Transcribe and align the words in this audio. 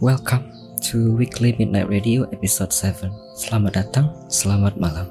welcome 0.00 0.48
to 0.80 1.12
Weekly 1.12 1.52
Midnight 1.60 1.84
Radio 1.92 2.24
episode 2.32 2.72
7. 2.72 3.12
Selamat 3.36 3.84
datang, 3.84 4.08
selamat 4.32 4.80
malam. 4.80 5.04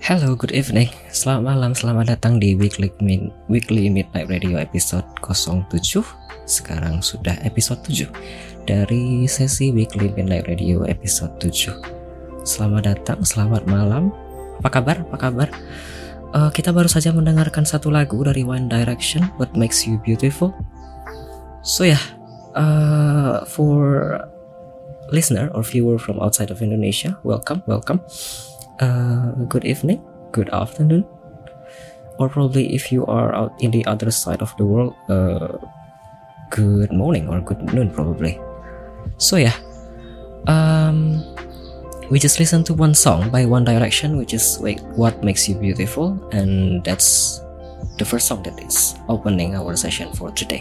Hello, 0.00 0.32
good 0.32 0.56
evening. 0.56 0.88
Selamat 1.12 1.52
malam, 1.52 1.76
selamat 1.76 2.16
datang 2.16 2.40
di 2.40 2.56
Weekly, 2.56 2.88
Min 3.04 3.28
Weekly 3.52 3.92
Midnight 3.92 4.32
Radio 4.32 4.56
episode 4.56 5.04
07. 5.20 6.21
Sekarang 6.52 7.00
sudah 7.00 7.32
episode 7.48 7.80
7 7.88 8.12
dari 8.68 9.24
sesi 9.24 9.72
Weekly 9.72 10.12
Midnight 10.12 10.52
Radio 10.52 10.84
episode 10.84 11.32
7. 11.40 11.80
Selamat 12.44 12.92
datang, 12.92 13.24
selamat 13.24 13.64
malam. 13.64 14.12
Apa 14.60 14.68
kabar? 14.68 15.00
Apa 15.08 15.16
kabar? 15.16 15.48
Uh, 16.36 16.52
kita 16.52 16.68
baru 16.68 16.92
saja 16.92 17.08
mendengarkan 17.16 17.64
satu 17.64 17.88
lagu 17.88 18.20
dari 18.20 18.44
One 18.44 18.68
Direction, 18.68 19.32
What 19.40 19.56
Makes 19.56 19.88
You 19.88 19.96
Beautiful. 20.04 20.52
So 21.64 21.88
ya, 21.88 21.96
yeah, 21.96 22.02
uh, 22.52 23.48
for 23.48 24.20
listener 25.08 25.48
or 25.56 25.64
viewer 25.64 25.96
from 25.96 26.20
outside 26.20 26.52
of 26.52 26.60
Indonesia, 26.60 27.16
welcome, 27.24 27.64
welcome 27.64 28.04
uh, 28.82 29.32
good 29.48 29.64
evening, 29.64 30.00
good 30.32 30.50
afternoon, 30.50 31.04
or 32.18 32.28
probably 32.28 32.74
if 32.74 32.92
you 32.92 33.06
are 33.06 33.32
out 33.34 33.52
in 33.62 33.70
the 33.70 33.84
other 33.86 34.10
side 34.10 34.42
of 34.42 34.52
the 34.58 34.64
world, 34.64 34.94
uh, 35.08 35.56
good 36.52 36.92
morning 36.92 37.32
or 37.32 37.40
good 37.40 37.58
noon 37.72 37.88
probably. 37.88 38.36
So 39.16 39.40
yeah, 39.40 39.56
um, 40.46 41.24
we 42.12 42.20
just 42.20 42.36
listened 42.36 42.68
to 42.68 42.76
one 42.76 42.92
song 42.92 43.32
by 43.32 43.48
One 43.48 43.64
Direction, 43.64 44.20
which 44.20 44.36
is 44.36 44.60
like 44.60 44.78
"What 44.94 45.24
Makes 45.24 45.48
You 45.48 45.56
Beautiful," 45.56 46.20
and 46.36 46.84
that's 46.84 47.40
the 47.96 48.04
first 48.04 48.28
song 48.28 48.44
that 48.44 48.60
is 48.60 49.00
opening 49.08 49.56
our 49.56 49.72
session 49.74 50.12
for 50.12 50.28
today. 50.36 50.60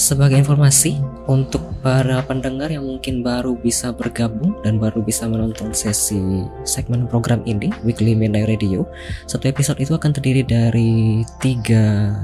Sebagai 0.00 0.40
informasi 0.40 0.96
untuk 1.28 1.60
para 1.84 2.24
pendengar 2.24 2.72
yang 2.72 2.88
mungkin 2.88 3.20
baru 3.20 3.52
bisa 3.52 3.92
bergabung 3.92 4.56
dan 4.64 4.80
baru 4.80 5.04
bisa 5.04 5.28
menonton 5.28 5.76
sesi 5.76 6.48
segmen 6.64 7.04
program 7.04 7.44
ini 7.44 7.68
Weekly 7.84 8.16
Midnight 8.16 8.48
Radio, 8.48 8.88
satu 9.28 9.52
episode 9.52 9.76
itu 9.76 9.92
akan 9.92 10.16
terdiri 10.16 10.40
dari 10.40 11.20
tiga 11.44 12.16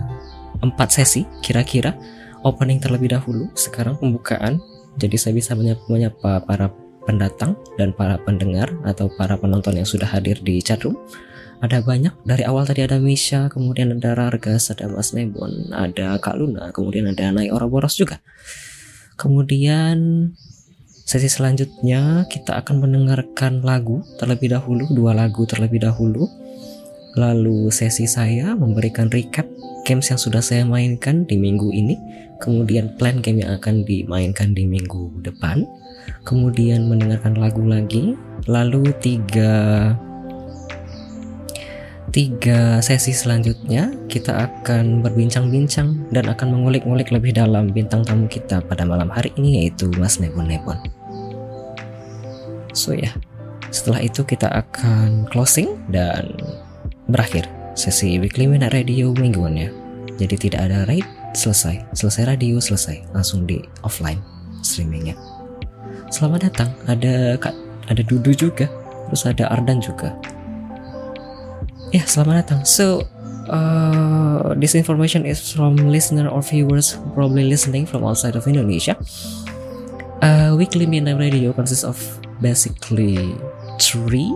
empat 0.63 0.93
sesi 0.93 1.25
kira-kira 1.43 1.97
opening 2.47 2.79
terlebih 2.79 3.13
dahulu, 3.13 3.51
sekarang 3.59 3.99
pembukaan. 3.99 4.63
Jadi 4.97 5.17
saya 5.21 5.35
bisa 5.37 5.53
menyapa 5.57 6.41
para 6.47 6.73
pendatang 7.05 7.55
dan 7.79 7.93
para 7.93 8.19
pendengar 8.23 8.73
atau 8.83 9.13
para 9.15 9.39
penonton 9.39 9.79
yang 9.79 9.87
sudah 9.87 10.09
hadir 10.09 10.41
di 10.43 10.59
chatroom 10.59 10.99
ada 11.63 11.81
banyak 11.81 12.13
dari 12.27 12.45
awal 12.45 12.69
tadi 12.69 12.85
ada 12.85 13.01
Misha 13.01 13.49
kemudian 13.49 13.97
ada 13.97 14.13
Rargas 14.13 14.69
ada 14.69 14.93
Mas 14.93 15.17
Nebon 15.17 15.73
ada 15.73 16.21
Kak 16.21 16.37
Luna 16.37 16.69
kemudian 16.75 17.09
ada 17.09 17.33
Nai 17.33 17.49
Ouroboros 17.49 17.97
juga. 17.97 18.21
Kemudian 19.17 20.29
sesi 21.09 21.33
selanjutnya 21.33 22.29
kita 22.29 22.61
akan 22.61 22.85
mendengarkan 22.85 23.65
lagu 23.65 24.05
terlebih 24.21 24.53
dahulu 24.53 24.85
dua 24.93 25.17
lagu 25.17 25.49
terlebih 25.49 25.81
dahulu 25.81 26.29
lalu 27.17 27.73
sesi 27.73 28.05
saya 28.05 28.53
memberikan 28.53 29.09
recap 29.09 29.49
games 29.89 30.13
yang 30.13 30.21
sudah 30.21 30.45
saya 30.45 30.69
mainkan 30.69 31.25
di 31.25 31.41
minggu 31.41 31.73
ini 31.73 31.97
kemudian 32.45 32.93
plan 33.01 33.25
game 33.25 33.41
yang 33.41 33.57
akan 33.57 33.83
dimainkan 33.89 34.53
di 34.53 34.69
minggu 34.69 35.25
depan 35.25 35.65
kemudian 36.29 36.85
mendengarkan 36.87 37.41
lagu 37.41 37.65
lagi 37.65 38.13
lalu 38.45 38.93
tiga 39.01 39.97
tiga 42.13 42.81
sesi 42.81 43.13
selanjutnya 43.13 43.93
kita 44.09 44.49
akan 44.49 45.05
berbincang-bincang 45.05 46.09
dan 46.13 46.25
akan 46.29 46.49
mengulik-ngulik 46.49 47.13
lebih 47.13 47.37
dalam 47.37 47.69
bintang 47.69 48.05
tamu 48.09 48.25
kita 48.25 48.65
pada 48.65 48.89
malam 48.89 49.13
hari 49.13 49.33
ini 49.37 49.65
yaitu 49.65 49.93
Mas 50.01 50.17
Nebon 50.17 50.49
Nebon. 50.49 50.81
So 52.73 52.97
ya, 52.97 53.09
yeah. 53.09 53.15
setelah 53.69 54.01
itu 54.01 54.25
kita 54.25 54.49
akan 54.49 55.29
closing 55.29 55.77
dan 55.93 56.37
berakhir 57.07 57.47
sesi 57.79 58.19
Weekly 58.19 58.51
Minute 58.51 58.75
Radio 58.75 59.15
mingguannya. 59.15 59.71
Jadi 60.17 60.49
tidak 60.49 60.71
ada 60.71 60.89
raid, 60.89 61.05
selesai. 61.37 61.85
Selesai 61.93 62.27
radio, 62.27 62.59
selesai. 62.59 63.05
Langsung 63.13 63.45
di 63.45 63.61
offline 63.85 64.19
streamingnya. 64.65 65.15
Selamat 66.09 66.51
datang, 66.51 66.71
ada 66.89 67.37
Kak, 67.37 67.55
ada 67.91 68.03
Dudu 68.03 68.33
juga, 68.33 68.67
terus 69.11 69.23
ada 69.29 69.51
Ardan 69.53 69.79
juga. 69.79 70.17
Ya, 71.95 72.03
selamat 72.03 72.35
datang. 72.43 72.61
So, 72.67 73.05
uh, 73.53 74.57
this 74.59 74.75
information 74.75 75.23
is 75.29 75.53
from 75.53 75.77
listener 75.77 76.27
or 76.27 76.43
viewers 76.43 76.99
probably 77.15 77.47
listening 77.47 77.85
from 77.85 78.03
outside 78.03 78.35
of 78.35 78.49
Indonesia. 78.49 78.97
Uh, 80.25 80.57
weekly 80.57 80.89
Midnight 80.89 81.21
Radio 81.21 81.53
consists 81.53 81.85
of 81.85 82.01
basically 82.41 83.37
three 83.79 84.33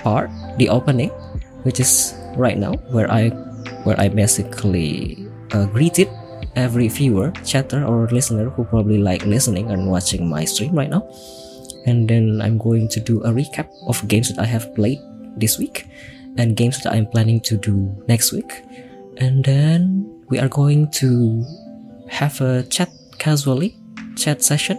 part. 0.00 0.32
The 0.58 0.68
opening, 0.68 1.08
which 1.62 1.80
is 1.80 2.14
right 2.36 2.58
now, 2.58 2.74
where 2.90 3.10
I 3.10 3.30
where 3.84 3.98
I 3.98 4.08
basically 4.08 5.18
uh, 5.52 5.66
greeted 5.66 6.08
every 6.56 6.88
viewer, 6.88 7.32
chatter, 7.44 7.84
or 7.84 8.08
listener 8.08 8.50
who 8.50 8.64
probably 8.64 8.98
like 8.98 9.24
listening 9.24 9.70
and 9.70 9.90
watching 9.90 10.28
my 10.28 10.44
stream 10.44 10.74
right 10.74 10.90
now. 10.90 11.08
And 11.86 12.08
then 12.08 12.40
I'm 12.42 12.58
going 12.58 12.88
to 12.88 13.00
do 13.00 13.22
a 13.22 13.30
recap 13.30 13.68
of 13.88 14.06
games 14.06 14.30
that 14.30 14.38
I 14.38 14.46
have 14.46 14.74
played 14.74 14.98
this 15.36 15.58
week 15.58 15.88
and 16.38 16.56
games 16.56 16.82
that 16.82 16.92
I'm 16.92 17.06
planning 17.06 17.40
to 17.48 17.56
do 17.56 17.90
next 18.06 18.32
week. 18.32 18.62
And 19.18 19.44
then 19.44 20.06
we 20.28 20.38
are 20.38 20.48
going 20.48 20.90
to 21.02 21.44
have 22.08 22.40
a 22.40 22.62
chat 22.64 22.90
casually 23.18 23.76
chat 24.16 24.42
session 24.42 24.78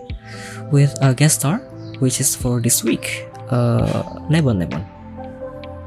with 0.71 0.95
a 1.01 1.13
guest 1.13 1.39
star, 1.39 1.57
which 1.99 2.19
is 2.19 2.35
for 2.35 2.61
this 2.61 2.83
week, 2.83 3.27
uh, 3.49 4.03
Nebon 4.29 4.59
Nebon. 4.59 4.92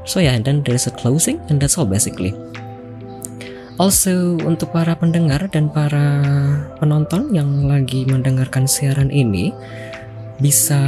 So 0.07 0.23
yeah, 0.23 0.33
and 0.33 0.47
then 0.47 0.63
there's 0.63 0.87
a 0.87 0.93
closing, 0.95 1.43
and 1.51 1.59
that's 1.59 1.75
all 1.75 1.85
basically. 1.85 2.31
Also 3.77 4.39
untuk 4.41 4.73
para 4.73 4.97
pendengar 4.97 5.45
dan 5.53 5.69
para 5.69 6.17
penonton 6.81 7.29
yang 7.29 7.69
lagi 7.69 8.09
mendengarkan 8.09 8.65
siaran 8.65 9.13
ini 9.13 9.53
bisa 10.41 10.81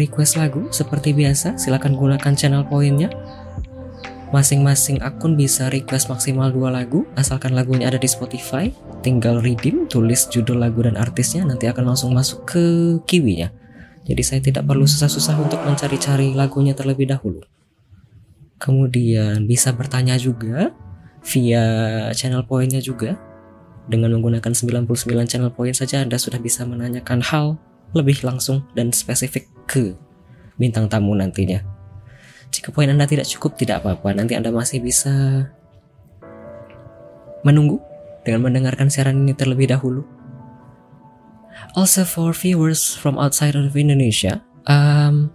request 0.00 0.34
lagu 0.34 0.66
seperti 0.74 1.14
biasa 1.14 1.58
silahkan 1.58 1.94
gunakan 1.94 2.34
channel 2.34 2.66
poinnya 2.66 3.10
Masing-masing 4.34 4.98
akun 4.98 5.38
bisa 5.38 5.70
request 5.70 6.10
maksimal 6.10 6.50
dua 6.50 6.66
lagu, 6.66 7.06
asalkan 7.14 7.54
lagunya 7.54 7.86
ada 7.86 8.02
di 8.02 8.10
Spotify. 8.10 8.66
Tinggal 8.98 9.38
redeem, 9.38 9.86
tulis 9.86 10.26
judul 10.26 10.58
lagu 10.58 10.82
dan 10.82 10.98
artisnya, 10.98 11.46
nanti 11.46 11.70
akan 11.70 11.94
langsung 11.94 12.10
masuk 12.10 12.42
ke 12.42 12.64
kiwinya. 13.06 13.54
Jadi 14.02 14.22
saya 14.26 14.40
tidak 14.42 14.66
perlu 14.66 14.90
susah-susah 14.90 15.38
untuk 15.38 15.62
mencari-cari 15.62 16.34
lagunya 16.34 16.74
terlebih 16.74 17.14
dahulu. 17.14 17.46
Kemudian 18.58 19.44
bisa 19.44 19.74
bertanya 19.74 20.16
juga 20.16 20.72
via 21.24 21.64
channel 22.14 22.46
poinnya 22.46 22.80
juga. 22.80 23.18
Dengan 23.84 24.16
menggunakan 24.16 24.56
99 24.56 24.88
channel 25.28 25.52
point 25.52 25.76
saja 25.76 26.00
Anda 26.00 26.16
sudah 26.16 26.40
bisa 26.40 26.64
menanyakan 26.64 27.20
hal 27.20 27.60
lebih 27.92 28.24
langsung 28.24 28.64
dan 28.72 28.88
spesifik 28.96 29.44
ke 29.68 29.92
bintang 30.56 30.88
tamu 30.88 31.12
nantinya. 31.12 31.60
Jika 32.48 32.72
poin 32.72 32.88
Anda 32.88 33.04
tidak 33.04 33.28
cukup, 33.28 33.60
tidak 33.60 33.84
apa-apa. 33.84 34.16
Nanti 34.16 34.38
Anda 34.38 34.48
masih 34.54 34.80
bisa 34.80 35.12
menunggu 37.44 37.82
dengan 38.24 38.48
mendengarkan 38.48 38.88
siaran 38.88 39.26
ini 39.26 39.36
terlebih 39.36 39.68
dahulu. 39.68 40.06
Also 41.76 42.06
for 42.06 42.32
viewers 42.32 42.94
from 42.94 43.20
outside 43.20 43.54
of 43.54 43.74
Indonesia, 43.74 44.42
um, 44.66 45.30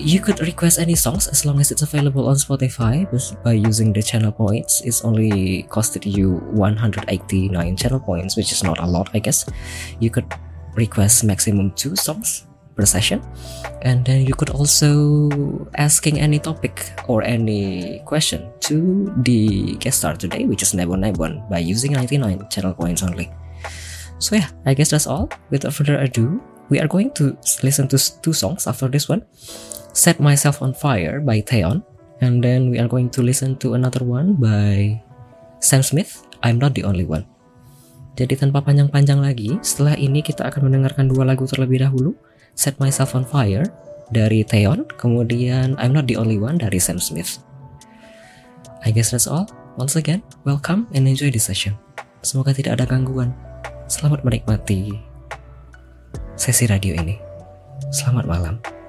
you 0.00 0.20
could 0.20 0.40
request 0.40 0.78
any 0.78 0.94
songs 0.94 1.28
as 1.28 1.44
long 1.44 1.60
as 1.60 1.70
it's 1.70 1.82
available 1.82 2.28
on 2.28 2.34
Spotify 2.34 3.04
by 3.44 3.52
using 3.52 3.92
the 3.92 4.02
channel 4.02 4.32
points. 4.32 4.80
It's 4.80 5.04
only 5.04 5.64
costed 5.68 6.08
you 6.08 6.40
189 6.56 7.76
channel 7.76 8.00
points, 8.00 8.36
which 8.36 8.52
is 8.52 8.64
not 8.64 8.78
a 8.80 8.86
lot, 8.86 9.10
I 9.12 9.18
guess. 9.18 9.44
You 10.00 10.10
could 10.10 10.24
request 10.74 11.24
maximum 11.24 11.72
two 11.72 11.96
songs 11.96 12.46
per 12.76 12.86
session 12.86 13.20
and 13.82 14.06
then 14.06 14.24
you 14.24 14.32
could 14.34 14.50
also 14.50 15.58
asking 15.74 16.20
any 16.20 16.38
topic 16.38 16.92
or 17.08 17.22
any 17.22 18.00
question 18.06 18.48
to 18.60 19.12
the 19.26 19.74
guest 19.82 19.98
star 19.98 20.14
today 20.14 20.46
which 20.46 20.62
is 20.62 20.72
Nebon 20.72 21.02
Nebon 21.02 21.42
by 21.50 21.58
using 21.58 21.92
99 21.92 22.48
channel 22.48 22.72
points 22.72 23.02
only 23.02 23.28
so 24.18 24.36
yeah 24.36 24.48
I 24.64 24.74
guess 24.74 24.90
that's 24.90 25.08
all 25.08 25.28
without 25.50 25.74
further 25.74 25.98
ado 25.98 26.40
we 26.70 26.78
are 26.78 26.86
going 26.86 27.10
to 27.18 27.36
listen 27.66 27.88
to 27.88 27.98
two 28.22 28.32
songs 28.32 28.68
after 28.68 28.86
this 28.86 29.08
one 29.08 29.26
Set 29.90 30.22
Myself 30.22 30.62
on 30.62 30.72
Fire 30.72 31.18
by 31.18 31.42
Theon 31.42 31.82
and 32.20 32.44
then 32.44 32.70
we 32.70 32.78
are 32.78 32.88
going 32.88 33.10
to 33.10 33.20
listen 33.24 33.56
to 33.58 33.74
another 33.74 34.04
one 34.06 34.38
by 34.38 34.98
Sam 35.58 35.82
Smith 35.82 36.26
I'm 36.42 36.58
Not 36.60 36.78
the 36.78 36.86
Only 36.86 37.04
One 37.04 37.26
Jadi 38.20 38.36
tanpa 38.36 38.60
panjang-panjang 38.60 39.16
lagi, 39.16 39.56
setelah 39.64 39.96
ini 39.96 40.20
kita 40.20 40.44
akan 40.44 40.68
mendengarkan 40.68 41.08
dua 41.08 41.24
lagu 41.24 41.48
terlebih 41.48 41.80
dahulu. 41.80 42.12
Set 42.52 42.76
Myself 42.76 43.16
on 43.16 43.24
Fire 43.24 43.64
dari 44.12 44.42
Theon, 44.44 44.84
kemudian 45.00 45.78
I'm 45.80 45.96
Not 45.96 46.10
the 46.10 46.20
Only 46.20 46.36
One 46.36 46.60
dari 46.60 46.76
Sam 46.76 47.00
Smith. 47.00 47.40
I 48.84 48.92
guess 48.92 49.16
that's 49.16 49.24
all. 49.24 49.48
Once 49.80 49.96
again, 49.96 50.20
welcome 50.44 50.84
and 50.92 51.08
enjoy 51.08 51.32
the 51.32 51.40
session. 51.40 51.78
Semoga 52.20 52.52
tidak 52.52 52.76
ada 52.76 52.84
gangguan. 52.84 53.32
Selamat 53.88 54.20
menikmati 54.26 54.92
sesi 56.36 56.68
radio 56.68 56.92
ini. 57.00 57.16
Selamat 57.88 58.28
malam. 58.28 58.79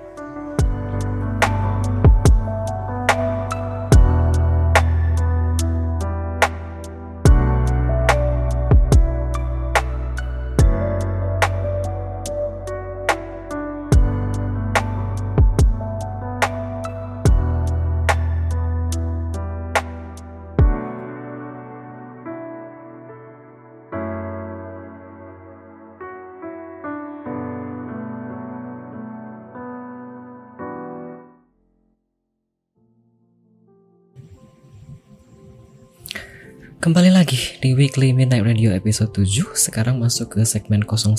Kembali 36.82 37.14
lagi 37.14 37.38
di 37.62 37.78
Weekly 37.78 38.10
Midnight 38.10 38.42
Radio 38.42 38.74
episode 38.74 39.14
7 39.14 39.54
Sekarang 39.54 40.02
masuk 40.02 40.34
ke 40.34 40.42
segmen 40.42 40.82
01 40.82 41.14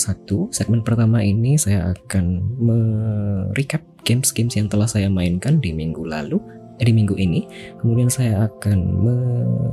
Segmen 0.51 0.83
pertama 0.83 1.23
ini 1.23 1.55
saya 1.55 1.95
akan 1.95 2.43
merecap 2.59 3.79
games-games 4.03 4.59
yang 4.59 4.67
telah 4.67 4.91
saya 4.91 5.07
mainkan 5.07 5.63
di 5.63 5.71
minggu 5.71 6.03
lalu 6.03 6.43
eh, 6.83 6.85
Di 6.85 6.91
minggu 6.91 7.15
ini. 7.15 7.47
Kemudian 7.79 8.11
saya 8.11 8.51
akan 8.51 9.07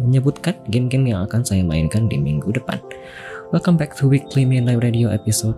menyebutkan 0.05 0.61
game-game 0.69 1.09
yang 1.09 1.25
akan 1.25 1.41
saya 1.41 1.65
mainkan 1.65 2.05
di 2.05 2.21
minggu 2.21 2.53
depan. 2.53 2.77
Welcome 3.49 3.81
back 3.81 3.97
to 3.97 4.05
Weekly 4.05 4.45
Midnight 4.45 4.85
Radio 4.85 5.09
episode 5.09 5.57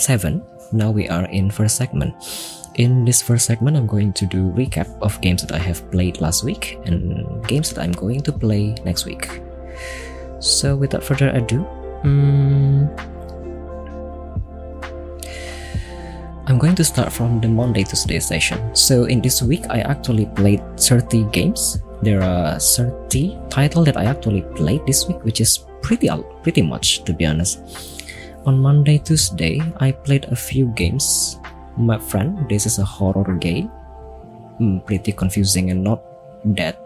7 0.00 0.40
Now 0.72 0.96
we 0.96 1.12
are 1.12 1.28
in 1.28 1.52
first 1.52 1.76
segment 1.76 2.16
In 2.80 3.04
this 3.04 3.20
first 3.20 3.44
segment, 3.44 3.76
I'm 3.76 3.86
going 3.86 4.14
to 4.14 4.24
do 4.24 4.56
recap 4.56 4.88
of 5.02 5.20
games 5.20 5.44
that 5.44 5.52
I 5.52 5.58
have 5.58 5.84
played 5.90 6.22
last 6.22 6.42
week 6.42 6.80
and 6.86 7.28
games 7.46 7.68
that 7.68 7.84
I'm 7.84 7.92
going 7.92 8.22
to 8.22 8.32
play 8.32 8.72
next 8.86 9.04
week. 9.04 9.28
So 10.38 10.76
without 10.76 11.04
further 11.04 11.28
ado, 11.28 11.60
um, 12.04 12.88
I'm 16.46 16.56
going 16.56 16.74
to 16.76 16.82
start 16.82 17.12
from 17.12 17.38
the 17.42 17.48
Monday 17.48 17.84
to 17.84 17.90
Tuesday 17.90 18.18
session. 18.18 18.74
So 18.74 19.04
in 19.04 19.20
this 19.20 19.42
week, 19.42 19.66
I 19.68 19.80
actually 19.80 20.24
played 20.32 20.64
30 20.80 21.24
games. 21.36 21.82
There 22.00 22.22
are 22.22 22.58
30 22.58 23.36
titles 23.50 23.84
that 23.92 23.98
I 23.98 24.04
actually 24.04 24.40
played 24.56 24.86
this 24.86 25.06
week, 25.06 25.22
which 25.22 25.42
is 25.42 25.66
pretty 25.82 26.08
pretty 26.42 26.62
much 26.62 27.04
to 27.04 27.12
be 27.12 27.26
honest. 27.26 27.60
On 28.46 28.58
Monday, 28.58 28.96
Tuesday, 28.96 29.60
I 29.80 29.92
played 29.92 30.24
a 30.32 30.34
few 30.34 30.72
games 30.72 31.36
my 31.80 31.98
friend 31.98 32.48
this 32.48 32.66
is 32.66 32.78
a 32.78 32.84
horror 32.84 33.34
game. 33.36 33.70
Mm, 34.60 34.84
pretty 34.84 35.12
confusing 35.12 35.70
and 35.70 35.82
not 35.82 36.04
that 36.44 36.76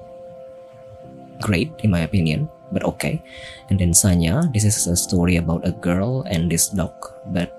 great 1.43 1.73
in 1.83 1.91
my 1.91 2.01
opinion 2.01 2.49
but 2.71 2.85
okay. 2.85 3.23
And 3.69 3.79
then 3.79 3.91
sanya 3.91 4.47
this 4.53 4.65
is 4.65 4.87
a 4.87 4.97
story 4.97 5.37
about 5.37 5.67
a 5.67 5.73
girl 5.73 6.23
and 6.31 6.51
this 6.51 6.69
dog 6.69 6.95
but 7.27 7.51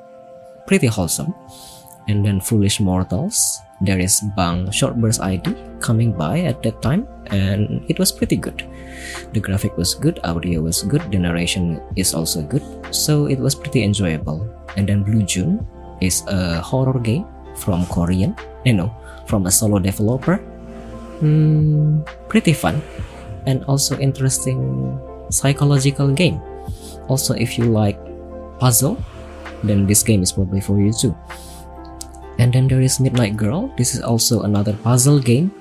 pretty 0.67 0.87
wholesome. 0.87 1.35
And 2.07 2.25
then 2.25 2.39
foolish 2.39 2.79
mortals 2.79 3.59
there 3.81 3.99
is 3.99 4.23
bang 4.37 4.67
shortburst 4.71 5.19
id 5.19 5.51
coming 5.81 6.15
by 6.15 6.39
at 6.47 6.63
that 6.63 6.81
time 6.81 7.07
and 7.27 7.83
it 7.89 7.99
was 7.99 8.11
pretty 8.11 8.37
good. 8.37 8.63
The 9.33 9.43
graphic 9.43 9.75
was 9.75 9.93
good 9.93 10.19
audio 10.23 10.61
was 10.61 10.83
good 10.83 11.03
the 11.11 11.19
narration 11.19 11.81
is 11.95 12.13
also 12.13 12.41
good 12.41 12.63
so 12.95 13.27
it 13.27 13.39
was 13.39 13.53
pretty 13.55 13.83
enjoyable. 13.83 14.47
And 14.77 14.87
then 14.87 15.03
blue 15.03 15.23
june 15.23 15.67
is 16.01 16.23
a 16.27 16.61
horror 16.61 16.99
game 16.99 17.25
from 17.55 17.85
Korean, 17.87 18.35
you 18.65 18.73
know, 18.73 18.93
from 19.27 19.45
a 19.45 19.51
solo 19.51 19.79
developer. 19.79 20.37
Hmm, 21.19 22.01
pretty 22.27 22.53
fun 22.53 22.81
and 23.45 23.63
also 23.65 23.97
interesting 23.99 24.99
psychological 25.29 26.11
game. 26.11 26.41
Also, 27.07 27.33
if 27.33 27.57
you 27.57 27.65
like 27.65 27.97
puzzle, 28.59 28.97
then 29.63 29.85
this 29.85 30.03
game 30.03 30.21
is 30.21 30.31
probably 30.31 30.61
for 30.61 30.79
you 30.79 30.91
too. 30.91 31.15
And 32.37 32.51
then 32.51 32.67
there 32.67 32.81
is 32.81 32.99
Midnight 32.99 33.37
Girl. 33.37 33.71
This 33.77 33.95
is 33.95 34.01
also 34.01 34.41
another 34.41 34.73
puzzle 34.83 35.19
game, 35.19 35.51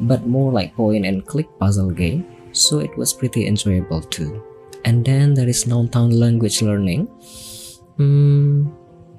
but 0.00 0.26
more 0.26 0.52
like 0.52 0.74
point 0.74 1.04
and 1.04 1.26
click 1.26 1.46
puzzle 1.58 1.90
game. 1.90 2.24
So 2.52 2.78
it 2.78 2.96
was 2.96 3.12
pretty 3.12 3.46
enjoyable 3.46 4.00
too. 4.00 4.42
And 4.84 5.04
then 5.04 5.34
there 5.34 5.48
is 5.48 5.64
Downtown 5.64 6.10
Language 6.10 6.62
Learning. 6.62 7.06
Hmm, 7.96 8.68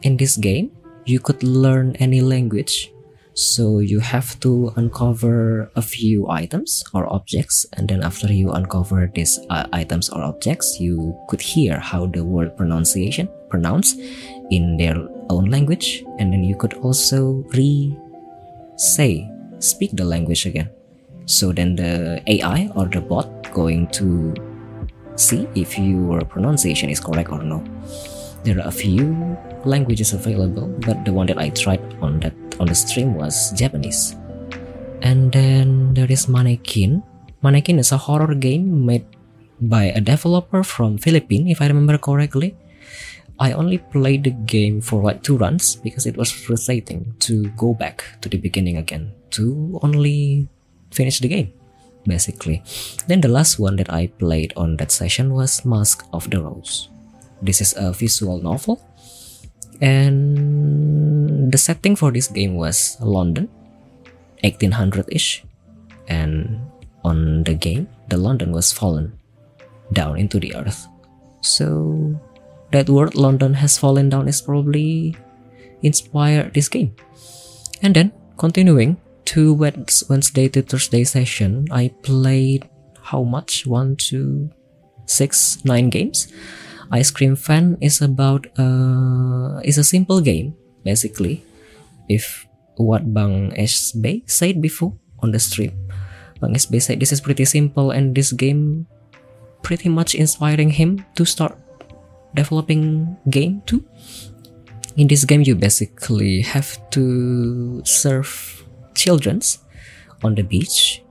in 0.05 0.15
this 0.17 0.37
game, 0.37 0.71
you 1.05 1.19
could 1.19 1.41
learn 1.43 1.97
any 1.97 2.21
language. 2.21 2.93
So 3.33 3.79
you 3.79 3.99
have 3.99 4.39
to 4.41 4.71
uncover 4.77 5.69
a 5.75 5.81
few 5.81 6.29
items 6.29 6.85
or 6.93 7.11
objects, 7.11 7.65
and 7.73 7.89
then 7.89 8.01
after 8.01 8.31
you 8.31 8.51
uncover 8.51 9.11
these 9.13 9.37
uh, 9.49 9.67
items 9.73 10.07
or 10.09 10.23
objects, 10.23 10.79
you 10.79 11.17
could 11.27 11.41
hear 11.41 11.79
how 11.79 12.05
the 12.05 12.23
word 12.23 12.55
pronunciation 12.55 13.27
pronounced 13.49 13.99
in 14.51 14.77
their 14.77 14.95
own 15.29 15.49
language, 15.49 16.05
and 16.17 16.31
then 16.31 16.45
you 16.45 16.55
could 16.55 16.75
also 16.75 17.43
re-say, 17.51 19.27
speak 19.59 19.91
the 19.91 20.05
language 20.05 20.45
again. 20.45 20.69
So 21.25 21.51
then 21.51 21.75
the 21.75 22.21
AI 22.27 22.69
or 22.75 22.85
the 22.85 23.01
bot 23.01 23.51
going 23.51 23.87
to 23.99 24.33
see 25.17 25.49
if 25.55 25.77
your 25.77 26.21
pronunciation 26.21 26.89
is 26.89 27.01
correct 27.01 27.31
or 27.31 27.43
no. 27.43 27.65
There 28.43 28.59
are 28.59 28.67
a 28.67 28.71
few 28.71 29.35
languages 29.65 30.13
available, 30.13 30.67
but 30.85 31.03
the 31.05 31.13
one 31.13 31.27
that 31.27 31.37
I 31.37 31.49
tried 31.49 31.81
on 32.01 32.19
that 32.21 32.33
on 32.59 32.67
the 32.67 32.75
stream 32.75 33.13
was 33.15 33.51
Japanese. 33.53 34.15
And 35.01 35.31
then 35.31 35.93
there 35.93 36.09
is 36.09 36.27
Mannequin. 36.27 37.03
Mannequin 37.41 37.79
is 37.79 37.91
a 37.91 37.97
horror 37.97 38.33
game 38.33 38.85
made 38.85 39.05
by 39.61 39.91
a 39.93 40.01
developer 40.01 40.63
from 40.63 40.97
Philippines, 40.97 41.51
if 41.51 41.61
I 41.61 41.67
remember 41.67 41.97
correctly. 41.97 42.55
I 43.37 43.51
only 43.51 43.79
played 43.79 44.23
the 44.23 44.31
game 44.31 44.79
for 44.79 45.03
like 45.03 45.21
two 45.21 45.37
runs 45.37 45.75
because 45.75 46.05
it 46.05 46.15
was 46.15 46.31
frustrating 46.31 47.13
to 47.27 47.49
go 47.59 47.73
back 47.73 48.05
to 48.21 48.29
the 48.29 48.37
beginning 48.37 48.77
again 48.77 49.11
to 49.31 49.77
only 49.83 50.47
finish 50.91 51.19
the 51.19 51.27
game 51.27 51.51
basically. 52.07 52.63
Then 53.07 53.21
the 53.21 53.27
last 53.27 53.59
one 53.59 53.75
that 53.77 53.91
I 53.91 54.07
played 54.07 54.53
on 54.55 54.77
that 54.77 54.91
session 54.91 55.33
was 55.33 55.65
Mask 55.65 56.05
of 56.13 56.29
the 56.29 56.41
Rose. 56.41 56.89
This 57.41 57.61
is 57.61 57.75
a 57.77 57.91
visual 57.91 58.41
novel, 58.41 58.81
and 59.81 61.51
the 61.51 61.57
setting 61.57 61.95
for 61.95 62.11
this 62.11 62.27
game 62.27 62.55
was 62.55 62.97
London, 63.01 63.49
1800-ish, 64.43 65.43
and 66.07 66.59
on 67.03 67.43
the 67.43 67.53
game, 67.53 67.87
the 68.09 68.17
London 68.17 68.51
was 68.51 68.71
fallen 68.71 69.17
down 69.93 70.17
into 70.17 70.39
the 70.39 70.55
earth. 70.55 70.87
So 71.41 72.19
that 72.71 72.89
word 72.89 73.15
London 73.15 73.53
has 73.53 73.77
fallen 73.77 74.09
down 74.09 74.27
is 74.27 74.41
probably 74.41 75.15
inspired 75.81 76.53
this 76.53 76.67
game. 76.67 76.95
And 77.81 77.95
then 77.95 78.11
continuing 78.37 78.97
to 79.25 79.53
Wednesday 79.53 80.49
to 80.49 80.61
Thursday 80.61 81.03
session, 81.03 81.67
I 81.71 81.93
played 82.01 82.69
how 83.01 83.23
much? 83.23 83.67
One, 83.67 83.95
two, 83.95 84.49
six, 85.05 85.63
nine 85.63 85.89
games. 85.89 86.27
Ice 86.91 87.11
Cream 87.11 87.35
Fan 87.35 87.77
is 87.81 88.01
about 88.01 88.47
uh, 88.57 89.59
is 89.63 89.77
a 89.77 89.83
simple 89.83 90.21
game 90.21 90.55
basically. 90.83 91.43
If 92.07 92.45
what 92.77 93.13
Bang 93.13 93.51
SB 93.57 94.29
said 94.29 94.61
before 94.61 94.93
on 95.19 95.31
the 95.31 95.39
stream, 95.39 95.73
Bang 96.39 96.53
SB 96.53 96.81
said 96.81 96.99
this 96.99 97.11
is 97.11 97.21
pretty 97.21 97.45
simple 97.45 97.91
and 97.91 98.13
this 98.13 98.31
game 98.31 98.85
pretty 99.63 99.89
much 99.89 100.13
inspiring 100.13 100.69
him 100.69 101.03
to 101.15 101.25
start 101.25 101.57
developing 102.35 103.17
game 103.29 103.61
too. 103.65 103.83
In 104.95 105.07
this 105.07 105.25
game, 105.25 105.41
you 105.41 105.55
basically 105.55 106.41
have 106.41 106.79
to 106.91 107.81
serve 107.83 108.63
childrens 108.95 109.59
on 110.23 110.35
the 110.35 110.43
beach 110.43 111.03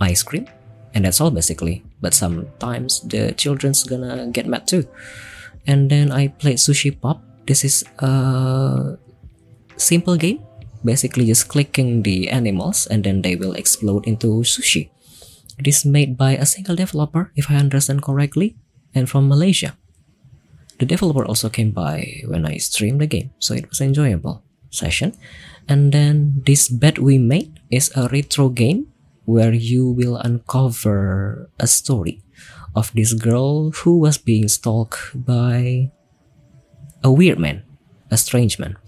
ice 0.00 0.22
cream 0.22 0.46
and 0.96 1.04
that's 1.04 1.20
all 1.20 1.30
basically. 1.30 1.84
But 2.00 2.16
sometimes 2.16 3.04
the 3.04 3.36
children's 3.36 3.84
gonna 3.84 4.32
get 4.32 4.48
mad 4.48 4.64
too. 4.64 4.88
And 5.68 5.92
then 5.92 6.08
i 6.10 6.32
played 6.32 6.56
sushi 6.56 6.88
pop. 6.88 7.20
This 7.44 7.62
is 7.68 7.84
a 8.00 8.96
simple 9.76 10.16
game. 10.16 10.40
Basically 10.80 11.28
just 11.28 11.52
clicking 11.52 12.02
the 12.02 12.32
animals 12.32 12.88
and 12.88 13.04
then 13.04 13.20
they 13.20 13.36
will 13.36 13.52
explode 13.52 14.08
into 14.08 14.40
sushi. 14.40 14.88
It 15.60 15.68
is 15.68 15.84
made 15.84 16.16
by 16.16 16.32
a 16.32 16.48
single 16.48 16.76
developer 16.76 17.30
if 17.36 17.52
i 17.52 17.60
understand 17.60 18.00
correctly 18.00 18.56
and 18.96 19.04
from 19.04 19.28
malaysia. 19.28 19.76
The 20.80 20.88
developer 20.88 21.24
also 21.24 21.48
came 21.48 21.72
by 21.72 22.20
when 22.28 22.44
I 22.44 22.60
streamed 22.60 23.00
the 23.00 23.08
game, 23.08 23.32
so 23.40 23.56
it 23.56 23.64
was 23.64 23.80
enjoyable 23.80 24.44
session. 24.68 25.16
And 25.64 25.88
then 25.88 26.44
this 26.44 26.68
bed 26.68 27.00
we 27.00 27.16
made 27.16 27.64
is 27.72 27.88
a 27.96 28.12
retro 28.12 28.52
game 28.52 28.92
where 29.26 29.52
you 29.52 29.90
will 29.90 30.16
uncover 30.16 31.50
a 31.58 31.66
story 31.66 32.22
of 32.74 32.94
this 32.94 33.12
girl 33.12 33.70
who 33.82 33.98
was 33.98 34.18
being 34.18 34.48
stalked 34.48 35.12
by 35.14 35.90
a 37.02 37.10
weird 37.10 37.38
man, 37.38 37.62
a 38.10 38.16
strange 38.16 38.58
man. 38.58 38.78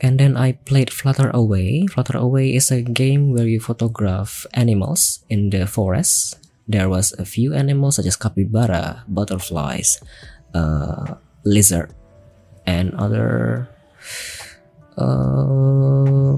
And 0.00 0.20
then 0.20 0.36
I 0.36 0.52
played 0.52 0.92
Flutter 0.92 1.30
Away. 1.32 1.86
Flutter 1.86 2.18
Away 2.18 2.54
is 2.54 2.70
a 2.70 2.82
game 2.82 3.32
where 3.32 3.48
you 3.48 3.58
photograph 3.58 4.44
animals 4.52 5.24
in 5.30 5.48
the 5.48 5.66
forest. 5.66 6.36
There 6.68 6.88
was 6.88 7.12
a 7.16 7.24
few 7.24 7.54
animals 7.54 7.96
such 7.96 8.06
as 8.06 8.16
capybara, 8.16 9.04
butterflies, 9.08 10.00
uh, 10.52 11.16
lizard, 11.44 11.94
and 12.66 12.92
other 12.96 13.68
uh, 14.96 16.36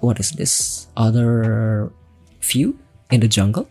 what 0.00 0.20
is 0.20 0.32
this 0.32 0.86
other 0.96 1.92
few 2.40 2.78
in 3.10 3.20
the 3.20 3.28
jungle? 3.28 3.68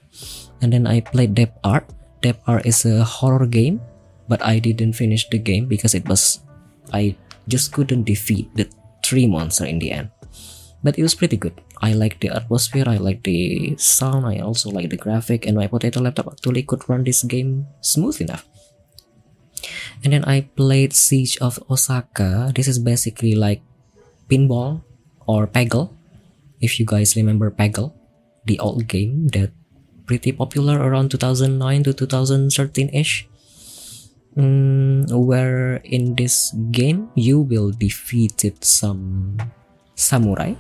And 0.62 0.74
then 0.74 0.88
i 0.88 1.02
played 1.02 1.36
depth 1.36 1.58
art 1.64 1.86
depth 2.22 2.42
art 2.48 2.66
is 2.66 2.86
a 2.86 3.04
horror 3.04 3.46
game 3.46 3.80
but 4.28 4.42
i 4.42 4.58
didn't 4.58 4.98
finish 4.98 5.30
the 5.30 5.38
game 5.38 5.70
because 5.70 5.94
it 5.94 6.08
was 6.10 6.42
i 6.94 7.16
just 7.48 7.72
couldn't 7.72 8.04
defeat 8.04 8.50
the 8.56 8.68
three 9.06 9.28
monster 9.28 9.64
in 9.64 9.80
the 9.80 9.92
end. 9.92 10.12
But 10.84 11.00
it 11.00 11.04
was 11.04 11.16
pretty 11.16 11.38
good. 11.38 11.56
I 11.82 11.94
like 11.94 12.20
the 12.20 12.34
atmosphere 12.34 12.90
i 12.90 12.98
like 12.98 13.22
the 13.22 13.78
sound 13.78 14.26
i 14.26 14.42
also 14.42 14.74
like 14.74 14.90
the 14.90 14.98
graphic 14.98 15.46
and 15.46 15.54
my 15.54 15.70
potato 15.70 16.02
laptop 16.02 16.34
actually 16.34 16.66
could 16.66 16.82
run 16.90 17.06
this 17.06 17.22
game 17.22 17.70
smooth 17.82 18.20
enough. 18.20 18.50
And 20.04 20.14
then 20.14 20.26
I 20.26 20.50
played 20.58 20.94
Siege 20.94 21.38
of 21.38 21.62
Osaka. 21.70 22.52
This 22.54 22.68
is 22.68 22.78
basically 22.80 23.34
like 23.34 23.62
pinball 24.30 24.82
or 25.26 25.46
Peggle. 25.46 25.97
If 26.62 26.80
you 26.80 26.86
guys 26.86 27.16
remember 27.16 27.52
Peggle, 27.52 27.94
the 28.46 28.60
old 28.60 28.88
game 28.88 29.28
that 29.36 29.52
pretty 30.06 30.32
popular 30.32 30.80
around 30.80 31.12
2009 31.12 31.84
to 31.84 31.94
2013 31.94 32.90
ish. 32.94 33.28
Mm, 34.38 35.10
where 35.12 35.82
in 35.84 36.14
this 36.14 36.54
game 36.70 37.10
you 37.16 37.42
will 37.42 37.72
defeat 37.72 38.46
some 38.62 39.38
samurai 39.96 40.54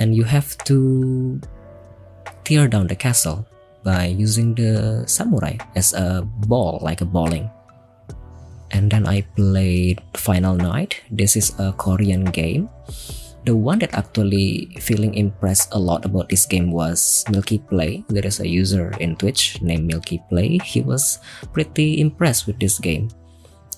and 0.00 0.16
you 0.16 0.24
have 0.24 0.56
to 0.64 1.38
tear 2.44 2.66
down 2.66 2.88
the 2.88 2.96
castle 2.96 3.44
by 3.84 4.06
using 4.06 4.54
the 4.54 5.04
samurai 5.04 5.60
as 5.76 5.92
a 5.92 6.24
ball 6.48 6.80
like 6.80 7.02
a 7.02 7.04
bowling 7.04 7.50
and 8.74 8.90
then 8.90 9.06
I 9.06 9.22
played 9.38 10.02
Final 10.18 10.56
Night. 10.58 11.00
This 11.08 11.36
is 11.36 11.54
a 11.62 11.72
Korean 11.72 12.26
game. 12.26 12.68
The 13.44 13.54
one 13.54 13.78
that 13.80 13.92
actually 13.92 14.72
feeling 14.80 15.14
impressed 15.14 15.68
a 15.72 15.78
lot 15.78 16.04
about 16.04 16.28
this 16.28 16.46
game 16.46 16.72
was 16.72 17.24
Milky 17.28 17.58
Play. 17.58 18.04
There 18.08 18.24
is 18.24 18.40
a 18.40 18.48
user 18.48 18.90
in 19.00 19.16
Twitch 19.16 19.60
named 19.60 19.86
Milky 19.86 20.22
Play. 20.30 20.58
He 20.64 20.80
was 20.80 21.20
pretty 21.52 22.00
impressed 22.00 22.46
with 22.46 22.58
this 22.58 22.78
game. 22.78 23.10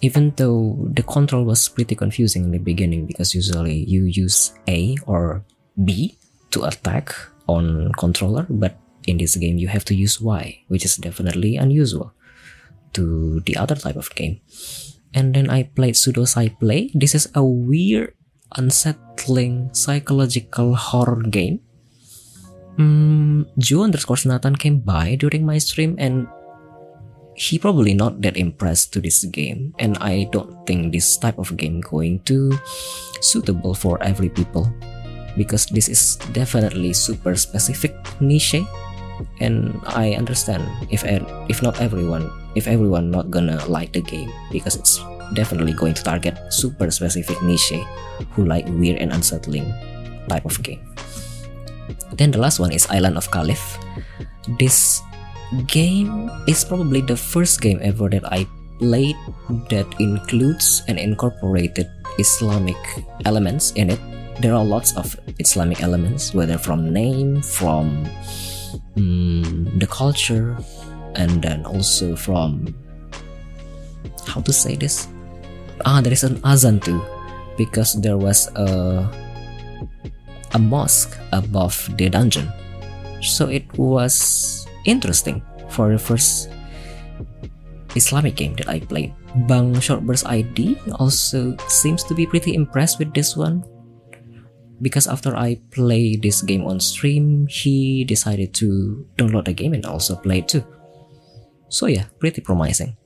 Even 0.02 0.30
though 0.36 0.78
the 0.94 1.02
control 1.02 1.42
was 1.42 1.68
pretty 1.68 1.96
confusing 1.96 2.44
in 2.44 2.52
the 2.52 2.62
beginning 2.62 3.06
because 3.06 3.34
usually 3.34 3.82
you 3.90 4.04
use 4.04 4.54
A 4.68 4.94
or 5.06 5.42
B 5.82 6.16
to 6.50 6.64
attack 6.64 7.14
on 7.48 7.90
controller, 7.98 8.46
but 8.48 8.78
in 9.08 9.18
this 9.18 9.34
game 9.34 9.58
you 9.58 9.66
have 9.66 9.84
to 9.86 9.94
use 9.94 10.20
Y, 10.20 10.62
which 10.68 10.84
is 10.84 10.96
definitely 10.96 11.56
unusual 11.56 12.12
to 12.92 13.40
the 13.46 13.56
other 13.56 13.74
type 13.74 13.96
of 13.96 14.14
game 14.14 14.40
and 15.16 15.32
then 15.32 15.48
I 15.48 15.64
played 15.64 15.96
Pseudo 15.96 16.28
Play. 16.60 16.92
This 16.92 17.16
is 17.16 17.32
a 17.34 17.42
weird, 17.42 18.12
unsettling 18.54 19.72
psychological 19.74 20.74
horror 20.76 21.22
game. 21.26 21.60
Mm, 22.78 23.48
Joe 23.58 23.84
underscore 23.84 24.20
Nathan 24.24 24.54
came 24.54 24.78
by 24.80 25.16
during 25.16 25.46
my 25.46 25.58
stream 25.58 25.96
and 25.98 26.28
he 27.36 27.58
probably 27.58 27.92
not 27.92 28.20
that 28.22 28.36
impressed 28.36 28.92
to 28.92 29.00
this 29.00 29.24
game 29.28 29.74
and 29.78 29.96
I 30.00 30.28
don't 30.32 30.66
think 30.66 30.92
this 30.92 31.16
type 31.16 31.38
of 31.38 31.56
game 31.56 31.80
going 31.80 32.20
to 32.24 32.52
suitable 33.20 33.74
for 33.74 34.02
every 34.02 34.28
people 34.28 34.72
because 35.36 35.66
this 35.66 35.88
is 35.88 36.16
definitely 36.32 36.92
super 36.96 37.36
specific 37.36 37.92
niche 38.20 38.64
and 39.40 39.80
I 39.84 40.16
understand 40.16 40.64
if 40.88 41.04
if 41.48 41.60
not 41.60 41.80
everyone 41.80 42.32
if 42.56 42.66
everyone 42.68 43.12
not 43.12 43.30
gonna 43.30 43.60
like 43.68 43.92
the 43.92 44.00
game 44.00 44.32
because 44.50 44.76
it's 44.76 45.00
definitely 45.34 45.72
going 45.72 45.94
to 45.94 46.02
target 46.02 46.36
super 46.52 46.90
specific 46.90 47.40
niche 47.42 47.74
who 48.32 48.44
like 48.44 48.66
weird 48.78 48.98
and 48.98 49.12
unsettling 49.12 49.72
type 50.28 50.44
of 50.44 50.62
game. 50.62 50.82
Then 52.14 52.30
the 52.30 52.38
last 52.38 52.58
one 52.58 52.72
is 52.72 52.86
Island 52.88 53.16
of 53.16 53.30
Caliph. 53.30 53.78
This 54.58 55.02
game 55.66 56.30
is 56.46 56.64
probably 56.64 57.00
the 57.00 57.16
first 57.16 57.60
game 57.60 57.78
ever 57.82 58.08
that 58.08 58.24
I 58.32 58.46
played 58.78 59.16
that 59.70 59.86
includes 59.98 60.82
and 60.88 60.98
incorporated 60.98 61.88
Islamic 62.18 62.76
elements 63.24 63.72
in 63.72 63.90
it. 63.90 64.00
There 64.40 64.54
are 64.54 64.64
lots 64.64 64.96
of 64.96 65.16
Islamic 65.38 65.82
elements, 65.82 66.34
whether 66.34 66.58
from 66.58 66.92
name, 66.92 67.40
from 67.40 68.04
um, 68.96 69.72
the 69.78 69.86
culture, 69.86 70.56
and 71.14 71.40
then 71.40 71.64
also 71.64 72.16
from 72.16 72.74
how 74.26 74.40
to 74.42 74.52
say 74.52 74.76
this 74.76 75.08
ah 75.84 76.00
there 76.00 76.12
is 76.12 76.24
an 76.24 76.40
azan 76.44 76.80
too 76.80 77.02
because 77.56 77.94
there 78.00 78.16
was 78.16 78.48
a 78.56 79.04
a 80.54 80.58
mosque 80.58 81.18
above 81.32 81.74
the 81.96 82.08
dungeon 82.08 82.48
so 83.20 83.48
it 83.48 83.66
was 83.76 84.66
interesting 84.84 85.42
for 85.68 85.92
the 85.92 85.98
first 85.98 86.48
Islamic 87.96 88.36
game 88.36 88.54
that 88.60 88.68
I 88.68 88.80
played. 88.80 89.16
Bang 89.48 89.72
Shortburst 89.80 90.28
ID 90.28 90.76
also 91.00 91.56
seems 91.66 92.04
to 92.04 92.14
be 92.14 92.28
pretty 92.28 92.54
impressed 92.54 93.00
with 93.00 93.12
this 93.16 93.36
one 93.36 93.64
because 94.80 95.08
after 95.08 95.34
I 95.34 95.60
play 95.72 96.16
this 96.16 96.42
game 96.42 96.64
on 96.64 96.78
stream, 96.78 97.48
he 97.48 98.04
decided 98.04 98.52
to 98.60 99.04
download 99.16 99.46
the 99.46 99.56
game 99.56 99.72
and 99.72 99.84
also 99.86 100.14
play 100.16 100.38
it 100.44 100.48
too. 100.48 100.64
So 101.68 101.86
yeah, 101.86 102.04
pretty 102.20 102.40
promising. 102.40 102.96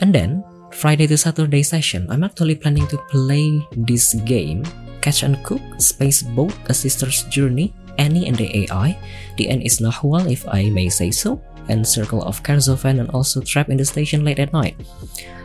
And 0.00 0.14
then 0.14 0.42
Friday 0.80 1.04
to 1.12 1.18
Saturday 1.20 1.60
session, 1.60 2.08
I'm 2.08 2.24
actually 2.24 2.56
planning 2.56 2.88
to 2.88 2.96
play 3.12 3.60
this 3.76 4.16
game 4.24 4.64
Catch 5.04 5.28
and 5.28 5.36
Cook, 5.44 5.60
Space 5.76 6.24
Boat, 6.24 6.56
A 6.72 6.74
Sister's 6.74 7.20
Journey, 7.28 7.76
Annie 8.00 8.24
and 8.24 8.32
the 8.32 8.48
AI, 8.64 8.96
The 9.36 9.52
End 9.52 9.60
is 9.60 9.84
Nahwal 9.84 10.32
if 10.32 10.48
I 10.48 10.72
may 10.72 10.88
say 10.88 11.10
so, 11.10 11.36
and 11.68 11.84
Circle 11.84 12.24
of 12.24 12.42
Kerzovan 12.42 12.96
and 12.96 13.10
also 13.10 13.44
Trap 13.44 13.68
in 13.68 13.76
the 13.76 13.84
Station 13.84 14.24
late 14.24 14.38
at 14.38 14.54
night. 14.56 14.72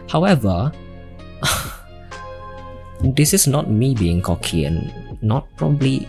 However, 0.07 0.71
this 3.03 3.33
is 3.33 3.45
not 3.45 3.69
me 3.69 3.93
being 3.93 4.21
cocky 4.21 4.63
and 4.63 4.87
not 5.21 5.51
probably 5.57 6.07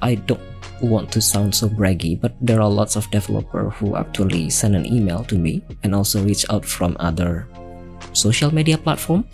I 0.00 0.14
don't 0.14 0.40
want 0.80 1.12
to 1.12 1.20
sound 1.20 1.54
so 1.54 1.68
braggy, 1.68 2.18
but 2.18 2.32
there 2.40 2.62
are 2.62 2.70
lots 2.70 2.96
of 2.96 3.10
developers 3.10 3.74
who 3.76 3.94
actually 3.94 4.48
send 4.48 4.74
an 4.74 4.88
email 4.88 5.22
to 5.24 5.36
me 5.36 5.60
and 5.84 5.94
also 5.94 6.24
reach 6.24 6.48
out 6.48 6.64
from 6.64 6.96
other 6.98 7.46
social 8.12 8.52
media 8.54 8.78
platform. 8.78 9.24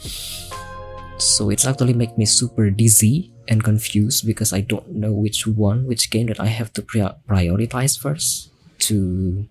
So 1.19 1.51
it's 1.51 1.67
actually 1.67 1.95
make 1.95 2.17
me 2.17 2.27
super 2.27 2.71
dizzy 2.71 3.33
and 3.49 3.65
confused 3.65 4.27
because 4.27 4.53
I 4.53 4.61
don't 4.61 4.95
know 4.95 5.13
which 5.13 5.47
one, 5.47 5.87
which 5.87 6.11
game 6.11 6.27
that 6.27 6.39
I 6.39 6.47
have 6.47 6.73
to 6.75 6.83
prioritize 6.83 7.99
first 7.99 8.53
to 8.87 9.47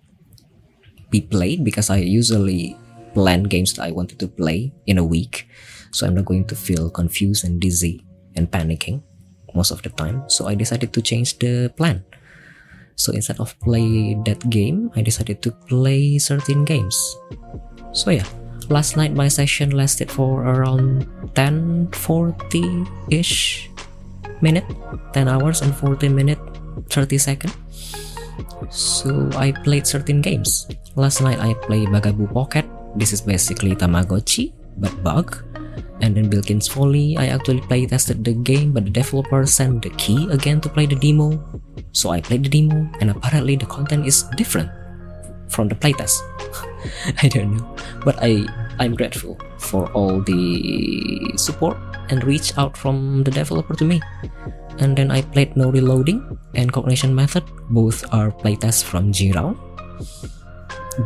be 1.09 1.21
played 1.21 1.63
because 1.63 1.89
I 1.89 1.97
usually 1.97 2.77
plan 3.13 3.43
games 3.43 3.73
that 3.73 3.83
I 3.83 3.91
wanted 3.91 4.19
to 4.19 4.27
play 4.27 4.71
in 4.85 4.97
a 4.97 5.03
week. 5.03 5.47
So 5.91 6.05
I'm 6.05 6.15
not 6.15 6.25
going 6.25 6.45
to 6.45 6.55
feel 6.55 6.89
confused 6.89 7.43
and 7.43 7.59
dizzy 7.59 8.05
and 8.35 8.49
panicking 8.51 9.01
most 9.55 9.71
of 9.71 9.81
the 9.81 9.89
time. 9.89 10.23
So 10.29 10.47
I 10.47 10.55
decided 10.55 10.93
to 10.93 11.01
change 11.01 11.39
the 11.39 11.73
plan. 11.75 12.05
So 12.95 13.11
instead 13.11 13.39
of 13.39 13.59
play 13.59 14.15
that 14.25 14.49
game, 14.49 14.91
I 14.95 15.01
decided 15.01 15.41
to 15.43 15.51
play 15.51 16.17
certain 16.19 16.65
games. 16.65 16.95
So 17.93 18.11
yeah, 18.11 18.25
last 18.69 18.97
night 18.97 19.13
my 19.13 19.27
session 19.27 19.71
lasted 19.71 20.11
for 20.11 20.43
around 20.43 21.07
10 21.35 21.91
40 21.91 22.85
ish 23.11 23.69
minute 24.41 24.65
10 25.13 25.27
hours 25.27 25.61
and 25.61 25.75
40 25.75 26.09
minute 26.09 26.39
30 26.89 27.17
second. 27.17 27.53
So 28.69 29.29
I 29.35 29.51
played 29.51 29.87
certain 29.87 30.21
games. 30.21 30.67
Last 30.95 31.21
night 31.21 31.39
I 31.39 31.53
played 31.65 31.89
Bugaboo 31.89 32.27
Pocket. 32.27 32.65
This 32.95 33.13
is 33.13 33.21
basically 33.21 33.75
Tamagotchi 33.75 34.53
but 34.77 34.93
bug. 35.03 35.43
And 36.01 36.13
then 36.13 36.29
Bilkins 36.29 36.69
Folly, 36.69 37.17
I 37.17 37.33
actually 37.33 37.61
play 37.61 37.85
tested 37.87 38.23
the 38.23 38.33
game, 38.33 38.71
but 38.71 38.85
the 38.85 38.93
developer 38.93 39.45
sent 39.47 39.81
the 39.81 39.89
key 39.97 40.29
again 40.29 40.61
to 40.61 40.69
play 40.69 40.85
the 40.85 40.93
demo. 40.93 41.41
So 41.91 42.11
I 42.11 42.21
played 42.21 42.45
the 42.45 42.49
demo, 42.53 42.85
and 43.01 43.09
apparently 43.09 43.55
the 43.57 43.65
content 43.65 44.05
is 44.05 44.21
different 44.37 44.69
from 45.49 45.67
the 45.67 45.75
playtest. 45.75 46.19
I 47.23 47.27
don't 47.27 47.57
know, 47.57 47.65
but 48.03 48.15
I 48.21 48.45
I'm 48.79 48.93
grateful 48.93 49.37
for 49.57 49.89
all 49.91 50.21
the 50.21 51.33
support 51.35 51.77
and 52.09 52.23
reach 52.23 52.57
out 52.57 52.77
from 52.77 53.23
the 53.23 53.31
developer 53.31 53.73
to 53.75 53.85
me. 53.85 54.01
And 54.79 54.95
then 54.95 55.09
I 55.09 55.21
played 55.21 55.57
No 55.57 55.71
Reloading 55.71 56.21
and 56.53 56.71
Cognition 56.71 57.13
Method. 57.13 57.43
Both 57.69 58.05
are 58.13 58.29
playtests 58.31 58.83
from 58.83 59.11
Jira. 59.11 59.57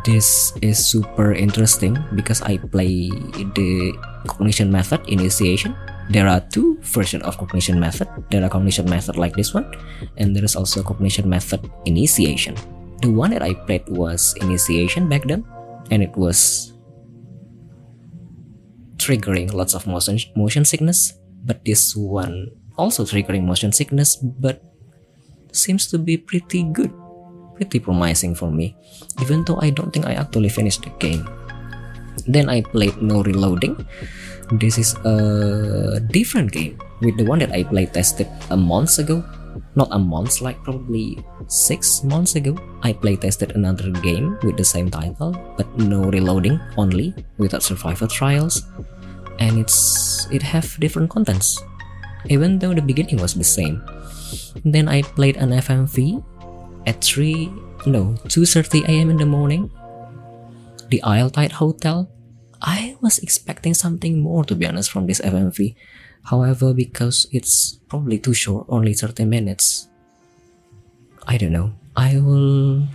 This 0.03 0.53
is 0.61 0.79
super 0.79 1.33
interesting 1.33 1.97
because 2.15 2.41
I 2.41 2.57
play 2.57 3.11
the 3.55 3.91
Cognition 4.27 4.71
Method 4.71 5.03
Initiation. 5.07 5.75
There 6.11 6.27
are 6.27 6.39
two 6.51 6.79
versions 6.83 7.23
of 7.23 7.37
Cognition 7.37 7.79
Method. 7.79 8.07
There 8.31 8.43
are 8.43 8.49
Cognition 8.49 8.89
Method 8.89 9.15
like 9.15 9.35
this 9.35 9.53
one, 9.53 9.67
and 10.17 10.35
there 10.35 10.43
is 10.43 10.55
also 10.55 10.83
Cognition 10.83 11.27
Method 11.29 11.63
Initiation. 11.85 12.55
The 13.01 13.09
one 13.09 13.31
that 13.31 13.41
I 13.41 13.53
played 13.53 13.89
was 13.89 14.33
Initiation 14.41 15.09
back 15.09 15.25
then, 15.25 15.43
and 15.89 16.01
it 16.01 16.15
was 16.15 16.71
triggering 18.97 19.51
lots 19.53 19.73
of 19.73 19.87
motion 19.89 20.21
motion 20.37 20.63
sickness. 20.63 21.17
But 21.41 21.65
this 21.65 21.97
one 21.97 22.53
also 22.77 23.03
triggering 23.03 23.49
motion 23.49 23.73
sickness, 23.73 24.15
but 24.21 24.61
seems 25.51 25.89
to 25.89 25.97
be 25.97 26.15
pretty 26.15 26.63
good, 26.69 26.93
pretty 27.57 27.81
promising 27.81 28.35
for 28.37 28.53
me, 28.53 28.77
even 29.21 29.43
though 29.45 29.57
I 29.59 29.73
don't 29.73 29.91
think 29.91 30.05
I 30.05 30.13
actually 30.13 30.49
finished 30.49 30.85
the 30.85 30.93
game. 31.01 31.25
Then 32.27 32.49
I 32.49 32.61
played 32.61 33.01
No 33.01 33.23
Reloading. 33.25 33.81
This 34.61 34.77
is 34.77 34.93
a 35.01 35.99
different 36.11 36.51
game 36.51 36.77
with 37.01 37.17
the 37.17 37.25
one 37.25 37.39
that 37.39 37.51
I 37.51 37.63
played 37.63 37.93
tested 37.93 38.29
a 38.51 38.57
month 38.57 38.99
ago. 38.99 39.25
Not 39.75 39.87
a 39.91 39.99
month, 39.99 40.41
like 40.41 40.61
probably 40.63 41.23
six 41.47 42.03
months 42.03 42.35
ago. 42.35 42.57
I 42.83 42.91
play 42.91 43.15
tested 43.15 43.55
another 43.55 43.89
game 44.03 44.37
with 44.43 44.57
the 44.57 44.65
same 44.65 44.91
title, 44.91 45.31
but 45.55 45.67
no 45.77 46.11
reloading 46.11 46.59
only 46.77 47.15
without 47.37 47.63
survival 47.63 48.07
trials. 48.07 48.67
And 49.39 49.57
it's 49.57 50.27
it 50.29 50.43
have 50.43 50.77
different 50.79 51.09
contents 51.09 51.57
even 52.29 52.59
though 52.59 52.73
the 52.73 52.81
beginning 52.81 53.17
was 53.17 53.33
the 53.33 53.43
same. 53.43 53.81
Then 54.65 54.87
I 54.87 55.01
played 55.01 55.37
an 55.37 55.51
FMV 55.51 56.21
at 56.85 57.01
3 57.03 57.49
no 57.85 58.13
2:30 58.29 58.85
a.m. 58.85 59.09
in 59.09 59.17
the 59.17 59.25
morning. 59.25 59.71
The 60.89 61.01
Isle 61.01 61.31
Tide 61.31 61.57
Hotel. 61.57 62.09
I 62.61 62.95
was 63.01 63.17
expecting 63.17 63.73
something 63.73 64.21
more 64.21 64.45
to 64.45 64.53
be 64.53 64.67
honest 64.67 64.91
from 64.91 65.07
this 65.07 65.19
FMV. 65.21 65.73
However, 66.23 66.73
because 66.73 67.27
it's 67.31 67.79
probably 67.87 68.19
too 68.19 68.33
short, 68.33 68.65
only 68.69 68.93
30 68.93 69.25
minutes. 69.25 69.87
I 71.27 71.37
don't 71.37 71.51
know. 71.51 71.73
I 71.95 72.19
will 72.19 72.87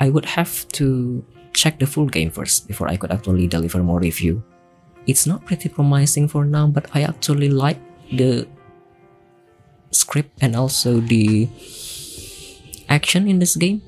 I 0.00 0.10
would 0.10 0.24
have 0.24 0.66
to 0.80 1.24
check 1.52 1.78
the 1.78 1.86
full 1.86 2.06
game 2.06 2.30
first 2.30 2.66
before 2.66 2.88
I 2.88 2.96
could 2.96 3.10
actually 3.10 3.46
deliver 3.46 3.82
more 3.82 4.00
review. 4.00 4.42
It's 5.06 5.26
not 5.26 5.44
pretty 5.44 5.68
promising 5.68 6.28
for 6.28 6.44
now, 6.44 6.66
but 6.66 6.88
I 6.94 7.02
actually 7.02 7.48
like 7.48 7.78
the 8.10 8.46
script 9.90 10.32
and 10.40 10.56
also 10.56 11.00
the 11.00 11.48
action 12.88 13.28
in 13.28 13.38
this 13.38 13.56
game 13.56 13.82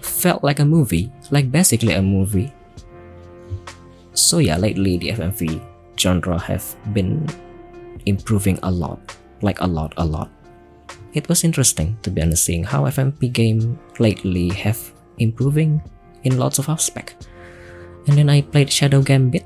felt 0.00 0.42
like 0.42 0.58
a 0.58 0.64
movie, 0.64 1.10
like 1.30 1.50
basically 1.50 1.92
a 1.92 2.02
movie. 2.02 2.52
So 4.14 4.38
yeah, 4.38 4.56
lately 4.56 4.96
the 4.96 5.10
FMV 5.10 5.60
genre 5.98 6.38
have 6.38 6.64
been 6.92 7.26
improving 8.06 8.58
a 8.62 8.70
lot, 8.70 8.98
like 9.40 9.60
a 9.60 9.66
lot, 9.66 9.92
a 9.96 10.04
lot. 10.04 10.30
It 11.12 11.28
was 11.28 11.44
interesting 11.44 11.98
to 12.02 12.10
be 12.10 12.22
honest 12.22 12.44
seeing 12.44 12.64
how 12.64 12.84
FMP 12.84 13.32
game 13.32 13.78
lately 13.98 14.48
have 14.50 14.80
improving 15.18 15.82
in 16.24 16.38
lots 16.38 16.58
of 16.58 16.68
aspect. 16.68 17.28
And 18.06 18.16
then 18.16 18.28
I 18.28 18.42
played 18.42 18.70
Shadow 18.70 19.02
Gambit. 19.02 19.44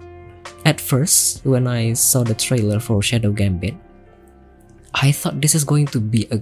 At 0.64 0.80
first, 0.80 1.44
when 1.44 1.66
I 1.66 1.92
saw 1.92 2.24
the 2.24 2.34
trailer 2.34 2.80
for 2.80 3.02
Shadow 3.02 3.30
Gambit, 3.30 3.74
I 4.94 5.12
thought 5.12 5.40
this 5.40 5.54
is 5.54 5.64
going 5.64 5.86
to 5.92 6.00
be 6.00 6.26
a 6.30 6.40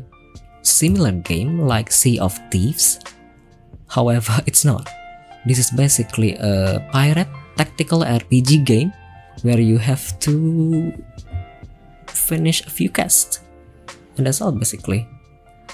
similar 0.63 1.13
game 1.13 1.61
like 1.67 1.91
Sea 1.91 2.19
of 2.19 2.39
Thieves. 2.51 3.01
However, 3.89 4.41
it's 4.47 4.65
not. 4.65 4.89
This 5.45 5.59
is 5.59 5.71
basically 5.71 6.37
a 6.37 6.81
pirate 6.93 7.29
tactical 7.57 8.01
RPG 8.01 8.65
game 8.65 8.93
where 9.43 9.61
you 9.61 9.77
have 9.77 10.19
to 10.21 10.93
finish 12.25 12.65
a 12.67 12.71
few 12.71 12.89
quests. 12.89 13.45
And 14.17 14.27
that's 14.27 14.41
all 14.41 14.53
basically. 14.53 15.07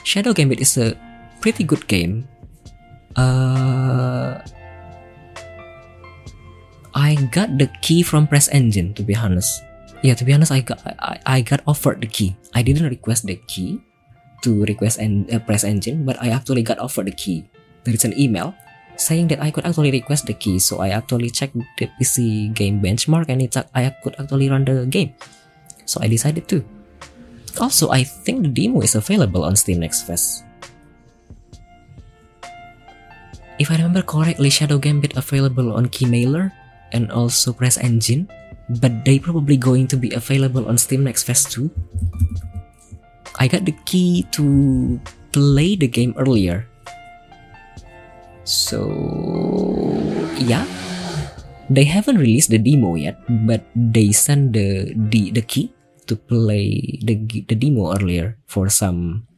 Shadow 0.03 0.33
Gambit 0.33 0.61
is 0.61 0.77
a 0.77 0.99
pretty 1.41 1.63
good 1.63 1.87
game. 1.87 2.27
Uh, 3.15 4.43
I 6.95 7.15
got 7.31 7.55
the 7.59 7.71
key 7.83 8.03
from 8.03 8.27
Press 8.27 8.49
Engine 8.51 8.95
to 8.95 9.03
be 9.03 9.15
honest 9.15 9.63
yeah 10.03 10.17
to 10.17 10.25
be 10.25 10.33
honest 10.33 10.53
i 10.53 10.61
got 10.61 10.81
I, 10.85 11.21
I 11.27 11.39
got 11.41 11.61
offered 11.67 12.01
the 12.01 12.09
key 12.09 12.37
i 12.55 12.63
didn't 12.63 12.89
request 12.89 13.27
the 13.27 13.37
key 13.47 13.81
to 14.43 14.65
request 14.65 14.99
and 14.99 15.29
uh, 15.33 15.39
press 15.41 15.65
engine 15.65 16.05
but 16.05 16.17
i 16.23 16.33
actually 16.33 16.63
got 16.63 16.79
offered 16.79 17.07
the 17.07 17.17
key 17.17 17.45
there 17.85 17.95
is 17.95 18.05
an 18.05 18.17
email 18.17 18.55
saying 18.97 19.29
that 19.29 19.41
i 19.41 19.51
could 19.51 19.65
actually 19.65 19.91
request 19.93 20.27
the 20.27 20.33
key 20.33 20.59
so 20.59 20.81
i 20.81 20.89
actually 20.91 21.29
checked 21.29 21.57
the 21.79 21.89
pc 22.01 22.49
game 22.55 22.81
benchmark 22.81 23.29
and 23.29 23.43
it's 23.43 23.57
i 23.75 23.93
could 24.03 24.17
actually 24.19 24.49
run 24.49 24.65
the 24.65 24.87
game 24.89 25.13
so 25.90 25.98
i 25.98 26.07
decided 26.07 26.46
to 26.46 26.62
also 27.59 27.90
i 27.90 28.07
think 28.07 28.46
the 28.46 28.53
demo 28.55 28.79
is 28.79 28.94
available 28.94 29.42
on 29.42 29.59
steam 29.59 29.83
next 29.83 30.07
fest 30.07 30.46
if 33.59 33.66
i 33.70 33.74
remember 33.74 34.07
correctly 34.07 34.48
shadow 34.48 34.79
gambit 34.79 35.18
available 35.18 35.74
on 35.74 35.90
keymailer 35.90 36.55
and 36.94 37.11
also 37.11 37.50
press 37.50 37.74
engine 37.83 38.31
but 38.79 39.03
they 39.03 39.18
probably 39.18 39.59
going 39.59 39.90
to 39.90 39.98
be 39.98 40.14
available 40.14 40.70
on 40.70 40.79
Steam 40.79 41.03
Next 41.03 41.26
Fest 41.26 41.50
too. 41.50 41.70
I 43.35 43.48
got 43.48 43.66
the 43.66 43.74
key 43.83 44.31
to 44.31 45.00
play 45.33 45.74
the 45.74 45.88
game 45.88 46.14
earlier. 46.14 46.68
So 48.44 48.87
yeah, 50.38 50.62
they 51.66 51.85
haven't 51.85 52.18
released 52.18 52.50
the 52.50 52.62
demo 52.62 52.94
yet, 52.94 53.18
but 53.46 53.66
they 53.74 54.12
sent 54.12 54.55
the 54.55 54.94
the, 54.94 55.35
the 55.35 55.42
key 55.42 55.74
to 56.11 56.18
play 56.18 56.99
the 56.99 57.14
the 57.46 57.55
demo 57.55 57.94
earlier 57.94 58.37
for 58.51 58.66
some. 58.66 59.31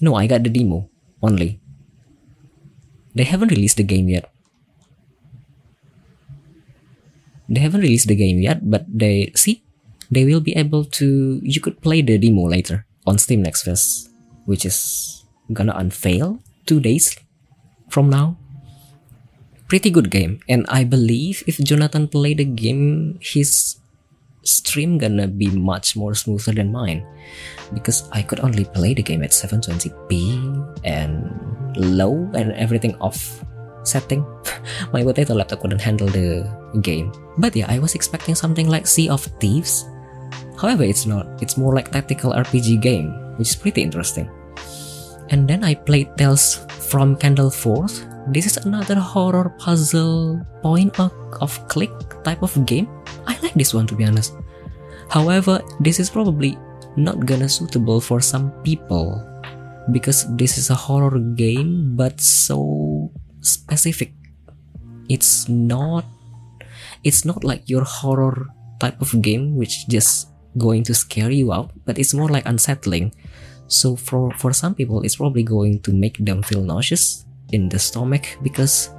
No, 0.00 0.14
I 0.14 0.28
got 0.28 0.44
the 0.44 0.52
demo 0.52 0.92
only. 1.24 1.60
They 3.16 3.24
haven't 3.24 3.50
released 3.50 3.80
the 3.80 3.88
game 3.88 4.08
yet, 4.08 4.30
they 7.50 7.60
haven't 7.60 7.82
released 7.82 8.06
the 8.06 8.14
game 8.14 8.38
yet, 8.38 8.62
but 8.70 8.86
they 8.86 9.34
see 9.34 9.66
they 10.08 10.24
will 10.24 10.40
be 10.40 10.54
able 10.54 10.86
to. 11.02 11.40
You 11.42 11.60
could 11.60 11.82
play 11.82 12.00
the 12.00 12.16
demo 12.16 12.46
later 12.46 12.86
on 13.06 13.18
Steam 13.18 13.42
Next 13.42 13.66
Fest, 13.66 14.14
which 14.46 14.62
is 14.62 15.26
gonna 15.52 15.74
unveil 15.74 16.38
two 16.64 16.78
days 16.78 17.18
from 17.90 18.08
now. 18.08 18.38
Pretty 19.66 19.90
good 19.90 20.10
game, 20.10 20.38
and 20.48 20.66
I 20.70 20.86
believe 20.86 21.42
if 21.46 21.58
Jonathan 21.58 22.06
play 22.06 22.34
the 22.34 22.46
game, 22.46 23.18
his 23.22 23.78
stream 24.42 24.98
gonna 24.98 25.28
be 25.28 25.50
much 25.50 25.96
more 25.96 26.14
smoother 26.14 26.52
than 26.52 26.72
mine 26.72 27.04
because 27.74 28.08
I 28.12 28.22
could 28.22 28.40
only 28.40 28.64
play 28.64 28.94
the 28.94 29.02
game 29.02 29.22
at 29.22 29.30
720p 29.30 30.80
and 30.84 31.28
low 31.76 32.30
and 32.34 32.52
everything 32.52 32.96
off 33.00 33.44
setting, 33.84 34.24
my 34.92 35.02
potato 35.02 35.34
laptop 35.34 35.60
couldn't 35.60 35.80
handle 35.80 36.08
the 36.08 36.44
game. 36.80 37.12
But 37.38 37.56
yeah, 37.56 37.66
I 37.68 37.78
was 37.78 37.94
expecting 37.94 38.34
something 38.34 38.68
like 38.68 38.86
Sea 38.86 39.08
of 39.08 39.24
Thieves. 39.40 39.88
However, 40.60 40.84
it's 40.84 41.06
not. 41.06 41.26
It's 41.42 41.56
more 41.56 41.74
like 41.74 41.90
tactical 41.90 42.32
RPG 42.32 42.80
game, 42.80 43.12
which 43.36 43.50
is 43.50 43.56
pretty 43.56 43.82
interesting. 43.82 44.28
And 45.30 45.48
then 45.48 45.64
I 45.64 45.74
played 45.74 46.16
Tales 46.16 46.66
from 46.90 47.16
Candleforth. 47.16 48.04
This 48.30 48.46
is 48.46 48.56
another 48.62 48.94
horror 48.94 49.50
puzzle 49.58 50.38
point 50.62 50.94
of 51.42 51.50
click 51.66 51.90
type 52.22 52.42
of 52.46 52.54
game. 52.64 52.86
I 53.26 53.34
like 53.42 53.54
this 53.54 53.74
one 53.74 53.90
to 53.90 53.98
be 53.98 54.06
honest. 54.06 54.38
However, 55.10 55.58
this 55.82 55.98
is 55.98 56.08
probably 56.08 56.54
not 56.94 57.26
gonna 57.26 57.48
suitable 57.50 58.00
for 58.00 58.22
some 58.22 58.54
people 58.62 59.18
because 59.90 60.30
this 60.36 60.58
is 60.58 60.70
a 60.70 60.78
horror 60.78 61.18
game 61.34 61.96
but 61.96 62.20
so 62.20 63.10
specific 63.40 64.12
it's 65.08 65.48
not 65.48 66.04
it's 67.02 67.24
not 67.24 67.42
like 67.42 67.66
your 67.66 67.82
horror 67.82 68.46
type 68.78 69.00
of 69.00 69.10
game 69.22 69.56
which 69.56 69.88
just 69.88 70.28
going 70.58 70.84
to 70.84 70.94
scare 70.94 71.30
you 71.30 71.52
out 71.52 71.70
but 71.86 71.98
it's 71.98 72.14
more 72.14 72.28
like 72.28 72.46
unsettling 72.46 73.10
so 73.66 73.96
for 73.96 74.30
for 74.36 74.52
some 74.52 74.74
people 74.74 75.02
it's 75.02 75.16
probably 75.16 75.42
going 75.42 75.80
to 75.80 75.92
make 75.92 76.18
them 76.18 76.42
feel 76.42 76.62
nauseous 76.62 77.24
in 77.52 77.68
the 77.68 77.78
stomach 77.78 78.38
because 78.42 78.90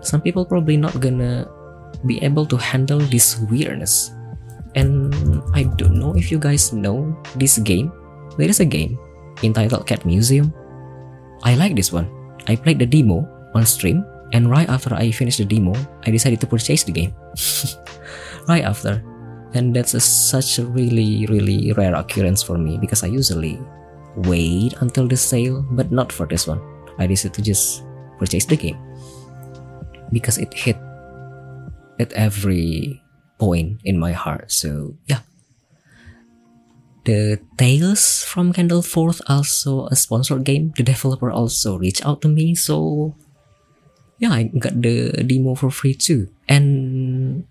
some 0.00 0.20
people 0.20 0.44
probably 0.44 0.76
not 0.76 0.98
gonna 1.00 1.48
be 2.06 2.22
able 2.22 2.46
to 2.46 2.56
handle 2.56 2.98
this 2.98 3.38
weirdness 3.50 4.12
and 4.74 5.12
i 5.54 5.64
don't 5.76 5.98
know 5.98 6.14
if 6.16 6.30
you 6.30 6.38
guys 6.38 6.72
know 6.72 7.10
this 7.36 7.58
game 7.58 7.92
there 8.38 8.48
is 8.48 8.60
a 8.60 8.64
game 8.64 8.98
entitled 9.42 9.86
cat 9.86 10.04
museum 10.06 10.54
i 11.42 11.54
like 11.54 11.74
this 11.74 11.92
one 11.92 12.08
i 12.46 12.54
played 12.54 12.78
the 12.78 12.86
demo 12.86 13.26
on 13.54 13.66
stream 13.66 14.04
And 14.32 14.50
right 14.50 14.68
after 14.68 14.94
I 14.94 15.10
finished 15.10 15.38
the 15.38 15.44
demo, 15.44 15.74
I 16.06 16.10
decided 16.10 16.40
to 16.40 16.46
purchase 16.46 16.84
the 16.84 16.92
game. 16.92 17.14
right 18.48 18.62
after. 18.62 19.02
And 19.54 19.74
that's 19.74 19.94
a, 19.94 20.00
such 20.00 20.58
a 20.58 20.64
really, 20.64 21.26
really 21.26 21.72
rare 21.72 21.94
occurrence 21.94 22.42
for 22.42 22.56
me 22.56 22.78
because 22.78 23.02
I 23.02 23.08
usually 23.08 23.58
wait 24.16 24.74
until 24.80 25.08
the 25.08 25.16
sale, 25.16 25.66
but 25.74 25.90
not 25.90 26.12
for 26.12 26.26
this 26.26 26.46
one. 26.46 26.62
I 27.00 27.08
decided 27.08 27.34
to 27.34 27.42
just 27.42 27.82
purchase 28.20 28.44
the 28.44 28.60
game 28.60 28.76
because 30.12 30.36
it 30.36 30.52
hit 30.52 30.76
at 31.98 32.12
every 32.12 33.00
point 33.40 33.80
in 33.84 33.98
my 33.98 34.12
heart. 34.12 34.52
So 34.52 34.94
yeah. 35.08 35.24
The 37.08 37.40
Tales 37.56 38.22
from 38.28 38.52
Candleforth 38.52 39.24
also 39.24 39.88
a 39.88 39.96
sponsored 39.96 40.44
game. 40.44 40.76
The 40.76 40.84
developer 40.84 41.32
also 41.32 41.80
reached 41.80 42.04
out 42.04 42.20
to 42.20 42.28
me, 42.28 42.54
so 42.54 43.16
yeah, 44.20 44.36
I 44.36 44.52
got 44.52 44.76
the 44.76 45.24
demo 45.24 45.56
for 45.56 45.72
free 45.72 45.96
too. 45.96 46.28
And 46.44 47.48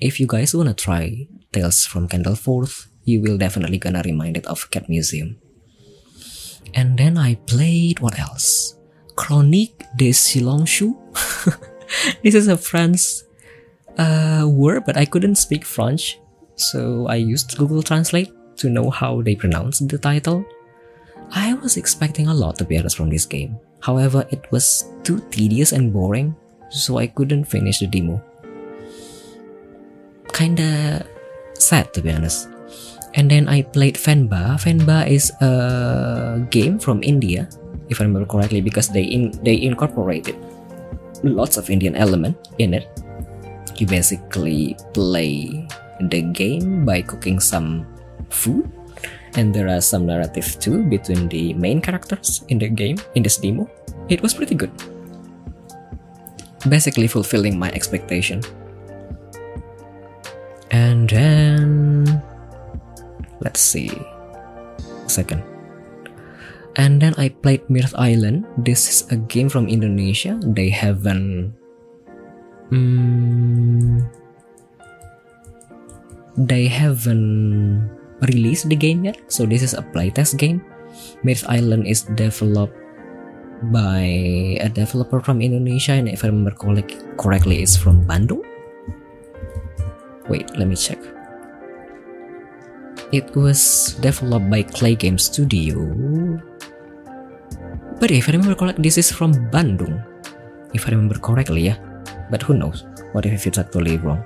if 0.00 0.18
you 0.18 0.26
guys 0.26 0.56
wanna 0.56 0.72
try 0.72 1.28
Tales 1.52 1.84
from 1.84 2.08
Candleforth, 2.08 2.88
you 3.04 3.20
will 3.20 3.36
definitely 3.36 3.76
gonna 3.76 4.00
reminded 4.00 4.46
of 4.46 4.70
Cat 4.72 4.88
Museum. 4.88 5.36
And 6.72 6.98
then 6.98 7.18
I 7.18 7.36
played 7.44 8.00
what 8.00 8.18
else? 8.18 8.77
Chronique 9.18 9.82
de 9.96 10.12
Silencieux. 10.12 10.94
this 12.22 12.36
is 12.36 12.46
a 12.46 12.56
French 12.56 13.26
uh, 13.98 14.46
word, 14.46 14.84
but 14.86 14.96
I 14.96 15.04
couldn't 15.04 15.34
speak 15.34 15.64
French, 15.64 16.20
so 16.54 17.08
I 17.08 17.16
used 17.16 17.58
Google 17.58 17.82
Translate 17.82 18.30
to 18.58 18.70
know 18.70 18.90
how 18.90 19.20
they 19.20 19.34
pronounce 19.34 19.80
the 19.80 19.98
title. 19.98 20.46
I 21.34 21.54
was 21.54 21.76
expecting 21.76 22.28
a 22.28 22.34
lot 22.34 22.56
to 22.58 22.64
be 22.64 22.78
honest 22.78 22.96
from 22.96 23.10
this 23.10 23.26
game. 23.26 23.58
However, 23.82 24.24
it 24.30 24.46
was 24.52 24.86
too 25.02 25.18
tedious 25.30 25.72
and 25.72 25.92
boring, 25.92 26.36
so 26.70 26.98
I 26.98 27.08
couldn't 27.08 27.50
finish 27.50 27.80
the 27.80 27.88
demo. 27.88 28.22
Kinda 30.32 31.04
sad 31.58 31.92
to 31.94 32.00
be 32.00 32.12
honest. 32.12 32.48
And 33.14 33.28
then 33.28 33.48
I 33.48 33.62
played 33.62 33.96
Fenba. 33.96 34.62
Fenba 34.62 35.08
is 35.10 35.32
a 35.42 36.46
game 36.50 36.78
from 36.78 37.02
India, 37.02 37.48
if 37.88 38.00
I 38.00 38.04
remember 38.04 38.26
correctly, 38.26 38.60
because 38.60 38.88
they 38.88 39.02
in 39.02 39.32
they 39.42 39.60
incorporated 39.60 40.36
lots 41.22 41.56
of 41.56 41.70
Indian 41.70 41.96
element 41.96 42.36
in 42.58 42.74
it. 42.74 42.86
You 43.76 43.86
basically 43.86 44.76
play 44.92 45.66
the 46.00 46.22
game 46.22 46.84
by 46.84 47.02
cooking 47.02 47.38
some 47.38 47.86
food 48.30 48.70
and 49.34 49.54
there 49.54 49.68
are 49.68 49.80
some 49.80 50.06
narrative 50.06 50.58
too 50.58 50.82
between 50.82 51.28
the 51.28 51.54
main 51.54 51.80
characters 51.80 52.44
in 52.48 52.58
the 52.58 52.68
game 52.68 52.98
in 53.14 53.22
this 53.22 53.36
demo. 53.36 53.70
It 54.08 54.22
was 54.22 54.34
pretty 54.34 54.54
good. 54.54 54.72
Basically 56.68 57.06
fulfilling 57.06 57.58
my 57.58 57.70
expectation. 57.70 58.42
And 60.70 61.08
then 61.08 62.22
let's 63.40 63.60
see. 63.60 63.90
Second 65.06 65.42
and 66.78 67.02
then 67.02 67.12
I 67.18 67.28
played 67.28 67.66
Mirth 67.68 67.92
Island. 67.98 68.46
This 68.56 68.86
is 68.88 68.98
a 69.10 69.18
game 69.18 69.50
from 69.50 69.66
Indonesia. 69.66 70.38
They 70.40 70.70
haven't. 70.70 71.52
Um, 72.70 74.06
they 76.38 76.70
haven't 76.70 77.90
release 78.30 78.62
the 78.62 78.78
game 78.78 79.04
yet, 79.04 79.18
so 79.26 79.44
this 79.44 79.62
is 79.62 79.74
a 79.74 79.82
playtest 79.82 80.38
game. 80.38 80.62
Mirth 81.26 81.44
Island 81.50 81.90
is 81.90 82.06
developed 82.14 82.78
by 83.74 84.06
a 84.62 84.70
developer 84.70 85.18
from 85.18 85.42
Indonesia, 85.42 85.98
and 85.98 86.08
if 86.08 86.22
I 86.22 86.30
remember 86.30 86.54
correctly, 87.18 87.58
it's 87.58 87.74
from 87.74 88.06
Bandung. 88.06 88.46
Wait, 90.30 90.46
let 90.54 90.68
me 90.70 90.76
check. 90.76 91.02
It 93.10 93.34
was 93.34 93.96
developed 94.04 94.52
by 94.52 94.62
Clay 94.62 94.94
Game 94.94 95.16
Studio. 95.16 95.80
But 97.98 98.10
if 98.10 98.28
I 98.28 98.32
remember 98.32 98.54
correctly, 98.54 98.82
this 98.82 98.98
is 98.98 99.10
from 99.10 99.34
Bandung. 99.50 100.02
If 100.72 100.86
I 100.86 100.90
remember 100.90 101.18
correctly, 101.18 101.66
yeah. 101.66 101.78
But 102.30 102.42
who 102.42 102.54
knows? 102.54 102.86
What 103.12 103.26
if 103.26 103.46
it's 103.46 103.58
actually 103.58 103.98
wrong? 103.98 104.22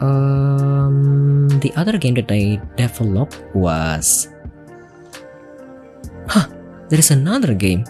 Um, 0.00 1.48
the 1.64 1.72
other 1.76 1.96
game 1.96 2.14
that 2.14 2.30
I 2.30 2.60
developed 2.76 3.40
was. 3.54 4.28
Huh, 6.28 6.48
there 6.90 6.98
is 6.98 7.10
another 7.10 7.54
game. 7.54 7.84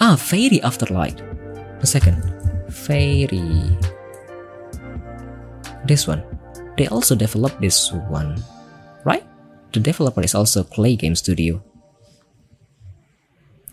Ah, 0.00 0.16
Fairy 0.16 0.58
Afterlight. 0.66 1.22
A 1.82 1.86
second. 1.86 2.18
Fairy. 2.70 3.78
This 5.86 6.08
one. 6.08 6.22
They 6.76 6.88
also 6.88 7.14
developed 7.14 7.60
this 7.60 7.92
one. 7.92 8.42
Right? 9.04 9.26
The 9.72 9.80
developer 9.80 10.22
is 10.22 10.34
also 10.34 10.64
Clay 10.64 10.96
Game 10.96 11.14
Studio. 11.14 11.62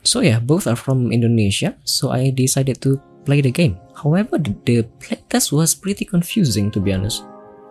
So 0.06 0.22
yeah, 0.22 0.38
both 0.38 0.70
are 0.70 0.78
from 0.78 1.12
Indonesia, 1.12 1.74
so 1.84 2.14
I 2.14 2.30
decided 2.30 2.80
to 2.86 3.02
play 3.26 3.42
the 3.42 3.50
game. 3.50 3.82
However, 3.98 4.38
the, 4.38 4.86
playtest 5.02 5.52
was 5.52 5.74
pretty 5.74 6.06
confusing 6.06 6.70
to 6.72 6.80
be 6.80 6.94
honest. 6.94 7.26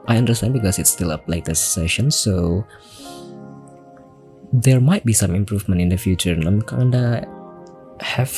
I 0.07 0.19
understand 0.19 0.53
because 0.53 0.79
it's 0.79 0.91
still 0.91 1.13
a 1.13 1.19
playtest 1.19 1.73
session, 1.73 2.11
so 2.11 2.67
there 4.53 4.81
might 4.81 5.07
be 5.07 5.15
some 5.15 5.35
improvement 5.35 5.81
in 5.81 5.89
the 5.89 5.97
future. 5.97 6.35
And 6.35 6.45
I'm 6.47 6.61
kinda 6.61 7.23
have 8.01 8.35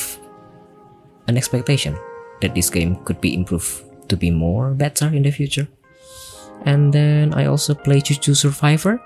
an 1.27 1.35
expectation 1.35 1.97
that 2.41 2.53
this 2.53 2.69
game 2.69 3.01
could 3.03 3.19
be 3.19 3.33
improved 3.33 3.83
to 4.09 4.15
be 4.15 4.29
more 4.31 4.77
better 4.77 5.09
in 5.09 5.23
the 5.23 5.31
future. 5.31 5.67
And 6.65 6.93
then 6.93 7.33
I 7.33 7.45
also 7.45 7.73
play 7.73 7.99
ChuChu 7.99 8.37
Survivor. 8.37 9.01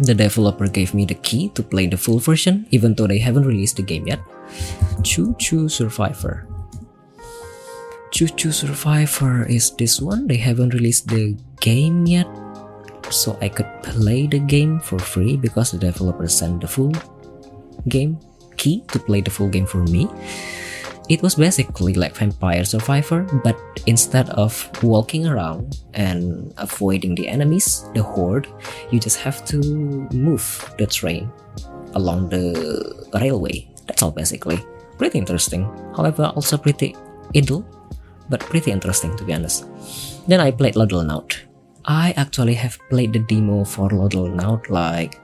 The 0.00 0.14
developer 0.14 0.66
gave 0.66 0.94
me 0.94 1.04
the 1.04 1.20
key 1.20 1.50
to 1.52 1.62
play 1.62 1.86
the 1.86 2.00
full 2.00 2.18
version, 2.18 2.66
even 2.70 2.94
though 2.94 3.06
they 3.06 3.18
haven't 3.18 3.44
released 3.44 3.76
the 3.76 3.84
game 3.84 4.08
yet. 4.08 4.20
Choo 5.04 5.36
Choo 5.38 5.68
Survivor. 5.68 6.48
Choo 8.10 8.28
Choo 8.28 8.50
Survivor 8.50 9.44
is 9.44 9.70
this 9.76 10.00
one. 10.00 10.26
They 10.26 10.38
haven't 10.38 10.72
released 10.72 11.08
the 11.08 11.36
game 11.60 12.06
yet, 12.06 12.26
so 13.10 13.36
I 13.40 13.48
could 13.48 13.68
play 13.82 14.26
the 14.26 14.40
game 14.40 14.80
for 14.80 14.98
free 14.98 15.36
because 15.36 15.72
the 15.72 15.78
developer 15.78 16.26
sent 16.28 16.62
the 16.62 16.68
full 16.68 16.96
game 17.88 18.18
key 18.56 18.84
to 18.88 18.98
play 18.98 19.20
the 19.20 19.30
full 19.30 19.48
game 19.48 19.66
for 19.66 19.84
me. 19.84 20.08
It 21.10 21.22
was 21.22 21.34
basically 21.34 21.94
like 21.94 22.14
Vampire 22.14 22.64
Survivor, 22.64 23.26
but 23.42 23.58
instead 23.86 24.30
of 24.30 24.70
walking 24.80 25.26
around 25.26 25.82
and 25.92 26.54
avoiding 26.56 27.16
the 27.16 27.26
enemies, 27.26 27.84
the 27.94 28.02
horde, 28.02 28.46
you 28.92 29.00
just 29.00 29.18
have 29.18 29.44
to 29.46 29.58
move 30.14 30.46
the 30.78 30.86
train 30.86 31.28
along 31.94 32.28
the 32.30 33.10
railway. 33.20 33.68
That's 33.86 34.04
all 34.04 34.12
basically. 34.12 34.64
Pretty 34.98 35.18
interesting. 35.18 35.64
However, 35.96 36.30
also 36.36 36.56
pretty 36.56 36.94
idle 37.34 37.66
but 38.28 38.40
pretty 38.40 38.70
interesting 38.70 39.16
to 39.16 39.24
be 39.24 39.34
honest. 39.34 39.66
Then 40.28 40.40
I 40.40 40.52
played 40.52 40.74
Lodalnaut. 40.74 41.36
I 41.84 42.14
actually 42.16 42.54
have 42.54 42.78
played 42.88 43.12
the 43.12 43.18
demo 43.18 43.64
for 43.64 43.88
Lodalnaut 43.90 44.70
like 44.70 45.20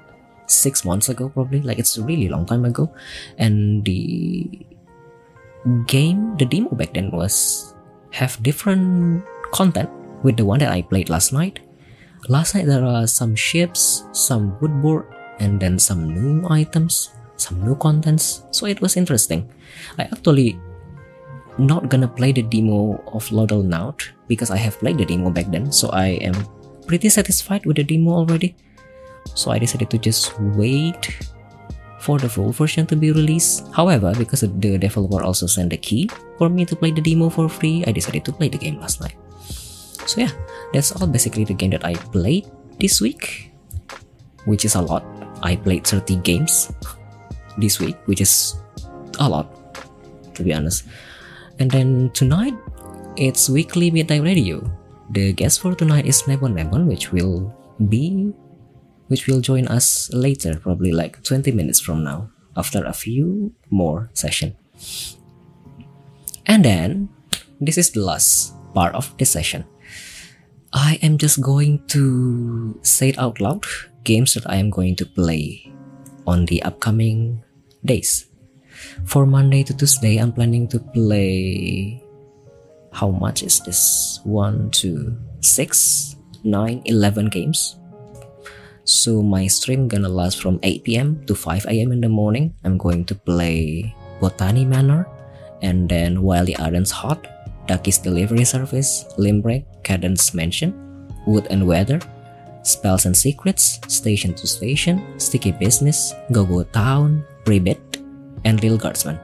six 0.46 0.84
months 0.84 1.08
ago, 1.08 1.28
probably. 1.28 1.60
Like 1.62 1.78
it's 1.78 1.96
a 1.96 2.02
really 2.02 2.28
long 2.28 2.44
time 2.44 2.64
ago. 2.64 2.92
And 3.38 3.84
the 3.84 4.65
game, 5.86 6.36
the 6.36 6.44
demo 6.44 6.70
back 6.70 6.94
then 6.94 7.10
was 7.10 7.74
have 8.10 8.40
different 8.42 9.24
content 9.52 9.90
with 10.22 10.36
the 10.36 10.44
one 10.44 10.58
that 10.60 10.72
I 10.72 10.82
played 10.82 11.10
last 11.10 11.32
night. 11.32 11.60
Last 12.28 12.54
night 12.54 12.66
there 12.66 12.84
are 12.84 13.06
some 13.06 13.34
ships, 13.34 14.04
some 14.12 14.58
woodboard, 14.60 15.06
and 15.38 15.60
then 15.60 15.78
some 15.78 16.08
new 16.08 16.46
items, 16.48 17.14
some 17.36 17.62
new 17.62 17.76
contents. 17.76 18.44
So 18.50 18.66
it 18.66 18.80
was 18.80 18.96
interesting. 18.96 19.48
I 19.98 20.04
actually 20.04 20.58
not 21.58 21.88
gonna 21.88 22.08
play 22.08 22.32
the 22.32 22.42
demo 22.42 23.02
of 23.12 23.28
Lodalnaut 23.28 24.02
because 24.28 24.50
I 24.50 24.56
have 24.56 24.78
played 24.78 24.98
the 24.98 25.04
demo 25.04 25.30
back 25.30 25.50
then, 25.50 25.72
so 25.72 25.88
I 25.90 26.18
am 26.20 26.34
pretty 26.86 27.08
satisfied 27.08 27.66
with 27.66 27.76
the 27.76 27.84
demo 27.84 28.12
already. 28.12 28.54
So 29.34 29.50
I 29.50 29.58
decided 29.58 29.90
to 29.90 29.98
just 29.98 30.38
wait 30.40 31.18
for 32.06 32.22
the 32.22 32.30
full 32.30 32.54
version 32.54 32.86
to 32.86 32.94
be 32.94 33.10
released. 33.10 33.66
However, 33.74 34.14
because 34.14 34.46
the 34.46 34.78
developer 34.78 35.26
also 35.26 35.50
sent 35.50 35.74
the 35.74 35.76
key 35.76 36.06
for 36.38 36.46
me 36.46 36.62
to 36.62 36.78
play 36.78 36.94
the 36.94 37.02
demo 37.02 37.26
for 37.26 37.50
free, 37.50 37.82
I 37.82 37.90
decided 37.90 38.22
to 38.30 38.32
play 38.32 38.46
the 38.46 38.62
game 38.62 38.78
last 38.78 39.02
night. 39.02 39.18
So 40.06 40.22
yeah, 40.22 40.30
that's 40.70 40.94
all 40.94 41.10
basically 41.10 41.42
the 41.42 41.58
game 41.58 41.74
that 41.74 41.82
I 41.82 41.98
played 42.14 42.46
this 42.78 43.02
week, 43.02 43.50
which 44.46 44.62
is 44.62 44.78
a 44.78 44.80
lot. 44.80 45.02
I 45.42 45.58
played 45.58 45.82
30 45.82 46.22
games 46.22 46.70
this 47.58 47.82
week, 47.82 47.98
which 48.06 48.22
is 48.22 48.54
a 49.18 49.26
lot, 49.26 49.50
to 50.38 50.46
be 50.46 50.54
honest. 50.54 50.86
And 51.58 51.66
then 51.66 52.14
tonight, 52.14 52.54
it's 53.18 53.50
weekly 53.50 53.90
midnight 53.90 54.22
radio. 54.22 54.62
The 55.10 55.32
guest 55.32 55.58
for 55.58 55.74
tonight 55.74 56.06
is 56.06 56.22
Nebon 56.30 56.54
Nebon, 56.54 56.86
which 56.86 57.10
will 57.10 57.50
be, 57.90 58.30
which 59.08 59.26
will 59.26 59.40
join 59.40 59.66
us 59.68 60.10
later, 60.12 60.58
probably 60.58 60.92
like 60.92 61.22
20 61.22 61.52
minutes 61.52 61.80
from 61.80 62.04
now, 62.04 62.30
after 62.56 62.84
a 62.84 62.92
few 62.92 63.52
more 63.70 64.10
session. 64.14 64.56
And 66.46 66.64
then, 66.64 67.08
this 67.60 67.78
is 67.78 67.90
the 67.90 68.00
last 68.00 68.54
part 68.74 68.94
of 68.94 69.16
the 69.18 69.24
session. 69.24 69.64
I 70.72 70.98
am 71.02 71.18
just 71.18 71.40
going 71.40 71.86
to 71.88 72.78
say 72.82 73.10
it 73.10 73.18
out 73.18 73.40
loud 73.40 73.64
games 74.04 74.34
that 74.34 74.48
I 74.48 74.56
am 74.56 74.70
going 74.70 74.94
to 74.96 75.06
play 75.06 75.72
on 76.26 76.46
the 76.46 76.62
upcoming 76.62 77.42
days. 77.84 78.26
For 79.04 79.24
Monday 79.24 79.62
to 79.64 79.74
Tuesday, 79.74 80.18
I'm 80.18 80.32
planning 80.32 80.68
to 80.68 80.78
play. 80.78 82.02
How 82.92 83.10
much 83.10 83.42
is 83.42 83.60
this? 83.60 84.20
1, 84.24 84.70
2, 84.70 85.16
6, 85.40 86.16
9, 86.44 86.82
11 86.84 87.28
games. 87.28 87.76
So 88.86 89.18
my 89.18 89.50
stream 89.50 89.90
gonna 89.90 90.08
last 90.08 90.38
from 90.38 90.62
8 90.62 90.86
p.m. 90.86 91.18
to 91.26 91.34
5 91.34 91.66
a.m. 91.66 91.90
in 91.90 92.00
the 92.00 92.08
morning. 92.08 92.54
I'm 92.62 92.78
going 92.78 93.02
to 93.10 93.18
play 93.18 93.90
Botany 94.22 94.64
Manor, 94.64 95.10
and 95.60 95.88
then 95.90 96.22
while 96.22 96.46
the 96.46 96.54
Iron's 96.62 96.94
hot, 96.94 97.26
Ducky's 97.66 97.98
Delivery 97.98 98.46
Service, 98.46 99.02
Limbrick, 99.18 99.66
Cadence 99.82 100.30
Mansion, 100.34 100.70
Wood 101.26 101.50
and 101.50 101.66
Weather, 101.66 101.98
Spells 102.62 103.06
and 103.06 103.16
Secrets, 103.16 103.82
Station 103.90 104.34
to 104.38 104.46
Station, 104.46 105.02
Sticky 105.18 105.50
Business, 105.50 106.14
Go 106.30 106.46
Go 106.46 106.62
Town, 106.62 107.26
Rebit, 107.42 107.82
and 108.44 108.62
Lil 108.62 108.78
Guardsman. 108.78 109.18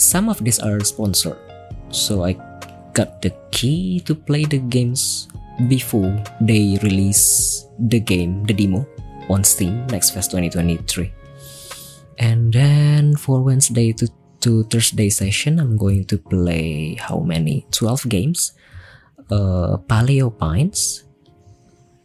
Some 0.00 0.30
of 0.32 0.40
these 0.40 0.60
are 0.60 0.80
sponsored, 0.80 1.36
so 1.92 2.24
I 2.24 2.40
got 2.96 3.20
the 3.20 3.36
key 3.52 4.00
to 4.08 4.14
play 4.14 4.48
the 4.48 4.64
games 4.64 5.28
before 5.68 6.08
they 6.40 6.80
release 6.80 7.65
the 7.78 8.00
game, 8.00 8.44
the 8.44 8.54
demo, 8.54 8.86
on 9.28 9.44
Steam 9.44 9.86
next 9.88 10.10
Fest 10.10 10.30
2023. 10.30 11.12
And 12.18 12.52
then 12.52 13.16
for 13.16 13.42
Wednesday 13.42 13.92
to, 13.92 14.08
to 14.40 14.64
Thursday 14.64 15.10
session, 15.10 15.60
I'm 15.60 15.76
going 15.76 16.04
to 16.06 16.18
play 16.18 16.94
how 16.94 17.20
many? 17.20 17.66
12 17.72 18.08
games. 18.08 18.52
Uh, 19.30 19.76
Paleo 19.90 20.30
Pines, 20.30 21.02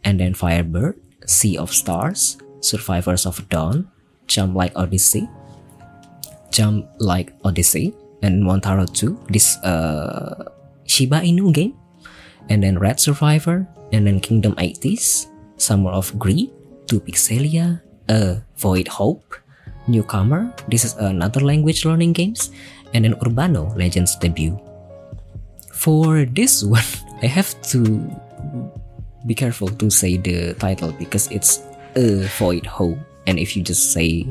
and 0.02 0.18
then 0.18 0.34
Firebird, 0.34 0.98
Sea 1.24 1.56
of 1.56 1.72
Stars, 1.72 2.36
Survivors 2.58 3.26
of 3.26 3.48
Dawn, 3.48 3.86
Jump 4.26 4.56
Like 4.56 4.72
Odyssey, 4.74 5.28
Jump 6.50 6.90
Like 6.98 7.32
Odyssey, 7.44 7.94
and 8.22 8.42
Montaro 8.42 8.86
2, 8.92 9.30
this 9.30 9.56
uh, 9.62 10.50
Shiba 10.84 11.20
Inu 11.20 11.52
game, 11.54 11.74
and 12.48 12.62
then 12.62 12.78
Red 12.78 12.98
Survivor, 12.98 13.66
and 13.92 14.06
then 14.06 14.18
Kingdom 14.18 14.54
80s, 14.56 15.26
Summer 15.56 15.90
of 15.90 16.18
Greed, 16.18 16.50
Two 16.86 17.00
Pixelia, 17.00 17.80
Void 18.56 18.88
Hope, 18.88 19.36
Newcomer, 19.88 20.54
this 20.68 20.84
is 20.84 20.94
another 20.94 21.40
language 21.40 21.84
learning 21.84 22.12
games, 22.12 22.50
and 22.94 23.04
then 23.04 23.14
Urbano 23.14 23.74
Legends 23.76 24.16
debut. 24.16 24.58
For 25.72 26.24
this 26.24 26.62
one, 26.62 26.86
I 27.22 27.26
have 27.26 27.54
to 27.74 28.10
be 29.26 29.34
careful 29.34 29.68
to 29.68 29.90
say 29.90 30.16
the 30.16 30.54
title 30.54 30.92
because 30.98 31.30
it's 31.30 31.62
a 31.94 32.26
void 32.38 32.66
hope 32.66 32.98
and 33.26 33.38
if 33.38 33.56
you 33.56 33.62
just 33.62 33.92
say 33.92 34.26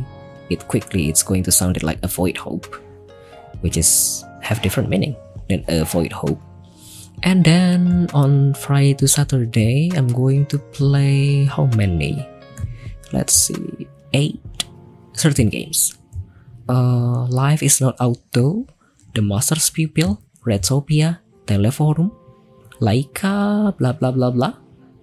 it 0.50 0.68
quickly 0.68 1.08
it's 1.08 1.24
going 1.24 1.44
to 1.44 1.52
sound 1.52 1.82
like 1.84 2.00
a 2.04 2.08
void 2.08 2.36
hope 2.36 2.68
which 3.62 3.78
is 3.78 4.26
have 4.42 4.62
different 4.62 4.90
meaning 4.90 5.16
than 5.48 5.64
a 5.70 5.86
void 5.86 6.12
hope 6.12 6.40
and 7.24 7.44
then 7.44 8.10
on 8.14 8.54
friday 8.54 8.94
to 8.94 9.08
saturday 9.08 9.92
i'm 9.96 10.08
going 10.08 10.46
to 10.46 10.58
play 10.72 11.46
how 11.46 11.66
many 11.78 12.28
let's 13.14 13.34
see 13.34 13.88
8 14.14 14.40
13 15.16 15.50
games 15.50 15.98
uh, 16.70 17.26
life 17.28 17.62
is 17.62 17.82
not 17.82 17.96
auto 18.00 18.66
the 19.14 19.22
master's 19.22 19.70
pupil 19.70 20.22
redtopia 20.46 21.20
teleforum 21.46 22.12
laika 22.82 23.76
blah 23.78 23.94
blah 23.94 24.12
blah 24.12 24.32
blah 24.32 24.54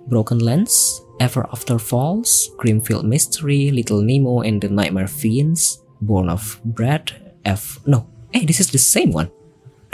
Broken 0.08 0.38
Lens, 0.38 1.02
Ever 1.20 1.46
After 1.52 1.78
Falls, 1.78 2.50
Greenfield 2.56 3.04
Mystery, 3.04 3.70
Little 3.70 4.00
Nemo 4.00 4.40
and 4.40 4.60
the 4.60 4.68
Nightmare 4.68 5.06
Fiends, 5.06 5.82
Born 6.00 6.30
of 6.30 6.60
Bread, 6.64 7.12
F. 7.44 7.78
No, 7.86 8.08
hey, 8.32 8.46
this 8.46 8.60
is 8.60 8.70
the 8.70 8.78
same 8.78 9.12
one. 9.12 9.30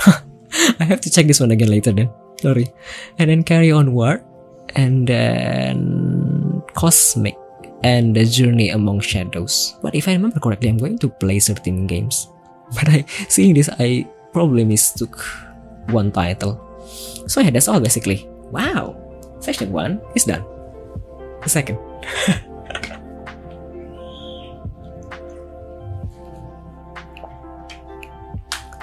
I 0.81 0.85
have 0.85 1.01
to 1.03 1.11
check 1.11 1.27
this 1.27 1.40
one 1.40 1.51
again 1.51 1.69
later 1.69 1.93
then. 1.93 2.11
Sorry. 2.40 2.71
And 3.19 3.31
then 3.31 3.43
Carry 3.43 3.73
Onward, 3.73 4.23
and 4.77 5.07
then 5.07 6.62
Cosmic, 6.75 7.37
and 7.83 8.14
The 8.14 8.25
Journey 8.25 8.71
Among 8.71 9.01
Shadows. 9.01 9.77
But 9.83 9.95
if 9.95 10.07
I 10.09 10.12
remember 10.14 10.38
correctly, 10.38 10.69
I'm 10.71 10.79
going 10.79 10.99
to 10.99 11.09
play 11.09 11.38
certain 11.40 11.87
games. 11.87 12.29
But 12.75 12.88
I 12.88 13.05
seeing 13.29 13.55
this, 13.55 13.69
I 13.79 14.09
probably 14.33 14.64
mistook 14.64 15.21
one 15.93 16.11
title. 16.11 16.59
So 17.29 17.40
yeah, 17.40 17.51
that's 17.51 17.69
all 17.69 17.81
basically. 17.81 18.27
Wow, 18.51 18.97
Session 19.40 19.73
1 19.73 20.01
is 20.17 20.25
done. 20.25 20.45
The 21.43 21.49
second. 21.49 21.79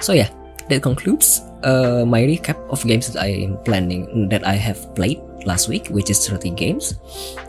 so 0.00 0.12
yeah, 0.12 0.30
that 0.68 0.82
concludes 0.82 1.42
uh, 1.62 2.04
my 2.06 2.22
recap 2.22 2.58
of 2.70 2.84
games 2.84 3.12
that 3.12 3.22
I 3.22 3.28
am 3.46 3.56
planning 3.64 4.28
that 4.28 4.46
I 4.46 4.54
have 4.54 4.94
played 4.94 5.20
last 5.44 5.68
week, 5.68 5.88
which 5.88 6.10
is 6.10 6.26
30 6.26 6.50
games, 6.50 6.94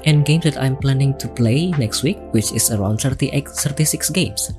and 0.05 0.25
games 0.25 0.43
that 0.43 0.57
I'm 0.57 0.75
planning 0.77 1.17
to 1.19 1.27
play 1.27 1.71
next 1.71 2.03
week, 2.03 2.17
which 2.31 2.51
is 2.51 2.71
around 2.71 3.01
38, 3.01 3.47
36 3.47 4.09
games. 4.09 4.51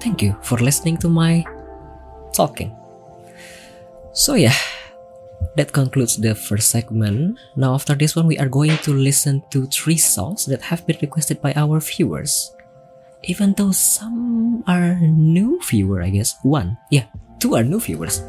Thank 0.00 0.22
you 0.22 0.36
for 0.42 0.58
listening 0.58 0.96
to 0.98 1.08
my 1.08 1.44
talking. 2.32 2.74
So 4.12 4.34
yeah, 4.34 4.54
that 5.56 5.72
concludes 5.72 6.16
the 6.16 6.34
first 6.34 6.70
segment. 6.70 7.38
Now, 7.56 7.74
after 7.74 7.94
this 7.94 8.16
one, 8.16 8.26
we 8.26 8.38
are 8.38 8.48
going 8.48 8.76
to 8.78 8.92
listen 8.92 9.42
to 9.50 9.66
three 9.66 9.96
songs 9.96 10.46
that 10.46 10.62
have 10.62 10.86
been 10.86 10.98
requested 11.00 11.40
by 11.40 11.52
our 11.54 11.80
viewers. 11.80 12.54
Even 13.24 13.54
though 13.54 13.70
some 13.70 14.64
are 14.66 14.98
new 14.98 15.60
viewer, 15.62 16.02
I 16.02 16.10
guess. 16.10 16.36
One, 16.42 16.76
yeah, 16.90 17.06
two 17.38 17.54
are 17.54 17.62
new 17.62 17.78
viewers. 17.80 18.22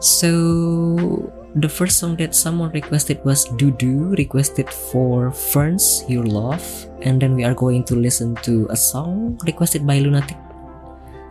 So 0.00 1.32
the 1.54 1.68
first 1.68 1.98
song 1.98 2.16
that 2.16 2.34
someone 2.34 2.70
requested 2.70 3.24
was 3.24 3.48
Dudu, 3.56 4.16
requested 4.16 4.68
for 4.70 5.32
Ferns 5.32 6.04
Your 6.08 6.24
Love, 6.24 6.62
and 7.02 7.20
then 7.20 7.34
we 7.34 7.44
are 7.44 7.54
going 7.54 7.84
to 7.84 7.96
listen 7.96 8.36
to 8.44 8.68
a 8.70 8.76
song 8.76 9.38
requested 9.46 9.86
by 9.86 9.98
Lunatic 9.98 10.36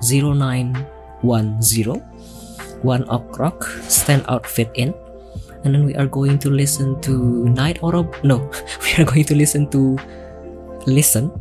0910 0.02 0.84
One 2.82 3.06
Ok 3.10 3.38
Rock 3.40 3.64
Stand 3.90 4.26
Out 4.28 4.46
Fit 4.46 4.70
In 4.76 4.94
and 5.64 5.74
then 5.74 5.86
we 5.86 5.96
are 5.96 6.06
going 6.06 6.38
to 6.40 6.50
listen 6.50 7.02
to 7.02 7.46
Night 7.50 7.82
Orob. 7.82 8.14
No, 8.24 8.50
we 8.84 8.94
are 9.02 9.06
going 9.06 9.26
to 9.26 9.36
listen 9.36 9.70
to 9.72 9.98
Listen 10.88 11.32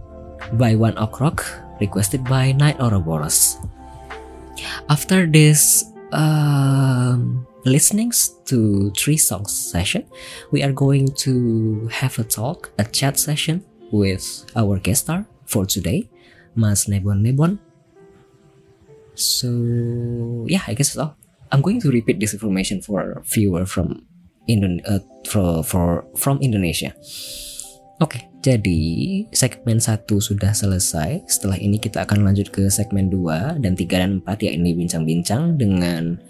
by 0.54 0.74
One 0.74 0.96
o'clock, 0.98 1.44
requested 1.80 2.24
by 2.24 2.52
Night 2.52 2.78
Ouroboros. 2.80 3.59
After 4.88 5.26
this 5.26 5.85
um, 6.12 7.46
listenings 7.64 8.38
to 8.46 8.90
three 8.92 9.16
songs 9.16 9.52
session, 9.52 10.06
we 10.50 10.62
are 10.62 10.72
going 10.72 11.09
to 11.26 11.88
have 11.88 12.18
a 12.18 12.24
talk, 12.24 12.70
a 12.78 12.85
chat 12.85 13.18
session 13.18 13.64
with 13.90 14.46
our 14.54 14.78
guest 14.78 15.04
star 15.04 15.26
for 15.46 15.66
today, 15.66 16.09
Mas 16.54 16.87
Nebon 16.87 17.22
Nebon. 17.22 17.59
So 19.14 20.46
yeah, 20.48 20.62
I 20.66 20.74
guess 20.74 20.94
that's 20.94 20.98
all. 20.98 21.16
I'm 21.52 21.62
going 21.62 21.80
to 21.80 21.90
repeat 21.90 22.20
this 22.20 22.35
information 22.35 22.82
for 22.82 23.22
viewer 23.24 23.66
from 23.66 24.06
Indon 24.48 24.80
uh, 24.87 25.00
for, 25.28 25.62
for 25.62 26.06
from 26.16 26.38
Indonesia. 26.40 26.94
Oke, 27.96 28.28
jadi 28.44 29.24
segmen 29.32 29.80
1 29.80 30.04
sudah 30.20 30.52
selesai. 30.52 31.24
Setelah 31.24 31.56
ini 31.56 31.80
kita 31.80 32.04
akan 32.04 32.28
lanjut 32.28 32.52
ke 32.52 32.68
segmen 32.68 33.09
2 33.09 33.56
dan 33.56 33.72
3 33.72 33.88
dan 33.88 34.11
4 34.20 34.44
ya 34.44 34.52
ini 34.52 34.76
bincang-bincang 34.76 35.56
dengan 35.56 36.20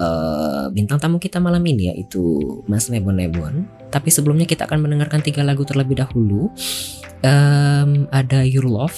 uh, 0.00 0.72
bintang 0.72 0.96
tamu 0.96 1.20
kita 1.20 1.36
malam 1.36 1.60
ini 1.68 1.92
yaitu 1.92 2.24
Mas 2.64 2.88
Nebon 2.88 3.20
Nebon. 3.20 3.68
Tapi 3.92 4.08
sebelumnya 4.08 4.48
kita 4.48 4.64
akan 4.64 4.80
mendengarkan 4.80 5.20
tiga 5.20 5.44
lagu 5.44 5.60
terlebih 5.60 6.00
dahulu. 6.00 6.48
Um, 7.20 8.08
ada 8.16 8.40
Your 8.40 8.64
Love 8.64 8.96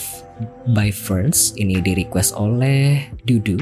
by 0.70 0.94
Ferns, 0.94 1.58
ini 1.58 1.82
di 1.82 1.98
request 1.98 2.38
oleh 2.38 3.02
Dudu. 3.26 3.58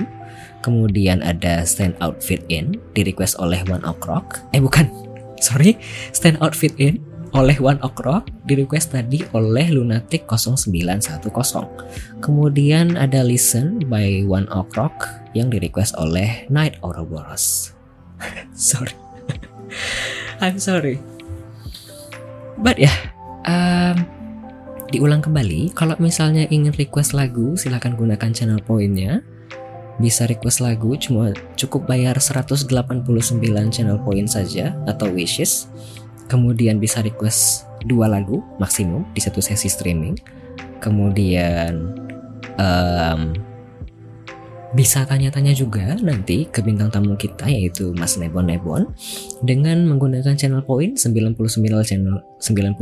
Kemudian 0.61 1.25
ada 1.25 1.65
Stand 1.65 1.97
Out 2.05 2.21
Fit 2.21 2.45
In, 2.53 2.77
di 2.93 3.09
request 3.09 3.41
oleh 3.41 3.65
One 3.73 3.81
Ok 3.89 4.05
Rock. 4.05 4.45
Eh 4.53 4.61
bukan, 4.61 4.85
sorry, 5.41 5.81
Stand 6.13 6.45
Out 6.45 6.53
Fit 6.53 6.77
In 6.77 7.10
oleh 7.37 7.57
One 7.63 7.79
Ok 7.83 8.03
Rock, 8.03 8.25
di 8.47 8.59
request 8.59 8.95
tadi 8.95 9.23
oleh 9.35 9.71
Lunatic 9.71 10.27
0910. 10.27 11.21
Kemudian 12.19 12.99
ada 12.99 13.23
Listen 13.23 13.83
by 13.87 14.27
One 14.27 14.51
Ok 14.51 14.75
Rock 14.75 14.97
yang 15.33 15.51
di 15.51 15.63
request 15.63 15.95
oleh 15.97 16.47
Night 16.51 16.79
Ouroboros. 16.83 17.75
sorry. 18.57 18.95
I'm 20.45 20.59
sorry. 20.59 20.99
But 22.61 22.77
ya, 22.77 22.91
yeah, 22.91 22.97
um, 23.49 23.97
diulang 24.91 25.23
kembali. 25.25 25.73
Kalau 25.73 25.97
misalnya 26.03 26.45
ingin 26.51 26.75
request 26.77 27.17
lagu, 27.17 27.55
silahkan 27.57 27.95
gunakan 27.97 28.31
channel 28.35 28.61
poinnya 28.61 29.23
bisa 30.01 30.25
request 30.25 30.65
lagu 30.65 30.97
cuma 30.97 31.37
cukup 31.61 31.85
bayar 31.85 32.17
189 32.17 32.73
channel 33.69 34.01
point 34.01 34.25
saja 34.25 34.73
atau 34.89 35.13
wishes 35.13 35.69
kemudian 36.31 36.79
bisa 36.79 37.03
request 37.03 37.67
dua 37.83 38.07
lagu 38.07 38.39
maksimum 38.63 39.03
di 39.11 39.21
satu 39.21 39.43
sesi 39.43 39.67
streaming 39.67 40.15
kemudian 40.79 41.91
um, 42.57 43.35
bisa 44.71 45.03
tanya-tanya 45.03 45.51
juga 45.51 45.99
nanti 45.99 46.47
ke 46.47 46.63
bintang 46.63 46.95
tamu 46.95 47.19
kita 47.19 47.51
yaitu 47.51 47.91
Mas 47.99 48.15
Nebon 48.15 48.47
Nebon 48.47 48.87
dengan 49.43 49.83
menggunakan 49.91 50.39
channel 50.39 50.63
point 50.63 50.95
99 50.95 51.35
channel 51.83 52.23
99 52.39 52.79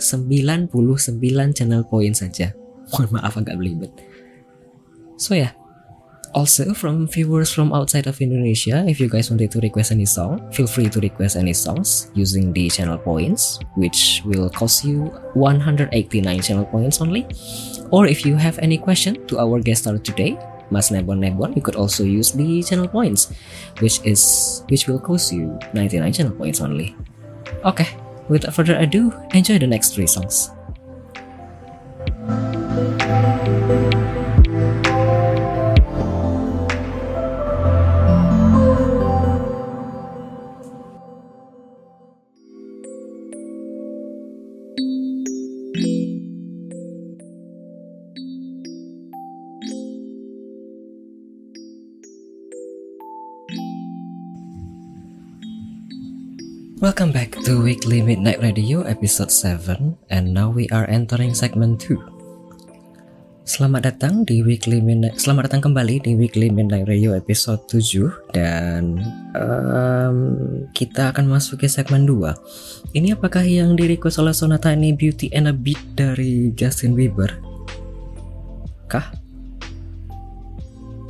99 0.00 1.52
channel 1.52 1.82
point 1.84 2.16
saja. 2.16 2.56
Mohon 2.96 3.08
maaf 3.20 3.36
agak 3.36 3.60
belibet. 3.60 3.92
So 5.20 5.36
ya, 5.36 5.52
yeah. 5.52 5.65
Also 6.36 6.76
from 6.76 7.08
viewers 7.08 7.50
from 7.50 7.72
outside 7.72 8.06
of 8.06 8.20
Indonesia, 8.20 8.84
if 8.86 9.00
you 9.00 9.08
guys 9.08 9.32
wanted 9.32 9.50
to 9.50 9.58
request 9.64 9.90
any 9.90 10.04
song, 10.04 10.36
feel 10.52 10.68
free 10.68 10.92
to 10.92 11.00
request 11.00 11.34
any 11.34 11.56
songs 11.56 12.12
using 12.12 12.52
the 12.52 12.68
channel 12.68 12.98
points, 13.00 13.58
which 13.74 14.20
will 14.28 14.52
cost 14.52 14.84
you 14.84 15.08
189 15.32 15.88
channel 16.44 16.68
points 16.68 17.00
only. 17.00 17.24
Or 17.90 18.06
if 18.06 18.28
you 18.28 18.36
have 18.36 18.60
any 18.60 18.76
question 18.76 19.26
to 19.32 19.40
our 19.40 19.58
guest 19.64 19.88
star 19.88 19.96
today, 19.96 20.36
Mas 20.68 20.92
Nebon 20.92 21.24
Nebon, 21.24 21.56
you 21.56 21.62
could 21.62 21.76
also 21.76 22.04
use 22.04 22.32
the 22.36 22.62
channel 22.62 22.86
points, 22.86 23.32
which 23.80 24.04
is 24.04 24.62
which 24.68 24.86
will 24.86 25.00
cost 25.00 25.32
you 25.32 25.56
99 25.72 26.12
channel 26.12 26.36
points 26.36 26.60
only. 26.60 26.92
Okay, 27.64 27.88
without 28.28 28.52
further 28.52 28.76
ado, 28.76 29.08
enjoy 29.32 29.56
the 29.56 29.66
next 29.66 29.94
three 29.94 30.10
songs. 30.10 30.50
Welcome 56.86 57.10
back 57.10 57.34
to 57.42 57.66
Weekly 57.66 57.98
Midnight 57.98 58.38
Radio 58.38 58.86
episode 58.86 59.34
7 59.34 59.98
and 60.06 60.30
now 60.30 60.54
we 60.54 60.70
are 60.70 60.86
entering 60.86 61.34
segment 61.34 61.82
2. 61.82 61.98
Selamat 63.42 63.90
datang 63.90 64.22
di 64.22 64.38
Weekly 64.46 64.78
Midnight 64.78 65.18
Selamat 65.18 65.50
datang 65.50 65.66
kembali 65.66 66.06
di 66.06 66.14
Weekly 66.14 66.46
Midnight 66.46 66.86
Radio 66.86 67.10
episode 67.18 67.66
7 67.66 68.30
dan 68.30 69.02
um, 69.34 70.18
kita 70.78 71.10
akan 71.10 71.26
masuk 71.26 71.66
ke 71.66 71.66
segmen 71.66 72.06
2. 72.06 72.94
Ini 72.94 73.18
apakah 73.18 73.42
yang 73.42 73.74
di 73.74 73.90
request 73.90 74.22
oleh 74.22 74.30
Sonata 74.30 74.70
ini 74.70 74.94
Beauty 74.94 75.26
and 75.34 75.50
a 75.50 75.54
Beat 75.58 75.98
dari 75.98 76.54
Justin 76.54 76.94
Bieber? 76.94 77.34
Kah? 78.86 79.10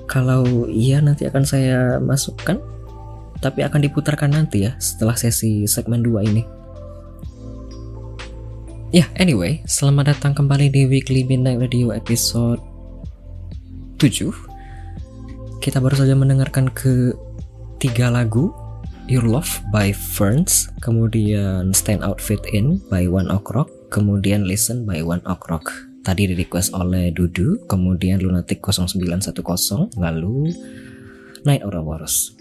Kalau 0.09 0.73
iya 0.73 1.05
nanti 1.05 1.29
akan 1.29 1.45
saya 1.45 2.01
masukkan 2.01 2.76
tapi 3.41 3.65
akan 3.65 3.85
diputarkan 3.85 4.33
nanti 4.33 4.69
ya 4.69 4.77
setelah 4.81 5.17
sesi 5.17 5.65
segmen 5.69 6.05
2 6.05 6.29
ini. 6.31 6.43
Ya, 8.95 9.03
yeah, 9.05 9.09
anyway, 9.19 9.61
selamat 9.67 10.15
datang 10.17 10.33
kembali 10.33 10.71
di 10.71 10.87
Weekly 10.87 11.27
Midnight 11.27 11.59
Radio 11.59 11.91
episode 11.91 12.63
7. 13.99 14.31
Kita 15.59 15.83
baru 15.83 15.99
saja 15.99 16.15
mendengarkan 16.15 16.71
ke 16.71 17.13
tiga 17.83 18.09
lagu 18.09 18.55
Your 19.11 19.27
Love 19.27 19.63
by 19.75 19.91
Ferns, 19.91 20.71
kemudian 20.83 21.75
Stand 21.75 22.07
Out 22.07 22.23
Fit 22.23 22.43
In 22.55 22.79
by 22.87 23.11
One 23.11 23.27
Ok 23.31 23.55
Rock, 23.55 23.71
kemudian 23.91 24.47
Listen 24.47 24.87
by 24.87 25.03
One 25.03 25.23
Ok 25.27 25.47
Rock. 25.51 25.67
Tadi 26.07 26.31
di 26.31 26.35
request 26.39 26.71
oleh 26.71 27.11
Dudu, 27.11 27.67
kemudian 27.67 28.23
Lunatic 28.23 28.63
0910, 28.63 29.99
lalu 29.99 30.55
Night 31.43 31.67
Ouroboros. 31.67 32.39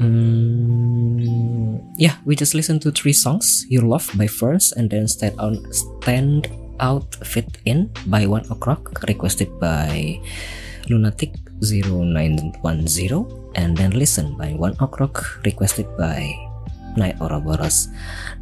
Mm, 0.00 1.84
yeah, 1.98 2.16
we 2.24 2.36
just 2.36 2.54
listened 2.54 2.80
to 2.82 2.90
three 2.90 3.12
songs: 3.12 3.66
"Your 3.68 3.84
Love" 3.84 4.08
by 4.16 4.26
First, 4.26 4.72
and 4.76 4.88
then 4.88 5.04
"Stand 5.08 5.36
Out," 5.36 5.60
"Stand 5.74 6.48
Out 6.80 7.14
Fit 7.20 7.60
In" 7.68 7.92
by 8.08 8.24
One 8.24 8.48
O'clock, 8.48 9.04
requested 9.04 9.52
by 9.60 10.16
Lunatic 10.88 11.36
0910, 11.60 13.28
and 13.54 13.76
then 13.76 13.92
"Listen" 13.92 14.32
by 14.40 14.56
One 14.56 14.76
O'clock, 14.80 15.44
requested 15.44 15.86
by 16.00 16.32
Night 16.96 17.20
Ouroboros. 17.20 17.88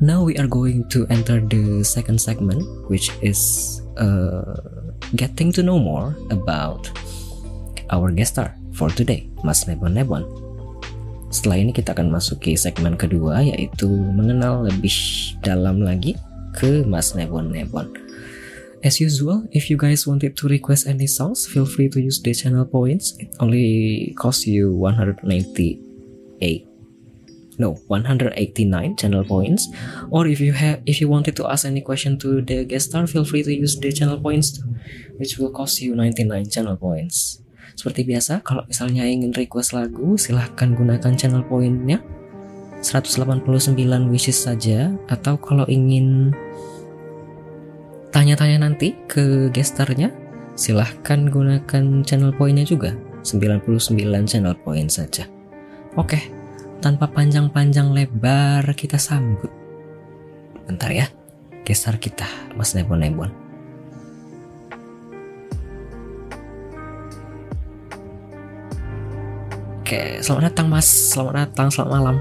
Now 0.01 0.23
we 0.23 0.39
are 0.39 0.47
going 0.47 0.89
to 0.91 1.07
enter 1.11 1.41
the 1.41 1.83
second 1.83 2.21
segment, 2.21 2.63
which 2.87 3.11
is 3.23 3.83
uh, 3.99 4.55
getting 5.17 5.53
to 5.53 5.63
know 5.63 5.79
more 5.79 6.15
about 6.31 6.91
our 7.91 8.11
guest 8.11 8.39
star 8.39 8.55
for 8.73 8.91
today, 8.91 9.29
Mas 9.43 9.67
Nebon 9.67 9.95
Nebon. 9.95 10.50
Setelah 11.31 11.63
ini 11.63 11.71
kita 11.71 11.95
akan 11.95 12.11
masuk 12.11 12.43
ke 12.43 12.59
segmen 12.59 12.99
kedua 12.99 13.39
yaitu 13.47 13.87
mengenal 13.87 14.67
lebih 14.67 14.93
dalam 15.47 15.79
lagi 15.79 16.19
ke 16.59 16.83
Mas 16.83 17.15
Nebon 17.15 17.55
Nebon. 17.55 17.95
As 18.83 18.99
usual, 18.99 19.47
if 19.55 19.71
you 19.71 19.79
guys 19.79 20.09
wanted 20.09 20.35
to 20.41 20.49
request 20.49 20.91
any 20.91 21.07
songs, 21.07 21.47
feel 21.47 21.69
free 21.69 21.87
to 21.93 22.01
use 22.01 22.19
the 22.19 22.35
channel 22.35 22.65
points. 22.65 23.15
It 23.21 23.31
only 23.39 24.11
costs 24.19 24.49
you 24.49 24.75
198 24.75 26.67
no 27.61 27.77
189 27.93 28.97
channel 28.97 29.23
points 29.23 29.69
or 30.09 30.27
if 30.27 30.41
you 30.41 30.57
have 30.57 30.81
if 30.89 30.99
you 30.99 31.13
wanted 31.13 31.37
to 31.37 31.45
ask 31.45 31.69
any 31.69 31.85
question 31.85 32.17
to 32.17 32.41
the 32.41 32.65
guest 32.65 32.89
star 32.89 33.07
feel 33.07 33.23
free 33.23 33.45
to 33.45 33.53
use 33.53 33.77
the 33.79 33.93
channel 33.93 34.17
points 34.17 34.65
which 35.21 35.37
will 35.37 35.53
cost 35.53 35.85
you 35.85 35.95
99 35.95 36.49
channel 36.49 36.77
points 36.81 37.45
seperti 37.81 38.05
biasa, 38.05 38.45
kalau 38.45 38.69
misalnya 38.69 39.09
ingin 39.09 39.33
request 39.33 39.73
lagu, 39.73 40.21
silahkan 40.21 40.77
gunakan 40.77 41.17
channel 41.17 41.41
poinnya. 41.49 42.05
189 42.85 43.49
wishes 44.13 44.45
saja. 44.45 44.93
Atau 45.09 45.41
kalau 45.41 45.65
ingin 45.65 46.37
tanya-tanya 48.13 48.69
nanti 48.69 48.93
ke 49.09 49.49
gestarnya 49.49 50.13
silahkan 50.53 51.25
gunakan 51.33 52.05
channel 52.05 52.37
poinnya 52.37 52.69
juga. 52.69 52.93
99 53.25 53.65
channel 54.29 54.53
point 54.61 54.93
saja. 54.93 55.25
Oke 55.97 56.41
tanpa 56.81 57.13
panjang-panjang 57.13 57.93
lebar 57.93 58.65
kita 58.73 58.97
sambut. 58.97 59.53
Bentar 60.65 60.89
ya 60.89 61.07
gestar 61.65 62.01
kita 62.01 62.25
mas 62.57 62.73
Nebon 62.73 63.05
Oke, 69.91 70.23
selamat 70.23 70.55
datang 70.55 70.71
Mas. 70.71 70.87
Selamat 70.87 71.35
datang, 71.35 71.67
selamat 71.67 71.91
malam. 71.99 72.17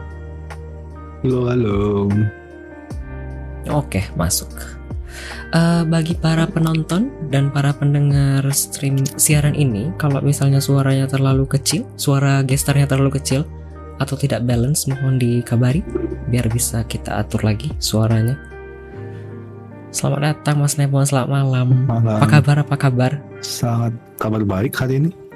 Halo, 1.22 1.40
halo. 1.54 1.78
Oke, 3.70 4.10
masuk. 4.18 4.50
Uh, 5.54 5.86
bagi 5.86 6.18
para 6.18 6.50
penonton 6.50 7.14
dan 7.30 7.54
para 7.54 7.70
pendengar 7.70 8.42
stream 8.58 9.06
siaran 9.22 9.54
ini, 9.54 9.94
kalau 10.02 10.18
misalnya 10.18 10.58
suaranya 10.58 11.06
terlalu 11.06 11.46
kecil, 11.46 11.86
suara 11.94 12.42
gestarnya 12.42 12.90
terlalu 12.90 13.22
kecil 13.22 13.46
atau 14.02 14.18
tidak 14.18 14.50
balance, 14.50 14.90
mohon 14.90 15.22
dikabari 15.22 15.86
biar 16.26 16.50
bisa 16.50 16.82
kita 16.90 17.22
atur 17.22 17.46
lagi 17.46 17.70
suaranya. 17.78 18.34
Selamat 19.94 20.34
datang 20.34 20.58
Mas 20.58 20.74
Nebon, 20.74 21.06
selamat 21.06 21.30
malam. 21.30 21.86
malam. 21.86 22.18
Apa 22.18 22.34
kabar? 22.34 22.66
Apa 22.66 22.76
kabar? 22.82 23.12
Sangat 23.46 23.94
kabar 24.18 24.42
baik 24.42 24.74
hari 24.74 25.06
ini. 25.06 25.29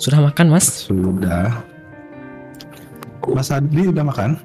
Sudah 0.00 0.16
makan, 0.24 0.48
Mas? 0.48 0.88
Sudah. 0.88 1.60
Mas 3.28 3.52
Adi 3.52 3.84
udah 3.84 4.00
makan? 4.00 4.40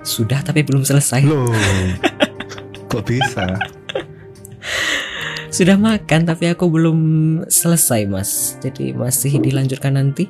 Sudah, 0.00 0.40
tapi 0.40 0.64
belum 0.64 0.80
selesai. 0.80 1.28
Loh, 1.28 1.52
kok 2.88 3.04
bisa? 3.04 3.44
Sudah 5.56 5.76
makan, 5.76 6.24
tapi 6.24 6.56
aku 6.56 6.72
belum 6.72 6.98
selesai, 7.52 8.08
Mas. 8.08 8.56
Jadi 8.64 8.96
masih 8.96 9.36
dilanjutkan 9.36 10.00
nanti. 10.00 10.24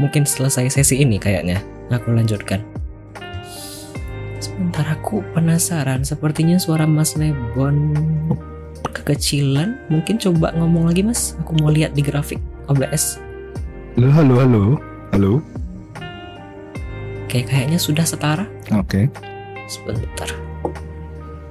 Mungkin 0.00 0.24
selesai 0.24 0.72
sesi 0.72 1.04
ini 1.04 1.20
kayaknya. 1.20 1.60
Aku 1.92 2.16
lanjutkan. 2.16 2.64
Sebentar 4.40 4.88
aku 4.88 5.20
penasaran. 5.36 6.00
Sepertinya 6.00 6.56
suara 6.56 6.88
Mas 6.88 7.12
Nebon 7.20 7.92
kekecilan. 8.88 9.84
Mungkin 9.92 10.16
coba 10.16 10.56
ngomong 10.56 10.88
lagi, 10.88 11.04
Mas. 11.04 11.36
Aku 11.44 11.60
mau 11.60 11.68
lihat 11.68 11.92
di 11.92 12.00
grafik. 12.00 12.53
OBS. 12.64 13.20
Halo, 13.96 14.08
halo, 14.08 14.34
halo. 14.40 14.62
Halo. 15.12 15.32
Oke, 17.28 17.44
kayaknya 17.44 17.76
sudah 17.76 18.06
setara. 18.08 18.48
Oke. 18.72 19.04
Okay. 19.12 19.68
Sebentar. 19.68 20.30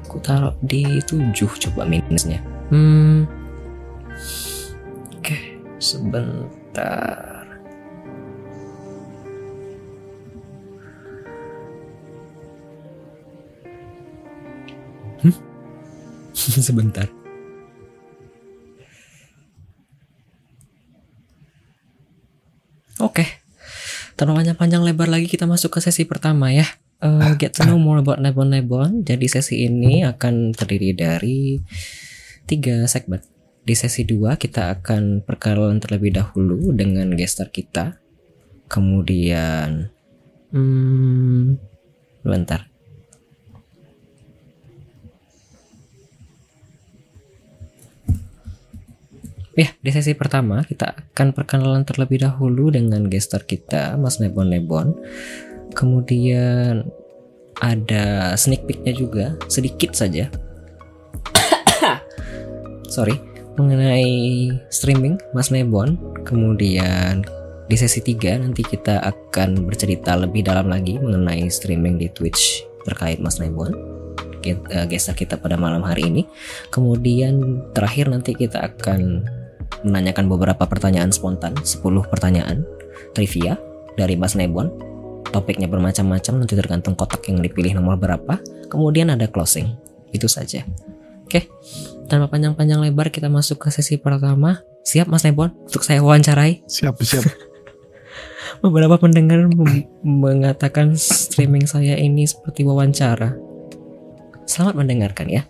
Aku 0.09 0.17
taruh 0.21 0.57
di 0.65 1.01
7 1.05 1.33
coba 1.69 1.85
minusnya. 1.85 2.41
Hmm. 2.73 3.29
Oke, 5.17 5.57
Sebentar. 5.77 7.45
Hmm? 15.21 15.35
Sebentar. 16.67 17.22
Oke. 23.01 23.25
Tanpa 24.13 24.37
panjang 24.53 24.85
lebar 24.85 25.09
lagi 25.09 25.25
kita 25.25 25.49
masuk 25.49 25.77
ke 25.77 25.79
sesi 25.81 26.05
pertama 26.05 26.53
ya. 26.53 26.67
Uh, 27.03 27.35
get 27.35 27.51
to 27.51 27.67
know 27.67 27.75
more 27.81 27.99
about 27.99 28.21
Nebon 28.21 28.53
Nebon. 28.53 29.03
Jadi 29.03 29.25
sesi 29.27 29.65
ini 29.65 30.05
akan 30.05 30.53
terdiri 30.53 30.93
dari 30.95 31.59
tiga 32.45 32.85
segmen. 32.85 33.19
Di 33.63 33.79
sesi 33.79 34.03
2 34.03 34.35
kita 34.35 34.75
akan 34.79 35.23
perkenalan 35.23 35.79
terlebih 35.79 36.19
dahulu 36.19 36.75
dengan 36.75 37.15
gestar 37.15 37.47
kita. 37.47 37.99
Kemudian 38.67 39.87
hmm, 40.51 41.59
bentar. 42.27 42.72
Ya, 49.53 49.69
di 49.85 49.93
sesi 49.93 50.17
pertama 50.17 50.65
kita 50.65 50.97
akan 51.13 51.29
perkenalan 51.29 51.85
terlebih 51.85 52.25
dahulu 52.25 52.73
dengan 52.73 53.05
gestar 53.05 53.45
kita, 53.45 53.93
Mas 54.01 54.17
Nebon 54.17 54.49
Nebon. 54.49 54.97
Kemudian 55.77 56.89
ada 57.61 58.33
sneak 58.33 58.65
peeknya 58.65 58.97
juga, 58.97 59.37
sedikit 59.45 59.93
saja. 59.93 60.25
Sorry, 62.97 63.13
mengenai 63.53 64.49
streaming 64.73 65.21
Mas 65.37 65.53
Nebon. 65.53 66.01
Kemudian 66.25 67.21
di 67.69 67.77
sesi 67.77 68.01
3 68.01 68.41
nanti 68.41 68.65
kita 68.65 69.05
akan 69.05 69.69
bercerita 69.69 70.17
lebih 70.17 70.49
dalam 70.49 70.65
lagi 70.65 70.97
mengenai 70.97 71.45
streaming 71.53 72.01
di 72.01 72.09
Twitch 72.09 72.65
terkait 72.89 73.21
Mas 73.21 73.37
Nebon 73.37 73.69
eh, 74.49 74.57
gestar 74.89 75.13
kita 75.13 75.37
pada 75.37 75.61
malam 75.61 75.85
hari 75.85 76.09
ini. 76.09 76.25
Kemudian 76.73 77.61
terakhir 77.77 78.09
nanti 78.09 78.33
kita 78.33 78.65
akan 78.65 79.29
menanyakan 79.81 80.29
beberapa 80.29 80.63
pertanyaan 80.69 81.09
spontan, 81.09 81.57
10 81.57 81.81
pertanyaan 82.05 82.61
trivia 83.17 83.57
dari 83.97 84.13
Mas 84.13 84.37
Nebon. 84.37 84.69
Topiknya 85.33 85.65
bermacam-macam 85.65 86.45
nanti 86.45 86.53
tergantung 86.53 86.93
kotak 86.93 87.25
yang 87.25 87.41
dipilih 87.41 87.73
nomor 87.73 87.97
berapa. 87.97 88.37
Kemudian 88.69 89.09
ada 89.09 89.25
closing. 89.25 89.73
Itu 90.13 90.29
saja. 90.29 90.61
Oke, 91.25 91.49
tanpa 92.05 92.29
panjang-panjang 92.29 92.77
lebar 92.77 93.09
kita 93.09 93.25
masuk 93.33 93.65
ke 93.65 93.69
sesi 93.73 93.97
pertama. 93.97 94.61
Siap 94.85 95.09
Mas 95.09 95.25
Nebon 95.25 95.55
untuk 95.65 95.81
saya 95.81 96.03
wawancarai? 96.05 96.61
Siap, 96.69 96.93
siap. 97.01 97.25
Beberapa 98.63 98.99
pendengar 99.01 99.41
mengatakan 100.05 100.93
streaming 100.99 101.65
saya 101.65 101.97
ini 101.97 102.27
seperti 102.29 102.61
wawancara. 102.67 103.33
Selamat 104.45 104.83
mendengarkan 104.83 105.27
ya. 105.31 105.47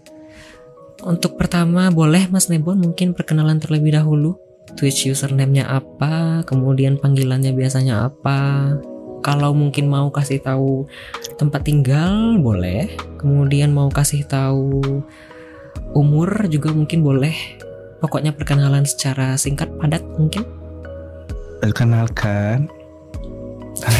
Untuk 1.03 1.35
pertama 1.35 1.91
boleh 1.91 2.31
Mas 2.31 2.47
Nebon 2.47 2.79
mungkin 2.79 3.11
perkenalan 3.11 3.59
terlebih 3.59 3.91
dahulu. 3.91 4.39
Twitch 4.79 5.11
username-nya 5.11 5.67
apa, 5.67 6.47
kemudian 6.47 6.95
panggilannya 6.95 7.51
biasanya 7.51 8.07
apa. 8.07 8.71
Kalau 9.19 9.51
mungkin 9.51 9.91
mau 9.91 10.07
kasih 10.07 10.39
tahu 10.39 10.87
tempat 11.35 11.67
tinggal 11.67 12.39
boleh, 12.39 12.87
kemudian 13.19 13.75
mau 13.75 13.91
kasih 13.91 14.23
tahu 14.23 15.03
umur 15.91 16.47
juga 16.47 16.71
mungkin 16.71 17.03
boleh. 17.03 17.35
Pokoknya 17.99 18.31
perkenalan 18.31 18.87
secara 18.87 19.35
singkat 19.35 19.67
padat 19.83 20.03
mungkin. 20.15 20.47
Perkenalkan. 21.59 22.71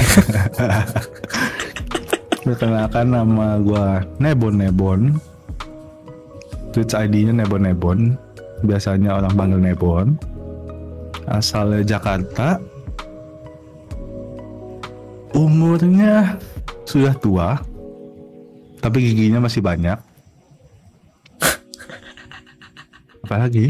Perkenalkan 2.47 3.07
nama 3.11 3.59
gue 3.59 3.87
Nebon 4.23 4.55
Nebon 4.55 5.32
Twitch 6.73 6.97
ID-nya 6.97 7.37
Nebon-Nebon. 7.37 8.17
Biasanya 8.65 9.21
orang 9.21 9.33
panggil 9.37 9.61
Nebon. 9.61 10.17
Asalnya 11.29 11.85
Jakarta. 11.85 12.57
Umurnya 15.37 16.41
sudah 16.89 17.13
tua. 17.21 17.61
Tapi 18.81 18.97
giginya 18.99 19.45
masih 19.45 19.61
banyak. 19.61 19.95
Apalagi? 23.23 23.69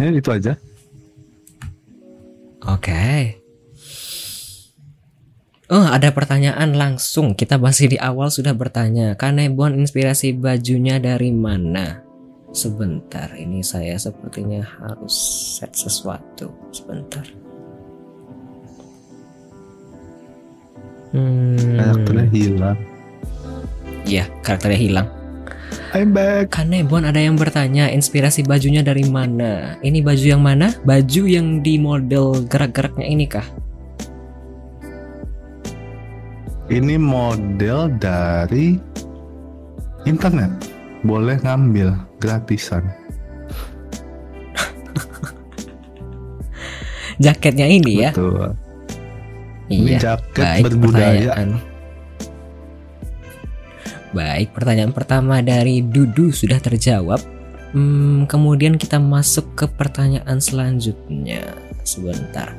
Ya 0.00 0.08
itu 0.08 0.30
aja. 0.32 0.56
Oke. 2.64 2.90
Okay. 2.90 3.41
Oh, 5.70 5.86
ada 5.86 6.10
pertanyaan 6.10 6.74
langsung. 6.74 7.38
Kita 7.38 7.54
masih 7.54 7.94
di 7.94 7.98
awal 8.00 8.34
sudah 8.34 8.50
bertanya. 8.50 9.14
Kanebon 9.14 9.78
inspirasi 9.78 10.34
bajunya 10.34 10.98
dari 10.98 11.30
mana? 11.30 12.02
Sebentar, 12.50 13.30
ini 13.38 13.62
saya 13.62 13.94
sepertinya 13.94 14.60
harus 14.60 15.14
set 15.56 15.70
sesuatu. 15.78 16.50
Sebentar. 16.74 17.22
Hmm. 21.14 21.78
Karakternya 21.78 22.26
hilang. 22.34 22.78
Iya, 24.02 24.26
karakternya 24.42 24.80
hilang. 24.82 25.08
I'm 25.94 26.10
back. 26.10 26.52
Kanebon 26.52 27.06
ada 27.06 27.20
yang 27.20 27.38
bertanya 27.38 27.86
inspirasi 27.92 28.42
bajunya 28.42 28.82
dari 28.82 29.06
mana? 29.06 29.78
Ini 29.78 30.02
baju 30.02 30.24
yang 30.26 30.42
mana? 30.42 30.74
Baju 30.82 31.22
yang 31.28 31.62
di 31.62 31.78
model 31.78 32.48
gerak-geraknya 32.50 33.06
ini 33.06 33.28
kah? 33.30 33.44
Ini 36.72 36.96
model 36.96 37.92
dari 38.00 38.80
internet. 40.08 40.48
Boleh 41.04 41.36
ngambil 41.44 41.92
gratisan. 42.16 42.88
Jaketnya 47.24 47.68
ini 47.68 48.08
ya? 48.08 48.10
Betul. 48.16 48.56
ini 49.72 49.96
iya, 49.96 50.12
jaket 50.12 50.44
baik, 50.44 50.64
berbudaya. 50.68 51.32
pertanyaan. 51.32 51.48
baik 54.12 54.52
pertanyaan 54.52 54.92
pertama 54.92 55.40
dari 55.40 55.80
Dudu 55.80 56.28
sudah 56.28 56.60
terjawab. 56.60 57.16
Hmm, 57.72 58.28
kemudian 58.28 58.76
kita 58.76 59.00
masuk 59.00 59.56
ke 59.56 59.64
pertanyaan 59.64 60.44
selanjutnya. 60.44 61.56
Sebentar. 61.88 62.52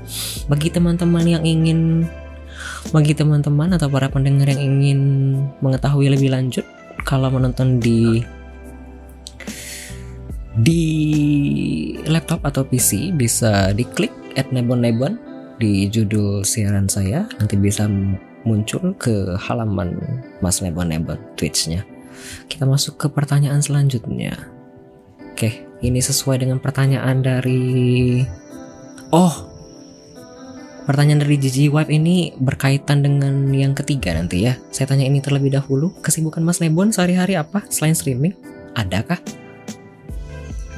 Bagi 0.50 0.74
teman-teman 0.74 1.22
yang 1.22 1.46
ingin 1.46 2.10
bagi 2.92 3.16
teman-teman 3.16 3.78
atau 3.78 3.88
para 3.88 4.12
pendengar 4.12 4.52
yang 4.52 4.60
ingin 4.60 5.00
mengetahui 5.64 6.12
lebih 6.12 6.34
lanjut, 6.34 6.66
kalau 7.08 7.32
menonton 7.32 7.80
di 7.80 8.20
di 10.54 10.84
laptop 12.06 12.46
atau 12.46 12.62
PC 12.62 13.16
bisa 13.18 13.74
diklik 13.74 14.14
at 14.38 14.54
nebon 14.54 14.86
nebon 14.86 15.18
di 15.58 15.90
judul 15.90 16.46
siaran 16.46 16.86
saya 16.86 17.26
nanti 17.42 17.58
bisa 17.58 17.90
muncul 18.44 18.94
ke 19.00 19.40
halaman 19.40 19.98
Mas 20.44 20.60
Nebon 20.60 20.92
Nebon 20.92 21.18
Twitch-nya. 21.40 21.88
Kita 22.52 22.68
masuk 22.68 23.00
ke 23.00 23.08
pertanyaan 23.10 23.64
selanjutnya. 23.64 24.36
Oke, 25.34 25.66
ini 25.82 25.98
sesuai 26.04 26.46
dengan 26.46 26.60
pertanyaan 26.62 27.24
dari 27.26 28.22
Oh, 29.14 29.53
Pertanyaan 30.84 31.24
dari 31.24 31.40
Gigi 31.40 31.72
Wipe 31.72 31.88
ini 31.88 32.36
berkaitan 32.36 33.00
dengan 33.00 33.48
yang 33.56 33.72
ketiga 33.72 34.12
nanti 34.20 34.44
ya. 34.44 34.60
Saya 34.68 34.92
tanya 34.92 35.08
ini 35.08 35.24
terlebih 35.24 35.56
dahulu. 35.56 35.96
Kesibukan 36.04 36.44
Mas 36.44 36.60
Nebon 36.60 36.92
sehari-hari 36.92 37.40
apa 37.40 37.64
selain 37.72 37.96
streaming? 37.96 38.36
Adakah? 38.76 39.16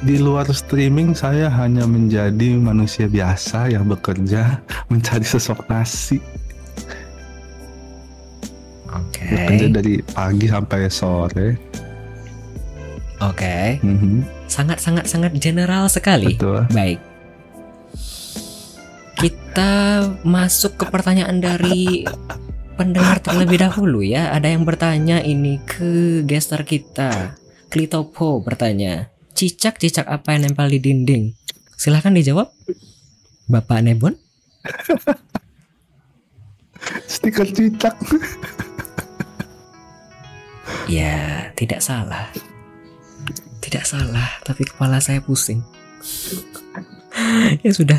Di 0.06 0.22
luar 0.22 0.46
streaming 0.54 1.10
saya 1.10 1.50
hanya 1.50 1.90
menjadi 1.90 2.54
manusia 2.54 3.10
biasa 3.10 3.66
yang 3.74 3.90
bekerja 3.90 4.62
mencari 4.94 5.26
sosok 5.26 5.66
nasi. 5.66 6.22
Oke. 8.86 9.26
Okay. 9.26 9.30
Bekerja 9.34 9.66
dari 9.74 9.94
pagi 10.06 10.46
sampai 10.46 10.80
sore. 10.86 11.48
Oke. 13.26 13.42
Okay. 13.42 13.68
Mm 13.82 13.96
-hmm. 13.98 14.16
Sangat 14.46 14.78
sangat 14.78 15.10
sangat 15.10 15.34
general 15.34 15.90
sekali. 15.90 16.38
Betul. 16.38 16.62
Baik 16.70 17.15
kita 19.16 20.04
masuk 20.22 20.76
ke 20.76 20.84
pertanyaan 20.92 21.40
dari 21.40 22.04
pendengar 22.76 23.24
terlebih 23.24 23.64
dahulu 23.64 24.04
ya. 24.04 24.36
Ada 24.36 24.52
yang 24.52 24.68
bertanya 24.68 25.24
ini 25.24 25.56
ke 25.64 26.20
gestar 26.28 26.68
kita. 26.68 27.40
Klitopo 27.72 28.44
bertanya, 28.44 29.10
cicak-cicak 29.32 30.06
apa 30.06 30.36
yang 30.36 30.52
nempel 30.52 30.70
di 30.70 30.78
dinding? 30.78 31.32
Silahkan 31.74 32.12
dijawab. 32.12 32.52
Bapak 33.48 33.80
Nebon. 33.82 34.14
Stiker 37.10 37.48
cicak. 37.50 37.96
ya, 40.92 41.48
tidak 41.56 41.80
salah. 41.82 42.30
Tidak 43.64 43.82
salah, 43.82 44.38
tapi 44.46 44.62
kepala 44.62 45.02
saya 45.02 45.18
pusing. 45.18 45.58
ya 47.66 47.72
sudah. 47.74 47.98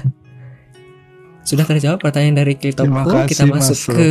Sudah 1.47 1.63
terjawab 1.63 2.03
pertanyaan 2.03 2.43
dari 2.43 2.59
kasih, 2.59 2.83
Kita 3.31 3.47
masuk 3.47 3.79
Mas 3.79 3.95
ke 3.95 4.09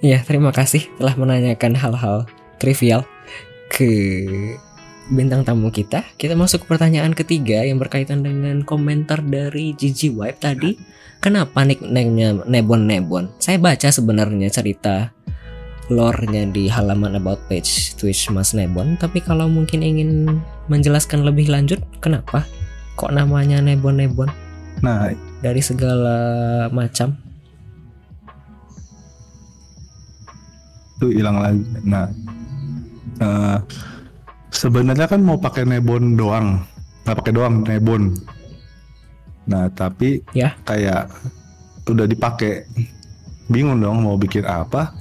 Ya, 0.00 0.24
terima 0.24 0.48
kasih 0.48 0.88
telah 0.96 1.12
menanyakan 1.12 1.76
hal-hal 1.76 2.24
trivial 2.56 3.04
ke 3.68 3.92
bintang 5.12 5.44
tamu 5.44 5.68
kita. 5.68 6.08
Kita 6.16 6.32
masuk 6.32 6.64
ke 6.64 6.66
pertanyaan 6.72 7.12
ketiga 7.12 7.60
yang 7.68 7.76
berkaitan 7.76 8.24
dengan 8.24 8.64
komentar 8.64 9.20
dari 9.20 9.76
Gigi 9.76 10.08
Wipe 10.08 10.40
tadi. 10.40 10.72
Kenapa 11.20 11.68
nickname-nya 11.68 12.48
Nebon 12.48 12.88
Nebon? 12.88 13.28
Saya 13.36 13.60
baca 13.60 13.92
sebenarnya 13.92 14.48
cerita 14.48 15.12
lore-nya 15.92 16.48
di 16.48 16.64
halaman 16.72 17.20
about 17.20 17.44
page 17.52 17.92
Twitch 18.00 18.32
Mas 18.32 18.56
Nebon, 18.56 18.96
tapi 18.96 19.20
kalau 19.20 19.52
mungkin 19.52 19.84
ingin 19.84 20.40
menjelaskan 20.72 21.28
lebih 21.28 21.52
lanjut, 21.52 21.84
kenapa 22.00 22.48
kok 22.96 23.12
namanya 23.12 23.60
Nebon 23.60 24.00
Nebon 24.00 24.49
Nah, 24.80 25.12
dari 25.44 25.60
segala 25.60 26.16
macam? 26.72 27.30
itu 31.00 31.16
hilang 31.16 31.40
lagi. 31.40 31.64
Nah, 31.88 32.12
eh, 33.24 33.56
sebenarnya 34.52 35.08
kan 35.08 35.24
mau 35.24 35.40
pakai 35.40 35.64
nebon 35.64 36.12
doang, 36.12 36.60
nggak 37.08 37.16
pakai 37.24 37.32
doang 37.32 37.64
nebon. 37.64 38.12
Nah, 39.48 39.72
tapi 39.72 40.20
Ya. 40.36 40.52
kayak 40.68 41.08
udah 41.88 42.04
dipakai, 42.04 42.68
bingung 43.48 43.80
dong 43.80 44.04
mau 44.04 44.20
bikin 44.20 44.44
apa. 44.44 44.92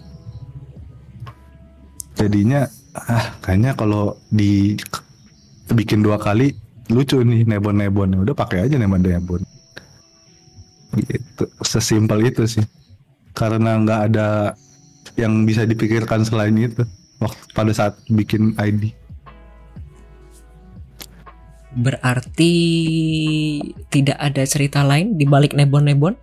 Jadinya, 2.16 2.64
ah 2.96 3.36
kayaknya 3.44 3.76
kalau 3.76 4.16
di 4.32 4.80
bikin 5.76 6.00
dua 6.00 6.16
kali 6.16 6.56
lucu 6.88 7.20
nih 7.22 7.44
nebon-nebon. 7.44 8.24
Udah 8.24 8.34
pakai 8.34 8.72
aja 8.72 8.80
nebon-nebon. 8.80 9.44
Gitu, 10.98 11.44
sesimpel 11.62 12.34
itu 12.34 12.44
sih. 12.50 12.66
Karena 13.38 13.78
nggak 13.78 14.02
ada 14.10 14.58
yang 15.18 15.46
bisa 15.46 15.68
dipikirkan 15.68 16.26
selain 16.26 16.56
itu 16.58 16.82
waktu 17.22 17.44
pada 17.54 17.72
saat 17.76 17.94
bikin 18.10 18.56
ID. 18.58 18.96
Berarti 21.70 22.54
tidak 23.94 24.18
ada 24.18 24.42
cerita 24.50 24.82
lain 24.82 25.14
di 25.20 25.30
balik 25.30 25.54
Nebon-Nebon? 25.54 26.18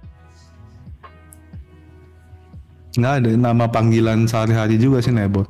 Nggak 2.98 3.14
ada 3.22 3.30
nama 3.38 3.64
panggilan 3.70 4.26
sehari-hari 4.26 4.80
juga 4.80 4.98
sih 4.98 5.14
Nebon. 5.14 5.46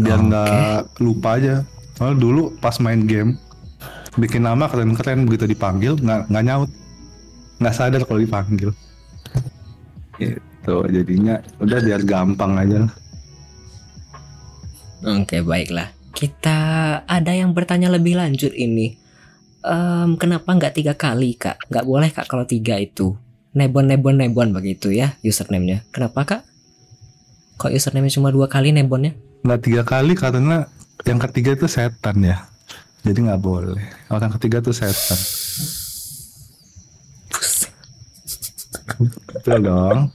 Biar 0.00 0.20
nggak 0.24 1.02
lupa 1.04 1.36
aja. 1.36 1.60
Soalnya 1.96 2.16
dulu 2.20 2.42
pas 2.60 2.80
main 2.80 3.04
game 3.04 3.36
bikin 4.16 4.48
nama 4.48 4.64
keren-keren 4.64 5.28
begitu 5.28 5.44
dipanggil 5.44 5.92
nggak 6.00 6.32
nggak 6.32 6.44
nyaut, 6.48 6.70
nggak 7.60 7.74
sadar 7.76 8.02
kalau 8.04 8.20
dipanggil. 8.20 8.70
Gitu 10.16 10.76
jadinya 10.90 11.38
udah 11.62 11.78
biar 11.78 12.02
gampang 12.02 12.58
aja. 12.58 12.78
lah. 12.82 12.92
Oke, 15.06 15.44
baiklah. 15.44 15.94
Kita 16.16 16.58
ada 17.04 17.32
yang 17.36 17.52
bertanya 17.52 17.92
lebih 17.92 18.16
lanjut 18.18 18.50
ini. 18.50 18.96
Em, 19.62 20.16
kenapa 20.18 20.50
nggak 20.50 20.74
tiga 20.74 20.94
kali, 20.96 21.36
Kak? 21.36 21.70
Nggak 21.70 21.86
boleh, 21.86 22.10
Kak, 22.10 22.26
kalau 22.26 22.42
tiga 22.48 22.80
itu. 22.80 23.14
Nebon, 23.56 23.88
nebon, 23.88 24.16
nebon 24.18 24.50
begitu 24.52 24.92
ya 24.92 25.16
username-nya. 25.22 25.84
Kenapa, 25.94 26.24
Kak? 26.24 26.42
Kok 27.56 27.72
username 27.72 28.12
cuma 28.12 28.28
dua 28.32 28.50
kali 28.50 28.72
nebonnya? 28.72 29.16
Nggak 29.46 29.60
tiga 29.62 29.82
kali 29.86 30.12
karena 30.12 30.68
yang 31.06 31.20
ketiga 31.22 31.54
itu 31.54 31.70
setan 31.70 32.20
ya. 32.20 32.48
Jadi 33.06 33.22
nggak 33.22 33.40
boleh. 33.40 33.80
Orang 34.10 34.34
ketiga 34.36 34.58
tuh 34.58 34.74
setan. 34.74 35.20
Pusing. 37.30 37.74
Betul 38.86 39.58
dong. 39.66 40.14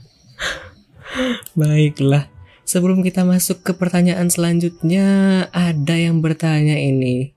Baiklah. 1.52 2.32
Sebelum 2.64 3.04
kita 3.04 3.28
masuk 3.28 3.60
ke 3.60 3.76
pertanyaan 3.76 4.32
selanjutnya, 4.32 5.06
ada 5.52 5.92
yang 5.92 6.24
bertanya 6.24 6.80
ini. 6.80 7.36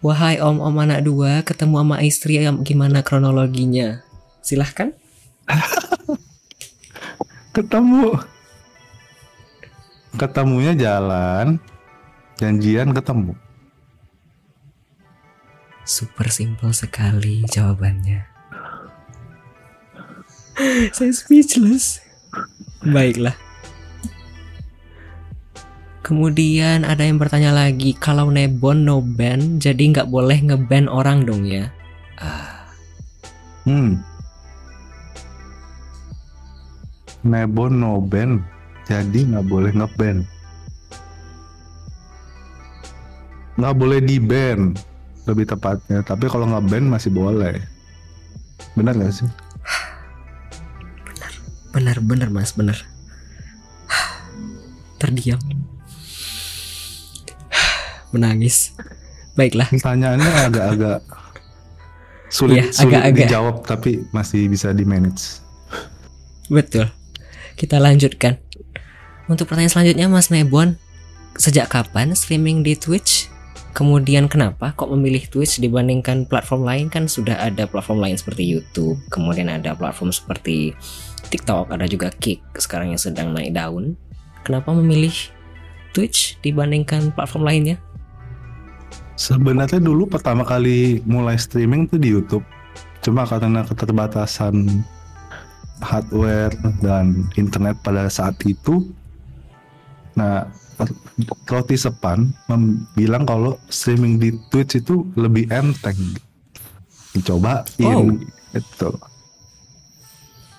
Wahai 0.00 0.40
om-om 0.40 0.76
anak 0.80 1.04
dua, 1.04 1.44
ketemu 1.44 1.82
sama 1.82 1.96
istri 2.00 2.40
yang 2.40 2.64
gimana 2.64 3.04
kronologinya? 3.04 4.00
Silahkan. 4.40 4.96
ketemu 7.56 8.20
ketemunya 10.20 10.76
jalan 10.76 11.56
janjian 12.36 12.92
ketemu 12.92 13.32
Super 15.86 16.34
simple 16.34 16.74
sekali 16.74 17.46
jawabannya. 17.46 18.35
Saya 20.96 21.12
speechless. 21.12 22.00
Baiklah. 22.84 23.36
Kemudian 26.06 26.86
ada 26.86 27.02
yang 27.02 27.18
bertanya 27.18 27.50
lagi, 27.50 27.90
kalau 27.98 28.30
nebon 28.30 28.86
no 28.86 29.02
ban, 29.02 29.58
jadi 29.58 29.90
nggak 29.90 30.06
boleh 30.06 30.38
ngeban 30.38 30.86
orang 30.86 31.26
dong 31.26 31.42
ya? 31.42 31.66
hmm 33.66 33.98
nebon 37.26 37.82
no 37.82 37.98
ban 37.98 38.38
jadi 38.86 39.34
nggak 39.34 39.46
boleh 39.50 39.74
ngeband 39.74 40.22
nggak 43.58 43.74
boleh 43.74 43.98
di 43.98 44.22
ban 44.22 44.70
lebih 45.26 45.50
tepatnya 45.50 46.06
tapi 46.06 46.30
kalau 46.30 46.46
nggak 46.46 46.66
ban 46.70 46.84
masih 46.86 47.10
boleh 47.10 47.58
benar 48.78 48.94
nggak 48.94 49.10
sih 49.10 49.26
Benar-benar 51.76 52.32
mas, 52.32 52.56
benar. 52.56 52.80
Terdiam. 54.96 55.36
Menangis. 58.10 58.72
Baiklah. 59.36 59.68
pertanyaannya 59.68 60.32
agak-agak 60.48 60.98
sulit, 62.32 62.56
Iya, 62.56 62.64
sulit 62.72 62.96
agak-agak. 62.96 63.18
dijawab 63.28 63.56
tapi 63.68 64.08
masih 64.08 64.48
bisa 64.48 64.72
di 64.72 64.88
manage 64.88 65.44
Betul. 66.48 66.88
Kita 67.52 67.76
lanjutkan. 67.76 68.40
Untuk 69.28 69.44
pertanyaan 69.44 69.68
selanjutnya 69.68 70.06
Mas 70.08 70.32
Nebon, 70.32 70.80
sejak 71.36 71.68
kapan 71.68 72.16
streaming 72.16 72.64
di 72.64 72.78
Twitch? 72.78 73.28
Kemudian 73.76 74.24
kenapa 74.30 74.72
kok 74.72 74.88
memilih 74.88 75.28
Twitch 75.28 75.60
dibandingkan 75.60 76.24
platform 76.24 76.64
lain 76.64 76.86
kan 76.88 77.04
sudah 77.10 77.36
ada 77.36 77.68
platform 77.68 78.00
lain 78.00 78.16
seperti 78.16 78.46
YouTube, 78.48 78.96
kemudian 79.12 79.52
ada 79.52 79.76
platform 79.76 80.14
seperti 80.14 80.72
TikTok, 81.28 81.74
ada 81.74 81.86
juga 81.90 82.10
Kick 82.10 82.42
sekarang 82.56 82.94
yang 82.94 83.00
sedang 83.00 83.34
naik 83.34 83.54
daun. 83.54 83.98
Kenapa 84.46 84.70
memilih 84.70 85.12
Twitch 85.90 86.38
dibandingkan 86.44 87.10
platform 87.12 87.44
lainnya? 87.44 87.76
Sebenarnya 89.16 89.80
dulu 89.80 90.06
pertama 90.06 90.44
kali 90.44 91.00
mulai 91.08 91.40
streaming 91.40 91.88
tuh 91.88 91.98
di 91.98 92.12
YouTube. 92.12 92.44
Cuma 93.00 93.24
karena 93.24 93.64
keterbatasan 93.64 94.84
hardware 95.80 96.52
dan 96.84 97.26
internet 97.36 97.80
pada 97.80 98.08
saat 98.12 98.36
itu, 98.44 98.92
nah 100.16 100.48
roti 101.48 101.76
sepan 101.80 102.28
bilang 102.92 103.24
kalau 103.24 103.56
streaming 103.72 104.20
di 104.20 104.36
Twitch 104.52 104.76
itu 104.76 105.04
lebih 105.16 105.48
enteng. 105.48 105.96
Dicobain 107.16 107.64
Oh. 107.80 108.12
gitu. 108.52 108.90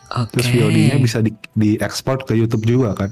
Oke. 0.08 0.40
Terus 0.40 0.48
VOD-nya 0.56 0.98
bisa 1.04 1.20
di, 1.20 1.36
diekspor 1.58 2.24
ke 2.24 2.32
YouTube 2.36 2.64
juga 2.64 2.96
kan. 2.96 3.12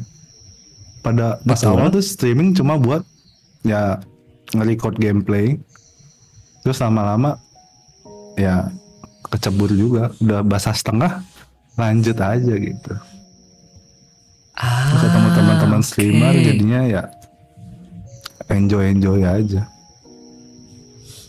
Pada 1.04 1.38
pas 1.44 1.60
Betul. 1.60 1.72
awal 1.76 1.88
tuh 1.92 2.04
streaming 2.04 2.56
cuma 2.56 2.80
buat 2.80 3.04
ya 3.68 4.00
nge-record 4.56 4.96
gameplay. 4.96 5.60
Terus 6.64 6.80
lama-lama 6.82 7.38
ya 8.40 8.72
kecebur 9.28 9.70
juga, 9.76 10.16
udah 10.24 10.40
basah 10.42 10.74
setengah 10.74 11.22
lanjut 11.76 12.18
aja 12.18 12.54
gitu. 12.56 12.94
Ah, 14.56 14.96
ketemu 15.04 15.30
teman-teman 15.36 15.82
streamer 15.84 16.34
jadinya 16.40 16.82
ya 16.88 17.04
enjoy-enjoy 18.48 19.20
aja. 19.28 19.68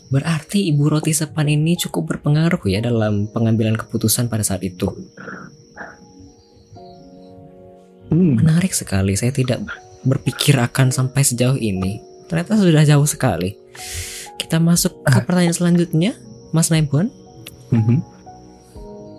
Berarti 0.06 0.70
Ibu 0.70 0.86
Roti 0.86 1.10
Sepan 1.10 1.50
ini 1.50 1.74
cukup 1.74 2.14
berpengaruh 2.14 2.62
ya 2.70 2.78
dalam 2.78 3.26
pengambilan 3.26 3.74
keputusan 3.74 4.30
pada 4.30 4.46
saat 4.46 4.62
itu. 4.62 4.86
Hmm. 8.12 8.38
Menarik 8.38 8.72
sekali, 8.72 9.18
saya 9.18 9.34
tidak 9.34 9.64
berpikir 10.06 10.54
akan 10.56 10.94
sampai 10.94 11.26
sejauh 11.26 11.58
ini. 11.58 11.98
Ternyata 12.30 12.58
sudah 12.58 12.82
jauh 12.86 13.06
sekali. 13.06 13.58
Kita 14.38 14.62
masuk 14.62 15.02
ke 15.02 15.18
pertanyaan 15.26 15.56
selanjutnya, 15.56 16.14
Mas 16.54 16.70
Nebon. 16.70 17.10
Mhm. 17.74 17.98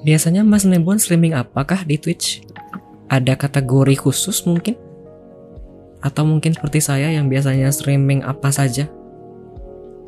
Biasanya 0.07 0.47
Mas 0.47 0.63
Nebon 0.63 1.01
streaming 1.01 1.35
apakah 1.35 1.83
di 1.83 1.99
Twitch? 1.99 2.43
Ada 3.11 3.35
kategori 3.35 3.95
khusus 3.99 4.43
mungkin? 4.47 4.75
Atau 5.99 6.23
mungkin 6.23 6.55
seperti 6.55 6.79
saya 6.79 7.11
yang 7.11 7.27
biasanya 7.27 7.71
streaming 7.73 8.23
apa 8.23 8.51
saja? 8.53 8.87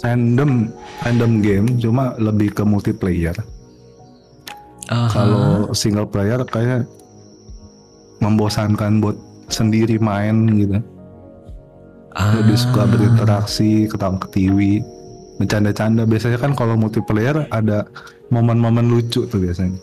random 0.03 0.71
random 1.03 1.31
game 1.43 1.67
cuma 1.79 2.15
lebih 2.17 2.55
ke 2.55 2.63
multiplayer. 2.63 3.35
Aha. 4.89 5.11
Kalau 5.11 5.69
single 5.75 6.09
player 6.09 6.41
kayak 6.47 6.87
membosankan 8.19 8.99
buat 8.99 9.17
sendiri 9.49 9.97
main 9.99 10.47
gitu. 10.59 10.79
Lebih 12.19 12.57
suka 12.57 12.83
Ah. 12.83 12.89
berinteraksi, 12.89 13.87
ketawa 13.87 14.19
ketiwi, 14.19 14.83
bercanda-canda. 15.39 16.03
Biasanya 16.03 16.37
kan 16.41 16.51
kalau 16.57 16.75
multiplayer 16.75 17.47
ada 17.49 17.87
momen-momen 18.33 18.91
lucu 18.91 19.23
tuh 19.25 19.39
biasanya. 19.39 19.79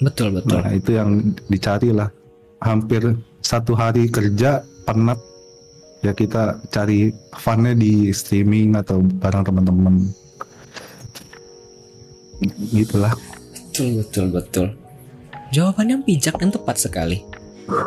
Betul 0.00 0.34
betul. 0.40 0.58
Nah 0.58 0.72
itu 0.74 0.90
yang 0.96 1.34
dicari 1.46 1.92
lah. 1.94 2.08
Hampir 2.64 3.14
satu 3.44 3.76
hari 3.76 4.08
kerja 4.08 4.64
penat 4.88 5.20
ya 6.00 6.12
kita 6.12 6.60
cari 6.72 7.12
funnya 7.36 7.76
di 7.76 8.08
streaming 8.12 8.76
atau 8.76 9.00
bareng 9.00 9.44
teman-teman. 9.44 9.94
Gitulah. 12.72 13.12
Betul 13.52 14.00
betul 14.00 14.26
betul. 14.32 14.66
Jawaban 15.52 15.90
yang 15.90 16.00
bijak 16.06 16.38
dan 16.40 16.54
tepat 16.54 16.80
sekali. 16.80 17.24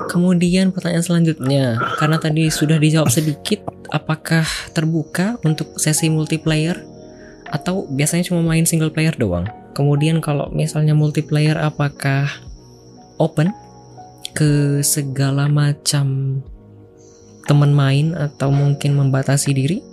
Kemudian 0.09 0.73
pertanyaan 0.73 1.05
selanjutnya, 1.05 1.77
karena 2.01 2.17
tadi 2.17 2.49
sudah 2.49 2.81
dijawab 2.81 3.13
sedikit, 3.13 3.61
apakah 3.93 4.45
terbuka 4.73 5.37
untuk 5.45 5.77
sesi 5.77 6.09
multiplayer 6.09 6.81
atau 7.47 7.85
biasanya 7.87 8.27
cuma 8.27 8.41
main 8.41 8.65
single 8.65 8.89
player 8.89 9.13
doang? 9.13 9.45
Kemudian 9.77 10.17
kalau 10.17 10.49
misalnya 10.49 10.97
multiplayer 10.97 11.53
apakah 11.61 12.25
open 13.21 13.53
ke 14.33 14.81
segala 14.81 15.45
macam 15.45 16.39
teman 17.45 17.71
main 17.71 18.17
atau 18.17 18.49
mungkin 18.49 18.97
membatasi 18.97 19.53
diri? 19.53 19.85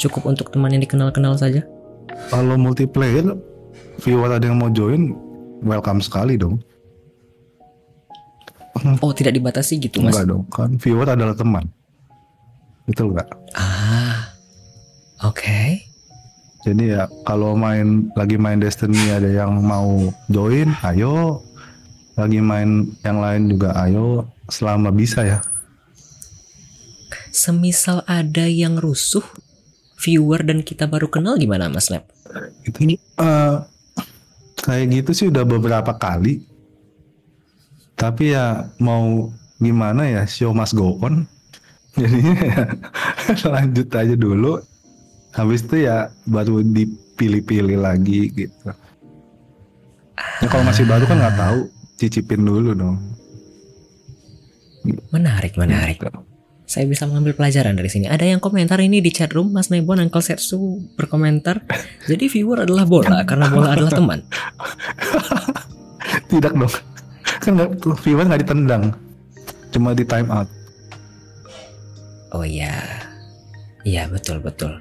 Cukup 0.00 0.24
untuk 0.24 0.48
teman 0.48 0.72
yang 0.72 0.80
dikenal-kenal 0.80 1.36
saja? 1.36 1.60
Kalau 2.32 2.56
multiplayer, 2.56 3.36
viewer 4.00 4.32
ada 4.32 4.48
yang 4.48 4.56
mau 4.56 4.72
join, 4.72 5.12
welcome 5.62 6.00
sekali 6.00 6.36
dong. 6.40 6.60
Oh, 9.04 9.12
tidak 9.12 9.36
dibatasi 9.36 9.76
gitu, 9.76 10.00
Mas? 10.00 10.16
Enggak 10.16 10.26
dong, 10.32 10.44
kan 10.48 10.70
viewer 10.80 11.04
adalah 11.04 11.36
teman. 11.36 11.68
Betul 12.88 13.12
nggak? 13.12 13.28
Ah, 13.54 14.32
oke. 15.26 15.84
Jadi 16.60 16.92
ya 16.92 17.08
kalau 17.24 17.56
main 17.56 18.12
lagi 18.16 18.36
main 18.36 18.60
Destiny 18.60 19.12
ada 19.12 19.28
yang 19.28 19.60
mau 19.64 20.12
join, 20.28 20.72
ayo. 20.84 21.44
Lagi 22.16 22.40
main 22.44 22.92
yang 23.00 23.18
lain 23.20 23.48
juga 23.48 23.72
ayo 23.80 24.28
selama 24.52 24.92
bisa 24.92 25.24
ya. 25.24 25.40
Semisal 27.32 28.04
ada 28.04 28.44
yang 28.44 28.76
rusuh, 28.76 29.24
viewer 29.96 30.42
dan 30.42 30.60
kita 30.66 30.84
baru 30.84 31.08
kenal 31.08 31.38
gimana 31.40 31.70
Mas 31.72 31.88
Lab? 31.88 32.04
Itu 32.66 32.84
eh, 32.84 33.56
kayak 34.64 34.86
gitu 34.92 35.10
sih 35.16 35.26
udah 35.28 35.44
beberapa 35.44 35.92
kali. 35.96 36.44
Tapi 37.96 38.32
ya 38.32 38.70
mau 38.80 39.28
gimana 39.60 40.08
ya 40.08 40.22
show 40.24 40.56
must 40.56 40.76
go 40.76 40.96
on. 41.04 41.28
Jadinya 42.00 42.34
ya 42.38 42.62
lanjut 43.54 43.88
aja 43.92 44.14
dulu. 44.16 44.62
Habis 45.30 45.62
itu 45.68 45.86
ya 45.86 46.10
baru 46.26 46.64
dipilih-pilih 46.64 47.78
lagi 47.78 48.32
gitu. 48.34 48.70
Ya 50.40 50.46
kalau 50.48 50.64
masih 50.64 50.88
baru 50.88 51.04
kan 51.06 51.20
nggak 51.20 51.38
tahu, 51.38 51.58
cicipin 52.00 52.42
dulu 52.42 52.72
dong. 52.72 52.96
Menarik, 55.12 55.54
menarik. 55.60 56.00
Gitu. 56.00 56.29
Saya 56.70 56.86
bisa 56.86 57.02
mengambil 57.02 57.34
pelajaran 57.34 57.74
dari 57.74 57.90
sini. 57.90 58.06
Ada 58.06 58.30
yang 58.30 58.38
komentar 58.38 58.78
ini 58.78 59.02
di 59.02 59.10
chat 59.10 59.34
room, 59.34 59.50
Mas 59.50 59.74
Nebon, 59.74 59.98
Uncle 59.98 60.22
Setsu 60.22 60.78
berkomentar. 60.94 61.66
Jadi 62.06 62.30
viewer 62.30 62.62
adalah 62.62 62.86
bola, 62.86 63.26
karena 63.26 63.50
bola 63.50 63.74
adalah 63.74 63.90
teman. 63.90 64.22
Tidak 66.30 66.54
dong. 66.54 66.70
Kan 67.42 67.58
viewer 68.06 68.22
nggak 68.22 68.46
ditendang. 68.46 68.94
Cuma 69.74 69.98
di 69.98 70.06
time 70.06 70.30
out. 70.30 70.46
Oh 72.30 72.46
iya, 72.46 73.02
iya 73.82 74.06
betul 74.06 74.38
betul. 74.38 74.78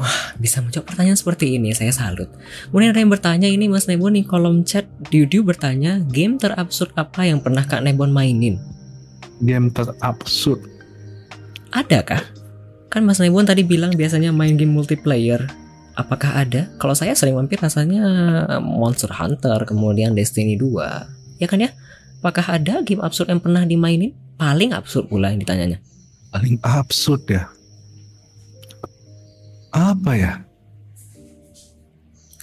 Wah, 0.00 0.32
bisa 0.40 0.64
menjawab 0.64 0.88
pertanyaan 0.88 1.20
seperti 1.20 1.60
ini, 1.60 1.76
saya 1.76 1.92
salut. 1.92 2.32
Kemudian 2.72 2.96
ada 2.96 3.04
yang 3.04 3.12
bertanya 3.12 3.44
ini 3.44 3.68
Mas 3.68 3.84
Nebon 3.84 4.16
di 4.16 4.24
kolom 4.24 4.64
chat, 4.64 4.88
Diudiu 5.12 5.44
bertanya, 5.44 6.00
game 6.08 6.40
terabsurd 6.40 6.96
apa 6.96 7.28
yang 7.28 7.44
pernah 7.44 7.68
Kak 7.68 7.84
Nebon 7.84 8.08
mainin? 8.08 8.79
Game 9.40 9.72
terabsurd. 9.72 10.60
Ada 11.72 12.00
kah? 12.04 12.22
Kan 12.90 13.06
Mas 13.06 13.22
Nebon 13.22 13.46
tadi 13.46 13.62
bilang 13.62 13.94
biasanya 13.94 14.34
main 14.34 14.58
game 14.58 14.74
multiplayer. 14.74 15.46
Apakah 15.94 16.42
ada? 16.42 16.70
Kalau 16.80 16.94
saya 16.96 17.12
sering 17.14 17.36
mampir 17.36 17.60
rasanya 17.60 18.02
Monster 18.62 19.10
Hunter, 19.12 19.62
kemudian 19.68 20.16
Destiny 20.16 20.56
2. 20.58 21.40
Ya 21.42 21.46
kan 21.46 21.60
ya? 21.62 21.70
Apakah 22.20 22.60
ada 22.60 22.84
game 22.84 23.00
absurd 23.00 23.32
yang 23.32 23.40
pernah 23.40 23.64
dimainin? 23.64 24.12
Paling 24.36 24.72
absurd 24.76 25.08
pula 25.08 25.32
yang 25.32 25.40
ditanyanya. 25.40 25.78
Paling 26.32 26.56
absurd 26.64 27.24
ya. 27.28 27.48
Apa 29.70 30.12
ya? 30.18 30.32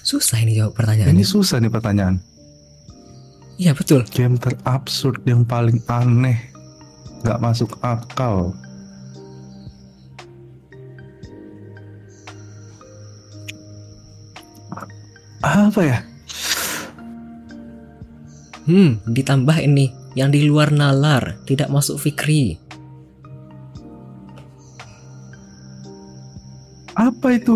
Susah 0.07 0.39
ini 0.39 0.55
jawab 0.55 0.71
Ini 0.71 0.77
pertanyaannya. 0.79 1.25
susah 1.27 1.59
nih 1.59 1.71
pertanyaan. 1.73 2.15
Iya 3.59 3.73
betul. 3.75 4.05
Game 4.13 4.39
terabsurd 4.39 5.25
yang 5.27 5.43
paling 5.43 5.83
aneh. 5.89 6.55
Gak 7.26 7.41
masuk 7.41 7.78
akal. 7.82 8.53
Apa 15.41 15.82
ya? 15.82 15.99
Hmm, 18.68 18.99
ditambah 19.07 19.57
ini 19.63 19.95
yang 20.18 20.28
di 20.28 20.43
luar 20.43 20.76
nalar, 20.76 21.39
tidak 21.47 21.72
masuk 21.72 22.01
fikri. 22.03 22.59
Apa 26.97 27.38
itu? 27.38 27.55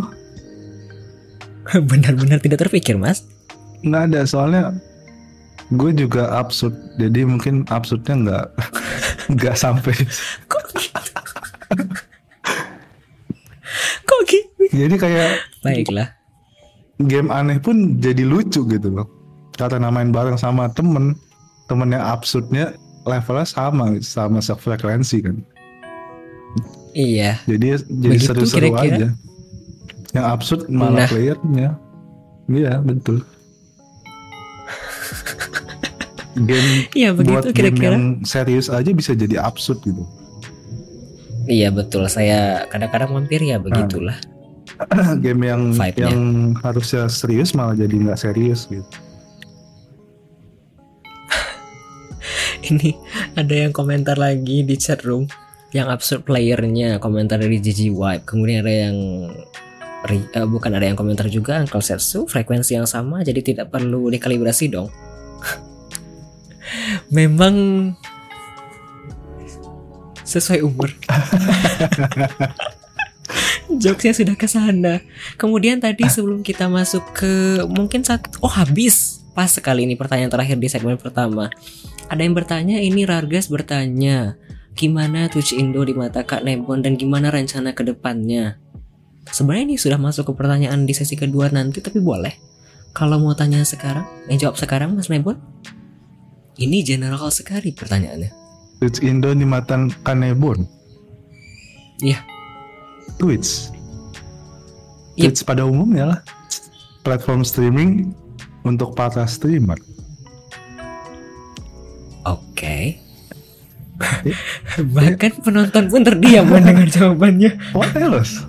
Benar-benar 1.89 2.39
tidak 2.39 2.63
terpikir, 2.63 2.95
Mas. 2.95 3.25
Nggak 3.81 4.13
ada 4.13 4.21
soalnya 4.29 4.63
gue 5.71 5.91
juga 5.95 6.27
absurd 6.35 6.75
jadi 6.95 7.23
mungkin 7.23 7.63
absurdnya 7.67 8.15
nggak 8.17 8.45
nggak 9.35 9.55
sampai 9.55 9.95
Kok 10.45 10.63
gitu? 10.75 10.99
Kok 14.03 14.21
gitu? 14.27 14.61
jadi 14.69 14.93
kayak 14.93 15.29
Baiklah. 15.61 16.07
game 17.01 17.29
aneh 17.29 17.57
pun 17.57 17.97
jadi 17.97 18.21
lucu 18.21 18.61
gitu 18.63 18.87
loh 18.91 19.07
karena 19.55 19.87
main 19.87 20.09
bareng 20.09 20.35
sama 20.35 20.67
temen 20.69 21.15
temennya 21.65 21.99
absurdnya 22.03 22.71
levelnya 23.03 23.43
sama 23.43 23.97
sama 23.99 24.39
sefrekuensi 24.39 25.17
kan 25.23 25.37
Iya. 26.91 27.39
jadi 27.47 27.79
jadi 27.87 28.17
seru-seru 28.19 28.75
aja 28.75 29.15
yang 30.11 30.25
absurd 30.27 30.67
malah 30.67 30.97
Nah. 30.97 31.07
playernya 31.07 31.69
iya 32.51 32.83
betul 32.83 33.23
game 36.33 36.87
Iya 36.93 37.09
buat 37.11 37.19
begitu 37.19 37.47
game 37.51 37.75
kira-kira. 37.75 37.93
yang 37.95 38.03
serius 38.23 38.67
aja 38.67 38.89
bisa 38.91 39.11
jadi 39.11 39.39
absurd 39.39 39.79
gitu 39.83 40.03
Iya 41.41 41.73
betul. 41.73 42.05
Saya 42.05 42.69
kadang-kadang 42.69 43.11
mampir 43.11 43.41
ya 43.41 43.57
begitulah. 43.57 44.13
game 45.25 45.41
yang 45.43 45.73
Vibe-nya. 45.73 46.13
yang 46.13 46.21
harusnya 46.61 47.05
serius 47.05 47.51
malah 47.51 47.73
jadi 47.73 47.91
nggak 47.91 48.17
serius 48.17 48.69
gitu 48.69 48.85
Ini 52.69 52.93
ada 53.35 53.53
yang 53.57 53.71
komentar 53.73 54.15
lagi 54.15 54.61
di 54.61 54.75
chat 54.77 55.01
room 55.01 55.25
yang 55.71 55.89
absurd 55.89 56.23
playernya 56.23 56.99
komentar 56.99 57.39
dari 57.39 57.57
Gigi 57.57 57.89
Wipe. 57.89 58.27
Kemudian 58.27 58.61
ada 58.61 58.73
yang 58.89 58.95
eh, 60.09 60.45
bukan 60.45 60.71
ada 60.75 60.85
yang 60.85 60.95
komentar 60.95 61.25
juga 61.25 61.57
Uncle 61.57 61.81
Setsu 61.81 62.27
frekuensi 62.27 62.75
yang 62.75 62.85
sama 62.85 63.23
jadi 63.23 63.39
tidak 63.41 63.71
perlu 63.71 64.09
dikalibrasi 64.09 64.69
dong. 64.69 64.91
Memang 67.11 67.55
sesuai 70.23 70.63
umur. 70.63 70.95
Jokesnya 73.83 74.15
sudah 74.15 74.35
ke 74.39 74.47
sana. 74.47 75.03
Kemudian 75.35 75.83
tadi 75.83 76.07
sebelum 76.07 76.43
kita 76.43 76.71
masuk 76.71 77.03
ke 77.15 77.63
mungkin 77.67 78.03
saat 78.03 78.23
oh 78.39 78.51
habis 78.51 79.23
pas 79.31 79.47
sekali 79.47 79.87
ini 79.87 79.95
pertanyaan 79.95 80.31
terakhir 80.31 80.59
di 80.59 80.67
segmen 80.71 80.95
pertama. 80.95 81.51
Ada 82.11 82.23
yang 82.23 82.35
bertanya 82.35 82.79
ini 82.79 83.07
Rargas 83.07 83.47
bertanya 83.47 84.35
gimana 84.75 85.27
Twitch 85.27 85.51
Indo 85.55 85.83
di 85.83 85.91
mata 85.91 86.23
Kak 86.23 86.43
Nebon 86.47 86.83
dan 86.83 86.95
gimana 86.95 87.31
rencana 87.31 87.75
ke 87.75 87.83
depannya. 87.83 88.59
Sebenarnya 89.31 89.63
ini 89.71 89.75
sudah 89.79 89.99
masuk 89.99 90.31
ke 90.31 90.33
pertanyaan 90.35 90.83
di 90.83 90.95
sesi 90.95 91.15
kedua 91.15 91.47
nanti 91.51 91.79
tapi 91.79 91.99
boleh. 92.03 92.35
Kalau 92.91 93.23
mau 93.23 93.31
tanya 93.31 93.63
sekarang, 93.63 94.03
yang 94.27 94.35
jawab 94.47 94.59
sekarang 94.59 94.99
Mas 94.99 95.07
Nebon. 95.07 95.39
Ini 96.61 96.85
general 96.85 97.33
sekali 97.33 97.73
pertanyaannya. 97.73 98.29
Twitch 98.77 99.01
Indo 99.01 99.33
di 99.33 99.45
matan 99.45 99.89
Kanebon 100.05 100.61
Iya. 102.01 102.21
Twitch. 103.17 103.69
Yep. 105.17 105.21
Twitch 105.21 105.41
pada 105.45 105.65
umumnya 105.65 106.05
lah 106.17 106.19
platform 107.01 107.41
streaming 107.41 108.13
untuk 108.61 108.93
para 108.93 109.25
streamer. 109.25 109.77
Oke. 112.25 112.97
Bahkan 114.97 115.45
penonton 115.45 115.85
pun 115.89 116.01
terdiam 116.01 116.45
mendengar 116.49 116.89
jawabannya. 116.89 117.53
What 117.73 117.93
else? 117.93 118.41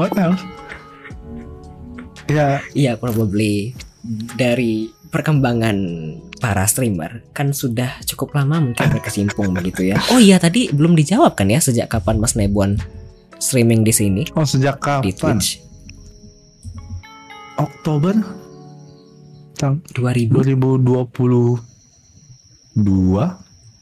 What 0.00 0.16
else? 0.16 0.40
Ya, 2.24 2.64
Iya, 2.72 2.96
probably 2.96 3.76
dari 4.36 4.88
perkembangan 5.12 5.76
para 6.44 6.68
streamer 6.68 7.24
kan 7.32 7.56
sudah 7.56 8.04
cukup 8.04 8.36
lama 8.36 8.60
mungkin 8.60 8.84
berkesimpung 8.92 9.54
begitu 9.56 9.88
ya. 9.88 9.96
Oh 10.12 10.20
iya 10.20 10.36
tadi 10.36 10.68
belum 10.68 10.92
dijawab 10.92 11.40
kan 11.40 11.48
ya 11.48 11.56
sejak 11.56 11.88
kapan 11.88 12.20
Mas 12.20 12.36
Nebon 12.36 12.76
streaming 13.40 13.80
di 13.80 13.96
sini 13.96 14.28
oh 14.36 14.44
sejak 14.44 14.76
di 15.00 15.16
kapan? 15.16 15.40
Twitch 15.40 15.64
Oktober 17.56 18.12
tahun 19.56 19.80
2000 19.96 20.84
2022 22.76 22.84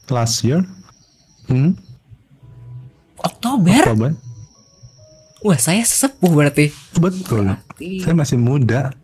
last 0.07 0.45
year. 0.47 0.63
Hmm, 1.51 1.75
Oktober. 3.19 3.81
Oktober. 3.83 4.11
Wah, 5.43 5.59
saya 5.59 5.83
sesepuh 5.83 6.31
berarti. 6.31 6.71
Betul. 6.95 7.51
Berarti 7.51 7.99
Saya 7.99 8.15
masih 8.15 8.39
muda. 8.39 8.95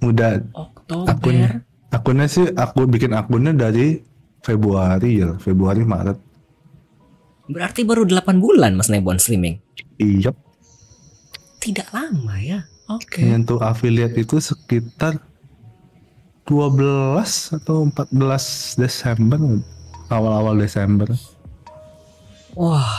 Muda 0.00 0.42
Oktober. 0.90 1.14
akunnya. 1.14 1.50
Akunnya 1.90 2.26
sih 2.30 2.46
aku 2.54 2.86
bikin 2.86 3.14
akunnya 3.14 3.54
dari 3.54 3.98
Februari 4.42 5.22
ya, 5.22 5.34
Februari 5.38 5.82
Maret. 5.82 6.18
Berarti 7.50 7.82
baru 7.82 8.06
8 8.06 8.38
bulan 8.38 8.78
Mas 8.78 8.86
Nebon 8.86 9.18
streaming. 9.18 9.58
Iya. 9.98 10.30
Tidak 11.58 11.90
lama 11.90 12.38
ya. 12.38 12.62
Oke. 12.90 13.26
Untuk 13.26 13.62
affiliate 13.62 14.18
itu 14.18 14.38
sekitar 14.38 15.18
12 16.46 17.58
atau 17.58 17.86
14 17.86 18.74
Desember 18.78 19.38
awal-awal 20.10 20.58
Desember 20.58 21.06
Wah. 22.58 22.90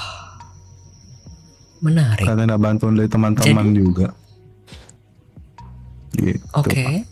Menarik. 1.82 2.24
karena 2.24 2.46
ada 2.46 2.58
bantuan 2.62 2.94
dari 2.96 3.10
teman-teman 3.10 3.68
juga. 3.74 4.14
Gitu. 6.14 6.46
Oke. 6.54 7.04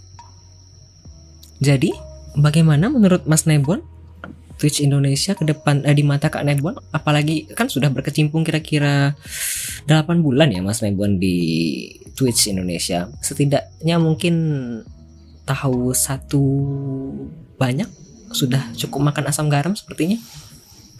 Jadi, 1.59 1.91
bagaimana 2.39 2.87
menurut 2.87 3.27
Mas 3.27 3.43
Nebon 3.43 3.83
Twitch 4.59 4.83
Indonesia 4.83 5.31
ke 5.33 5.47
depan 5.47 5.87
eh, 5.87 5.95
di 5.95 6.03
mata 6.03 6.27
Kak 6.27 6.43
Nebon 6.43 6.75
apalagi 6.91 7.47
kan 7.55 7.71
sudah 7.71 7.87
berkecimpung 7.87 8.43
kira-kira 8.43 9.15
8 9.87 10.19
bulan 10.19 10.51
ya 10.51 10.59
Mas 10.59 10.83
Nebon 10.83 11.15
di 11.15 11.87
Twitch 12.11 12.51
Indonesia. 12.51 13.07
Setidaknya 13.23 13.95
mungkin 14.03 14.35
tahu 15.47 15.95
satu 15.95 16.43
banyak 17.55 17.87
sudah 18.35 18.75
cukup 18.75 19.09
makan 19.09 19.31
asam 19.31 19.47
garam 19.47 19.73
sepertinya. 19.79 20.19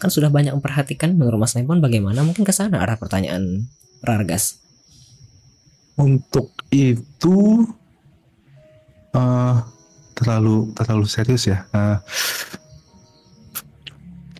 Kan 0.00 0.08
sudah 0.08 0.32
banyak 0.32 0.56
memperhatikan 0.56 1.12
menurut 1.12 1.44
Mas 1.44 1.52
Nebon 1.52 1.84
bagaimana 1.84 2.24
mungkin 2.24 2.48
ke 2.48 2.56
sana 2.56 2.80
arah 2.80 2.96
pertanyaan 2.96 3.68
Rargas. 4.00 4.56
Untuk 6.00 6.56
itu 6.72 7.68
eh 9.12 9.79
terlalu 10.20 10.70
terlalu 10.76 11.06
serius 11.08 11.48
ya. 11.48 11.64
Eh, 11.72 11.96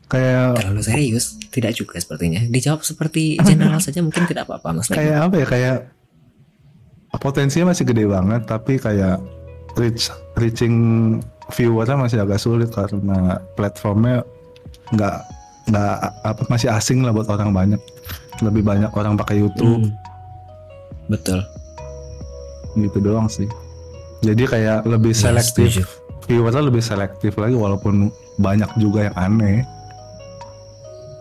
kayak 0.06 0.58
Terlalu 0.60 0.82
serius? 0.82 1.24
Tidak 1.50 1.72
juga 1.72 1.98
sepertinya. 1.98 2.42
Dijawab 2.44 2.82
seperti 2.82 3.38
general 3.40 3.80
saja 3.84 4.02
mungkin 4.02 4.26
tidak 4.26 4.46
apa-apa 4.46 4.76
Mas 4.76 4.90
kayak 4.90 5.30
apa 5.30 5.34
ya 5.34 5.46
kayak 5.46 5.76
potensinya 7.18 7.74
masih 7.74 7.84
gede 7.86 8.06
banget 8.06 8.46
tapi 8.46 8.78
kayak 8.78 9.18
reach 9.74 10.10
reaching 10.38 10.74
viewernya 11.50 11.98
masih 11.98 12.22
agak 12.22 12.38
sulit 12.38 12.70
karena 12.70 13.38
platformnya 13.58 14.22
nggak 14.94 15.16
nggak 15.70 15.94
apa 16.22 16.42
masih 16.46 16.70
asing 16.70 17.02
lah 17.02 17.10
buat 17.10 17.26
orang 17.26 17.50
banyak 17.50 17.80
lebih 18.40 18.62
banyak 18.62 18.90
orang 18.94 19.18
pakai 19.18 19.42
YouTube 19.42 19.82
Hmm. 19.82 19.90
Betul. 21.10 21.42
gitu 22.78 23.02
doang 23.02 23.26
sih 23.26 23.50
jadi 24.20 24.42
kayak 24.44 24.78
lebih 24.84 25.10
Ya, 25.10 25.20
selektif 25.26 25.68
setuju. 25.70 25.84
viewernya 26.24 26.62
lebih 26.62 26.80
selektif 26.80 27.32
lagi 27.34 27.54
walaupun 27.54 28.08
banyak 28.36 28.68
juga 28.76 29.06
yang 29.06 29.16
aneh 29.18 29.64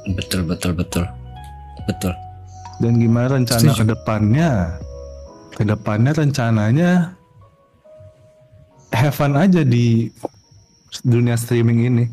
Betul 0.09 0.41
betul 0.43 0.73
betul. 0.73 1.05
Betul. 1.83 2.13
dan 2.77 2.95
gimana 2.95 3.35
rencana 3.35 3.59
Setuju. 3.61 3.77
ke 3.77 3.85
depannya 3.87 4.49
ke 5.51 5.63
depannya 5.63 6.11
rencananya 6.13 6.91
have 8.89 9.11
fun 9.11 9.33
aja 9.33 9.61
di 9.61 10.07
dunia 11.01 11.35
streaming 11.35 11.79
ini 11.85 12.05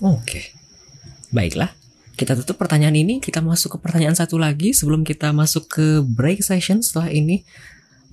Oke. 0.00 0.50
Baiklah. 1.30 1.70
Kita 2.22 2.38
tutup 2.38 2.54
pertanyaan 2.54 2.94
ini, 2.94 3.18
kita 3.18 3.42
masuk 3.42 3.74
ke 3.74 3.78
pertanyaan 3.82 4.14
satu 4.14 4.38
lagi 4.38 4.70
sebelum 4.70 5.02
kita 5.02 5.34
masuk 5.34 5.66
ke 5.66 5.86
break 6.06 6.38
session 6.38 6.78
setelah 6.78 7.10
ini. 7.10 7.42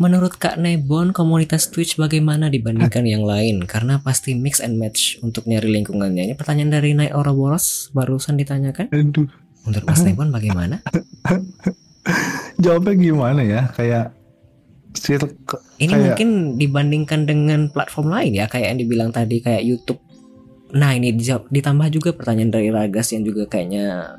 Menurut 0.02 0.34
Kak 0.34 0.58
Nebon, 0.58 1.14
komunitas 1.14 1.70
Twitch 1.70 1.94
bagaimana 1.94 2.50
dibandingkan 2.50 3.06
yang 3.06 3.22
lain? 3.22 3.70
Karena 3.70 4.02
pasti 4.02 4.34
mix 4.34 4.66
and 4.66 4.82
match 4.82 5.22
untuk 5.22 5.46
nyari 5.46 5.70
lingkungannya. 5.70 6.26
Ini 6.26 6.34
pertanyaan 6.34 6.74
dari 6.74 6.98
Night 6.98 7.14
Ouroboros 7.14 7.94
barusan 7.94 8.34
ditanyakan. 8.34 8.90
aduh 8.90 9.30
Menurut 9.70 9.86
Mas 9.86 10.02
Nebon 10.02 10.34
bagaimana? 10.34 10.82
jawabnya 12.66 12.98
gimana 12.98 13.46
ya 13.46 13.62
kayak 13.78 14.10
circle 14.98 15.62
Ini 15.78 15.86
Kayak- 15.86 16.02
mungkin 16.02 16.30
dibandingkan 16.58 17.30
dengan 17.30 17.70
platform 17.70 18.10
lain 18.10 18.34
ya, 18.34 18.50
kayak 18.50 18.74
yang 18.74 18.80
dibilang 18.82 19.14
tadi 19.14 19.38
kayak 19.38 19.62
YouTube. 19.62 20.02
Nah 20.70 20.94
ini 20.94 21.14
ditambah 21.50 21.88
juga 21.90 22.14
pertanyaan 22.14 22.54
dari 22.54 22.70
Ragas 22.70 23.14
yang 23.14 23.26
juga 23.26 23.50
kayaknya 23.50 24.18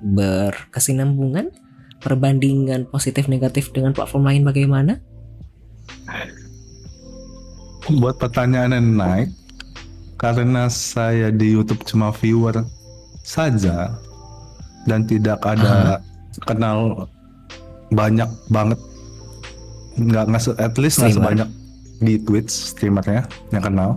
berkesinambungan. 0.00 1.52
Perbandingan 2.04 2.84
positif 2.92 3.32
negatif 3.32 3.72
dengan 3.72 3.96
platform 3.96 4.28
lain 4.28 4.42
bagaimana? 4.44 5.00
buat 7.92 8.16
pertanyaan 8.16 8.72
yang 8.72 8.88
naik 8.96 9.28
karena 10.16 10.72
saya 10.72 11.28
di 11.28 11.52
YouTube 11.52 11.84
cuma 11.84 12.08
viewer 12.16 12.64
saja 13.20 13.92
dan 14.88 15.04
tidak 15.04 15.44
ada 15.44 16.00
kenal 16.48 17.04
banyak 17.92 18.28
banget 18.48 18.80
nggak 20.00 20.24
nggak 20.32 20.42
se- 20.42 20.56
at 20.56 20.74
least 20.80 20.96
nggak 20.96 21.12
sebanyak 21.12 21.48
di 22.00 22.16
Twitch 22.16 22.72
streamernya 22.72 23.28
yang 23.52 23.64
kenal 23.64 23.90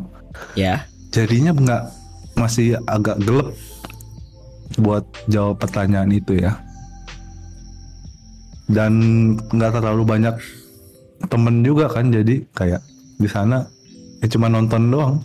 Ya, 0.54 0.86
jadinya 1.18 1.50
nggak 1.50 1.84
masih 2.38 2.78
agak 2.86 3.18
gelap 3.26 3.50
buat 4.78 5.02
jawab 5.26 5.58
pertanyaan 5.58 6.14
itu 6.14 6.38
ya. 6.38 6.54
Dan 8.70 8.94
nggak 9.50 9.82
terlalu 9.82 10.06
banyak 10.06 10.36
temen 11.26 11.66
juga 11.66 11.90
kan 11.90 12.14
jadi 12.14 12.46
kayak 12.54 12.86
di 13.18 13.26
sana 13.26 13.66
ya 14.22 14.30
cuma 14.30 14.46
nonton 14.46 14.94
doang. 14.94 15.16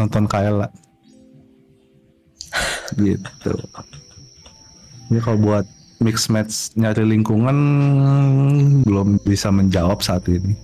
Nonton 0.00 0.24
Kayla 0.24 0.70
gitu. 3.04 3.54
Ini 5.12 5.18
kalau 5.20 5.38
buat 5.42 5.66
mix 6.00 6.30
match 6.32 6.72
nyari 6.78 7.04
lingkungan 7.04 7.58
belum 8.86 9.20
bisa 9.26 9.52
menjawab 9.52 10.00
saat 10.00 10.24
ini. 10.30 10.54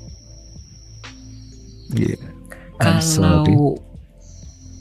I'm 1.94 2.33
kalau 2.84 3.76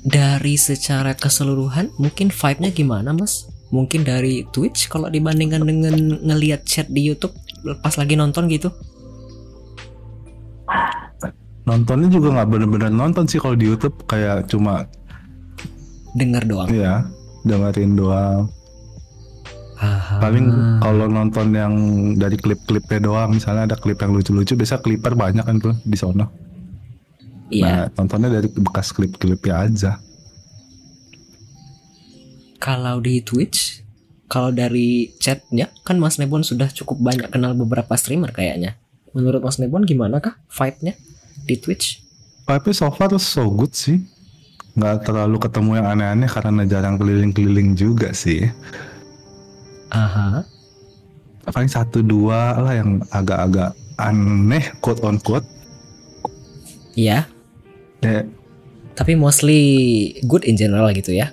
dari 0.03 0.59
secara 0.59 1.15
keseluruhan 1.15 1.89
mungkin 1.95 2.27
vibe-nya 2.27 2.69
gimana 2.75 3.15
mas? 3.15 3.47
Mungkin 3.73 4.05
dari 4.05 4.45
Twitch 4.53 4.91
kalau 4.91 5.09
dibandingkan 5.09 5.65
dengan 5.65 5.95
ngelihat 6.21 6.67
chat 6.67 6.85
di 6.91 7.07
YouTube 7.07 7.33
pas 7.81 7.95
lagi 7.95 8.13
nonton 8.13 8.45
gitu? 8.51 8.69
nontonnya 11.63 12.11
juga 12.11 12.35
nggak 12.35 12.49
bener-bener 12.51 12.91
nonton 12.91 13.23
sih 13.23 13.39
kalau 13.39 13.55
di 13.55 13.71
YouTube 13.71 13.95
kayak 14.03 14.51
cuma 14.51 14.83
Dengar 16.13 16.43
doang. 16.45 16.67
ya 16.69 17.07
dengerin 17.47 17.95
doang 17.95 18.51
Aha. 19.79 20.19
paling 20.19 20.45
kalau 20.83 21.07
nonton 21.07 21.55
yang 21.55 21.73
dari 22.19 22.35
klip-klipnya 22.35 22.99
doang 22.99 23.35
misalnya 23.35 23.63
ada 23.73 23.77
klip 23.79 23.99
yang 23.99 24.11
lucu-lucu 24.11 24.59
biasa 24.59 24.83
clipper 24.83 25.15
banyak 25.15 25.43
kan 25.43 25.57
tuh 25.59 25.75
di 25.83 25.95
sono 25.95 26.27
Iya. 27.53 27.65
nah 27.69 27.83
nontonnya 27.93 28.41
dari 28.41 28.49
bekas 28.49 28.89
klip-klipnya 28.89 29.55
aja 29.69 29.91
Kalau 32.63 33.03
di 33.03 33.19
Twitch, 33.19 33.83
kalau 34.31 34.47
dari 34.47 35.11
chatnya 35.19 35.67
kan 35.83 35.99
Mas 35.99 36.15
Nebon 36.15 36.47
sudah 36.47 36.71
cukup 36.71 36.95
banyak 36.95 37.27
kenal 37.27 37.51
beberapa 37.59 37.91
streamer 37.99 38.31
kayaknya. 38.31 38.79
Menurut 39.11 39.43
Mas 39.43 39.59
Nebon 39.59 39.83
gimana 39.83 40.23
kah 40.23 40.39
vibe-nya 40.47 40.95
di 41.43 41.59
Twitch? 41.59 41.99
tapi 42.43 42.75
so 42.75 42.91
far 42.91 43.07
so 43.19 43.47
good 43.47 43.71
sih 43.71 44.03
nggak 44.73 45.05
terlalu 45.07 45.37
ketemu 45.39 45.71
yang 45.79 45.87
aneh-aneh 45.95 46.29
karena 46.29 46.65
jarang 46.65 46.97
keliling-keliling 46.97 47.77
juga 47.77 48.09
sih. 48.09 48.49
Aha. 49.93 50.41
Paling 51.45 51.69
satu 51.69 52.01
dua 52.01 52.57
lah 52.57 52.73
yang 52.81 53.05
agak-agak 53.13 53.77
aneh 54.01 54.73
quote 54.81 55.05
on 55.05 55.21
quote. 55.21 55.45
Iya. 56.97 57.29
Ya, 58.03 58.21
Tapi 58.93 59.17
mostly 59.17 59.61
good 60.27 60.45
in 60.45 60.59
general 60.59 60.91
gitu 60.93 61.15
ya. 61.15 61.31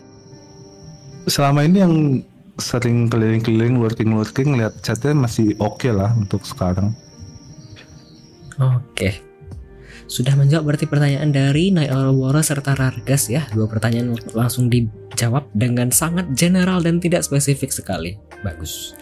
selama 1.28 1.62
ini 1.62 1.78
yang 1.78 1.94
sering 2.58 3.06
keliling-keliling 3.08 3.78
working-working 3.78 4.56
lihat 4.58 4.78
chatnya 4.84 5.14
masih 5.14 5.54
oke 5.60 5.86
lah 5.92 6.12
untuk 6.16 6.42
sekarang. 6.42 6.92
Oke. 8.60 9.20
Sudah 10.10 10.34
menjawab 10.34 10.74
berarti 10.74 10.90
pertanyaan 10.90 11.30
dari 11.30 11.70
Aurora 11.70 12.42
serta 12.42 12.74
Rargas 12.74 13.30
ya. 13.30 13.46
Dua 13.54 13.70
pertanyaan 13.70 14.18
langsung 14.34 14.66
dijawab 14.66 15.46
dengan 15.54 15.94
sangat 15.94 16.34
general 16.34 16.82
dan 16.82 16.98
tidak 16.98 17.22
spesifik 17.22 17.70
sekali. 17.70 18.18
Bagus. 18.42 18.98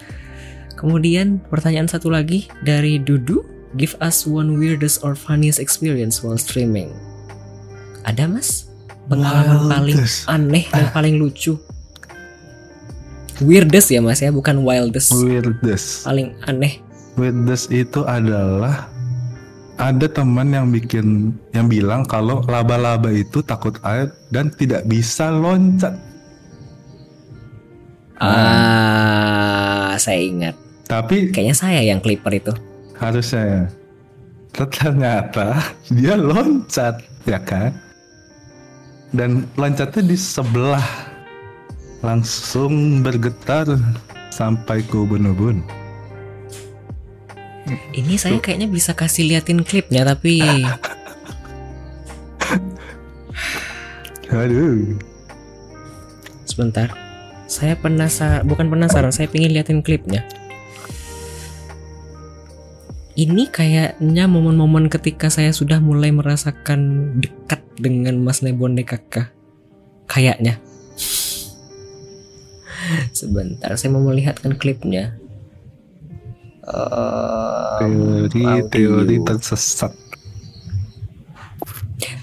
Kemudian 0.77 1.43
pertanyaan 1.49 1.89
satu 1.91 2.13
lagi 2.13 2.47
dari 2.63 3.01
Dudu. 3.01 3.43
Give 3.77 3.93
us 4.01 4.25
one 4.25 4.57
weirdest 4.57 5.05
or 5.05 5.13
funniest 5.13 5.61
experience 5.61 6.25
while 6.25 6.41
streaming. 6.41 6.93
Ada 8.09 8.25
mas? 8.25 8.65
Pengalaman 9.07 9.69
paling 9.69 9.97
Wildest. 9.97 10.25
aneh 10.27 10.65
dan 10.69 10.87
paling 10.91 11.17
lucu. 11.17 11.57
Weirdest 13.39 13.89
ya 13.89 14.01
mas 14.01 14.19
ya, 14.19 14.29
bukan 14.29 14.61
wildest. 14.61 15.13
Weirdest. 15.15 16.03
Paling 16.03 16.33
aneh. 16.43 16.81
Weirdest 17.15 17.69
itu 17.69 18.03
adalah 18.03 18.89
ada 19.77 20.09
teman 20.09 20.51
yang 20.51 20.69
bikin 20.69 21.31
yang 21.53 21.69
bilang 21.69 22.03
kalau 22.03 22.43
laba-laba 22.45 23.09
itu 23.09 23.39
takut 23.41 23.77
air 23.83 24.11
dan 24.29 24.51
tidak 24.51 24.83
bisa 24.85 25.31
loncat. 25.31 25.95
Ah, 28.19 29.95
saya 29.97 30.19
ingat. 30.19 30.55
Tapi 30.85 31.31
Kayaknya 31.31 31.55
saya 31.55 31.81
yang 31.81 32.01
clipper 32.01 32.33
itu. 32.35 32.53
harusnya 32.97 33.45
ya. 33.47 33.63
ternyata 34.51 35.55
dia 35.87 36.19
loncat 36.19 36.99
ya 37.23 37.39
kan 37.39 37.71
dan 39.15 39.49
loncatnya 39.57 40.03
di 40.05 40.17
sebelah 40.17 40.85
langsung 42.05 43.03
bergetar 43.03 43.67
sampai 44.31 44.85
ke 44.87 44.95
ubun-ubun 44.95 45.65
Ini 47.69 48.17
saya 48.17 48.41
kayaknya 48.41 48.69
bisa 48.71 48.97
kasih 48.97 49.29
liatin 49.29 49.61
klipnya 49.61 50.05
tapi 50.07 50.41
aduh 54.33 54.97
sebentar. 56.59 56.91
Saya 57.47 57.79
penasaran, 57.79 58.43
bukan 58.43 58.67
penasaran, 58.67 59.15
saya 59.15 59.31
pengen 59.31 59.55
liatin 59.55 59.79
klipnya. 59.79 60.27
Ini 63.19 63.51
kayaknya 63.51 64.31
momen-momen 64.31 64.87
ketika 64.87 65.27
saya 65.27 65.51
sudah 65.51 65.83
mulai 65.83 66.15
merasakan 66.15 67.11
dekat 67.19 67.59
dengan 67.75 68.15
Mas 68.23 68.47
Nebon 68.47 68.79
DKK. 68.79 69.35
Kayaknya. 70.07 70.63
Sebentar, 73.11 73.75
saya 73.75 73.91
mau 73.91 74.07
melihatkan 74.07 74.55
klipnya. 74.55 75.19
Eh, 76.63 77.77
teori-teori 77.83 79.19
audio. 79.19 79.27
tersesat 79.27 79.91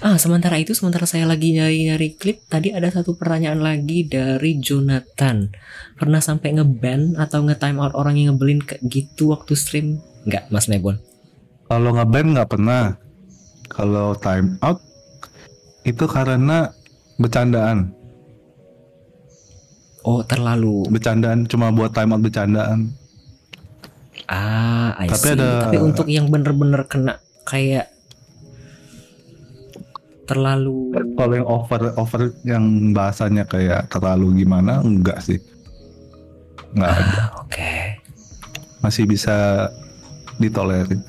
Ah, 0.00 0.16
sementara 0.16 0.56
itu, 0.56 0.72
sementara 0.72 1.04
saya 1.04 1.28
lagi 1.28 1.52
nyari-nyari 1.52 2.16
klip, 2.16 2.46
tadi 2.48 2.72
ada 2.72 2.88
satu 2.88 3.18
pertanyaan 3.20 3.60
lagi 3.60 4.06
dari 4.06 4.56
Jonathan. 4.56 5.52
Pernah 5.98 6.24
sampai 6.24 6.56
nge-ban 6.56 7.20
atau 7.20 7.44
nge-time 7.44 7.84
out 7.84 7.92
orang 7.92 8.16
yang 8.16 8.32
ngebelin 8.32 8.64
kayak 8.64 8.86
gitu 8.88 9.34
waktu 9.34 9.52
stream? 9.58 10.00
Nggak, 10.26 10.44
Mas 10.48 10.66
Nebon. 10.66 10.98
kalau 11.64 11.90
ngeband 11.92 12.28
nggak 12.32 12.46
pernah 12.48 12.94
kalau 13.66 14.14
time 14.14 14.54
out 14.60 14.78
itu 15.82 16.04
karena 16.04 16.70
bercandaan 17.16 17.90
Oh, 20.00 20.22
terlalu. 20.22 20.86
bercandaan 20.86 21.42
cuma 21.44 21.70
buat 21.70 21.90
time 21.90 22.12
out 22.12 22.22
bercandaan 22.22 22.94
Ah, 24.24 24.94
I 24.96 25.06
Tapi 25.06 25.18
see. 25.24 25.34
ada- 25.34 25.66
Tapi 25.66 25.78
untuk 25.80 26.06
yang 26.06 26.26
bener-bener 26.26 26.82
kena 26.84 27.18
kayak 27.42 27.90
terlalu 30.24 30.90
kalau 31.14 31.34
yang 31.34 31.46
over 31.46 31.80
over 31.94 32.20
yang 32.42 32.64
bahasanya 32.90 33.42
kayak 33.44 33.86
terlalu 33.86 34.42
gimana 34.42 34.78
enggak 34.80 35.18
sih 35.20 35.38
nggak 36.72 36.88
ada 36.88 37.02
Ah, 37.04 37.26
oke. 37.40 37.74
masih 38.80 39.06
bisa 39.06 39.70
ditolerir 40.38 41.02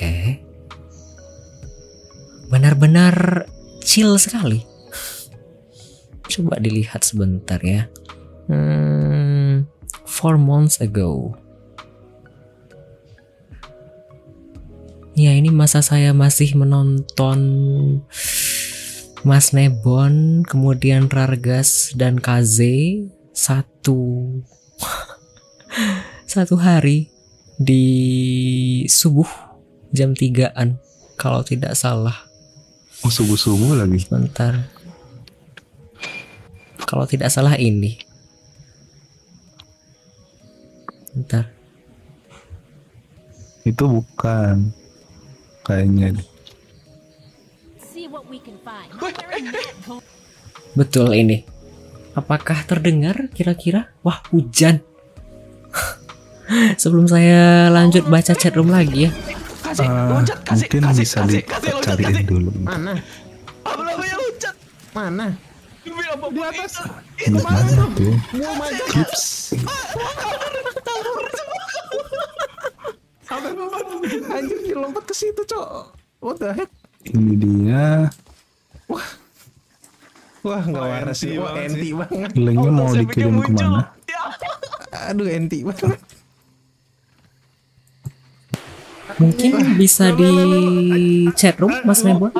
Oke. 0.00 0.40
Benar-benar 2.48 3.44
chill 3.84 4.16
sekali. 4.16 4.64
Coba 6.24 6.56
dilihat 6.56 7.04
sebentar 7.04 7.60
ya. 7.60 7.84
Hmm, 8.48 9.68
four 10.08 10.40
months 10.40 10.80
ago. 10.80 11.36
Ya 15.12 15.36
ini 15.36 15.52
masa 15.52 15.84
saya 15.84 16.16
masih 16.16 16.56
menonton 16.56 17.40
Mas 19.20 19.52
Nebon, 19.52 20.48
kemudian 20.48 21.12
Rargas 21.12 21.92
dan 21.92 22.16
Kaze 22.16 23.04
satu 23.36 24.32
satu 26.30 26.54
hari 26.54 27.10
di 27.58 27.82
subuh 28.86 29.26
jam 29.90 30.14
3-an 30.14 30.78
kalau 31.18 31.42
tidak 31.42 31.74
salah. 31.74 32.14
oh, 33.02 33.10
subuh 33.10 33.34
subuh 33.34 33.74
lagi 33.74 33.98
Sebentar. 33.98 34.70
Kalau 36.86 37.02
tidak 37.10 37.34
salah 37.34 37.58
ini. 37.58 37.98
Bentar. 41.10 41.50
itu 43.66 43.84
bukan 43.84 44.70
kayaknya 45.66 46.14
deh. 46.14 46.28
See 47.82 48.06
what 48.06 48.24
we 48.30 48.38
can 48.38 48.54
find. 48.62 48.94
Betul 50.78 51.10
ini. 51.12 51.42
Apakah 52.14 52.62
terdengar 52.66 53.30
kira-kira? 53.34 53.90
Wah, 54.06 54.22
hujan. 54.30 54.89
Sebelum 56.74 57.06
saya 57.06 57.70
lanjut 57.70 58.06
baca 58.10 58.34
chatroom 58.34 58.70
lagi 58.74 59.06
ya. 59.06 59.10
Ah, 59.78 60.18
mungkin 60.50 60.82
bisa 60.98 61.22
dicariin 61.30 62.26
dulu 62.26 62.50
Mana? 62.66 62.98
Mana? 64.90 65.26
Di 66.30 66.42
atas. 66.42 66.74
di 67.22 67.30
mana 67.38 67.86
tuh 67.94 68.14
clips 68.90 69.54
Anjir 74.30 74.58
dia 74.66 74.74
lompat 74.74 75.06
ke 75.06 75.14
situ, 75.14 75.42
Cok. 75.46 75.94
What 76.18 76.42
the 76.42 76.50
heck? 76.50 76.70
ini 77.06 77.32
dia 77.38 78.10
Wah, 80.40 80.62
nggak 80.64 80.84
waras 80.84 81.16
sih. 81.20 81.36
Wah, 81.36 81.52
enti 81.52 81.92
banget. 81.92 82.32
linknya 82.32 82.70
mau 82.72 82.88
dikirim 82.90 83.44
ke 83.44 83.50
mana 83.52 83.92
Aduh, 85.12 85.28
enti 85.28 85.62
banget. 85.62 86.00
Mungkin 89.16 89.50
bisa 89.74 90.12
di 90.12 90.30
chatroom 91.32 91.82
Mas 91.82 92.00
Nebon. 92.00 92.30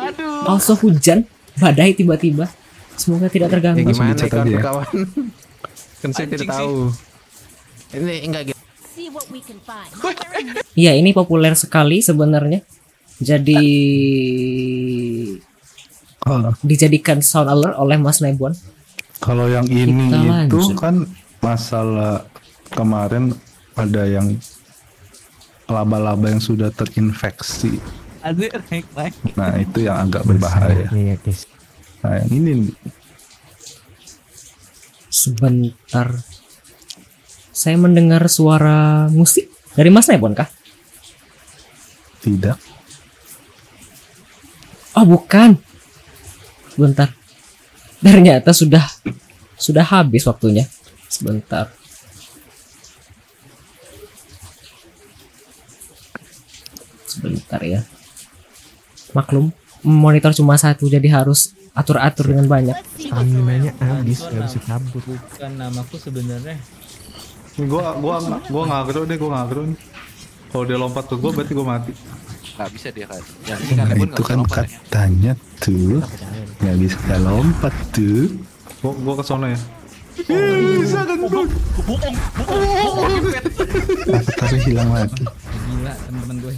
Also 0.44 0.74
hujan, 0.74 1.24
badai 1.56 1.92
tiba-tiba. 1.92 2.46
Semoga 2.94 3.26
tidak 3.26 3.48
Ya 3.48 3.52
terganggu. 3.52 3.80
Langsung 3.82 4.04
gimana 4.04 4.14
aja 4.14 4.24
ya. 4.24 4.30
kawan-kawan? 4.60 4.86
kan 6.00 6.10
saya 6.12 6.26
tidak 6.28 6.48
tahu. 6.48 6.74
Ini 7.90 8.14
enggak 8.22 8.42
gitu. 8.46 8.58
Iya, 10.74 10.94
ini 10.94 11.10
populer 11.10 11.52
sekali 11.52 11.98
sebenarnya. 11.98 12.60
Jadi 13.16 13.62
Oh, 16.22 16.52
dijadikan 16.60 17.18
sound 17.18 17.48
alert 17.48 17.74
oleh 17.74 17.96
Mas 17.96 18.20
Nebon. 18.20 18.52
kalau 19.18 19.48
yang 19.48 19.64
ini 19.64 20.08
Kita 20.08 20.20
itu 20.46 20.56
lanjut. 20.56 20.76
kan 20.76 20.94
masalah 21.40 22.24
kemarin 22.68 23.32
ada 23.72 24.04
yang 24.04 24.36
laba-laba 25.70 26.26
yang 26.28 26.42
sudah 26.42 26.68
terinfeksi 26.68 27.78
nah 29.32 29.54
itu 29.56 29.88
yang 29.88 30.04
agak 30.04 30.26
berbahaya 30.26 30.90
Iya, 30.92 31.16
guys. 31.16 31.48
nah 32.04 32.20
yang 32.20 32.30
ini 32.30 32.50
nih, 32.60 32.74
Sebentar. 35.10 36.22
Saya 37.50 37.76
mendengar 37.76 38.22
suara 38.30 39.10
musik 39.10 39.50
dari 39.74 39.90
Mas 39.90 40.06
Nebon 40.06 40.32
kah? 40.32 40.48
tidak 42.20 42.60
Oh, 44.92 45.02
bukan. 45.02 45.56
sebentar. 46.70 47.08
Ternyata 47.98 48.52
sudah 48.52 48.84
sudah 49.56 49.82
habis 49.82 50.22
waktunya. 50.24 50.66
Sebentar. 51.06 51.72
Sebentar 57.10 57.60
ya. 57.66 57.82
Maklum, 59.10 59.50
monitor 59.82 60.30
cuma 60.30 60.54
satu 60.54 60.86
jadi 60.86 61.10
harus 61.10 61.50
atur-atur 61.74 62.30
dengan 62.30 62.46
banyak. 62.46 62.78
Around. 63.10 63.74
habis 63.82 64.18
nggak 64.22 64.42
bisa 64.46 64.60
kabur. 64.62 65.02
bukan 65.02 65.50
namaku 65.58 65.96
sebenarnya 65.98 66.54
Gua 67.58 67.98
gua 67.98 68.16
gua 68.46 68.62
ngagro 68.70 69.02
deh, 69.04 69.16
gua 69.18 69.30
ngagro 69.42 69.66
nih. 69.66 69.78
Kalau 70.54 70.64
dia 70.64 70.78
lompat 70.78 71.04
ke 71.10 71.14
gua 71.18 71.30
berarti 71.34 71.52
gua 71.52 71.66
mati. 71.66 71.92
nggak 72.60 72.70
bisa 72.76 72.88
dia 72.92 73.08
kan 73.08 73.22
ya 73.48 73.56
ini 73.56 73.72
Nah, 73.72 73.96
itu 73.96 74.20
kan 74.20 74.38
katanya 74.44 75.32
tuh 75.64 76.04
nggak 76.60 76.76
bisa 76.76 77.14
lompat 77.18 77.74
tuh. 77.90 78.30
Gua 78.80 78.92
gua 79.02 79.14
ke 79.18 79.24
sono 79.26 79.46
ya. 79.50 79.60
Bisa 80.80 81.00
kan 81.04 81.18
tuh. 81.26 81.48
Tapi 84.38 84.56
hilang 84.64 84.90
lagi. 84.94 85.24
Gila 85.80 85.96
teman-teman 86.04 86.36
gue. 86.44 86.54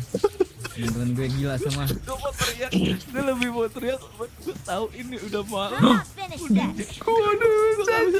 Teman-teman 0.74 1.08
gue 1.14 1.26
gila 1.38 1.54
semua. 1.62 1.86
Gue 1.86 2.16
mau 2.18 2.32
teriak. 2.34 2.70
Gue 3.06 3.22
lebih 3.22 3.48
mau 3.54 3.70
teriak. 3.70 4.02
Gue 4.18 4.56
tahu 4.66 4.90
ini 4.98 5.14
udah 5.30 5.42
malam 5.46 5.78
We're 5.78 5.94
not 5.94 6.10
finished 6.10 6.50
yet. 6.50 6.74
Waduh, 7.06 7.86
saja. 7.86 8.18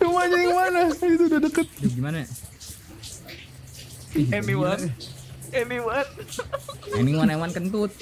Rumahnya 0.00 0.36
yang 0.40 0.56
mana? 0.56 0.80
Itu 0.96 1.24
udah 1.28 1.40
deket. 1.44 1.68
Duh, 1.76 1.92
gimana? 1.92 2.24
Ih, 4.14 4.30
anyone 4.30 4.94
anyone 5.50 6.06
anyone 6.94 7.26
anyone 7.26 7.50
kentut 7.50 7.90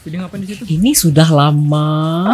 jadi 0.00 0.14
ngapain 0.16 0.40
di 0.40 0.48
situ 0.48 0.64
Ini 0.64 0.96
sudah 0.96 1.28
lama 1.28 1.86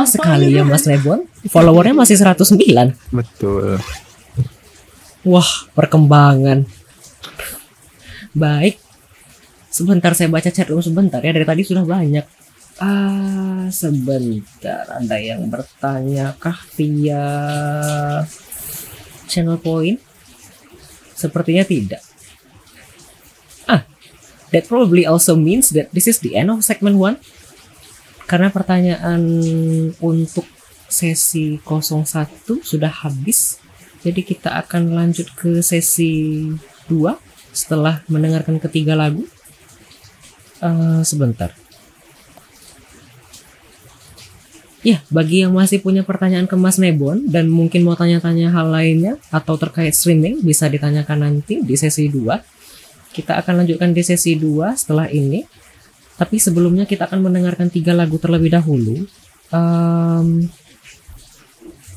sekali 0.06 0.54
ya 0.54 0.62
Mas 0.62 0.86
Nebon. 0.86 1.26
Followernya 1.50 1.98
masih 1.98 2.14
109. 2.14 2.94
Betul. 3.10 3.82
Wah, 5.26 5.50
perkembangan. 5.74 6.62
Baik. 8.30 8.78
Sebentar 9.66 10.14
saya 10.14 10.30
baca 10.30 10.46
chat 10.46 10.70
room 10.70 10.78
sebentar 10.78 11.18
ya. 11.18 11.34
Dari 11.34 11.42
tadi 11.42 11.66
sudah 11.66 11.82
banyak. 11.82 12.22
Ah, 12.78 13.66
sebentar. 13.74 14.86
Ada 15.02 15.18
yang 15.18 15.50
bertanya 15.50 16.38
kah 16.38 16.62
via 16.78 17.24
channel 19.26 19.58
point? 19.58 19.98
Sepertinya 21.18 21.66
tidak. 21.66 22.04
Ah, 23.66 23.82
that 24.54 24.70
probably 24.70 25.02
also 25.02 25.34
means 25.34 25.74
that 25.74 25.90
this 25.90 26.06
is 26.06 26.22
the 26.22 26.38
end 26.38 26.54
of 26.54 26.62
segment 26.62 27.02
1. 27.02 27.18
Karena 28.27 28.51
pertanyaan 28.51 29.22
untuk 30.03 30.47
sesi 30.87 31.59
01 31.62 32.62
sudah 32.62 32.91
habis. 32.91 33.59
Jadi 34.03 34.22
kita 34.22 34.55
akan 34.66 34.95
lanjut 34.95 35.31
ke 35.35 35.62
sesi 35.62 36.47
2 36.91 37.18
setelah 37.55 38.03
mendengarkan 38.11 38.59
ketiga 38.62 38.95
lagu. 38.99 39.27
Eh, 40.62 41.03
sebentar. 41.03 41.55
Ya, 44.87 45.03
bagi 45.11 45.43
yang 45.43 45.51
masih 45.51 45.83
punya 45.83 46.07
pertanyaan 46.07 46.47
ke 46.47 46.55
Mas 46.55 46.79
Nebon 46.79 47.27
dan 47.27 47.51
mungkin 47.51 47.83
mau 47.83 47.99
tanya-tanya 47.99 48.55
hal 48.55 48.70
lainnya 48.70 49.18
atau 49.35 49.59
terkait 49.59 49.91
streaming 49.91 50.47
bisa 50.47 50.70
ditanyakan 50.70 51.27
nanti 51.27 51.59
di 51.59 51.74
sesi 51.74 52.07
2. 52.07 52.39
Kita 53.11 53.35
akan 53.43 53.66
lanjutkan 53.66 53.91
di 53.91 54.07
sesi 54.07 54.39
2 54.39 54.79
setelah 54.79 55.11
ini. 55.11 55.43
Tapi 56.16 56.40
sebelumnya 56.40 56.88
kita 56.88 57.04
akan 57.08 57.28
mendengarkan 57.28 57.68
tiga 57.68 57.92
lagu 57.92 58.16
terlebih 58.16 58.52
dahulu. 58.52 59.04
Em, 59.52 60.48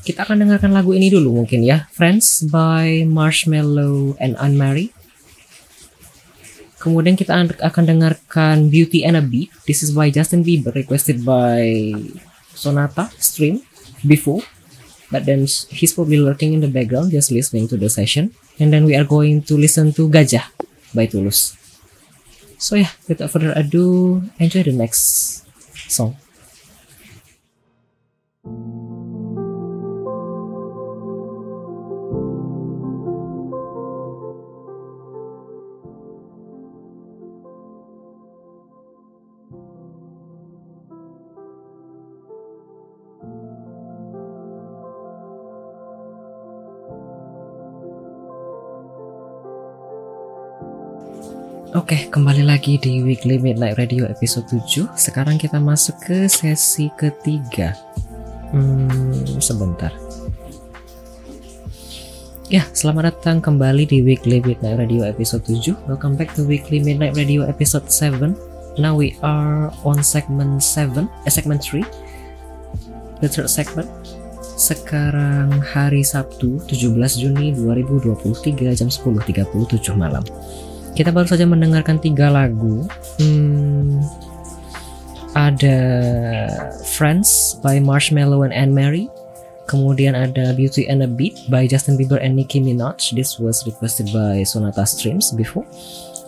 kita 0.04 0.24
akan 0.24 0.44
dengarkan 0.44 0.72
lagu 0.72 0.92
ini 0.92 1.08
dulu 1.08 1.40
mungkin 1.40 1.64
ya. 1.64 1.88
Friends 1.92 2.44
by 2.48 3.04
Marshmello 3.04 4.16
and 4.20 4.36
Anne-Marie. 4.36 4.92
Kemudian 6.80 7.12
kita 7.12 7.36
an- 7.36 7.60
akan 7.60 7.84
dengarkan 7.84 8.72
Beauty 8.72 9.04
and 9.04 9.16
a 9.16 9.24
Beat. 9.24 9.52
This 9.68 9.84
is 9.84 9.92
by 9.92 10.08
Justin 10.08 10.40
Bieber, 10.40 10.72
requested 10.72 11.20
by 11.20 11.92
Sonata 12.56 13.12
Stream 13.20 13.60
before. 14.00 14.40
But 15.12 15.28
then 15.28 15.44
he's 15.68 15.92
probably 15.92 16.16
lurking 16.16 16.56
in 16.56 16.64
the 16.64 16.72
background 16.72 17.12
just 17.12 17.28
listening 17.28 17.68
to 17.68 17.76
the 17.76 17.92
session. 17.92 18.32
And 18.56 18.72
then 18.72 18.88
we 18.88 18.96
are 18.96 19.04
going 19.04 19.44
to 19.52 19.60
listen 19.60 19.92
to 20.00 20.08
Gajah 20.08 20.48
by 20.96 21.04
Tulus. 21.04 21.59
So 22.60 22.76
yeah, 22.76 22.92
without 23.08 23.32
further 23.32 23.56
ado, 23.56 24.20
enjoy 24.38 24.62
the 24.62 24.72
next 24.76 25.42
song. 25.88 26.16
Oke, 51.70 52.10
kembali 52.10 52.42
lagi 52.42 52.82
di 52.82 52.98
Weekly 52.98 53.38
Midnight 53.38 53.78
Radio 53.78 54.02
episode 54.10 54.42
7. 54.50 54.90
Sekarang 54.98 55.38
kita 55.38 55.62
masuk 55.62 56.02
ke 56.02 56.26
sesi 56.26 56.90
ketiga. 56.98 57.78
Hmm, 58.50 59.14
sebentar. 59.38 59.94
Ya, 62.50 62.66
selamat 62.74 63.14
datang 63.14 63.38
kembali 63.38 63.86
di 63.86 64.02
Weekly 64.02 64.42
Midnight 64.42 64.82
Radio 64.82 65.06
episode 65.06 65.46
7. 65.46 65.78
Welcome 65.86 66.18
back 66.18 66.34
to 66.34 66.42
Weekly 66.42 66.82
Midnight 66.82 67.14
Radio 67.14 67.46
episode 67.46 67.86
7. 67.86 68.34
Now 68.74 68.98
we 68.98 69.14
are 69.22 69.70
on 69.86 70.02
segment 70.02 70.66
7, 70.66 71.06
eh, 71.22 71.30
segment 71.30 71.62
3. 71.62 71.86
The 73.22 73.30
third 73.30 73.46
segment. 73.46 73.86
Sekarang 74.58 75.62
hari 75.62 76.02
Sabtu 76.02 76.66
17 76.66 76.98
Juni 77.14 77.54
2023 77.54 78.74
jam 78.74 78.90
10.37 78.90 79.94
malam. 79.94 80.26
Kita 80.94 81.14
baru 81.14 81.26
saja 81.30 81.46
mendengarkan 81.46 82.02
tiga 82.02 82.28
lagu. 82.28 82.84
Hmm, 83.20 84.02
ada 85.38 85.78
Friends 86.98 87.58
by 87.62 87.78
Marshmello 87.78 88.42
and 88.42 88.52
Anne 88.52 88.74
Marie. 88.74 89.08
Kemudian 89.70 90.18
ada 90.18 90.50
Beauty 90.50 90.90
and 90.90 91.06
a 91.06 91.10
Beat 91.10 91.46
by 91.46 91.70
Justin 91.70 91.94
Bieber 91.94 92.18
and 92.18 92.34
Nicki 92.34 92.58
Minaj. 92.58 93.14
This 93.14 93.38
was 93.38 93.62
requested 93.62 94.10
by 94.10 94.42
Sonata 94.42 94.82
Streams 94.82 95.30
before. 95.30 95.62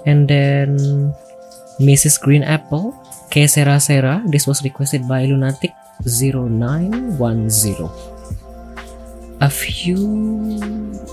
And 0.07 0.31
then 0.31 0.79
Mrs. 1.83 2.23
Green 2.23 2.47
Apple, 2.47 2.95
Que 3.35 3.51
Sera 3.51 3.83
Sera. 3.83 4.23
This 4.31 4.47
was 4.47 4.63
requested 4.63 5.11
by 5.11 5.27
Lunatic 5.27 5.75
0910 6.07 7.91
a 9.43 9.51
few 9.51 9.99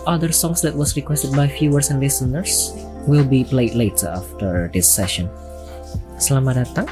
other 0.05 0.31
songs 0.31 0.61
that 0.61 0.75
was 0.77 0.95
requested 0.95 1.33
by 1.33 1.49
viewers 1.49 1.89
and 1.89 1.99
listeners 1.99 2.77
will 3.07 3.23
be 3.23 3.45
played 3.45 3.77
later 3.77 4.11
after 4.11 4.67
this 4.73 4.89
session. 4.89 5.29
Selamat 6.19 6.67
datang. 6.67 6.87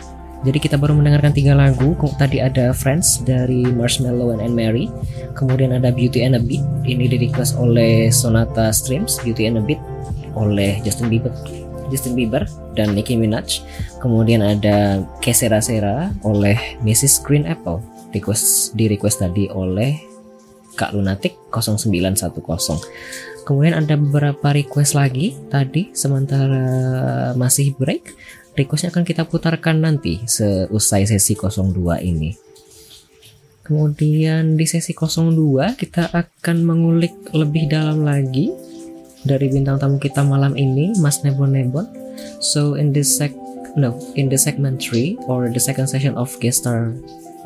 Jadi 0.46 0.62
kita 0.62 0.78
baru 0.78 0.94
mendengarkan 0.94 1.34
tiga 1.34 1.58
lagu. 1.58 1.98
Tadi 2.16 2.38
ada 2.38 2.70
Friends 2.70 3.26
dari 3.26 3.66
Marshmello 3.66 4.30
and 4.30 4.40
Anne 4.40 4.54
Marie. 4.54 4.88
Kemudian 5.34 5.74
ada 5.74 5.90
Beauty 5.90 6.22
and 6.22 6.38
a 6.38 6.42
Beat. 6.42 6.62
Ini 6.86 7.10
di 7.10 7.18
request 7.18 7.58
oleh 7.58 8.14
Sonata 8.14 8.70
Streams. 8.70 9.18
Beauty 9.26 9.50
and 9.50 9.58
a 9.58 9.64
Beat 9.66 9.82
oleh 10.38 10.78
Justin 10.86 11.10
Bieber. 11.10 11.34
Justin 11.90 12.14
Bieber 12.14 12.46
dan 12.78 12.94
Nicki 12.94 13.18
Minaj. 13.18 13.66
Kemudian 13.98 14.46
ada 14.46 15.02
Kesera 15.26 15.58
Sera 15.58 16.14
oleh 16.22 16.78
Mrs. 16.86 17.26
Green 17.26 17.50
Apple. 17.50 17.82
Request 18.14 18.78
di 18.78 18.86
request 18.88 19.26
tadi 19.26 19.50
oleh 19.50 19.98
Kak 20.78 20.94
Lunatic 20.94 21.34
0910. 21.50 23.27
Kemudian 23.48 23.80
ada 23.80 23.96
beberapa 23.96 24.52
request 24.52 24.92
lagi 24.92 25.32
tadi 25.48 25.96
sementara 25.96 27.32
masih 27.40 27.72
break. 27.80 28.12
Requestnya 28.60 28.92
akan 28.92 29.08
kita 29.08 29.24
putarkan 29.24 29.88
nanti 29.88 30.20
seusai 30.28 31.08
sesi 31.08 31.32
02 31.32 31.80
ini. 32.04 32.36
Kemudian 33.64 34.60
di 34.60 34.68
sesi 34.68 34.92
02 34.92 35.80
kita 35.80 36.12
akan 36.12 36.58
mengulik 36.60 37.16
lebih 37.32 37.72
dalam 37.72 38.04
lagi 38.04 38.52
dari 39.24 39.48
bintang 39.48 39.80
tamu 39.80 39.96
kita 39.96 40.28
malam 40.28 40.52
ini, 40.60 40.92
Mas 41.00 41.24
Nebon 41.24 41.56
Nebon. 41.56 41.88
So 42.44 42.76
in 42.76 42.92
this 42.92 43.16
sec 43.16 43.32
no, 43.80 43.96
in 44.20 44.28
the 44.28 44.36
segment 44.36 44.84
3 44.84 45.24
or 45.32 45.48
the 45.48 45.64
second 45.64 45.88
session 45.88 46.20
of 46.20 46.36
guest 46.44 46.68
star 46.68 46.92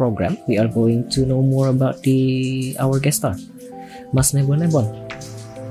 program, 0.01 0.33
we 0.49 0.57
are 0.57 0.65
going 0.65 1.05
to 1.13 1.29
know 1.29 1.45
more 1.45 1.69
about 1.69 2.01
the 2.01 2.73
our 2.81 2.97
guest 2.97 3.21
star, 3.21 3.37
Mas 4.09 4.33
Nebon 4.33 4.65
Nebon. 4.65 4.89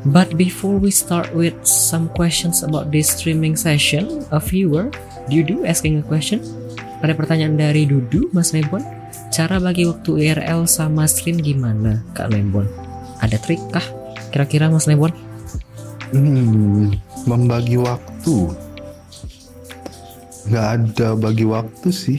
But 0.09 0.40
before 0.40 0.80
we 0.80 0.88
start 0.88 1.28
with 1.36 1.61
some 1.68 2.09
questions 2.16 2.64
about 2.64 2.88
this 2.88 3.12
streaming 3.12 3.53
session, 3.53 4.24
a 4.32 4.40
viewer 4.40 4.88
Dudu 5.28 5.68
asking 5.68 6.01
a 6.01 6.05
question. 6.05 6.40
Ada 7.05 7.12
pertanyaan 7.12 7.61
dari 7.61 7.84
Dudu, 7.84 8.32
Mas 8.32 8.57
Lebon. 8.57 8.80
Cara 9.28 9.61
bagi 9.61 9.84
waktu 9.84 10.24
IRL 10.24 10.64
sama 10.64 11.05
stream 11.05 11.36
gimana, 11.44 12.01
Kak 12.16 12.32
Lebon? 12.32 12.64
Ada 13.20 13.36
trik 13.44 13.61
kah? 13.68 13.84
Kira-kira 14.32 14.72
Mas 14.72 14.88
Lebon? 14.88 15.12
Hmm, 16.16 16.96
membagi 17.28 17.76
waktu. 17.76 18.57
Nggak 20.48 20.66
ada 20.80 21.09
bagi 21.12 21.44
waktu 21.44 21.88
sih. 21.92 22.18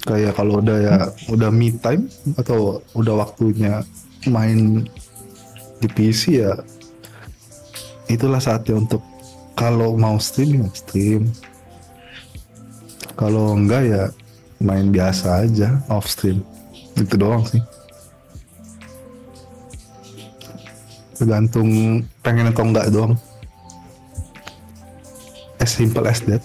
Kayak 0.00 0.40
kalau 0.40 0.64
udah 0.64 0.78
ya 0.80 0.96
udah 1.28 1.52
me 1.52 1.76
time 1.76 2.08
atau 2.40 2.80
udah 2.96 3.20
waktunya 3.20 3.84
main 4.24 4.88
di 5.76 5.88
PC 5.92 6.40
ya 6.40 6.56
itulah 8.06 8.38
saatnya 8.38 8.78
untuk 8.78 9.02
kalau 9.56 9.96
mau 9.96 10.20
stream 10.20 10.66
ya 10.66 10.70
stream. 10.76 11.32
Kalau 13.16 13.56
enggak 13.56 13.82
ya 13.88 14.02
main 14.60 14.92
biasa 14.92 15.48
aja 15.48 15.80
off 15.88 16.06
stream. 16.06 16.44
Itu 16.92 17.16
doang 17.16 17.44
sih. 17.48 17.64
Tergantung 21.16 22.04
pengen 22.20 22.52
atau 22.52 22.64
enggak 22.68 22.92
doang. 22.92 23.16
As 25.56 25.72
simple 25.72 26.04
as 26.04 26.20
that. 26.28 26.44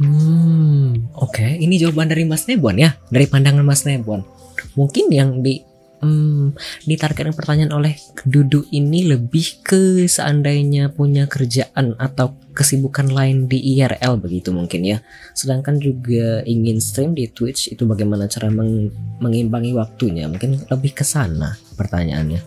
Hmm, 0.00 1.06
oke. 1.14 1.46
Ini 1.46 1.76
jawaban 1.78 2.10
dari 2.10 2.26
Mas 2.26 2.48
Nebon 2.50 2.80
ya, 2.80 2.98
dari 3.12 3.30
pandangan 3.30 3.62
Mas 3.62 3.86
Nebon. 3.86 4.26
Mungkin 4.74 5.12
yang 5.14 5.44
di 5.44 5.62
hmm, 6.00 6.56
ditargetkan 6.88 7.36
pertanyaan 7.36 7.72
oleh 7.76 7.94
Dudu 8.24 8.66
ini 8.72 9.08
lebih 9.08 9.64
ke 9.64 10.04
seandainya 10.04 10.92
punya 10.92 11.24
kerjaan 11.28 11.96
atau 11.96 12.36
kesibukan 12.52 13.08
lain 13.08 13.48
di 13.48 13.78
IRL 13.78 14.20
begitu 14.20 14.52
mungkin 14.52 14.84
ya. 14.84 14.98
Sedangkan 15.32 15.80
juga 15.80 16.44
ingin 16.44 16.82
stream 16.82 17.16
di 17.16 17.28
Twitch 17.30 17.72
itu 17.72 17.86
bagaimana 17.88 18.26
cara 18.28 18.52
meng- 18.52 18.92
mengimbangi 19.22 19.72
waktunya? 19.76 20.28
Mungkin 20.28 20.68
lebih 20.68 20.92
ke 20.96 21.04
sana 21.06 21.56
pertanyaannya. 21.78 22.42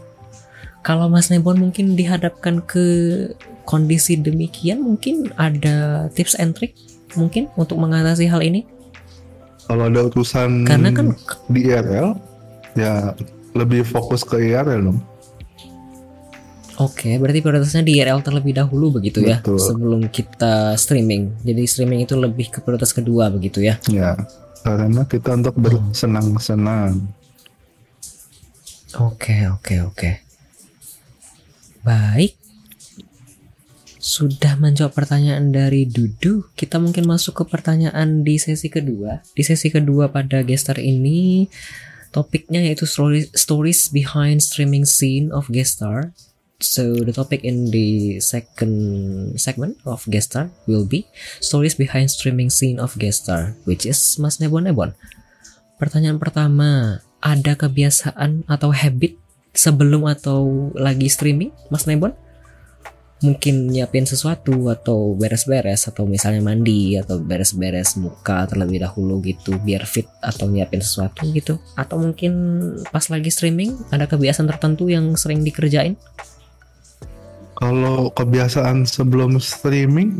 Kalau 0.83 1.07
Mas 1.07 1.31
Nebon 1.31 1.63
mungkin 1.63 1.95
dihadapkan 1.95 2.59
ke 2.67 2.85
kondisi 3.63 4.19
demikian 4.19 4.83
mungkin 4.83 5.31
ada 5.39 6.11
tips 6.11 6.35
and 6.35 6.51
trick 6.51 6.75
mungkin 7.15 7.47
untuk 7.55 7.79
mengatasi 7.79 8.27
hal 8.27 8.43
ini? 8.43 8.67
Kalau 9.63 9.87
ada 9.87 10.11
urusan 10.11 10.67
Karena 10.67 10.91
kan 10.91 11.15
di 11.47 11.71
IRL 11.71 12.19
ya 12.75 13.15
lebih 13.53 13.85
fokus 13.85 14.25
ke 14.25 14.41
IRL 14.41 14.91
dong. 14.91 14.99
Oke, 16.81 17.21
berarti 17.21 17.45
prioritasnya 17.45 17.85
di 17.85 18.01
IRL 18.01 18.25
terlebih 18.25 18.57
dahulu 18.57 18.97
begitu 18.97 19.21
ya, 19.21 19.37
Betul. 19.45 19.61
sebelum 19.61 20.01
kita 20.09 20.73
streaming. 20.73 21.29
Jadi 21.45 21.61
streaming 21.69 22.01
itu 22.01 22.17
lebih 22.17 22.49
ke 22.49 22.65
prioritas 22.65 22.89
kedua 22.89 23.29
begitu 23.29 23.61
ya. 23.61 23.77
Ya, 23.93 24.17
karena 24.65 25.05
kita 25.05 25.37
untuk 25.37 25.53
bersenang-senang. 25.53 26.97
Oke, 28.97 29.49
oke, 29.53 29.75
oke. 29.85 30.11
Baik. 31.85 32.33
Sudah 34.03 34.59
menjawab 34.59 34.97
pertanyaan 34.97 35.53
dari 35.53 35.87
Dudu, 35.87 36.49
kita 36.57 36.81
mungkin 36.81 37.07
masuk 37.07 37.39
ke 37.39 37.43
pertanyaan 37.47 38.25
di 38.25 38.35
sesi 38.41 38.67
kedua. 38.67 39.21
Di 39.31 39.45
sesi 39.45 39.69
kedua 39.69 40.09
pada 40.09 40.41
gestar 40.41 40.81
ini 40.81 41.47
topiknya 42.13 42.61
yaitu 42.61 42.85
stories 43.33 43.81
behind 43.89 44.45
streaming 44.45 44.85
scene 44.85 45.33
of 45.33 45.49
gestar. 45.49 46.13
So 46.63 46.95
the 46.95 47.11
topic 47.11 47.43
in 47.43 47.75
the 47.75 48.21
second 48.23 49.35
segment 49.35 49.81
of 49.83 50.07
gestar 50.07 50.47
will 50.63 50.87
be 50.87 51.09
stories 51.43 51.75
behind 51.75 52.07
streaming 52.07 52.47
scene 52.47 52.79
of 52.79 52.95
gestar, 52.95 53.59
which 53.67 53.83
is 53.83 53.99
Mas 54.15 54.39
Nebon 54.39 54.71
Nebon. 54.71 54.95
Pertanyaan 55.75 56.23
pertama, 56.23 57.03
ada 57.19 57.59
kebiasaan 57.59 58.47
atau 58.47 58.71
habit 58.71 59.19
sebelum 59.51 60.07
atau 60.07 60.71
lagi 60.71 61.11
streaming, 61.11 61.51
Mas 61.67 61.83
Nebon? 61.83 62.15
Mungkin 63.23 63.71
nyiapin 63.71 64.03
sesuatu 64.03 64.67
atau 64.67 65.15
beres-beres 65.15 65.87
atau 65.87 66.03
misalnya 66.03 66.43
mandi 66.43 66.99
atau 66.99 67.23
beres-beres 67.23 67.95
muka 67.95 68.43
terlebih 68.51 68.83
dahulu 68.83 69.23
gitu 69.23 69.55
biar 69.63 69.87
fit 69.87 70.11
atau 70.19 70.51
nyiapin 70.51 70.83
sesuatu 70.83 71.23
gitu 71.31 71.55
atau 71.79 72.03
mungkin 72.03 72.33
pas 72.91 73.07
lagi 73.07 73.31
streaming 73.31 73.79
ada 73.95 74.11
kebiasaan 74.11 74.51
tertentu 74.51 74.91
yang 74.91 75.15
sering 75.15 75.39
dikerjain 75.39 75.95
Kalau 77.55 78.11
kebiasaan 78.11 78.83
sebelum 78.83 79.39
streaming 79.39 80.19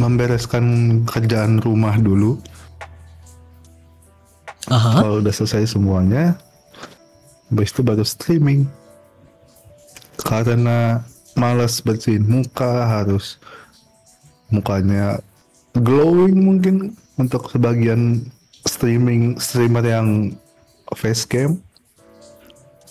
membereskan 0.00 0.64
kerjaan 1.04 1.60
rumah 1.60 1.98
dulu. 2.00 2.40
Aha. 4.70 5.02
Kalau 5.02 5.20
udah 5.20 5.34
selesai 5.34 5.76
semuanya, 5.76 6.38
habis 7.50 7.74
itu 7.74 7.82
baru 7.84 8.06
streaming. 8.06 8.64
Karena 10.22 11.02
males 11.34 11.80
bersihin 11.80 12.24
muka, 12.24 12.86
harus 12.86 13.40
mukanya 14.48 15.18
glowing 15.72 16.36
mungkin 16.36 16.74
untuk 17.16 17.48
sebagian 17.48 18.28
streaming 18.68 19.40
streamer 19.40 19.82
yang 19.82 20.36
facecam. 20.92 21.56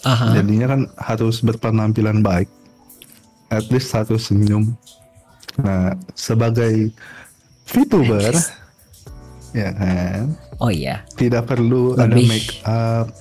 Aha. 0.01 0.33
Jadinya 0.33 0.65
kan 0.67 0.81
harus 0.97 1.39
berpenampilan 1.39 2.25
baik. 2.25 2.49
At 3.51 3.69
least 3.69 3.93
harus 3.93 4.31
senyum. 4.31 4.73
Nah, 5.61 5.93
sebagai 6.15 6.89
VTuber, 7.67 8.33
ya 9.51 9.69
kan, 9.75 10.33
Oh 10.57 10.71
iya. 10.71 11.03
tidak 11.13 11.51
perlu 11.51 11.93
ada 11.93 12.15
Lebih- 12.15 12.27
make 12.27 12.51
up. 12.63 13.11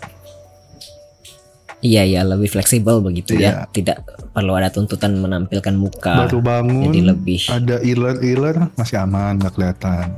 Iya 1.80 2.04
iya 2.04 2.20
lebih 2.28 2.52
fleksibel 2.52 3.00
begitu 3.00 3.40
ya. 3.40 3.40
Iya. 3.40 3.52
Tidak 3.72 3.96
perlu 4.36 4.52
ada 4.52 4.68
tuntutan 4.68 5.16
menampilkan 5.16 5.72
muka. 5.72 6.28
Baru 6.28 6.44
bangun, 6.44 6.92
jadi 6.92 7.00
lebih 7.16 7.40
ada 7.48 7.80
iler-iler 7.80 8.68
masih 8.76 9.00
aman, 9.00 9.40
nggak 9.40 9.56
kelihatan. 9.56 10.12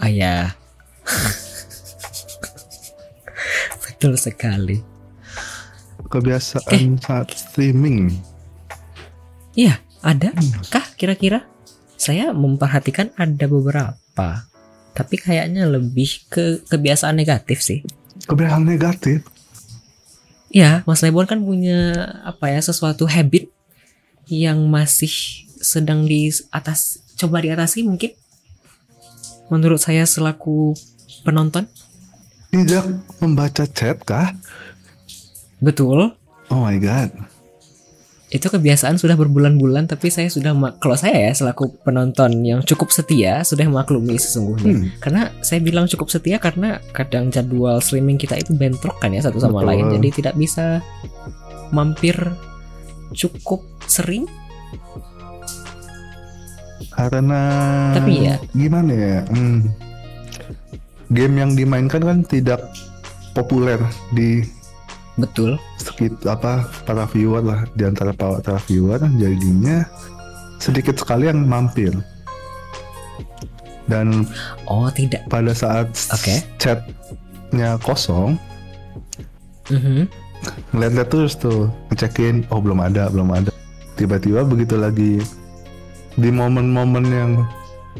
Ah 0.00 0.08
ya. 0.08 0.56
Betul 3.84 4.16
sekali. 4.16 4.80
Kebiasaan 6.08 6.96
saat 6.96 7.28
streaming. 7.36 8.16
Iya, 9.52 9.84
ada 10.00 10.32
kah 10.72 10.86
kira-kira? 10.96 11.44
Saya 12.00 12.32
memperhatikan 12.32 13.12
ada 13.20 13.44
beberapa. 13.50 14.48
Tapi 14.96 15.14
kayaknya 15.20 15.68
lebih 15.68 16.24
ke 16.32 16.64
kebiasaan 16.64 17.20
negatif 17.20 17.60
sih. 17.60 17.84
Kebiasaan 18.24 18.64
negatif. 18.64 19.28
Ya, 20.48 20.80
Mas 20.88 21.04
Lebon 21.04 21.28
kan 21.28 21.40
punya 21.44 22.08
apa 22.24 22.48
ya 22.48 22.60
sesuatu 22.64 23.04
habit 23.04 23.52
yang 24.28 24.64
masih 24.68 25.12
sedang 25.60 26.08
di 26.08 26.32
atas 26.48 27.00
coba 27.20 27.44
diatasi 27.44 27.84
mungkin. 27.84 28.16
Menurut 29.52 29.80
saya 29.80 30.04
selaku 30.04 30.76
penonton, 31.24 31.68
Tidak 32.48 33.20
membaca 33.20 33.68
chat 33.68 34.00
kah? 34.04 34.32
betul. 35.60 36.16
Oh 36.48 36.64
my 36.64 36.80
god. 36.80 37.12
Itu 38.28 38.52
kebiasaan 38.52 39.00
sudah 39.00 39.16
berbulan-bulan 39.16 39.88
tapi 39.88 40.12
saya 40.12 40.28
sudah 40.28 40.52
kalau 40.76 40.96
saya 41.00 41.28
ya 41.28 41.32
selaku 41.32 41.80
penonton 41.80 42.44
yang 42.44 42.60
cukup 42.60 42.92
setia 42.92 43.40
sudah 43.40 43.64
maklumi 43.72 44.20
sesungguhnya. 44.20 44.74
Hmm. 44.76 44.88
Karena 45.00 45.22
saya 45.40 45.64
bilang 45.64 45.88
cukup 45.88 46.12
setia 46.12 46.36
karena 46.36 46.76
kadang 46.92 47.32
jadwal 47.32 47.80
streaming 47.80 48.20
kita 48.20 48.36
itu 48.36 48.52
bentrok 48.52 49.00
kan 49.00 49.16
ya 49.16 49.24
satu 49.24 49.40
sama 49.40 49.64
Betul. 49.64 49.68
lain 49.72 49.84
jadi 49.96 50.08
tidak 50.12 50.34
bisa 50.36 50.84
mampir 51.72 52.16
cukup 53.16 53.64
sering 53.88 54.28
Karena 56.98 57.40
Tapi 57.94 58.26
ya. 58.26 58.36
gimana 58.58 58.90
ya? 58.90 59.18
Hmm, 59.30 59.70
game 61.14 61.34
yang 61.38 61.54
dimainkan 61.54 62.02
kan 62.02 62.18
tidak 62.26 62.58
populer 63.38 63.78
di 64.10 64.42
betul. 65.14 65.54
Sekitar 65.98 66.38
apa 66.38 66.52
para 66.86 67.10
viewer 67.10 67.42
lah 67.42 67.66
di 67.74 67.82
antara 67.82 68.14
para, 68.14 68.38
viewer 68.70 69.02
jadinya 69.18 69.82
sedikit 70.62 70.94
sekali 70.94 71.26
yang 71.26 71.42
mampir. 71.42 71.90
Dan 73.90 74.22
Oh, 74.70 74.86
tidak. 74.94 75.26
pada 75.26 75.50
saat 75.50 75.90
Oke. 76.14 76.38
chatnya 76.60 77.74
kosong, 77.82 78.38
Mhm. 79.74 80.06
ngeliat-liat 80.70 81.08
terus 81.10 81.34
tuh 81.34 81.66
ngecekin 81.90 82.46
oh 82.54 82.62
belum 82.62 82.78
ada 82.78 83.10
belum 83.10 83.34
ada 83.34 83.50
tiba-tiba 83.98 84.46
begitu 84.46 84.78
lagi 84.78 85.18
di 86.14 86.30
momen-momen 86.30 87.04
yang 87.10 87.32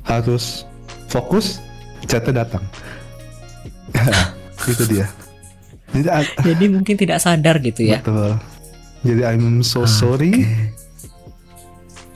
harus 0.06 0.62
fokus 1.10 1.58
chatnya 2.06 2.46
datang 2.46 2.62
itu 4.70 4.84
dia 4.86 5.06
jadi 5.90 6.08
Jadi 6.48 6.64
mungkin 6.68 6.94
tidak 6.94 7.18
sadar 7.18 7.58
gitu 7.58 7.84
ya. 7.84 8.00
betul 8.00 8.36
jadi 9.00 9.22
I'm 9.30 9.62
so 9.62 9.86
sorry 9.86 10.44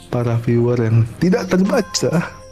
para 0.08 0.36
viewer 0.38 0.76
yang 0.76 1.08
tidak 1.18 1.48
terbaca 1.48 2.42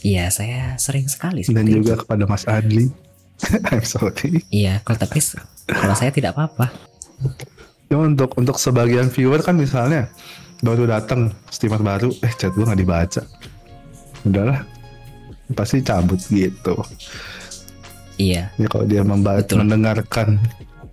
Iya, 0.00 0.32
saya 0.32 0.80
sering 0.80 1.12
sekali 1.12 1.44
dan 1.44 1.68
juga 1.68 1.92
itu. 1.92 2.00
kepada 2.00 2.24
Mas 2.24 2.48
Adli. 2.48 2.88
I'm 3.68 3.84
sorry. 3.84 4.40
Iya, 4.48 4.80
kalau 4.80 4.96
tapi 4.96 5.20
kalau 5.68 5.92
saya 5.92 6.08
tidak 6.08 6.32
apa-apa. 6.32 6.72
Cuma 7.84 8.08
untuk 8.08 8.32
untuk 8.40 8.56
sebagian 8.56 9.12
viewer 9.12 9.44
kan 9.44 9.60
misalnya 9.60 10.08
baru 10.64 10.88
datang 10.88 11.36
streamer 11.52 11.84
baru, 11.84 12.08
eh 12.24 12.32
chat 12.32 12.56
gue 12.56 12.64
nggak 12.64 12.80
dibaca. 12.80 13.22
Udahlah, 14.24 14.64
pasti 15.52 15.84
cabut 15.84 16.20
gitu. 16.32 16.80
Iya, 18.20 18.52
Ya 18.60 18.66
kalau 18.68 18.84
dia 18.84 19.00
membaca 19.00 19.40
Betul. 19.40 19.64
mendengarkan 19.64 20.36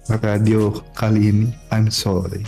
radio 0.07 0.71
kali 0.95 1.35
ini, 1.35 1.45
I'm 1.67 1.91
sorry. 1.91 2.47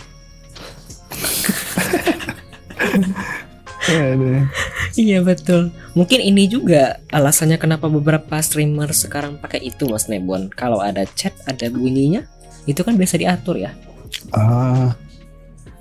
Iya 4.94 5.18
betul. 5.22 5.74
Mungkin 5.98 6.20
ini 6.22 6.46
juga 6.46 6.98
alasannya 7.10 7.58
kenapa 7.58 7.90
beberapa 7.90 8.38
streamer 8.38 8.90
sekarang 8.94 9.38
pakai 9.38 9.66
itu 9.66 9.86
Mas 9.90 10.06
Nebon. 10.06 10.46
Kalau 10.46 10.78
ada 10.78 11.02
chat, 11.14 11.34
ada 11.46 11.66
bunyinya, 11.70 12.22
itu 12.66 12.80
kan 12.86 12.94
biasa 12.94 13.18
diatur 13.18 13.58
ya. 13.58 13.74
Ah, 14.30 14.94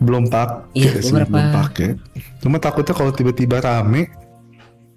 belum 0.02 0.30
pakai 0.30 0.74
Iya, 0.74 0.92
beberapa- 1.06 1.30
belum 1.30 1.50
pakai. 1.54 1.90
Cuma 2.42 2.58
takutnya 2.58 2.94
kalau 2.98 3.12
tiba-tiba 3.14 3.62
rame 3.62 4.10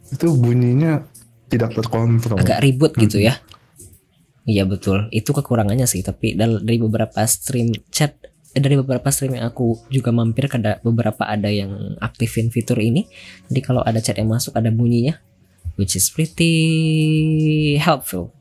itu 0.09 0.33
bunyinya 0.33 1.05
tidak 1.49 1.77
terkontrol. 1.77 2.41
Agak 2.41 2.65
ribut 2.65 2.97
gitu 2.97 3.21
ya. 3.21 3.37
Iya 4.43 4.67
betul. 4.67 5.07
Itu 5.15 5.31
kekurangannya 5.31 5.87
sih. 5.87 6.03
Tapi 6.03 6.35
dari 6.35 6.79
beberapa 6.83 7.23
stream 7.31 7.71
chat 7.95 8.19
eh, 8.53 8.61
dari 8.61 8.75
beberapa 8.75 9.09
stream 9.15 9.39
yang 9.39 9.47
aku 9.47 9.87
juga 9.89 10.11
mampir 10.11 10.51
ada 10.51 10.83
beberapa 10.83 11.23
ada 11.23 11.47
yang 11.47 11.95
aktifin 12.03 12.51
fitur 12.51 12.83
ini. 12.83 13.07
Jadi 13.47 13.61
kalau 13.63 13.87
ada 13.87 14.03
chat 14.03 14.19
yang 14.19 14.31
masuk 14.31 14.59
ada 14.59 14.75
bunyinya, 14.75 15.19
which 15.79 15.95
is 15.95 16.11
pretty 16.11 16.55
helpful. 17.79 18.35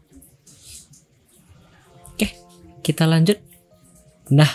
Oke, 2.17 2.33
kita 2.81 3.05
lanjut. 3.05 3.37
Nah, 4.33 4.49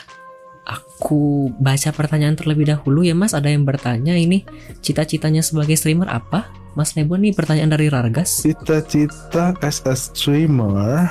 aku 0.67 1.53
baca 1.63 1.95
pertanyaan 1.95 2.35
terlebih 2.35 2.67
dahulu 2.67 3.07
ya 3.07 3.15
Mas. 3.15 3.39
Ada 3.39 3.55
yang 3.55 3.63
bertanya 3.63 4.19
ini 4.19 4.43
cita-citanya 4.83 5.47
sebagai 5.47 5.79
streamer 5.79 6.11
apa? 6.11 6.51
Mas 6.77 6.93
Nebon 6.93 7.25
nih 7.25 7.33
pertanyaan 7.33 7.73
dari 7.73 7.89
Rargas. 7.89 8.45
Cita-cita 8.45 9.57
as 9.65 9.81
a 9.89 9.97
streamer 9.97 11.09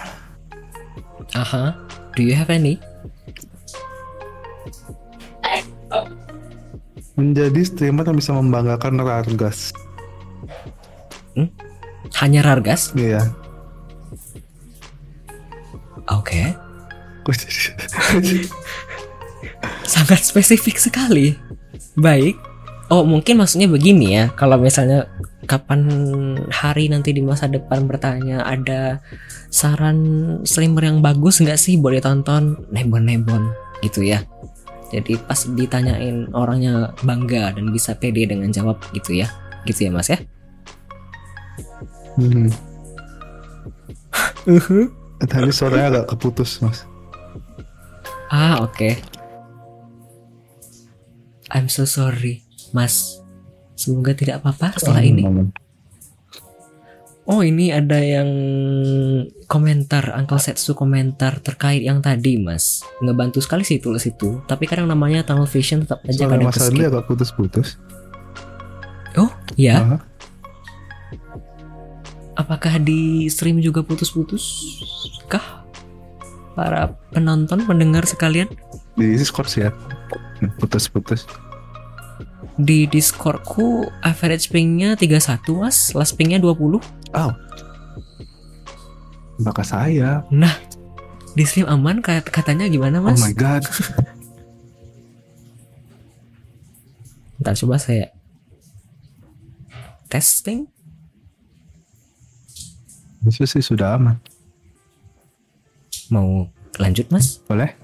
Aha. 1.34 1.74
Do 2.14 2.22
you 2.22 2.38
have 2.38 2.54
any? 2.54 2.78
menjadi 7.16 7.62
streamer 7.64 8.04
yang 8.04 8.20
bisa 8.20 8.36
membanggakan 8.36 9.00
Rargas. 9.00 9.72
Hanya 12.20 12.44
Rargas? 12.44 12.96
Iya. 12.96 13.32
Oke. 16.12 16.54
Sangat 19.96 20.22
spesifik 20.22 20.78
sekali. 20.78 21.36
Baik. 21.98 22.38
Oh, 22.94 23.02
mungkin 23.02 23.42
maksudnya 23.42 23.66
begini 23.66 24.14
ya. 24.14 24.30
Kalau 24.38 24.62
misalnya 24.62 25.10
kapan 25.46 25.82
hari 26.52 26.90
nanti 26.92 27.14
di 27.16 27.22
masa 27.22 27.48
depan 27.48 27.88
bertanya 27.88 28.44
ada 28.44 29.00
saran 29.54 30.42
streamer 30.44 30.90
yang 30.92 31.00
bagus 31.00 31.40
nggak 31.40 31.58
sih 31.62 31.80
boleh 31.80 32.04
tonton 32.04 32.68
nebon-nebon 32.74 33.54
gitu 33.86 34.04
ya. 34.04 34.26
Jadi 34.94 35.18
pas 35.22 35.40
ditanyain 35.50 36.30
orangnya 36.36 36.94
bangga 37.02 37.56
dan 37.58 37.74
bisa 37.74 37.98
pede 37.98 38.30
dengan 38.30 38.52
jawab 38.54 38.82
gitu 38.94 39.18
ya. 39.18 39.32
Gitu 39.66 39.88
ya 39.88 39.92
Mas 39.94 40.10
ya. 40.12 40.20
Hmm. 42.16 42.50
Tadi 45.26 45.50
suaranya 45.50 45.88
agak 45.90 46.16
keputus 46.16 46.62
mas. 46.62 46.86
Ah, 48.30 48.62
oke. 48.62 49.00
I'm 51.54 51.70
so 51.70 51.86
sorry, 51.86 52.46
Mas. 52.74 53.25
Semoga 53.76 54.16
tidak 54.16 54.42
apa-apa 54.42 54.80
setelah 54.80 55.04
ini. 55.04 55.24
Oh, 57.26 57.42
ini 57.42 57.74
ada 57.74 57.98
yang 57.98 58.30
komentar, 59.50 60.14
Uncle 60.14 60.38
Setsu 60.38 60.78
komentar 60.78 61.42
terkait 61.42 61.82
yang 61.82 61.98
tadi, 61.98 62.38
Mas. 62.38 62.86
Ngebantu 63.02 63.42
sekali 63.42 63.66
sih 63.66 63.82
tulis 63.82 64.06
itu. 64.06 64.46
Tapi 64.46 64.70
kadang 64.70 64.86
namanya 64.86 65.26
tunnel 65.26 65.50
vision 65.50 65.82
tetap 65.82 66.06
aja 66.06 66.30
Suara 66.30 66.38
kadang 66.38 66.54
Mas 66.54 66.62
agak 66.62 67.06
putus-putus. 67.10 67.82
Oh, 69.18 69.34
ya. 69.58 69.98
Ah, 69.98 70.02
Apakah 72.36 72.78
di 72.84 73.26
stream 73.32 73.64
juga 73.64 73.82
putus-putus? 73.82 74.44
Kah? 75.26 75.66
Para 76.54 76.94
penonton, 77.10 77.64
pendengar 77.66 78.06
sekalian? 78.06 78.52
Di 78.94 79.18
Discord 79.18 79.50
sih 79.50 79.66
ya. 79.66 79.74
Putus-putus. 80.62 81.26
Di 82.56 82.88
Discordku 82.88 83.84
average 84.00 84.48
pingnya 84.48 84.96
31 84.96 85.20
mas, 85.58 85.92
last 85.92 86.16
pingnya 86.16 86.40
20 86.40 86.80
Oh. 87.12 87.32
Maka 89.38 89.62
saya. 89.62 90.24
Nah, 90.30 90.56
di 91.32 91.44
stream 91.44 91.68
aman 91.68 92.00
kat- 92.00 92.28
katanya 92.28 92.66
gimana 92.66 92.98
Oh 92.98 93.06
mas? 93.06 93.20
my 93.20 93.32
god. 93.32 93.68
Ntar 97.38 97.54
coba 97.56 97.76
saya 97.76 98.16
testing. 100.08 100.72
Itu 103.22 103.44
sih 103.44 103.60
sudah 103.60 103.98
aman. 103.98 104.16
Mau 106.08 106.48
lanjut 106.78 107.10
mas? 107.10 107.44
Boleh? 107.44 107.76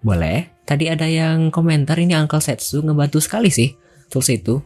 Boleh. 0.00 0.48
Tadi 0.70 0.86
ada 0.86 1.02
yang 1.02 1.50
komentar 1.50 1.98
ini 1.98 2.14
Uncle 2.14 2.38
Setsu 2.38 2.78
ngebantu 2.86 3.18
sekali 3.18 3.50
sih 3.50 3.74
tools 4.06 4.30
itu. 4.30 4.62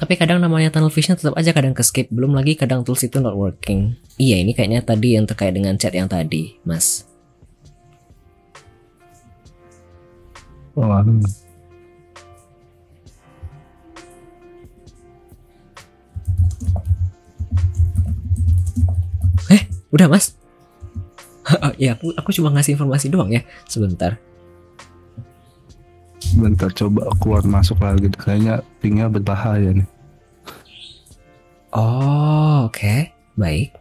Tapi 0.00 0.16
kadang 0.16 0.40
namanya 0.40 0.72
tunnel 0.72 0.88
vision 0.88 1.20
tetap 1.20 1.36
aja 1.36 1.52
kadang 1.52 1.76
ke 1.76 1.84
skip. 1.84 2.08
Belum 2.08 2.32
lagi 2.32 2.56
kadang 2.56 2.80
tools 2.80 3.04
itu 3.04 3.20
not 3.20 3.36
working. 3.36 4.00
Iya 4.16 4.40
ini 4.40 4.56
kayaknya 4.56 4.80
tadi 4.80 5.20
yang 5.20 5.28
terkait 5.28 5.52
dengan 5.52 5.76
chat 5.76 5.92
yang 5.92 6.08
tadi 6.08 6.56
mas. 6.64 7.04
Oh. 10.72 10.88
Eh 19.52 19.62
udah 19.92 20.08
mas? 20.08 20.32
ya 21.76 22.00
aku, 22.00 22.16
aku 22.16 22.32
cuma 22.32 22.48
ngasih 22.56 22.80
informasi 22.80 23.12
doang 23.12 23.28
ya. 23.28 23.44
Sebentar. 23.68 24.29
Bentar 26.38 26.70
coba 26.70 27.10
keluar 27.18 27.42
masuk 27.42 27.82
lagi. 27.82 28.06
Kayaknya 28.14 28.62
pingnya 28.78 29.06
berbahaya 29.10 29.74
nih. 29.74 29.88
Oh, 31.74 32.66
oke. 32.70 33.10
Baik. 33.34 33.74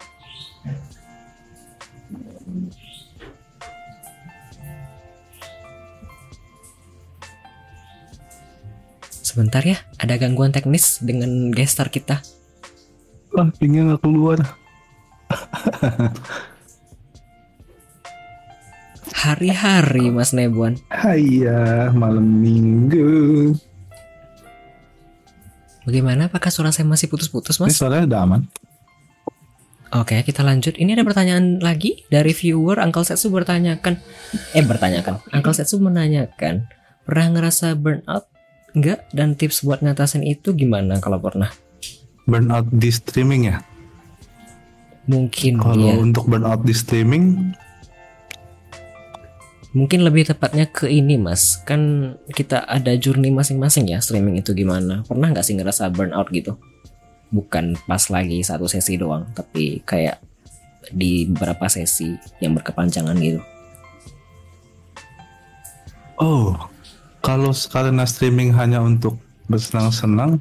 Sebentar 9.09 9.61
ya, 9.61 9.77
ada 10.01 10.17
gangguan 10.17 10.49
teknis 10.49 10.97
dengan 11.05 11.53
gestar 11.53 11.93
kita. 11.93 12.26
Ah, 13.38 13.49
pingnya 13.61 13.93
nggak 13.93 14.01
keluar. 14.01 14.41
Hari-hari 19.19 20.15
Mas 20.15 20.31
Nebuan. 20.31 20.79
Haiya, 20.95 21.91
malam 21.91 22.39
minggu. 22.39 23.51
Bagaimana? 25.83 26.31
Apakah 26.31 26.47
suara 26.47 26.71
saya 26.71 26.87
masih 26.87 27.11
putus-putus, 27.11 27.59
Ini 27.59 27.67
Mas? 27.67 27.75
suaranya 27.75 28.07
udah 28.07 28.19
aman. 28.23 28.41
Oke, 29.91 30.23
kita 30.23 30.39
lanjut. 30.39 30.79
Ini 30.79 30.95
ada 30.95 31.03
pertanyaan 31.03 31.59
lagi 31.59 32.07
dari 32.07 32.31
viewer 32.31 32.79
Uncle 32.79 33.03
Setsu 33.03 33.27
bertanyakan 33.27 33.99
eh 34.55 34.63
bertanyakan. 34.63 35.19
Uncle 35.35 35.51
Setsu 35.51 35.83
menanyakan, 35.83 36.71
pernah 37.03 37.27
ngerasa 37.35 37.75
burnout 37.75 38.23
enggak 38.71 39.03
dan 39.11 39.35
tips 39.35 39.67
buat 39.67 39.83
ngatasin 39.83 40.23
itu 40.23 40.55
gimana 40.55 41.03
kalau 41.03 41.19
pernah? 41.19 41.51
Burnout 42.23 42.71
di 42.71 42.87
streaming 42.87 43.51
ya. 43.51 43.59
Mungkin 45.11 45.59
Kalau 45.59 45.89
ya. 45.91 45.99
untuk 45.99 46.29
burnout 46.29 46.63
di 46.63 46.71
streaming, 46.71 47.51
Mungkin 49.69 50.01
lebih 50.01 50.25
tepatnya 50.25 50.65
ke 50.65 50.89
ini 50.89 51.21
mas 51.21 51.61
Kan 51.61 52.13
kita 52.33 52.65
ada 52.65 52.97
journey 52.97 53.29
masing-masing 53.29 53.85
ya 53.89 54.01
Streaming 54.01 54.41
itu 54.41 54.57
gimana 54.57 55.05
Pernah 55.05 55.29
nggak 55.29 55.45
sih 55.45 55.53
ngerasa 55.53 55.93
burnout 55.93 56.33
gitu 56.33 56.57
Bukan 57.29 57.77
pas 57.85 58.01
lagi 58.09 58.41
satu 58.41 58.65
sesi 58.65 58.97
doang 58.97 59.29
Tapi 59.37 59.85
kayak 59.85 60.17
di 60.89 61.29
beberapa 61.29 61.69
sesi 61.69 62.17
yang 62.41 62.57
berkepanjangan 62.57 63.13
gitu 63.21 63.41
oh, 66.17 66.57
Kalau 67.21 67.53
karena 67.69 68.09
streaming 68.09 68.49
hanya 68.57 68.81
untuk 68.81 69.21
bersenang-senang, 69.49 70.37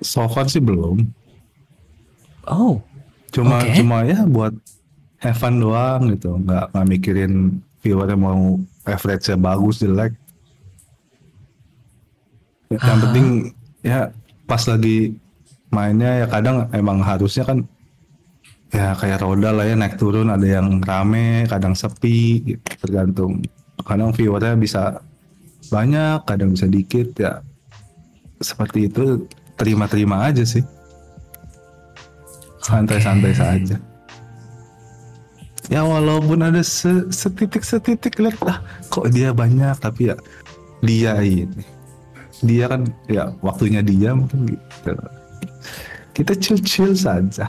so 0.00 0.24
far 0.26 0.48
sih 0.48 0.58
belum. 0.58 1.04
Oh, 2.48 2.80
Cuma 3.36 3.60
Oke. 3.60 3.76
cuma 3.76 4.00
ya 4.08 4.24
buat 4.24 4.56
have 5.26 5.38
fun 5.38 5.58
doang 5.58 6.14
gitu, 6.14 6.38
nggak 6.38 6.70
nggak 6.72 6.86
mikirin 6.86 7.58
viewernya 7.82 8.18
mau 8.18 8.58
average-nya 8.86 9.36
bagus 9.36 9.82
jelek. 9.82 10.12
Yang 12.70 12.82
Ah. 12.82 12.98
penting 13.02 13.26
ya 13.82 14.00
pas 14.46 14.62
lagi 14.66 15.14
mainnya 15.70 16.22
ya 16.22 16.26
kadang 16.26 16.66
emang 16.70 17.02
harusnya 17.02 17.46
kan 17.46 17.62
ya 18.74 18.94
kayak 18.98 19.22
roda 19.22 19.54
lah 19.54 19.66
ya 19.66 19.78
naik 19.78 19.98
turun 19.98 20.26
ada 20.30 20.42
yang 20.42 20.82
rame 20.82 21.46
kadang 21.46 21.74
sepi 21.74 22.42
gitu, 22.42 22.66
tergantung 22.82 23.42
kadang 23.86 24.10
viewernya 24.10 24.58
bisa 24.58 24.98
banyak 25.70 26.22
kadang 26.26 26.54
bisa 26.54 26.66
dikit 26.66 27.14
ya 27.14 27.38
seperti 28.42 28.90
itu 28.90 29.26
terima-terima 29.54 30.26
aja 30.30 30.42
sih 30.42 30.62
santai-santai 32.62 33.32
Oke. 33.32 33.38
saja 33.38 33.76
ya 35.66 35.82
walaupun 35.82 36.42
ada 36.46 36.62
se- 36.62 37.10
setitik-setitik 37.10 38.22
lihat 38.22 38.38
ah 38.46 38.58
kok 38.90 39.10
dia 39.10 39.34
banyak 39.34 39.74
tapi 39.82 40.14
ya 40.14 40.16
dia 40.84 41.18
ini 41.22 41.64
dia 42.44 42.68
kan 42.68 42.86
ya 43.10 43.32
waktunya 43.42 43.80
dia 43.82 44.12
mungkin 44.14 44.54
gitu 44.54 44.92
kita 46.16 46.32
chill-chill 46.38 46.94
saja 46.94 47.48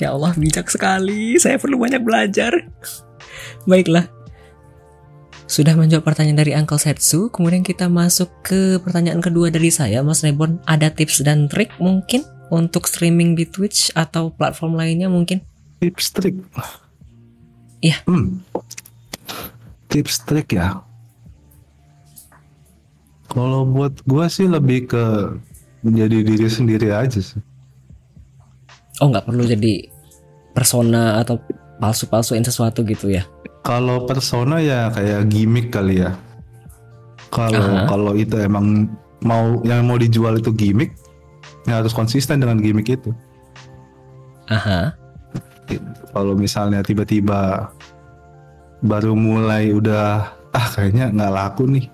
ya 0.00 0.12
Allah 0.12 0.32
bijak 0.36 0.68
sekali. 0.68 1.36
Saya 1.40 1.60
perlu 1.60 1.80
banyak 1.80 2.02
belajar. 2.04 2.52
Baiklah. 3.64 4.08
Sudah 5.46 5.78
menjawab 5.78 6.02
pertanyaan 6.02 6.42
dari 6.42 6.52
Uncle 6.58 6.80
Setsu, 6.80 7.30
kemudian 7.30 7.62
kita 7.62 7.86
masuk 7.86 8.26
ke 8.42 8.82
pertanyaan 8.82 9.22
kedua 9.22 9.46
dari 9.46 9.70
saya, 9.70 10.02
Mas 10.02 10.26
Rebon. 10.26 10.58
Ada 10.66 10.90
tips 10.90 11.22
dan 11.22 11.46
trik 11.46 11.70
mungkin 11.78 12.26
untuk 12.50 12.90
streaming 12.90 13.38
di 13.38 13.46
Twitch 13.46 13.94
atau 13.94 14.34
platform 14.34 14.74
lainnya 14.74 15.06
mungkin? 15.06 15.38
Tips 15.80 16.06
trik 16.12 16.36
Iya. 17.84 18.00
hmm. 18.08 18.40
tips 19.86 20.24
trik 20.24 20.56
ya 20.56 20.80
kalau 23.28 23.68
buat 23.68 24.00
gua 24.08 24.30
sih 24.30 24.48
lebih 24.48 24.88
ke 24.88 25.04
menjadi 25.84 26.24
diri 26.24 26.48
sendiri 26.48 26.90
aja 26.90 27.20
sih 27.20 27.40
Oh, 28.96 29.12
nggak 29.12 29.28
perlu 29.28 29.44
jadi 29.44 29.92
persona 30.56 31.20
atau 31.20 31.36
palsu-palsuin 31.76 32.40
sesuatu 32.40 32.80
gitu 32.80 33.12
ya? 33.12 33.28
kalau 33.60 34.06
persona 34.08 34.56
ya 34.62 34.88
kayak 34.88 35.28
gimmick 35.28 35.68
kali 35.68 36.00
ya 36.00 36.16
kalau 37.28 37.84
kalau 37.90 38.12
itu 38.14 38.38
emang 38.38 38.88
mau 39.20 39.58
yang 39.66 39.84
mau 39.84 39.98
dijual 39.98 40.38
itu 40.38 40.54
gimmick 40.54 40.94
ya 41.66 41.82
harus 41.82 41.90
konsisten 41.90 42.38
dengan 42.38 42.62
gimmick 42.62 42.86
itu 42.88 43.10
Aha. 44.46 44.94
Kalau 46.14 46.38
misalnya 46.38 46.80
tiba-tiba 46.80 47.70
baru 48.84 49.16
mulai 49.16 49.72
udah 49.74 50.30
ah 50.54 50.66
kayaknya 50.72 51.12
nggak 51.12 51.32
laku 51.32 51.64
nih 51.68 51.86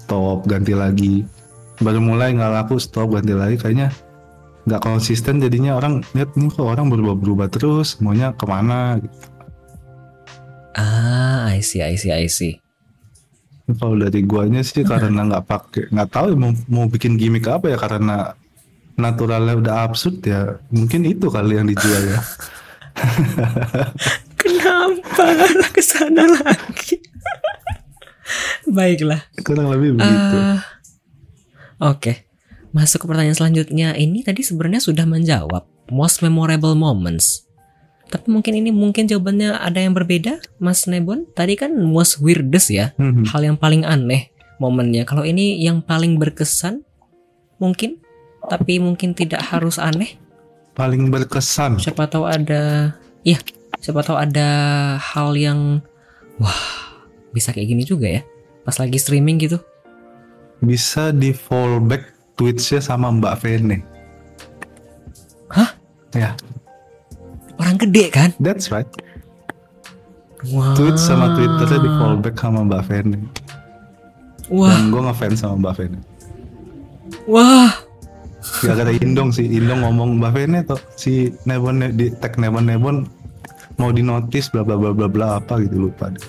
stop 0.00 0.46
ganti 0.46 0.72
lagi 0.72 1.14
baru 1.82 2.00
mulai 2.00 2.32
nggak 2.32 2.52
laku 2.62 2.78
stop 2.78 3.12
ganti 3.12 3.34
lagi 3.36 3.56
kayaknya 3.58 3.88
nggak 4.66 4.82
konsisten 4.82 5.38
jadinya 5.38 5.78
orang 5.78 6.02
lihat 6.14 6.34
nih 6.34 6.50
kok 6.50 6.66
orang 6.66 6.90
berubah-berubah 6.90 7.46
terus 7.50 8.02
maunya 8.02 8.34
ke 8.34 8.44
mana 8.50 8.98
gitu. 8.98 9.18
Ah, 10.76 11.48
I 11.48 11.64
see, 11.64 11.80
I 11.80 11.96
see, 11.96 12.12
I 12.12 12.28
see. 12.28 12.60
kalau 13.66 13.98
dari 13.98 14.22
guanya 14.22 14.62
sih 14.62 14.86
karena 14.86 15.26
nggak 15.26 15.44
pakai 15.50 15.90
nggak 15.90 16.10
tahu 16.14 16.26
ya 16.30 16.36
mau, 16.38 16.52
mau 16.70 16.86
bikin 16.86 17.18
gimmick 17.18 17.50
apa 17.50 17.74
ya 17.74 17.78
karena 17.78 18.38
naturalnya 18.94 19.58
udah 19.58 19.74
absurd 19.90 20.22
ya 20.22 20.62
mungkin 20.70 21.02
itu 21.02 21.26
kali 21.26 21.58
yang 21.58 21.66
dijual 21.66 22.14
ya 22.14 22.22
Kenapa 24.40 25.24
ke 25.74 25.82
sana 25.82 26.24
lagi? 26.26 26.98
Baiklah. 28.76 29.22
kurang 29.46 29.70
lebih 29.70 29.96
begitu 29.98 30.36
Eh, 30.36 30.58
Oke, 31.76 32.24
masuk 32.72 33.04
ke 33.04 33.06
pertanyaan 33.06 33.36
selanjutnya. 33.36 33.92
Ini 33.92 34.24
tadi 34.24 34.40
sebenarnya 34.40 34.80
sudah 34.80 35.04
menjawab 35.04 35.68
most 35.92 36.24
memorable 36.24 36.72
moments. 36.72 37.44
Tapi 38.06 38.32
mungkin 38.32 38.56
ini 38.56 38.70
mungkin 38.72 39.04
jawabannya 39.04 39.60
ada 39.60 39.82
yang 39.82 39.92
berbeda, 39.92 40.40
Mas 40.56 40.88
Nebon. 40.88 41.28
Tadi 41.36 41.52
kan 41.58 41.74
most 41.76 42.16
weirdest 42.16 42.72
ya, 42.72 42.96
Mhm. 42.96 43.28
hal 43.28 43.44
yang 43.44 43.56
paling 43.60 43.84
aneh 43.84 44.32
momennya. 44.56 45.04
Kalau 45.04 45.20
ini 45.20 45.60
yang 45.60 45.84
paling 45.84 46.16
berkesan, 46.16 46.80
mungkin, 47.58 48.00
tapi 48.48 48.80
mungkin 48.80 49.12
tidak 49.12 49.44
harus 49.44 49.76
aneh. 49.76 50.16
Paling 50.76 51.08
berkesan 51.08 51.80
Siapa 51.80 52.04
tahu 52.04 52.24
ada, 52.24 52.92
iya, 53.22 53.40
siapa 53.78 54.04
tahu 54.04 54.14
ada 54.14 54.48
hal 55.00 55.32
yang, 55.34 55.80
wah, 56.36 56.60
bisa 57.32 57.50
kayak 57.50 57.68
gini 57.68 57.82
juga 57.82 58.06
ya. 58.06 58.22
Pas 58.60 58.76
lagi 58.76 58.96
streaming 58.96 59.40
gitu. 59.40 59.58
bisa 60.56 61.12
di 61.12 61.32
fallback 61.32 62.08
tweetsnya 62.34 62.80
sama 62.80 63.08
Mbak 63.10 63.34
Vene. 63.40 63.76
Hah? 65.48 65.70
Ya, 66.12 66.32
Orang 67.56 67.76
gede 67.76 68.08
kan? 68.08 68.32
that's 68.36 68.68
right. 68.68 68.88
Wah. 70.48 70.72
Tweet 70.72 70.96
sama 70.96 71.32
Twitternya 71.32 71.78
di 71.78 71.90
fallback 71.96 72.36
sama 72.36 72.60
Mbak 72.64 72.82
Vene. 72.88 73.18
Wah, 74.48 74.70
Dan 74.70 74.88
gue 74.88 75.02
ngefans 75.02 75.40
sama 75.40 75.54
Mbak 75.58 75.74
Vene. 75.76 75.98
wah. 77.24 77.72
Gak 78.62 78.80
ada 78.80 78.92
Indong 78.92 79.30
sih, 79.34 79.44
Indong 79.44 79.84
ngomong 79.84 80.16
Mbak 80.22 80.32
Vene 80.32 80.58
tuh 80.64 80.80
si 80.96 81.32
Nebon 81.44 81.82
di 81.92 82.08
tag 82.16 82.40
Nebon 82.40 82.64
Nebon 82.64 82.96
mau 83.76 83.92
di 83.92 84.00
notice 84.00 84.48
bla 84.48 84.64
bla 84.64 84.76
bla 84.80 84.96
bla 84.96 85.08
bla 85.08 85.26
apa 85.36 85.60
gitu 85.60 85.88
lupa. 85.88 86.08
deh. 86.08 86.24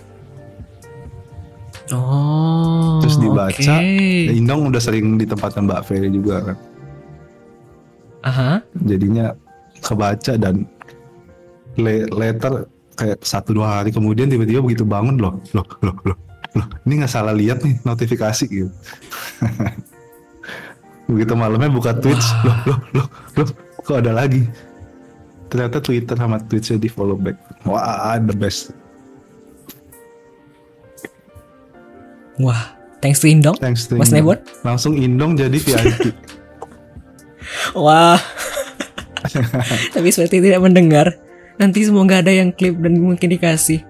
Oh. 1.95 2.99
Terus 2.99 3.15
dibaca, 3.15 3.75
oke. 3.79 4.27
ya 4.27 4.33
Indong 4.35 4.67
udah 4.67 4.81
sering 4.83 5.15
ditempatkan 5.15 5.63
Mbak 5.63 5.81
Vene 5.87 6.07
juga 6.11 6.35
kan. 6.51 6.57
Aha. 8.27 8.51
Jadinya 8.83 9.31
kebaca 9.79 10.35
dan 10.35 10.67
le- 11.79 12.09
letter 12.11 12.67
kayak 12.97 13.21
satu 13.21 13.53
dua 13.53 13.79
hari 13.79 13.93
kemudian 13.93 14.27
tiba-tiba 14.27 14.59
begitu 14.59 14.83
bangun 14.83 15.21
loh 15.21 15.37
loh 15.53 15.67
loh 15.85 15.95
loh 16.01 16.17
loh 16.57 16.67
ini 16.89 17.05
nggak 17.05 17.13
salah 17.13 17.31
lihat 17.31 17.61
nih 17.61 17.77
notifikasi 17.85 18.45
gitu 18.49 18.73
begitu 21.07 21.33
malamnya 21.33 21.71
buka 21.71 21.95
Twitch 21.97 22.27
loh 22.43 22.57
loh 22.67 22.79
loh 22.93 23.07
loh 23.39 23.47
kok 23.83 23.97
ada 24.03 24.11
lagi 24.11 24.43
ternyata 25.47 25.79
Twitter 25.79 26.15
sama 26.19 26.37
Twitchnya 26.43 26.77
di 26.77 26.89
follow 26.91 27.15
back 27.15 27.35
wah 27.63 28.15
the 28.19 28.35
best 28.35 28.75
Wah, 32.37 32.77
thanks 33.01 33.17
to 33.17 33.25
Indong. 33.25 33.57
thanks 33.57 33.89
to 33.89 33.97
Mas. 33.97 34.13
Nebon? 34.13 34.37
langsung 34.61 34.93
Indong 34.93 35.33
jadi 35.33 35.57
VIP 35.57 36.13
Wah. 37.75 38.19
Tapi 39.95 40.07
seperti 40.13 40.39
tidak 40.43 40.61
mendengar. 40.63 41.15
Nanti 41.57 41.83
semoga 41.83 42.21
ada 42.21 42.29
yang 42.29 42.53
klip 42.53 42.77
dan 42.79 43.01
mungkin 43.01 43.27
dikasih. 43.33 43.81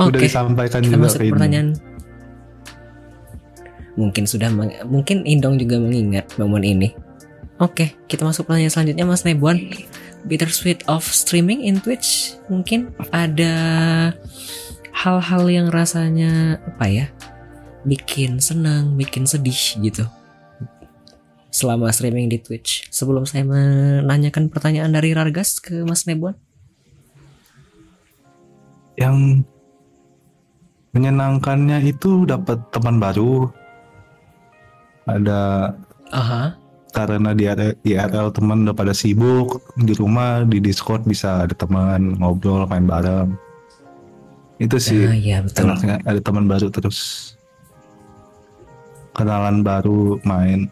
Oke. 0.00 0.26
disampaikan 0.26 0.82
Kita 0.82 0.90
juga 0.90 0.98
masuk 1.06 1.20
pertanyaan. 1.30 1.78
Mungkin 3.94 4.26
sudah 4.26 4.50
mungkin 4.86 5.22
Indong 5.22 5.58
juga 5.58 5.78
mengingat 5.78 6.34
momen 6.36 6.66
ini. 6.66 6.88
Oke, 7.62 7.94
kita 8.10 8.26
masuk 8.26 8.50
pertanyaan 8.50 8.74
selanjutnya 8.74 9.06
Mas 9.06 9.22
Nebuan. 9.22 9.58
Bittersweet 10.24 10.82
of 10.90 11.04
streaming 11.04 11.62
in 11.62 11.78
Twitch. 11.78 12.34
Mungkin 12.50 12.90
ada 13.14 13.54
hal-hal 14.90 15.44
yang 15.46 15.68
rasanya 15.70 16.58
apa 16.64 16.86
ya? 16.90 17.06
Bikin 17.86 18.42
senang, 18.42 18.98
bikin 18.98 19.28
sedih 19.28 19.78
gitu. 19.78 20.02
Selama 21.54 21.92
streaming 21.94 22.26
di 22.26 22.42
Twitch. 22.42 22.90
Sebelum 22.90 23.22
saya 23.28 23.46
menanyakan 23.46 24.50
pertanyaan 24.50 24.90
dari 24.90 25.14
Rargas 25.14 25.62
ke 25.62 25.86
Mas 25.86 26.08
Nebuan. 26.10 26.34
yang 28.94 29.42
menyenangkannya 30.94 31.82
itu 31.90 32.22
dapat 32.26 32.62
teman 32.70 33.02
baru 33.02 33.50
ada 35.04 35.72
Aha. 36.10 36.54
karena 36.90 37.34
di 37.34 37.44
IRL, 37.84 38.30
teman 38.30 38.64
udah 38.64 38.72
pada 38.72 38.94
sibuk 38.94 39.60
di 39.76 39.92
rumah 39.92 40.46
di 40.46 40.62
Discord 40.62 41.04
bisa 41.04 41.44
ada 41.44 41.52
teman 41.52 42.16
ngobrol 42.16 42.64
main 42.64 42.86
bareng 42.86 43.28
itu 44.56 44.78
sih 44.78 45.02
Ah, 45.04 45.12
iya 45.12 45.38
betul. 45.42 45.66
enaknya 45.66 45.96
ada 46.06 46.20
teman 46.22 46.46
baru 46.46 46.70
terus 46.70 46.98
kenalan 49.12 49.60
baru 49.60 50.22
main 50.22 50.70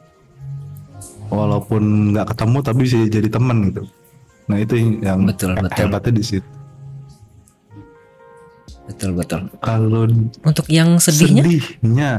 walaupun 1.28 2.14
nggak 2.14 2.30
ketemu 2.30 2.59
tapi 2.62 2.78
bisa 2.86 2.96
jadi 3.10 3.28
teman 3.28 3.68
gitu 3.70 3.82
nah 4.46 4.59
itu 4.59 4.74
yang 5.02 5.26
Betul, 5.26 5.54
betul. 5.59 5.76
hebatnya 5.86 6.12
di 6.14 6.24
situ 6.24 6.48
betul 8.82 9.14
betul. 9.14 9.40
Kalau 9.62 10.04
Untuk 10.42 10.66
yang 10.68 10.98
sedihnya, 10.98 11.46
sedihnya, 11.46 12.10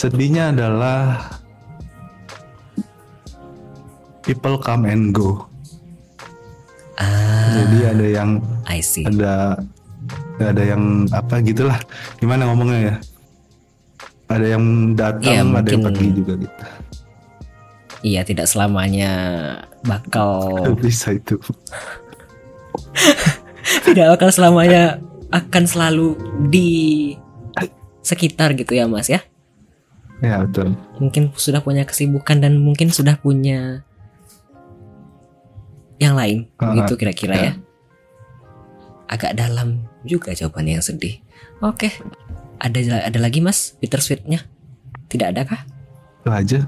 sedihnya 0.00 0.48
adalah 0.48 1.28
people 4.24 4.56
come 4.56 4.88
and 4.88 5.12
go. 5.12 5.44
ah, 6.96 7.52
Jadi 7.52 7.78
ada 7.84 8.06
yang 8.08 8.30
I 8.64 8.80
see. 8.80 9.04
ada 9.04 9.60
ada 10.40 10.62
yang 10.64 11.04
apa 11.12 11.44
gitulah 11.44 11.76
gimana 12.16 12.48
ngomongnya 12.48 12.80
ya 12.80 12.94
ada 14.32 14.46
yang 14.48 14.64
datang 14.96 15.20
Iya, 15.20 15.44
ada 15.44 15.68
yang 15.68 15.80
mungkin- 15.84 15.84
pergi 15.84 16.08
juga 16.16 16.32
gitu 16.40 16.64
Iya, 18.00 18.20
tidak 18.24 18.48
selamanya 18.48 19.12
bakal 19.84 20.56
bisa 20.80 21.12
itu 21.12 21.36
tidak 23.84 24.16
bakal 24.16 24.32
selamanya 24.32 24.96
akan 25.28 25.64
selalu 25.68 26.16
di 26.48 26.70
sekitar 28.00 28.56
gitu 28.56 28.72
ya, 28.72 28.88
Mas 28.88 29.12
ya. 29.12 29.20
Ya 30.20 30.44
betul 30.44 30.76
Mungkin 31.00 31.32
sudah 31.34 31.64
punya 31.64 31.84
kesibukan 31.84 32.40
dan 32.40 32.60
mungkin 32.60 32.92
sudah 32.92 33.16
punya 33.16 33.82
yang 36.00 36.16
lain, 36.16 36.48
Ah, 36.56 36.72
begitu 36.72 36.96
kira-kira 36.96 37.34
ya. 37.36 37.44
ya. 37.44 37.52
Agak 39.04 39.36
dalam 39.36 39.84
juga 40.00 40.32
jawabannya 40.32 40.80
yang 40.80 40.86
sedih. 40.86 41.20
Oke. 41.60 41.92
Ada 42.56 43.04
ada 43.08 43.18
lagi 43.20 43.44
Mas 43.44 43.76
bittersweetnya? 43.76 44.44
Tidak 45.12 45.28
ada 45.36 45.44
kah? 45.44 45.60
itu 46.20 46.28
aja 46.30 46.60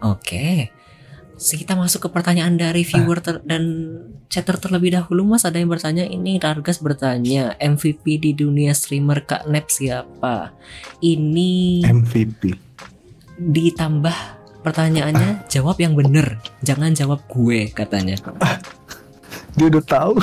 Oke. 0.00 0.68
So, 0.68 0.75
kita 1.36 1.76
masuk 1.76 2.08
ke 2.08 2.16
pertanyaan 2.16 2.56
dari 2.56 2.80
viewer 2.80 3.20
ter- 3.20 3.44
dan 3.44 3.92
chatter 4.32 4.56
terlebih 4.56 4.96
dahulu 4.96 5.36
Mas. 5.36 5.44
Ada 5.44 5.60
yang 5.60 5.68
bertanya 5.68 6.08
ini 6.08 6.40
Targas 6.40 6.80
bertanya 6.80 7.52
MVP 7.60 8.16
di 8.16 8.32
dunia 8.32 8.72
streamer 8.72 9.20
Kak 9.28 9.44
Nep 9.44 9.68
siapa? 9.68 10.56
Ini 11.04 11.84
MVP 11.84 12.56
ditambah 13.36 14.16
pertanyaannya 14.64 15.44
jawab 15.52 15.76
yang 15.76 15.92
bener 15.92 16.40
jangan 16.64 16.96
jawab 16.96 17.20
gue 17.28 17.68
katanya. 17.68 18.16
Dia 19.60 19.66
udah 19.68 19.84
tahu. 19.84 20.16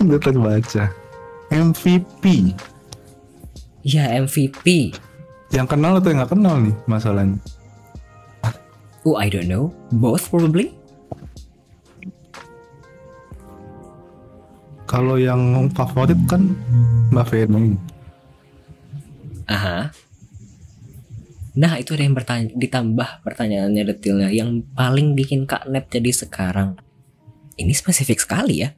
Udah 0.00 0.16
terbaca 0.16 0.88
MVP 1.50 2.54
ya 3.84 4.06
MVP 4.22 4.94
yang 5.50 5.66
kenal 5.66 5.98
atau 5.98 6.08
yang 6.14 6.22
nggak 6.22 6.32
kenal 6.34 6.56
nih 6.62 6.74
masalahnya? 6.86 7.38
Oh 9.02 9.16
I 9.16 9.32
don't 9.32 9.48
know. 9.48 9.72
Both 9.90 10.28
probably. 10.28 10.76
Kalau 14.84 15.16
yang 15.16 15.70
favorit 15.70 16.18
kan 16.26 16.50
Mbak 17.14 17.26
Feni. 17.30 17.78
Aha. 19.46 19.90
Nah 21.54 21.72
itu 21.78 21.94
ada 21.94 22.02
yang 22.06 22.14
bertanya 22.14 22.50
ditambah 22.54 23.26
pertanyaannya 23.26 23.82
detailnya. 23.94 24.30
Yang 24.30 24.66
paling 24.74 25.14
bikin 25.14 25.46
Kak 25.46 25.70
Nep 25.70 25.90
jadi 25.90 26.10
sekarang. 26.10 26.78
Ini 27.58 27.72
spesifik 27.74 28.22
sekali 28.22 28.66
ya. 28.66 28.70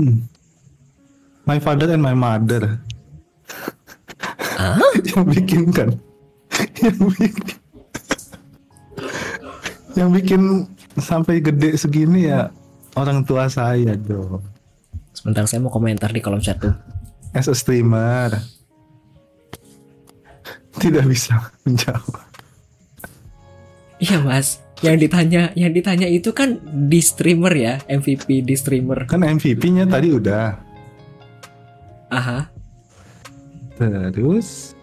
Hmm. 0.00 0.28
My 1.48 1.60
father 1.60 1.92
and 1.92 2.04
my 2.04 2.12
mother 2.12 2.80
Ah? 4.58 4.74
yang 5.14 5.24
bikin 5.30 5.70
kan? 5.70 5.90
Yang 6.82 6.98
bikin 7.14 7.46
yang 9.94 10.10
bikin 10.14 10.42
sampai 10.98 11.38
gede 11.38 11.78
segini 11.78 12.26
ya 12.26 12.50
orang 12.98 13.22
tua 13.22 13.46
saya 13.46 13.94
dong. 13.94 14.42
Sebentar 15.14 15.46
saya 15.46 15.62
mau 15.62 15.70
komentar 15.70 16.10
di 16.10 16.18
kolom 16.18 16.42
chat 16.42 16.58
tuh. 16.58 16.74
As 17.34 17.46
a 17.46 17.54
streamer. 17.54 18.34
Tidak 20.78 21.06
bisa 21.06 21.38
menjawab. 21.66 22.26
Iya 24.02 24.22
mas. 24.22 24.62
Yang 24.78 25.10
ditanya 25.10 25.42
yang 25.58 25.74
ditanya 25.74 26.06
itu 26.06 26.30
kan 26.30 26.62
di 26.62 27.02
streamer 27.02 27.54
ya 27.54 27.74
MVP 27.90 28.46
di 28.46 28.54
streamer. 28.54 29.10
Kan 29.10 29.26
MVP-nya 29.26 29.90
tadi 29.90 30.14
udah. 30.14 30.46
Aha 32.14 32.57
terus 33.78 34.74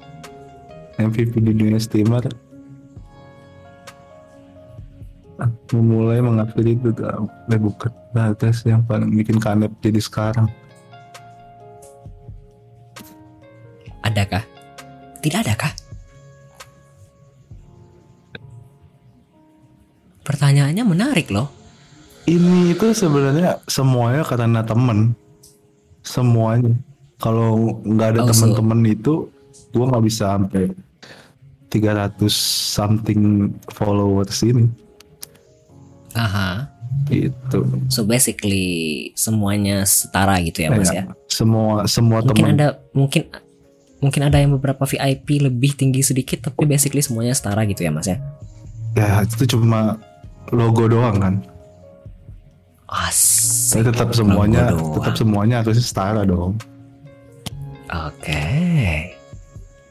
MVP 0.95 1.43
di 1.43 1.51
dunia 1.51 1.80
streamer. 1.80 2.23
Memulai 5.76 6.23
mengakui 6.23 6.80
itu 6.80 6.95
eh, 6.95 7.59
bukan 7.59 7.91
batas 8.15 8.63
yang 8.63 8.80
paling 8.88 9.11
bikin 9.11 9.35
kanep 9.35 9.67
jadi 9.84 9.99
sekarang. 9.99 10.47
Adakah? 14.07 14.47
Tidak 15.19 15.39
adakah? 15.43 15.72
Pertanyaannya 20.23 20.84
menarik 20.88 21.27
loh. 21.27 21.51
Ini 22.26 22.73
itu 22.73 22.95
sebenarnya 22.95 23.59
semuanya 23.67 24.23
karena 24.23 24.63
temen. 24.63 25.13
Semuanya 26.05 26.73
kalau 27.17 27.79
nggak 27.81 28.07
ada 28.15 28.19
Oh, 28.23 28.27
so- 28.29 28.31
teman-teman 28.35 28.81
itu 28.85 29.13
gua 29.71 29.91
nggak 29.91 30.05
bisa 30.05 30.35
sampai 30.35 30.71
300 31.69 32.31
something 32.71 33.51
followers 33.71 34.39
ini. 34.43 34.67
Aha. 36.15 36.71
Itu 37.11 37.67
so 37.91 38.07
basically 38.07 39.11
semuanya 39.19 39.83
setara 39.83 40.39
gitu 40.39 40.63
ya 40.63 40.71
mas 40.71 40.89
ya? 40.89 41.03
Semua 41.27 41.83
semua 41.91 42.23
mungkin 42.23 42.39
teman 42.39 42.55
ada 42.55 42.69
mungkin 42.95 43.23
mungkin 43.99 44.21
ada 44.23 44.39
yang 44.39 44.55
beberapa 44.55 44.87
VIP 44.87 45.43
lebih 45.43 45.75
tinggi 45.75 45.99
sedikit 45.99 46.47
tapi 46.47 46.63
basically 46.63 47.03
semuanya 47.03 47.35
setara 47.35 47.67
gitu 47.67 47.83
ya 47.83 47.91
mas 47.91 48.07
ya? 48.07 48.17
Ya 48.95 49.27
itu 49.27 49.43
cuma 49.59 49.99
logo 50.55 50.87
doang 50.87 51.19
kan? 51.19 51.35
Asik. 52.85 53.81
tapi 53.81 53.83
tetap 53.91 54.09
semuanya 54.15 54.71
tetap 54.71 55.13
semuanya 55.17 55.55
harus 55.65 55.81
setara 55.81 56.21
dong 56.23 56.55
Oke. 57.95 58.43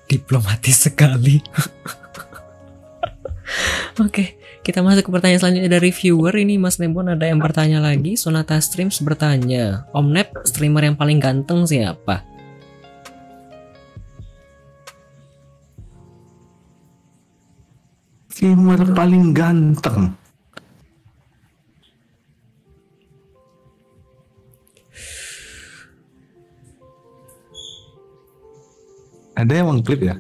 Diplomatis 0.05 0.90
sekali. 0.90 1.40
Oke, 4.05 4.36
kita 4.66 4.82
masuk 4.82 5.09
ke 5.09 5.10
pertanyaan 5.14 5.40
selanjutnya 5.40 5.72
dari 5.78 5.90
viewer 5.94 6.35
ini 6.35 6.59
Mas 6.59 6.82
Nebon 6.82 7.14
ada 7.14 7.31
yang 7.31 7.40
bertanya 7.40 7.81
lagi. 7.81 8.18
Sonata 8.18 8.59
Streams 8.60 9.01
bertanya, 9.01 9.86
Om 9.94 10.12
Nep 10.12 10.44
streamer 10.44 10.85
yang 10.90 10.98
paling 10.98 11.22
ganteng 11.22 11.64
siapa? 11.64 12.26
streamer 18.35 18.82
paling 18.98 19.31
ganteng 19.31 20.18
ada 29.45 29.53
yang 29.61 29.69
mengklip 29.69 30.01
ya 30.01 30.16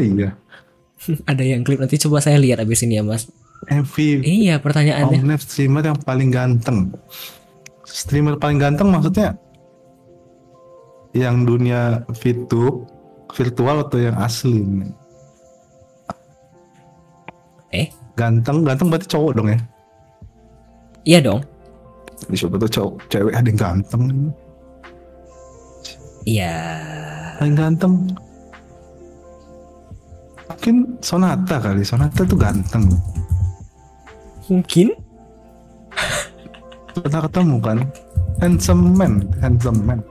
iya 0.00 0.32
ada 1.30 1.42
yang 1.44 1.60
klip 1.64 1.80
nanti 1.80 2.00
coba 2.00 2.20
saya 2.24 2.36
lihat 2.40 2.60
abis 2.60 2.84
ini 2.84 3.00
ya 3.00 3.04
Mas. 3.04 3.28
MVP 3.68 4.24
Iya 4.24 4.56
pertanyaannya. 4.56 5.20
Omnet 5.20 5.44
streamer 5.44 5.84
yang 5.84 6.00
paling 6.00 6.32
ganteng. 6.32 6.96
Streamer 7.84 8.40
paling 8.40 8.56
ganteng 8.56 8.88
maksudnya 8.88 9.36
yang 11.12 11.44
dunia 11.44 12.00
virtu 12.24 12.88
virtual 13.36 13.84
atau 13.84 13.98
yang 14.00 14.16
asli? 14.16 14.64
Eh, 17.70 17.86
Ganteng, 18.18 18.66
ganteng 18.66 18.90
berarti 18.90 19.06
cowok 19.06 19.32
dong 19.36 19.48
ya? 19.54 19.58
iya 21.08 21.18
dong. 21.22 21.40
Siapa 22.32 22.60
tuh 22.60 22.68
cowok, 22.68 22.94
cewek 23.08 23.32
ada 23.32 23.48
yang 23.48 23.60
ganteng. 23.60 24.02
Iya. 26.28 26.56
Paling 27.40 27.56
ganteng. 27.56 27.94
Mungkin 30.50 30.98
Sonata 30.98 31.62
kali, 31.62 31.86
Sonata 31.86 32.26
tuh 32.26 32.34
ganteng. 32.34 32.90
Mungkin. 34.50 34.90
Pernah 36.98 37.22
ketemu 37.30 37.56
kan? 37.62 37.78
Handsome 38.42 38.98
man, 38.98 39.22
handsome 39.38 39.78
man. 39.86 40.02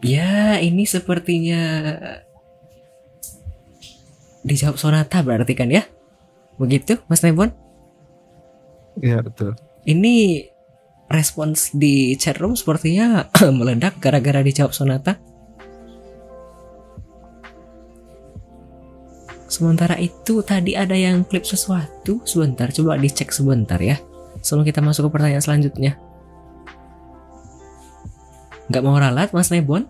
Ya 0.00 0.60
ini 0.64 0.88
sepertinya 0.88 1.60
dijawab 4.44 4.80
Sonata 4.80 5.20
berarti 5.20 5.52
kan 5.52 5.68
ya? 5.68 5.84
Begitu 6.56 7.00
Mas 7.08 7.20
Nebon? 7.20 7.52
Iya 9.00 9.20
betul. 9.20 9.56
Ini 9.84 10.44
respons 11.08 11.70
di 11.76 12.16
chatroom 12.16 12.56
sepertinya 12.56 13.28
meledak 13.58 14.00
gara-gara 14.00 14.40
dijawab 14.40 14.72
Sonata. 14.72 15.16
Sementara 19.44 19.94
itu 20.02 20.42
tadi 20.42 20.74
ada 20.74 20.98
yang 20.98 21.22
klip 21.22 21.46
sesuatu. 21.46 22.18
Sebentar, 22.26 22.74
coba 22.74 22.98
dicek 22.98 23.30
sebentar 23.30 23.78
ya. 23.78 24.00
Sebelum 24.42 24.66
kita 24.66 24.82
masuk 24.82 25.06
ke 25.08 25.10
pertanyaan 25.14 25.44
selanjutnya. 25.44 25.94
Nggak 28.66 28.82
mau 28.82 28.98
ralat, 28.98 29.30
Mas 29.30 29.52
Nebon? 29.54 29.86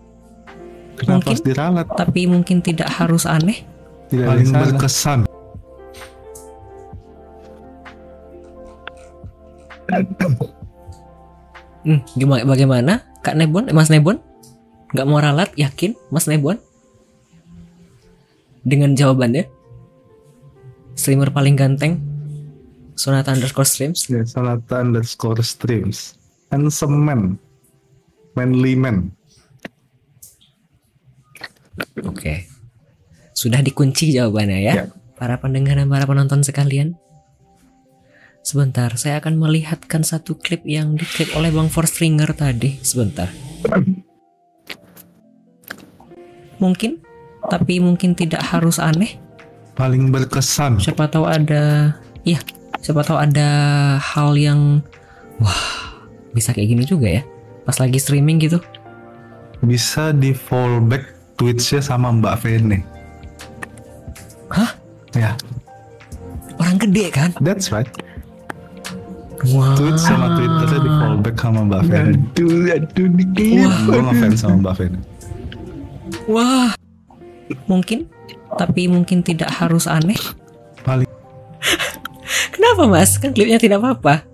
Kenapa 0.95 1.17
Mungkin. 1.17 1.33
harus 1.33 1.43
diralat? 1.43 1.87
Tapi 1.91 2.21
mungkin 2.29 2.61
tidak 2.61 2.87
harus 2.93 3.25
aneh. 3.25 3.65
Tidak 4.11 4.27
Paling 4.27 4.47
salah. 4.47 4.61
berkesan. 4.69 5.19
Hmm, 11.85 12.01
gimana, 12.17 12.41
bagaimana? 12.43 12.93
Kak 13.21 13.37
Nebon, 13.37 13.69
eh, 13.69 13.75
Mas 13.77 13.93
Nebon? 13.93 14.17
Nggak 14.89 15.05
mau 15.05 15.21
ralat, 15.21 15.53
yakin, 15.53 15.93
Mas 16.09 16.25
Nebon? 16.25 16.57
Dengan 18.65 18.97
jawabannya? 18.97 19.45
Streamer 20.97 21.29
paling 21.29 21.53
ganteng? 21.53 22.01
Sonata 22.95 23.35
underscore 23.35 23.67
streams? 23.69 24.07
Ya, 24.09 24.25
Sonata 24.25 24.81
underscore 24.81 25.43
streams. 25.45 26.15
Handsome 26.49 26.95
man. 26.97 27.21
Manly 28.33 28.73
man. 28.73 29.11
Oke. 32.07 32.47
Sudah 33.35 33.59
dikunci 33.59 34.15
jawabannya 34.15 34.63
ya, 34.63 34.73
Ya. 34.73 34.85
para 35.19 35.37
pendengar 35.43 35.75
dan 35.75 35.91
para 35.91 36.07
penonton 36.07 36.41
sekalian. 36.41 36.95
Sebentar, 38.45 38.93
saya 38.93 39.17
akan 39.17 39.41
melihatkan 39.41 40.05
satu 40.05 40.37
klip 40.37 40.61
yang 40.69 40.93
diklip 40.93 41.33
oleh 41.33 41.49
Bang 41.49 41.65
Forstringer 41.65 42.29
tadi. 42.37 42.77
Sebentar. 42.85 43.25
Mungkin, 46.61 47.01
tapi 47.49 47.81
mungkin 47.81 48.13
tidak 48.13 48.45
harus 48.45 48.77
aneh. 48.77 49.17
Paling 49.73 50.13
berkesan. 50.13 50.77
Siapa 50.77 51.09
tahu 51.09 51.25
ada, 51.25 51.97
iya, 52.21 52.37
siapa 52.85 53.01
tahu 53.01 53.17
ada 53.17 53.49
hal 53.97 54.37
yang, 54.37 54.85
wah, 55.41 56.05
bisa 56.37 56.53
kayak 56.53 56.69
gini 56.69 56.83
juga 56.85 57.09
ya. 57.09 57.25
Pas 57.65 57.81
lagi 57.81 57.97
streaming 57.97 58.45
gitu. 58.45 58.61
Bisa 59.65 60.13
di 60.13 60.37
fallback 60.37 61.17
Twitch-nya 61.41 61.81
sama 61.81 62.13
Mbak 62.13 62.35
Vene. 62.45 62.85
Hah? 64.53 64.69
Ya, 65.17 65.33
Orang 66.61 66.77
gede 66.77 67.09
kan? 67.09 67.33
that's 67.41 67.73
right. 67.73 67.89
Wah. 69.51 69.75
Twitch 69.75 70.01
sama 70.01 70.39
Twitternya 70.39 70.79
di 70.79 70.91
fallback 70.91 71.35
sama 71.37 71.59
Mbak 71.67 71.81
Vene. 71.89 72.11
Aduh, 72.15 72.71
aduh, 72.71 73.07
dikit. 73.11 73.67
Wah. 73.67 73.79
Gue 73.83 74.01
ngefans 74.07 74.37
sama 74.39 74.55
Mbak 74.63 74.73
Vene. 74.79 74.99
Wah, 76.29 76.69
mungkin, 77.67 78.09
tapi 78.55 78.87
mungkin 78.87 79.21
tidak 79.21 79.51
harus 79.51 79.85
aneh. 79.85 80.17
Paling 80.85 81.09
Kenapa 82.55 82.83
mas? 82.87 83.17
Kan 83.19 83.35
klipnya 83.35 83.59
tidak 83.59 83.83
apa-apa. 83.83 84.25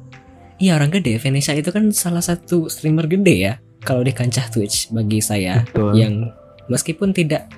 Iya 0.62 0.78
orang 0.78 0.94
gede, 0.94 1.18
Venetia 1.18 1.58
itu 1.58 1.74
kan 1.74 1.90
salah 1.90 2.22
satu 2.22 2.70
streamer 2.70 3.10
gede 3.10 3.36
ya. 3.50 3.54
Kalau 3.82 4.06
di 4.06 4.14
kancah 4.14 4.46
Twitch 4.54 4.94
bagi 4.94 5.18
saya 5.18 5.66
Betul. 5.66 5.98
yang 5.98 6.30
meskipun 6.70 7.18
tidak 7.18 7.50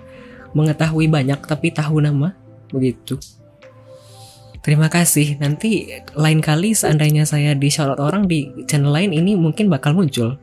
mengetahui 0.55 1.11
banyak 1.11 1.35
tapi 1.43 1.75
tahu 1.75 1.99
nama 1.99 2.31
begitu. 2.71 3.19
Terima 4.63 4.87
kasih. 4.87 5.35
Nanti 5.43 5.91
lain 6.15 6.39
kali 6.39 6.71
seandainya 6.71 7.27
saya 7.27 7.51
di 7.51 7.67
shoutout 7.67 7.99
orang 7.99 8.31
di 8.31 8.47
channel 8.63 8.95
lain 8.95 9.11
ini 9.11 9.35
mungkin 9.35 9.67
bakal 9.67 9.91
muncul. 9.91 10.39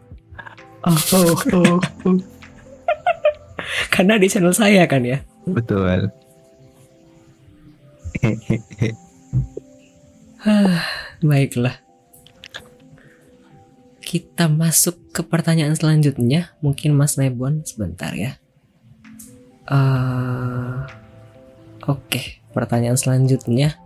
oh, 0.85 1.01
oh, 1.17 1.37
oh, 1.57 1.81
oh. 2.05 2.17
Karena 3.95 4.21
di 4.21 4.29
channel 4.29 4.53
saya 4.53 4.85
kan 4.85 5.03
ya. 5.05 5.25
betul. 5.49 6.13
Baiklah. 11.25 11.81
Kita 14.05 14.53
masuk 14.53 15.17
ke 15.17 15.25
pertanyaan 15.25 15.73
selanjutnya. 15.73 16.53
Mungkin 16.61 16.93
Mas 16.93 17.17
Nebon 17.17 17.65
sebentar 17.65 18.13
ya. 18.13 18.37
Eh, 19.71 20.81
Oke, 21.89 22.45
pertanyaan 22.53 23.01
selanjutnya. 23.01 23.81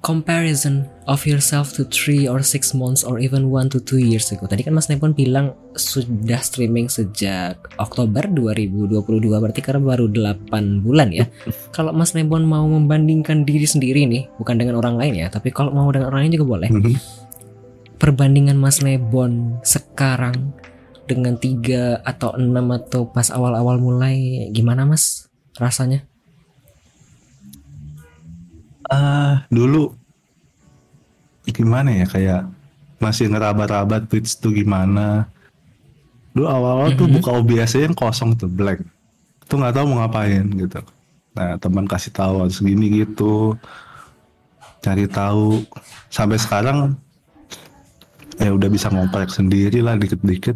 Comparison 0.00 0.88
of 1.04 1.28
yourself 1.28 1.76
to 1.76 1.84
3 1.84 2.24
or 2.24 2.40
6 2.40 2.72
months 2.72 3.04
or 3.04 3.20
even 3.20 3.52
1 3.52 3.68
to 3.68 3.84
2 3.84 4.00
years 4.00 4.32
ago. 4.32 4.48
Tadi 4.48 4.64
kan 4.64 4.72
Mas 4.72 4.88
Nebon 4.88 5.12
bilang 5.12 5.52
sudah 5.76 6.40
streaming 6.40 6.88
sejak 6.88 7.60
Oktober 7.76 8.24
2022 8.24 8.96
berarti 9.28 9.60
karena 9.60 9.84
baru 9.84 10.08
8 10.08 10.80
bulan 10.80 11.12
ya. 11.12 11.28
Kalau 11.76 11.92
Mas 11.92 12.16
Nebon 12.16 12.48
mau 12.48 12.64
membandingkan 12.64 13.44
diri 13.44 13.68
sendiri 13.68 14.08
nih, 14.08 14.24
bukan 14.40 14.56
dengan 14.56 14.80
orang 14.80 14.96
lain 14.96 15.20
ya, 15.20 15.28
tapi 15.28 15.52
kalau 15.52 15.68
mau 15.68 15.92
dengan 15.92 16.08
orang 16.08 16.26
lain 16.26 16.34
juga 16.40 16.46
boleh. 16.48 16.68
Mhm. 16.72 16.94
Perbandingan 18.00 18.56
Mas 18.56 18.80
Nebon 18.80 19.60
sekarang 19.60 20.56
dengan 21.04 21.36
3 21.36 22.00
atau 22.00 22.32
6 22.40 22.72
atau 22.72 23.04
pas 23.04 23.28
awal-awal 23.28 23.76
mulai 23.76 24.48
gimana 24.48 24.88
Mas 24.88 25.28
rasanya? 25.60 26.09
Ah, 28.90 29.46
dulu 29.46 29.94
gimana 31.46 31.90
ya 31.90 32.06
kayak 32.06 32.42
masih 32.98 33.26
ngeraba-raba 33.26 34.02
Twitch 34.04 34.38
tuh 34.38 34.50
gimana. 34.50 35.26
Dulu 36.30 36.46
awal-awal 36.46 36.94
tuh 36.94 37.06
Mhm. 37.06 37.14
buka 37.18 37.30
OBS 37.32 37.74
yang 37.74 37.94
kosong 37.94 38.34
tuh 38.34 38.46
blank. 38.46 38.82
Tuh 39.46 39.58
nggak 39.58 39.74
tahu 39.74 39.84
mau 39.90 40.04
ngapain 40.04 40.46
gitu. 40.46 40.78
Nah 41.34 41.58
teman 41.58 41.86
kasih 41.86 42.10
tahu 42.10 42.46
harus 42.46 42.58
gini 42.58 43.02
gitu. 43.02 43.58
Cari 44.78 45.06
tahu 45.06 45.62
sampai 46.06 46.38
sekarang 46.38 46.94
ya 48.38 48.50
udah 48.50 48.68
bisa 48.70 48.88
ngoprek 48.88 49.30
sendiri 49.30 49.82
lah 49.82 49.98
dikit-dikit. 49.98 50.54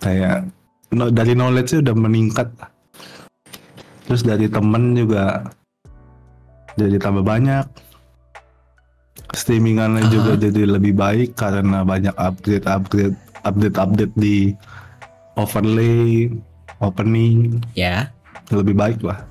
Kayak 0.00 0.48
no- 0.88 1.12
dari 1.12 1.36
knowledge 1.36 1.80
udah 1.80 1.92
meningkat. 1.92 2.48
Terus 4.04 4.24
dari 4.24 4.48
temen 4.48 4.96
juga 4.96 5.52
jadi 6.78 6.96
tambah 7.02 7.26
banyak 7.26 7.66
streamingannya 9.34 10.06
Aha. 10.06 10.12
juga 10.14 10.32
jadi 10.38 10.62
lebih 10.64 10.94
baik 10.96 11.34
karena 11.36 11.82
banyak 11.82 12.14
upgrade 12.16 12.64
upgrade 12.64 13.16
update 13.44 13.76
update 13.76 14.14
di 14.16 14.54
overlay 15.34 16.30
opening 16.78 17.58
Ya, 17.74 18.08
lebih 18.54 18.78
baik 18.78 19.02
lah 19.02 19.26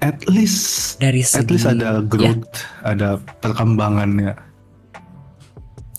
at 0.00 0.20
least 0.28 1.00
dari 1.00 1.24
at 1.24 1.32
segi 1.32 1.56
least 1.56 1.68
ada 1.68 2.00
ya, 2.00 2.04
growth 2.04 2.48
ada 2.84 3.08
perkembangannya 3.40 4.36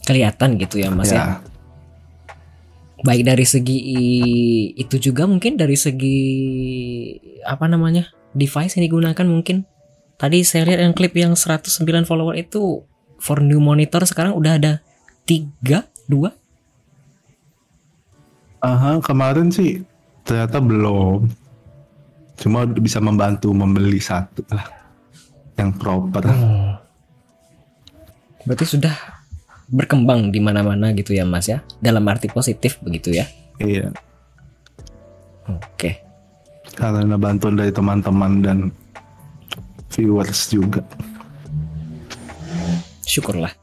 kelihatan 0.06 0.62
gitu 0.62 0.82
ya 0.82 0.90
Mas 0.94 1.10
ya. 1.10 1.18
ya 1.18 1.28
Baik 3.06 3.22
dari 3.22 3.46
segi 3.46 3.78
itu 4.82 4.98
juga 4.98 5.30
mungkin 5.30 5.62
dari 5.62 5.78
segi 5.78 6.18
apa 7.46 7.70
namanya? 7.70 8.10
Device 8.36 8.78
yang 8.78 8.86
digunakan 8.92 9.26
mungkin. 9.26 9.66
Tadi 10.16 10.44
saya 10.48 10.68
lihat 10.68 10.80
yang 10.80 10.94
klip 10.96 11.12
yang 11.16 11.36
109 11.36 11.84
follower 12.08 12.40
itu 12.40 12.84
for 13.20 13.42
new 13.42 13.60
monitor 13.60 14.04
sekarang 14.04 14.36
udah 14.36 14.60
ada 14.60 14.74
3 15.28 15.50
2 16.08 16.30
Aha, 18.66 18.98
kemarin 19.02 19.50
sih 19.50 19.82
ternyata 20.26 20.58
belum 20.58 21.30
cuma 22.36 22.66
bisa 22.66 22.98
membantu 22.98 23.54
membeli 23.54 24.02
satu 24.02 24.42
lah 24.50 24.66
yang 25.56 25.74
proper 25.74 26.26
Berarti 28.46 28.66
sudah 28.78 28.94
berkembang 29.66 30.30
di 30.30 30.38
mana-mana 30.38 30.94
gitu 30.94 31.18
ya 31.18 31.26
Mas 31.26 31.50
ya. 31.50 31.66
Dalam 31.82 32.06
arti 32.06 32.30
positif 32.30 32.78
begitu 32.86 33.10
ya. 33.10 33.26
iya 33.58 33.90
Oke. 35.50 36.05
Karena 36.76 37.16
bantuan 37.16 37.56
dari 37.56 37.72
teman-teman 37.72 38.44
dan 38.44 38.58
viewers 39.90 40.52
juga 40.52 40.84
Syukurlah. 43.06 43.54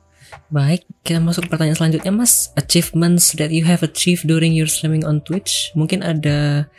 Baik, 0.52 0.86
kita 1.02 1.18
masuk 1.18 1.48
ke 1.48 1.50
pertanyaan 1.50 1.76
selanjutnya 1.76 2.12
Mas. 2.14 2.54
Achievements 2.54 3.34
that 3.36 3.50
you 3.50 3.66
have 3.66 3.82
achieved 3.82 4.24
during 4.24 4.54
your 4.54 4.70
streaming 4.70 5.02
on 5.02 5.18
Twitch. 5.26 5.74
Mungkin 5.74 6.00
ada 6.06 6.70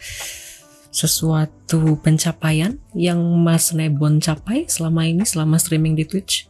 sesuatu 0.93 1.97
pencapaian 1.99 2.77
yang 2.93 3.19
Mas 3.41 3.73
Nebon 3.73 4.22
capai 4.22 4.69
selama 4.69 5.10
ini 5.10 5.26
selama 5.26 5.57
streaming 5.57 5.97
di 5.97 6.05
Twitch? 6.05 6.45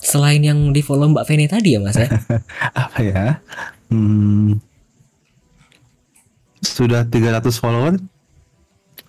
Selain 0.00 0.40
yang 0.40 0.72
di 0.72 0.80
follow 0.80 1.12
Mbak 1.12 1.26
Feni 1.28 1.44
tadi 1.52 1.76
ya 1.76 1.84
Mas 1.84 2.00
ya? 2.00 2.08
apa 2.88 2.98
ya 3.04 3.24
hmm, 3.92 4.56
sudah 6.62 7.06
300 7.06 7.48
follower 7.54 7.94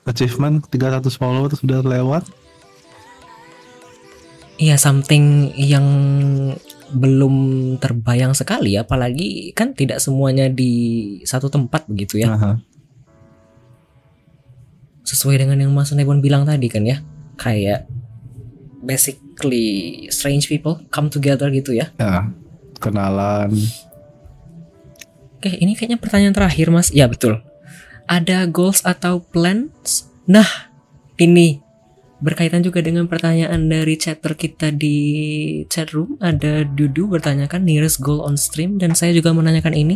achievement 0.05 0.65
300 0.69 1.05
follower 1.13 1.49
sudah 1.53 1.81
lewat 1.81 2.25
Iya 4.59 4.75
something 4.75 5.55
yang 5.55 5.87
belum 6.91 7.35
terbayang 7.79 8.35
sekali 8.35 8.75
apalagi 8.75 9.55
kan 9.55 9.71
tidak 9.71 10.03
semuanya 10.03 10.51
di 10.51 10.71
satu 11.23 11.47
tempat 11.47 11.87
begitu 11.87 12.19
ya 12.19 12.35
Aha. 12.35 12.59
sesuai 15.07 15.39
dengan 15.39 15.63
yang 15.63 15.71
Mas 15.71 15.95
Nebon 15.95 16.19
bilang 16.19 16.43
tadi 16.43 16.67
kan 16.67 16.83
ya 16.83 16.99
kayak 17.39 17.87
basically 18.83 20.07
strange 20.11 20.51
people 20.51 20.83
come 20.91 21.07
together 21.07 21.47
gitu 21.55 21.79
ya 21.79 21.95
Ya, 21.95 22.27
kenalan. 22.83 23.55
Oke, 25.39 25.55
ini 25.55 25.71
kayaknya 25.71 25.95
pertanyaan 25.95 26.35
terakhir, 26.35 26.67
Mas. 26.67 26.91
Ya, 26.91 27.07
betul. 27.07 27.39
Ada 28.11 28.43
goals 28.43 28.83
atau 28.83 29.23
plans? 29.23 30.03
Nah, 30.27 30.43
ini 31.15 31.63
berkaitan 32.19 32.59
juga 32.59 32.83
dengan 32.83 33.07
pertanyaan 33.07 33.71
dari 33.71 33.95
chatter 33.95 34.35
kita 34.35 34.75
di 34.75 34.99
chat 35.71 35.95
room. 35.95 36.19
Ada 36.19 36.67
Dudu 36.67 37.07
bertanyakan 37.07 37.63
nearest 37.63 38.03
goal 38.03 38.19
on 38.19 38.35
stream 38.35 38.75
dan 38.75 38.99
saya 38.99 39.15
juga 39.15 39.31
menanyakan 39.31 39.71
ini 39.71 39.95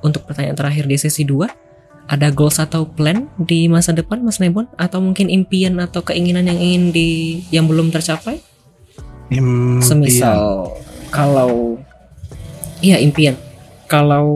untuk 0.00 0.24
pertanyaan 0.24 0.56
terakhir 0.56 0.88
di 0.88 0.96
sesi 0.96 1.28
2. 1.28 1.44
Ada 2.08 2.32
goals 2.32 2.56
atau 2.56 2.88
plan 2.88 3.28
di 3.36 3.68
masa 3.68 3.92
depan, 3.92 4.24
Mas 4.24 4.40
Nebon? 4.40 4.64
Atau 4.80 5.04
mungkin 5.04 5.28
impian 5.28 5.76
atau 5.76 6.00
keinginan 6.00 6.48
yang 6.48 6.56
ingin 6.56 6.88
di 6.88 7.08
yang 7.52 7.68
belum 7.68 7.92
tercapai? 7.92 8.40
Impian. 9.28 9.84
Semisal 9.84 10.72
kalau 11.12 11.76
iya 12.80 12.96
impian. 12.96 13.36
Kalau 13.84 14.26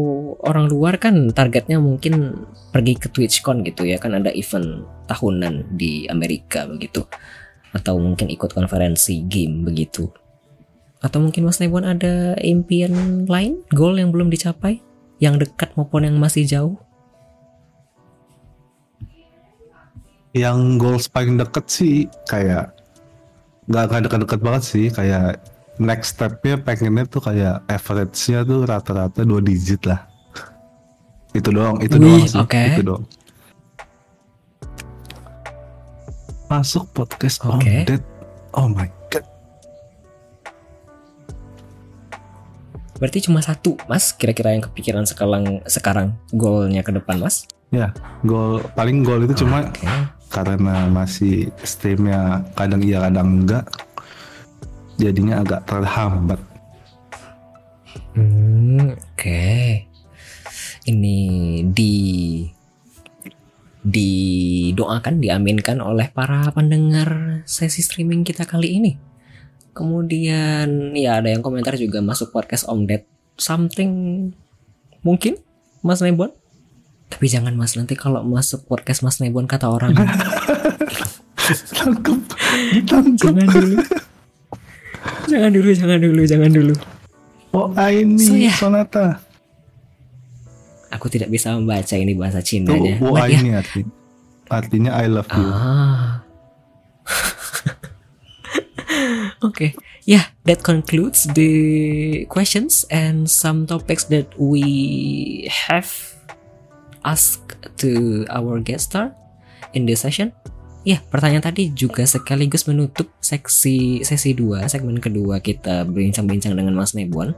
orang 0.45 0.69
luar 0.69 1.01
kan 1.01 1.33
targetnya 1.33 1.81
mungkin 1.81 2.45
pergi 2.69 2.95
ke 3.01 3.09
TwitchCon 3.09 3.65
gitu 3.65 3.89
ya 3.89 3.97
kan 3.97 4.13
ada 4.13 4.29
event 4.31 4.85
tahunan 5.09 5.75
di 5.75 6.05
Amerika 6.07 6.69
begitu. 6.69 7.09
Atau 7.73 7.97
mungkin 7.97 8.29
ikut 8.29 8.53
konferensi 8.53 9.25
game 9.25 9.65
begitu. 9.65 10.09
Atau 11.01 11.23
mungkin 11.23 11.47
Mas 11.47 11.63
Nebon 11.63 11.87
ada 11.87 12.35
impian 12.43 13.25
lain, 13.25 13.63
goal 13.71 13.97
yang 13.97 14.11
belum 14.11 14.29
dicapai, 14.35 14.83
yang 15.23 15.39
dekat 15.39 15.73
maupun 15.79 16.05
yang 16.05 16.19
masih 16.19 16.43
jauh? 16.45 16.77
Yang 20.35 20.59
goals 20.77 21.07
paling 21.09 21.39
deket 21.39 21.65
sih 21.71 21.97
kayak 22.27 22.75
nggak 23.69 23.85
nggak 23.85 24.03
deket-deket 24.09 24.41
banget 24.41 24.63
sih 24.65 24.87
kayak 24.89 25.41
next 25.79 26.19
stepnya 26.19 26.59
pengennya 26.59 27.07
tuh 27.07 27.23
kayak 27.23 27.63
average-nya 27.71 28.43
tuh 28.43 28.67
rata-rata 28.67 29.23
dua 29.23 29.39
digit 29.39 29.87
lah. 29.87 30.07
Itu 31.31 31.55
doang, 31.55 31.79
itu 31.79 31.95
Wih, 31.97 32.27
doang 32.27 32.27
sih, 32.27 32.43
itu 32.75 32.83
doang. 32.83 33.05
Masuk 36.51 36.91
podcast 36.91 37.45
Oke. 37.47 37.87
on. 37.87 38.01
Oh 38.57 38.67
my 38.67 38.89
god. 39.13 39.25
Berarti 42.99 43.19
cuma 43.29 43.39
satu, 43.45 43.79
Mas, 43.87 44.11
kira-kira 44.11 44.57
yang 44.57 44.65
kepikiran 44.65 45.07
sekarang 45.07 45.63
sekarang 45.69 46.19
goalnya 46.35 46.83
ke 46.83 46.91
depan, 46.91 47.23
Mas? 47.23 47.47
Ya, 47.69 47.93
goal 48.25 48.65
paling 48.73 49.05
goal 49.05 49.29
itu 49.29 49.45
cuma 49.45 49.69
Oke. 49.69 49.85
karena 50.33 50.89
masih 50.89 51.53
streamnya 51.61 52.41
kadang 52.57 52.81
iya 52.81 53.05
kadang 53.05 53.45
enggak 53.45 53.69
jadinya 54.99 55.41
agak 55.41 55.65
terhambat 55.65 56.43
Hmm, 58.19 58.99
oke. 58.99 59.47
Ini 60.89 61.17
di 61.71 61.95
didoakan, 63.79 65.23
diaminkan 65.23 65.79
oleh 65.79 66.11
para 66.11 66.51
pendengar 66.51 67.41
sesi 67.47 67.81
streaming 67.81 68.27
kita 68.27 68.43
kali 68.43 68.83
ini. 68.83 68.93
Kemudian 69.71 70.99
ya 70.99 71.23
ada 71.23 71.31
yang 71.31 71.47
komentar 71.47 71.79
juga 71.79 72.03
masuk 72.03 72.35
podcast 72.35 72.67
Om 72.67 72.91
Ded 72.91 73.07
something 73.39 73.91
mungkin 75.07 75.39
Mas 75.87 76.03
Nebon. 76.03 76.35
Tapi 77.09 77.25
jangan 77.31 77.55
Mas 77.55 77.79
nanti 77.79 77.95
kalau 77.95 78.27
masuk 78.27 78.67
podcast 78.67 79.07
Mas 79.07 79.23
Nebon 79.23 79.47
kata 79.47 79.71
orang 79.71 79.95
tangkep 81.79 82.21
ditangkep 82.75 83.15
jangan 83.17 83.47
dulu. 83.47 83.79
Jangan 85.29 85.51
dulu, 85.53 85.71
jangan 85.73 85.99
dulu, 86.01 86.23
jangan 86.25 86.51
dulu. 86.51 86.75
oh 87.53 87.69
ini 87.87 88.19
So, 88.21 88.33
ya. 88.35 88.53
sonata 88.53 89.21
Aku 90.89 91.13
tidak 91.13 91.29
bisa 91.29 91.53
membaca 91.53 91.93
ini 91.95 92.17
bahasa 92.17 92.41
Cina-nya. 92.41 92.97
oh 93.05 93.15
ya, 93.21 93.39
ini 93.39 93.53
arti 93.53 93.85
artinya 94.49 94.97
I 94.97 95.07
love 95.07 95.29
you 95.29 95.45
Ah. 95.45 96.25
okay. 99.45 99.77
Yeah, 100.05 100.33
that 100.45 100.65
concludes 100.65 101.29
the 101.37 102.25
questions 102.33 102.85
and 102.89 103.29
some 103.29 103.69
topics 103.69 104.05
that 104.09 104.33
we 104.41 105.49
have 105.69 105.89
asked 107.05 107.53
to 107.85 108.25
our 108.33 108.57
guest 108.61 108.93
star 108.93 109.13
in 109.77 109.85
this 109.85 110.01
session. 110.01 110.33
Ya, 110.87 111.03
pertanyaan 111.11 111.43
tadi 111.43 111.75
juga 111.75 112.07
sekaligus 112.07 112.65
menutup 112.71 113.11
seksi 113.19 114.07
sesi 114.07 114.31
2, 114.33 114.71
segmen 114.71 115.03
kedua 115.03 115.43
kita 115.43 115.83
berbincang-bincang 115.83 116.55
dengan 116.55 116.79
Mas 116.79 116.95
Nebon. 116.95 117.35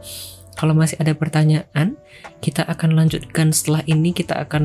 Kalau 0.61 0.77
masih 0.77 1.01
ada 1.01 1.17
pertanyaan, 1.17 1.97
kita 2.45 2.69
akan 2.69 2.93
lanjutkan 2.93 3.49
setelah 3.49 3.81
ini 3.89 4.13
kita 4.13 4.37
akan 4.45 4.65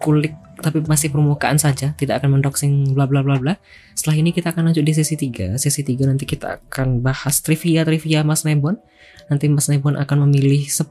kulik 0.00 0.32
tapi 0.64 0.80
masih 0.80 1.12
permukaan 1.12 1.60
saja, 1.60 1.92
tidak 1.92 2.24
akan 2.24 2.40
mendoxing 2.40 2.96
bla 2.96 3.04
bla 3.04 3.20
bla 3.20 3.36
bla. 3.36 3.60
Setelah 3.92 4.16
ini 4.16 4.32
kita 4.32 4.56
akan 4.56 4.72
lanjut 4.72 4.80
di 4.80 4.96
sesi 4.96 5.20
3. 5.20 5.60
Sesi 5.60 5.84
3 5.84 6.08
nanti 6.08 6.24
kita 6.24 6.56
akan 6.56 7.04
bahas 7.04 7.44
trivia-trivia 7.44 8.24
Mas 8.24 8.48
Nebon. 8.48 8.80
Nanti 9.28 9.52
Mas 9.52 9.68
Nebon 9.68 10.00
akan 10.00 10.24
memilih 10.24 10.64
10 10.64 10.88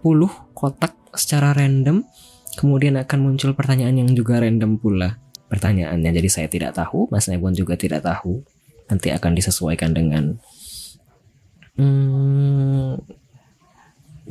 kotak 0.53 0.93
secara 1.17 1.57
random. 1.57 2.05
Kemudian 2.53 3.01
akan 3.01 3.17
muncul 3.17 3.57
pertanyaan 3.57 3.97
yang 3.97 4.13
juga 4.13 4.37
random 4.37 4.77
pula 4.77 5.22
pertanyaannya. 5.53 6.09
Jadi 6.09 6.29
saya 6.33 6.47
tidak 6.49 6.73
tahu, 6.73 7.05
Mas 7.13 7.29
Nebon 7.29 7.53
juga 7.53 7.77
tidak 7.77 8.01
tahu. 8.01 8.41
Nanti 8.89 9.13
akan 9.13 9.37
disesuaikan 9.37 9.93
dengan 9.93 10.41
hmm, 11.77 12.97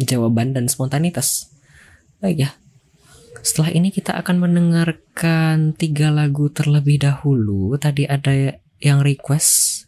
jawaban 0.03 0.59
dan 0.59 0.67
spontanitas. 0.67 1.55
Baik 2.19 2.51
ya. 2.51 2.51
Setelah 3.43 3.71
ini 3.75 3.95
kita 3.95 4.19
akan 4.19 4.43
mendengarkan 4.43 5.79
tiga 5.79 6.11
lagu 6.11 6.51
terlebih 6.51 7.03
dahulu. 7.03 7.75
Tadi 7.79 8.07
ada 8.07 8.59
yang 8.83 9.03
request, 9.03 9.87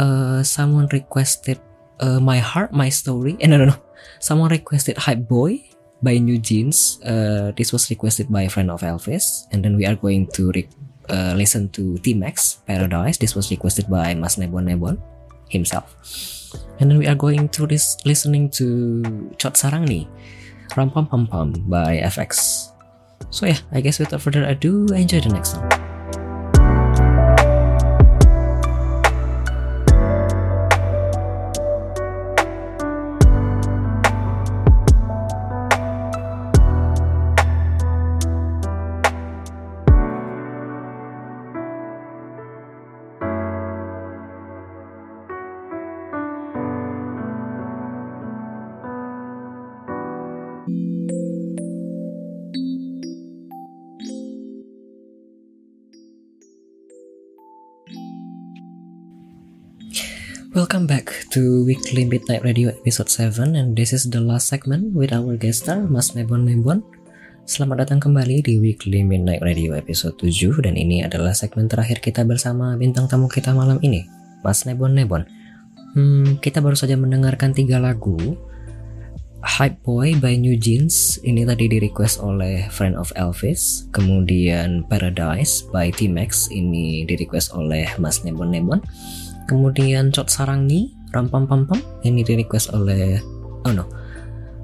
uh, 0.00 0.40
someone 0.40 0.88
requested 0.88 1.60
uh, 2.00 2.20
My 2.20 2.40
Heart, 2.40 2.72
My 2.72 2.88
Story. 2.88 3.36
Eh 3.40 3.48
no 3.48 3.60
no 3.60 3.72
no, 3.72 3.76
someone 4.20 4.52
requested 4.52 5.00
Hype 5.04 5.24
Boy 5.28 5.73
by 6.04 6.20
New 6.20 6.36
Jeans. 6.36 7.00
Uh, 7.00 7.50
this 7.56 7.72
was 7.72 7.88
requested 7.88 8.30
by 8.30 8.42
a 8.44 8.50
friend 8.52 8.70
of 8.70 8.84
Elvis, 8.84 9.48
and 9.50 9.64
then 9.64 9.76
we 9.76 9.88
are 9.88 9.96
going 9.96 10.28
to 10.36 10.52
uh, 11.08 11.32
listen 11.34 11.70
to 11.70 11.96
T-Max 11.98 12.60
Paradise. 12.68 13.16
This 13.16 13.34
was 13.34 13.50
requested 13.50 13.88
by 13.88 14.14
Mas 14.14 14.36
Nebon 14.36 14.68
Nebon 14.68 15.00
himself. 15.48 15.96
And 16.78 16.90
then 16.90 16.98
we 16.98 17.08
are 17.08 17.16
going 17.16 17.48
to 17.56 17.66
lis- 17.66 17.96
listening 18.04 18.50
to 18.60 19.02
Chot 19.38 19.54
Sarangni, 19.54 20.06
Ram 20.76 20.90
Pam 20.90 21.06
Pam 21.06 21.26
Pam 21.26 21.52
by 21.66 21.98
FX. 21.98 22.68
So 23.30 23.46
yeah, 23.46 23.58
I 23.72 23.80
guess 23.80 23.98
without 23.98 24.20
further 24.20 24.44
ado, 24.44 24.86
enjoy 24.92 25.20
the 25.20 25.30
next 25.30 25.52
song. 25.58 25.83
Welcome 60.74 60.90
back 60.90 61.30
to 61.30 61.62
Weekly 61.62 62.02
Midnight 62.02 62.42
Radio 62.42 62.66
episode 62.66 63.06
7 63.06 63.54
and 63.54 63.78
this 63.78 63.94
is 63.94 64.10
the 64.10 64.18
last 64.18 64.50
segment 64.50 64.90
with 64.90 65.14
our 65.14 65.38
guest 65.38 65.62
star 65.62 65.86
Mas 65.86 66.18
Nebon 66.18 66.42
Nebon. 66.42 66.82
Selamat 67.46 67.86
datang 67.86 68.02
kembali 68.02 68.42
di 68.42 68.58
Weekly 68.58 69.06
Midnight 69.06 69.38
Radio 69.46 69.78
episode 69.78 70.18
7 70.18 70.66
dan 70.66 70.74
ini 70.74 71.06
adalah 71.06 71.30
segmen 71.30 71.70
terakhir 71.70 72.02
kita 72.02 72.26
bersama 72.26 72.74
bintang 72.74 73.06
tamu 73.06 73.30
kita 73.30 73.54
malam 73.54 73.78
ini, 73.86 74.02
Mas 74.42 74.66
Nebon 74.66 74.98
Nebon. 74.98 75.22
Hmm, 75.94 76.42
kita 76.42 76.58
baru 76.58 76.74
saja 76.74 76.98
mendengarkan 76.98 77.54
tiga 77.54 77.78
lagu. 77.78 78.34
Hype 79.46 79.78
Boy 79.86 80.18
by 80.18 80.34
New 80.34 80.58
Jeans 80.58 81.22
ini 81.22 81.46
tadi 81.46 81.70
di 81.70 81.78
request 81.78 82.18
oleh 82.18 82.66
friend 82.74 82.98
of 82.98 83.14
Elvis. 83.14 83.86
Kemudian 83.94 84.90
Paradise 84.90 85.62
by 85.70 85.94
T-Max 85.94 86.50
ini 86.50 87.06
di 87.06 87.14
request 87.14 87.54
oleh 87.54 87.86
Mas 88.02 88.26
Nebon 88.26 88.50
Nebon. 88.50 88.82
Kemudian 89.44 90.08
Cot 90.08 90.32
Sarangni, 90.32 90.96
Ram 91.12 91.28
Pam 91.28 91.46
Pam 91.46 91.68
ini 92.02 92.24
di 92.24 92.34
request 92.34 92.72
oleh 92.74 93.20
oh 93.64 93.72
no 93.72 93.86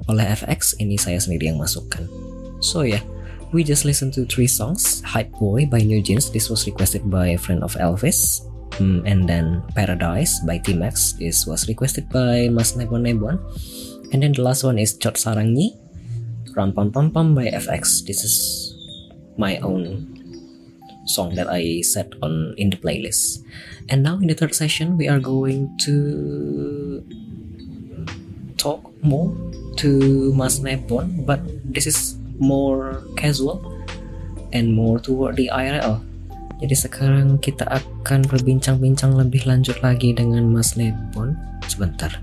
oleh 0.09 0.25
FX 0.25 0.81
ini 0.81 0.97
saya 0.97 1.21
sendiri 1.21 1.53
yang 1.53 1.61
masukkan. 1.61 2.03
So 2.59 2.83
yeah, 2.83 3.01
we 3.53 3.63
just 3.63 3.85
listen 3.85 4.11
to 4.17 4.27
three 4.27 4.49
songs. 4.49 4.99
Hype 5.05 5.31
Boy 5.37 5.69
by 5.69 5.85
New 5.85 6.01
Jeans. 6.03 6.33
This 6.33 6.49
was 6.49 6.67
requested 6.67 7.07
by 7.07 7.37
friend 7.37 7.63
of 7.63 7.77
Elvis. 7.77 8.43
Hmm, 8.79 9.03
and 9.05 9.27
then 9.27 9.61
Paradise 9.75 10.39
by 10.47 10.57
T-Max. 10.57 11.19
This 11.19 11.45
was 11.45 11.67
requested 11.67 12.07
by 12.09 12.47
Mas 12.49 12.73
Nebon 12.73 13.05
Nebon. 13.05 13.37
And 14.11 14.23
then 14.23 14.33
the 14.33 14.43
last 14.43 14.63
one 14.63 14.79
is 14.79 14.97
Chot 14.97 15.15
Sarangi. 15.15 15.77
Ram 16.51 16.75
Pam 16.75 16.91
Pam 16.91 17.11
Pam 17.11 17.35
by 17.35 17.47
FX. 17.47 18.03
This 18.03 18.23
is 18.27 18.35
my 19.37 19.55
own 19.63 20.10
song 21.11 21.35
that 21.35 21.51
I 21.51 21.83
set 21.83 22.15
on 22.23 22.55
in 22.55 22.71
the 22.71 22.79
playlist. 22.79 23.43
And 23.91 24.03
now 24.03 24.15
in 24.15 24.31
the 24.31 24.37
third 24.39 24.55
session, 24.55 24.95
we 24.95 25.11
are 25.11 25.19
going 25.19 25.75
to 25.83 27.03
talk 28.55 28.87
more 29.03 29.35
to 29.83 30.31
Mas 30.33 30.63
Nepon, 30.63 31.25
but 31.25 31.43
this 31.67 31.87
is 31.87 32.15
more 32.39 33.03
casual 33.19 33.59
and 34.53 34.71
more 34.71 34.99
toward 34.99 35.35
the 35.35 35.51
IRL. 35.51 35.99
Jadi 36.61 36.75
sekarang 36.77 37.41
kita 37.41 37.65
akan 37.65 38.21
berbincang-bincang 38.29 39.17
lebih 39.17 39.49
lanjut 39.49 39.81
lagi 39.81 40.13
dengan 40.13 40.45
Mas 40.45 40.77
Nepon. 40.77 41.33
Sebentar. 41.65 42.21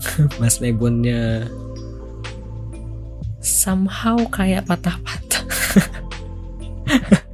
Mas 0.40 0.58
Nebonnya 0.64 1.44
somehow 3.44 4.16
kayak 4.32 4.64
patah-patah. 4.64 5.44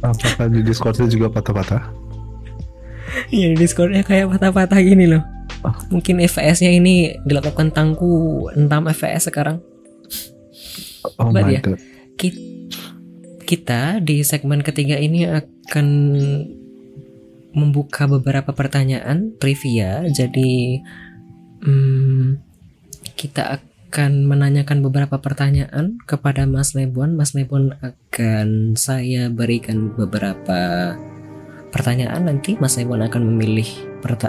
Apakah 0.00 0.48
di 0.48 0.64
Discordnya 0.64 1.06
juga 1.06 1.28
patah-patah? 1.28 1.92
Iya 3.28 3.52
di 3.52 3.56
Discordnya 3.58 4.00
kayak 4.00 4.32
patah-patah 4.32 4.80
gini 4.80 5.04
loh. 5.10 5.22
Mungkin 5.92 6.24
FVS-nya 6.24 6.72
ini 6.72 7.20
dilakukan 7.28 7.74
tangku 7.74 8.48
entam 8.56 8.88
FVS 8.88 9.28
sekarang. 9.28 9.60
Oh 11.20 11.28
Mbak 11.28 11.42
my 11.44 11.48
dia. 11.48 11.60
god. 11.60 11.78
Ki- 12.16 12.48
Kita 13.44 13.98
di 13.98 14.22
segmen 14.22 14.62
ketiga 14.62 14.94
ini 14.94 15.26
akan 15.26 15.86
membuka 17.50 18.06
beberapa 18.06 18.54
pertanyaan 18.54 19.34
trivia. 19.42 20.06
Jadi 20.06 20.78
hmm, 21.66 22.38
kita 23.18 23.58
akan 23.58 23.69
menanyakan 24.26 24.86
beberapa 24.86 25.18
pertanyaan 25.18 25.98
kepada 26.06 26.46
Mas 26.46 26.78
Nebon. 26.78 27.18
Mas 27.18 27.34
Nebon 27.34 27.74
akan 27.82 28.78
saya 28.78 29.26
berikan 29.28 29.90
beberapa 29.92 30.94
pertanyaan. 31.74 32.30
Nanti 32.30 32.54
Mas 32.58 32.78
Nebon 32.78 33.02
akan 33.02 33.22
memilih 33.34 33.66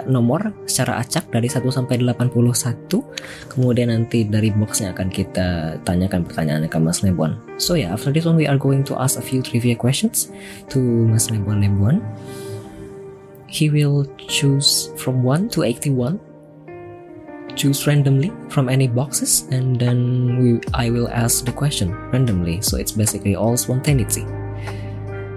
nomor 0.06 0.52
secara 0.68 1.00
acak 1.00 1.32
dari 1.32 1.48
1 1.48 1.64
sampai 1.72 1.96
81 2.04 2.92
kemudian 3.48 3.88
nanti 3.88 4.28
dari 4.28 4.52
boxnya 4.52 4.92
akan 4.92 5.08
kita 5.08 5.80
tanyakan 5.82 6.28
pertanyaannya 6.28 6.68
ke 6.68 6.76
Mas 6.76 7.00
Nebon 7.00 7.40
so 7.56 7.72
yeah 7.72 7.88
after 7.88 8.12
this 8.12 8.28
one 8.28 8.36
we 8.36 8.44
are 8.44 8.60
going 8.60 8.84
to 8.84 8.92
ask 9.00 9.16
a 9.16 9.24
few 9.24 9.40
trivia 9.40 9.72
questions 9.72 10.28
to 10.68 10.78
Mas 11.08 11.32
Nebon 11.32 11.64
Nebon 11.64 12.04
he 13.48 13.72
will 13.72 14.04
choose 14.28 14.92
from 15.00 15.24
1 15.24 15.48
to 15.56 15.64
81 15.64 16.20
choose 17.58 17.86
randomly 17.86 18.32
from 18.48 18.68
any 18.68 18.86
boxes 18.88 19.48
and 19.50 19.78
then 19.78 19.98
we 20.40 20.60
I 20.72 20.88
will 20.88 21.08
ask 21.12 21.44
the 21.44 21.52
question 21.52 21.92
randomly 22.12 22.62
so 22.64 22.78
it's 22.78 22.92
basically 22.92 23.36
all 23.36 23.56
spontaneity 23.56 24.24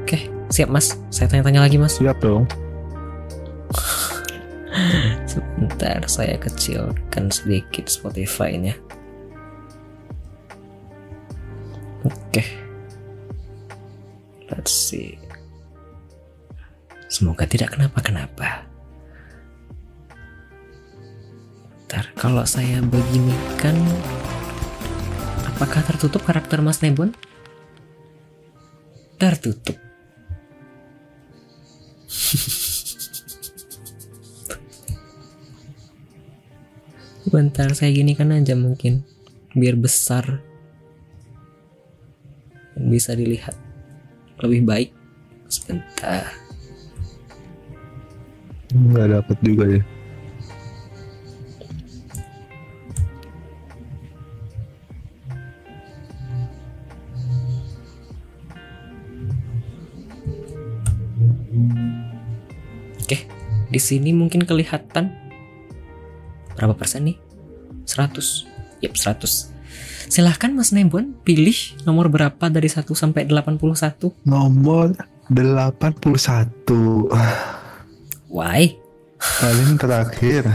oke 0.06 0.20
siap 0.54 0.70
mas 0.70 0.96
saya 1.10 1.28
tanya-tanya 1.28 1.66
lagi 1.66 1.76
mas 1.82 1.96
Siap 1.96 2.20
dong. 2.20 2.46
Sebentar, 5.32 6.04
saya 6.06 6.36
kecilkan 6.36 7.32
sedikit 7.32 7.88
Spotify-nya. 7.88 8.76
Oke. 12.06 12.44
Let's 14.52 14.70
see. 14.70 15.18
Semoga 17.10 17.48
tidak 17.50 17.80
kenapa-kenapa. 17.80 18.68
Bentar, 21.96 22.12
kalau 22.20 22.44
saya 22.44 22.84
beginikan 22.84 23.72
apakah 25.48 25.80
tertutup 25.80 26.28
karakter 26.28 26.60
Mas 26.60 26.84
Nebon? 26.84 27.16
Tertutup. 29.16 29.80
Bentar 37.32 37.72
saya 37.72 37.96
ginikan 37.96 38.36
aja 38.36 38.60
mungkin 38.60 39.08
biar 39.56 39.80
besar 39.80 40.44
bisa 42.76 43.16
dilihat 43.16 43.56
lebih 44.44 44.68
baik. 44.68 44.92
Sebentar. 45.48 46.28
Nggak 48.76 49.16
dapet 49.16 49.40
juga 49.40 49.80
ya. 49.80 49.95
Di 63.76 63.82
sini 63.84 64.16
mungkin 64.16 64.48
kelihatan 64.48 65.12
berapa 66.56 66.72
persen 66.80 67.12
nih? 67.12 67.20
100. 67.84 68.80
Yap, 68.80 68.96
100. 68.96 69.52
Silahkan 70.08 70.56
Mas 70.56 70.72
Nebon 70.72 71.12
pilih 71.28 71.76
nomor 71.84 72.08
berapa 72.08 72.48
dari 72.48 72.72
1 72.72 72.88
sampai 72.96 73.28
81. 73.28 74.16
Nomor 74.24 74.96
81. 75.28 77.12
Why? 78.32 78.80
Paling 79.20 79.76
terakhir. 79.76 80.48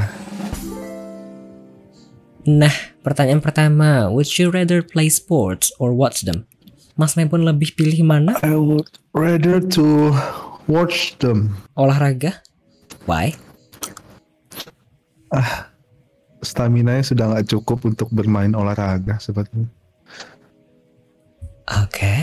Nah, 2.49 2.73
pertanyaan 3.05 3.45
pertama, 3.45 4.09
would 4.09 4.33
you 4.41 4.49
rather 4.49 4.81
play 4.81 5.13
sports 5.13 5.69
or 5.77 5.93
watch 5.93 6.25
them? 6.25 6.49
Mas 6.97 7.21
Nebon 7.21 7.45
lebih 7.45 7.77
pilih 7.77 8.01
mana? 8.01 8.41
I 8.41 8.57
would 8.57 8.89
rather 9.13 9.61
to 9.77 10.17
watch 10.65 11.21
them. 11.21 11.61
Olahraga? 11.77 12.41
Why? 13.09 13.37
Stamina 16.41 16.99
sudah 17.05 17.31
nggak 17.31 17.49
cukup 17.53 17.85
untuk 17.87 18.09
bermain 18.11 18.51
olahraga 18.57 19.21
sebetulnya. 19.21 19.69
Oke. 21.71 22.17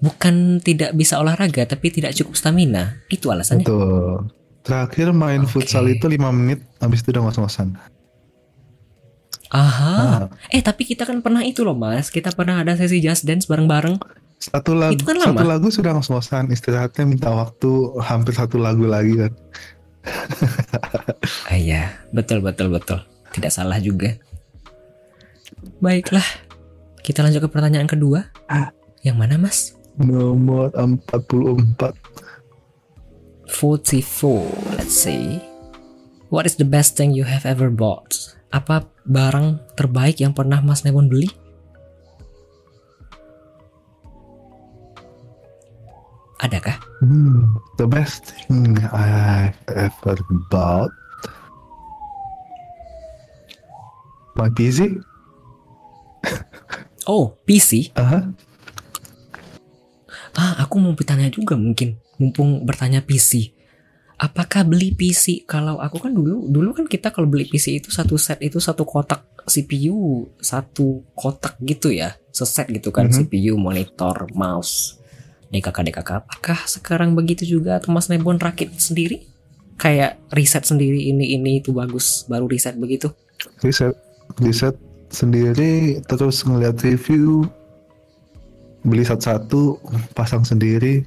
Bukan 0.00 0.60
tidak 0.64 0.96
bisa 0.96 1.20
olahraga, 1.20 1.68
tapi 1.68 1.92
tidak 1.92 2.16
cukup 2.16 2.36
stamina. 2.36 3.00
Itu 3.08 3.32
alasannya. 3.32 3.64
Betul. 3.64 4.32
Terakhir 4.64 5.12
main 5.12 5.44
Oke. 5.44 5.60
futsal 5.60 5.86
itu 5.88 6.08
5 6.08 6.32
menit, 6.32 6.64
habis 6.80 7.04
itu 7.04 7.12
udah 7.12 7.22
ngos-ngosan. 7.28 7.76
Aha. 9.54 10.26
Eh, 10.50 10.58
tapi 10.58 10.82
kita 10.82 11.06
kan 11.06 11.22
pernah 11.22 11.46
itu 11.46 11.62
loh, 11.62 11.78
Mas. 11.78 12.10
Kita 12.10 12.34
pernah 12.34 12.60
ada 12.60 12.74
sesi 12.74 12.98
just 12.98 13.24
dance 13.24 13.46
bareng-bareng. 13.46 14.25
Satu 14.36 14.76
lagu, 14.76 14.94
Itu 14.94 15.08
kan 15.08 15.18
satu 15.18 15.44
lagu 15.48 15.72
sudah 15.72 15.96
ngos-ngosan, 15.96 16.52
istirahatnya 16.52 17.08
minta 17.08 17.32
waktu 17.32 17.98
hampir 18.04 18.36
satu 18.36 18.60
lagu 18.60 18.84
lagi 18.86 19.16
kan. 19.16 19.32
Ah 21.50 21.58
iya, 21.58 21.98
betul 22.14 22.38
betul 22.38 22.70
betul. 22.70 23.02
Tidak 23.34 23.50
salah 23.50 23.82
juga. 23.82 24.14
Baiklah. 25.82 26.22
Kita 27.02 27.26
lanjut 27.26 27.42
ke 27.42 27.50
pertanyaan 27.50 27.90
kedua. 27.90 28.30
Ah. 28.46 28.70
Yang 29.06 29.16
mana, 29.22 29.34
Mas? 29.38 29.58
Nomor 30.02 30.74
44. 30.74 31.94
44. 33.46 34.74
Let's 34.74 34.98
see. 34.98 35.38
What 36.26 36.42
is 36.42 36.58
the 36.58 36.66
best 36.66 36.98
thing 36.98 37.14
you 37.14 37.22
have 37.22 37.46
ever 37.46 37.70
bought? 37.70 38.34
Apa 38.50 38.90
barang 39.06 39.62
terbaik 39.78 40.18
yang 40.18 40.34
pernah 40.34 40.58
Mas 40.58 40.82
Nebon 40.82 41.06
beli? 41.06 41.30
Adakah? 46.36 46.76
Hmm, 47.00 47.56
the 47.80 47.88
best 47.88 48.28
thing 48.28 48.76
I've 48.92 49.56
ever 49.72 50.16
bought. 50.52 50.92
My 54.36 54.52
PC? 54.52 55.00
Oh, 57.06 57.38
PC. 57.46 57.94
Aha. 57.94 58.34
Ah, 60.34 60.58
aku 60.58 60.82
mau 60.82 60.90
bertanya 60.90 61.30
juga 61.30 61.54
mungkin. 61.54 62.02
Mumpung 62.18 62.66
bertanya 62.66 62.98
PC. 62.98 63.54
Apakah 64.18 64.66
beli 64.66 64.90
PC 64.90 65.46
kalau 65.46 65.78
aku 65.78 66.02
kan 66.02 66.10
dulu 66.10 66.50
dulu 66.50 66.74
kan 66.74 66.90
kita 66.90 67.14
kalau 67.14 67.30
beli 67.30 67.46
PC 67.46 67.78
itu 67.78 67.94
satu 67.94 68.18
set 68.18 68.42
itu 68.42 68.58
satu 68.58 68.82
kotak 68.82 69.22
CPU 69.46 70.26
satu 70.42 71.06
kotak 71.14 71.54
gitu 71.62 71.94
ya 71.94 72.18
seset 72.34 72.66
gitu 72.74 72.90
kan 72.90 73.06
Mhm. 73.06 73.14
CPU 73.30 73.54
monitor 73.54 74.26
mouse 74.34 74.98
DKK 75.52 75.78
DKK 75.92 76.10
apakah 76.24 76.58
sekarang 76.66 77.14
begitu 77.14 77.46
juga? 77.46 77.78
Atau 77.78 77.94
Mas 77.94 78.10
Nebon 78.10 78.38
rakit 78.38 78.74
sendiri? 78.78 79.26
Kayak 79.76 80.18
riset 80.32 80.64
sendiri 80.64 81.12
ini 81.12 81.36
ini 81.36 81.60
itu 81.60 81.70
bagus 81.70 82.24
baru 82.26 82.48
riset 82.48 82.74
begitu? 82.80 83.12
Riset 83.60 83.94
riset 84.42 84.74
sendiri 85.12 86.02
terus 86.08 86.42
ngeliat 86.42 86.80
review 86.82 87.46
beli 88.82 89.06
satu-satu 89.06 89.78
pasang 90.16 90.42
sendiri. 90.42 91.06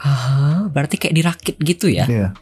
Ah 0.00 0.68
berarti 0.72 0.96
kayak 1.00 1.16
dirakit 1.16 1.56
gitu 1.60 1.88
ya? 1.88 2.04
Ya 2.08 2.34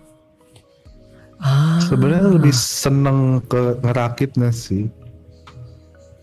ah. 1.42 1.78
sebenarnya 1.82 2.38
lebih 2.38 2.54
seneng 2.54 3.42
ke 3.46 3.78
ngerakitnya 3.82 4.50
sih. 4.50 4.90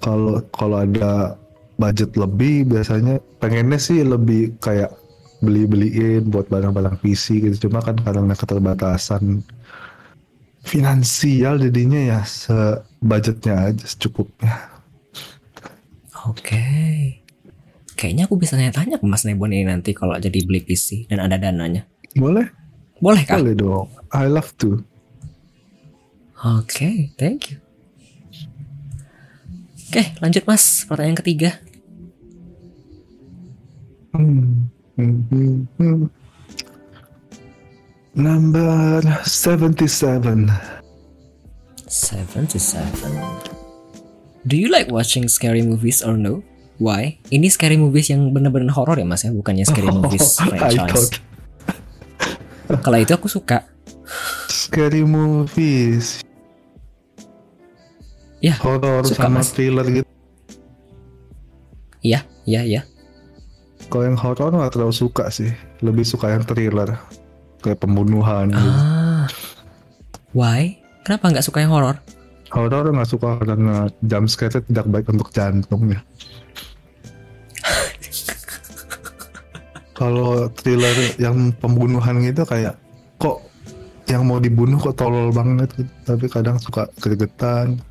Kalau 0.03 0.43
kalau 0.53 0.85
ada 0.85 1.39
budget 1.75 2.15
lebih 2.15 2.67
biasanya. 2.67 3.19
Pengennya 3.39 3.79
sih 3.79 4.01
lebih 4.01 4.59
kayak 4.59 4.91
beli-beliin 5.43 6.31
buat 6.31 6.47
barang-barang 6.47 6.99
PC 7.03 7.43
gitu. 7.43 7.67
Cuma 7.69 7.83
kan 7.83 7.99
karena 7.99 8.33
keterbatasan 8.33 9.43
finansial 10.65 11.61
jadinya 11.61 12.01
ya 12.01 12.19
sebudgetnya 12.25 13.69
aja 13.69 13.85
secukupnya. 13.85 14.73
Oke. 16.25 16.65
Kayaknya 17.95 18.27
aku 18.27 18.35
bisa 18.35 18.57
nanya-tanya 18.57 18.99
ke 18.99 19.05
Mas 19.07 19.23
Nebon 19.23 19.53
ini 19.53 19.69
nanti 19.69 19.93
kalau 19.93 20.17
jadi 20.17 20.41
beli 20.41 20.65
PC 20.65 21.05
dan 21.07 21.21
ada 21.21 21.37
dananya. 21.37 21.85
Boleh. 22.17 22.49
Boleh 22.97 23.23
kah? 23.23 23.37
Boleh 23.37 23.55
dong. 23.55 23.87
I 24.09 24.25
love 24.25 24.51
to. 24.59 24.81
Oke 26.41 27.13
thank 27.15 27.53
you. 27.53 27.61
Oke 29.87 30.17
lanjut 30.19 30.43
Mas 30.49 30.83
pertanyaan 30.89 31.21
ketiga 31.21 31.61
Number 38.15 39.01
77 39.27 40.47
77 41.87 42.87
Do 44.45 44.55
you 44.55 44.69
like 44.69 44.87
watching 44.87 45.27
scary 45.27 45.61
movies 45.61 45.99
or 45.99 46.15
no? 46.15 46.43
Why? 46.77 47.19
Ini 47.27 47.47
scary 47.49 47.75
movies 47.75 48.07
yang 48.07 48.31
bener-bener 48.31 48.71
horor 48.71 48.95
ya 48.95 49.07
mas 49.07 49.23
ya, 49.23 49.31
bukannya 49.31 49.63
scary 49.63 49.89
movies 49.95 50.37
Oh, 50.39 50.47
franchise. 50.51 51.11
Kalau 52.81 52.97
itu 52.97 53.11
aku 53.11 53.27
suka. 53.27 53.67
scary 54.47 55.03
movies 55.03 56.21
Ya, 58.39 58.53
horror 58.61 59.01
Suka, 59.03 59.25
sama 59.25 59.41
Mas. 59.41 59.49
thriller 59.51 59.85
gitu 59.89 60.05
iya, 61.99 62.21
iya, 62.45 62.61
iya. 62.61 62.81
Kalau 63.91 64.03
yang 64.07 64.17
horror 64.17 64.51
nggak 64.51 64.73
terlalu 64.73 64.95
suka 64.95 65.29
sih 65.29 65.51
lebih 65.81 66.03
suka 66.03 66.33
yang 66.33 66.43
thriller 66.43 66.97
kayak 67.61 67.81
pembunuhan 67.81 68.49
gitu. 68.49 68.71
Ah, 68.71 69.25
why? 70.33 70.77
Kenapa 71.05 71.29
nggak 71.29 71.45
suka 71.45 71.61
yang 71.61 71.73
horor? 71.73 72.01
horror 72.55 72.87
nggak 72.87 73.09
suka 73.09 73.35
karena 73.43 73.91
jump 74.05 74.31
scare 74.31 74.63
tidak 74.63 74.87
baik 74.87 75.11
untuk 75.11 75.27
jantungnya 75.35 75.99
kalau 79.99 80.47
thriller 80.55 80.95
yang 81.19 81.51
pembunuhan 81.59 82.23
gitu 82.23 82.47
kayak 82.47 82.79
kok 83.19 83.43
yang 84.07 84.23
mau 84.23 84.37
dibunuh 84.37 84.77
kok 84.77 84.95
tolol 84.95 85.35
banget 85.35 85.71
gitu. 85.75 85.91
tapi 86.07 86.25
kadang 86.31 86.55
suka 86.61 86.87
gregetan 87.03 87.81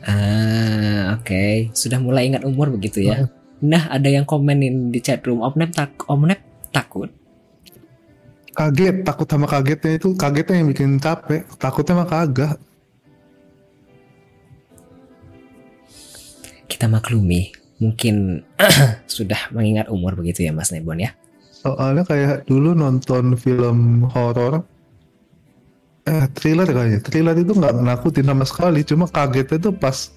Ah, 0.00 1.20
oke. 1.20 1.68
Sudah 1.76 2.00
mulai 2.00 2.32
ingat 2.32 2.40
umur 2.48 2.72
begitu 2.72 3.04
ya. 3.04 3.20
Nah, 3.20 3.28
ada 3.60 4.08
yang 4.08 4.24
komenin 4.24 4.88
di 4.88 4.98
chat 4.98 5.20
room. 5.24 5.44
Omnep 5.44 5.70
tak, 5.76 5.92
Omnep 6.08 6.40
takut. 6.72 7.10
kaget 8.50 9.06
takut 9.06 9.24
sama 9.30 9.46
kagetnya 9.46 9.96
itu 9.96 10.12
kagetnya 10.18 10.58
yang 10.58 10.68
bikin 10.74 10.90
capek 10.98 11.46
takutnya 11.56 12.02
mah 12.02 12.08
kagak 12.10 12.58
Kita 16.66 16.90
maklumi. 16.90 17.50
Mungkin 17.80 18.44
sudah 19.06 19.48
mengingat 19.54 19.88
umur 19.88 20.12
begitu 20.18 20.44
ya 20.44 20.52
Mas 20.52 20.70
Nebon 20.70 21.00
ya. 21.00 21.12
soalnya 21.60 22.08
kayak 22.08 22.48
dulu 22.48 22.72
nonton 22.72 23.36
film 23.36 24.08
horor 24.08 24.64
eh 26.08 26.24
thriller 26.32 26.64
kayaknya 26.64 27.00
thriller 27.04 27.36
itu 27.36 27.52
nggak 27.52 27.84
nakutin 27.84 28.24
sama 28.24 28.44
sekali 28.48 28.80
cuma 28.80 29.04
kagetnya 29.04 29.68
tuh 29.68 29.74
pas 29.76 30.08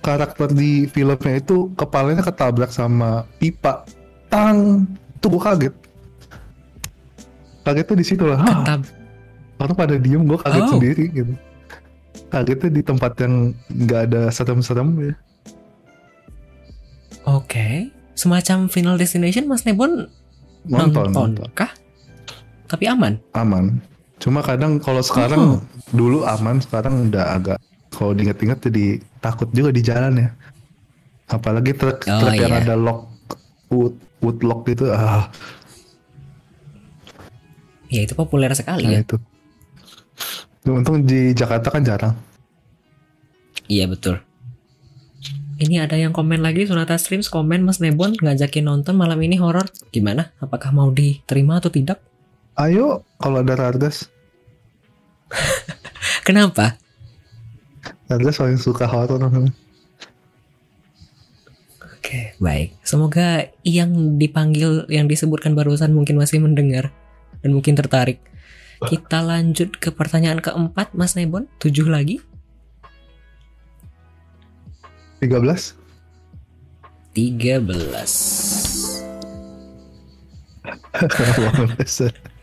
karakter 0.00 0.48
di 0.50 0.86
filmnya 0.86 1.34
itu 1.36 1.68
kepalanya 1.74 2.22
ketabrak 2.22 2.70
sama 2.70 3.26
pipa. 3.36 3.84
Tang! 4.28 4.84
Tuh 5.18 5.28
gue 5.34 5.42
kaget. 5.42 5.74
Kagetnya 7.62 7.96
di 7.96 8.06
situ 8.06 8.24
lah. 8.24 8.40
Ketab- 8.40 8.88
orang 9.58 9.74
pada 9.74 9.94
diem 9.98 10.22
gue 10.22 10.38
kaget 10.38 10.62
Oh. 10.62 10.70
sendiri 10.70 11.04
gitu. 11.10 11.32
Kagetnya 12.28 12.70
di 12.70 12.82
tempat 12.82 13.12
yang 13.18 13.34
nggak 13.68 14.00
ada 14.08 14.22
serem-serem 14.28 14.88
ya. 15.02 15.14
Oke. 17.24 17.92
Semacam 18.14 18.66
Final 18.66 18.98
Destination 18.98 19.46
Mas 19.46 19.62
Nebon 19.62 20.10
nonton, 20.64 21.10
nonton. 21.10 21.46
Kah? 21.52 21.70
Tapi 22.66 22.84
aman. 22.84 23.16
aman. 23.32 23.78
Cuma 24.18 24.42
kadang 24.42 24.76
kalau 24.76 25.00
sekarang 25.00 25.62
dulu 25.88 26.26
aman 26.26 26.58
sekarang 26.58 27.08
udah 27.08 27.38
agak 27.38 27.58
kalau 27.88 28.12
diinget-inget 28.12 28.58
jadi 28.60 28.86
takut 29.18 29.48
juga 29.50 29.70
di 29.70 29.82
jalan 29.82 30.14
ya 30.16 30.28
apalagi 31.26 31.72
truk 31.72 32.06
Oh, 32.06 32.20
truk 32.20 32.34
yang 32.34 32.54
iya. 32.54 32.62
ada 32.62 32.74
lock 32.74 33.10
wood 33.68 33.94
wood 34.18 34.38
lock 34.40 34.64
gitu 34.64 34.88
ah 34.88 35.28
Ya 37.88 38.04
itu 38.04 38.12
populer 38.12 38.52
sekali 38.52 38.84
nah 38.84 38.96
ya. 38.96 39.00
itu 39.00 39.16
untung 40.68 41.00
di 41.02 41.32
Jakarta 41.32 41.72
kan 41.72 41.80
jarang 41.80 42.14
Iya 43.64 43.84
betul. 43.84 44.16
Ini 45.58 45.84
ada 45.84 45.92
yang 45.92 46.16
komen 46.16 46.40
lagi 46.40 46.64
Sunata 46.64 46.96
Streams 46.96 47.28
komen 47.28 47.60
Mas 47.60 47.84
Nebon 47.84 48.16
ngajakin 48.16 48.64
nonton 48.64 48.96
malam 48.96 49.20
ini 49.20 49.36
horor. 49.36 49.68
Gimana? 49.92 50.32
Apakah 50.40 50.72
mau 50.72 50.88
diterima 50.88 51.60
atau 51.60 51.68
tidak? 51.68 52.00
ayo 52.56 53.04
kalau 53.16 53.38
ada 53.38 53.54
Rargas 53.54 54.08
Kenapa? 56.26 56.80
Rargas 58.08 58.40
paling 58.40 58.56
suka 58.56 58.88
horor 58.88 59.20
Oke, 61.98 62.32
baik. 62.40 62.72
Semoga 62.80 63.52
yang 63.68 64.16
dipanggil 64.16 64.88
yang 64.88 65.04
disebutkan 65.04 65.52
barusan 65.52 65.92
mungkin 65.92 66.16
masih 66.16 66.40
mendengar 66.40 66.88
dan 67.44 67.52
mungkin 67.52 67.76
tertarik. 67.76 68.16
Kita 68.80 69.20
lanjut 69.20 69.76
ke 69.76 69.92
pertanyaan 69.92 70.40
keempat, 70.40 70.96
Mas 70.96 71.12
Nebon. 71.20 71.44
Tujuh 71.60 71.84
lagi. 71.84 72.24
13 75.20 75.76
13. 77.12 77.68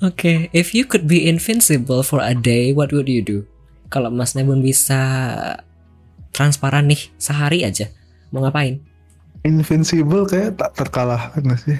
Oke, 0.00 0.48
if 0.56 0.72
you 0.72 0.88
could 0.88 1.04
be 1.04 1.28
invincible 1.28 2.00
for 2.00 2.24
a 2.24 2.32
day, 2.32 2.72
what 2.72 2.88
would 2.88 3.08
you 3.08 3.20
do? 3.20 3.44
Kalau 3.92 4.08
Mas 4.08 4.32
Nebon 4.32 4.64
bisa 4.64 4.96
transparan 6.32 6.88
nih 6.88 7.12
sehari 7.20 7.68
aja, 7.68 7.92
mau 8.32 8.40
ngapain? 8.40 8.80
Invincible 9.44 10.24
kayak 10.28 10.56
tak 10.60 10.72
terkalahkan 10.76 11.40
nggak 11.40 11.60
sih 11.64 11.78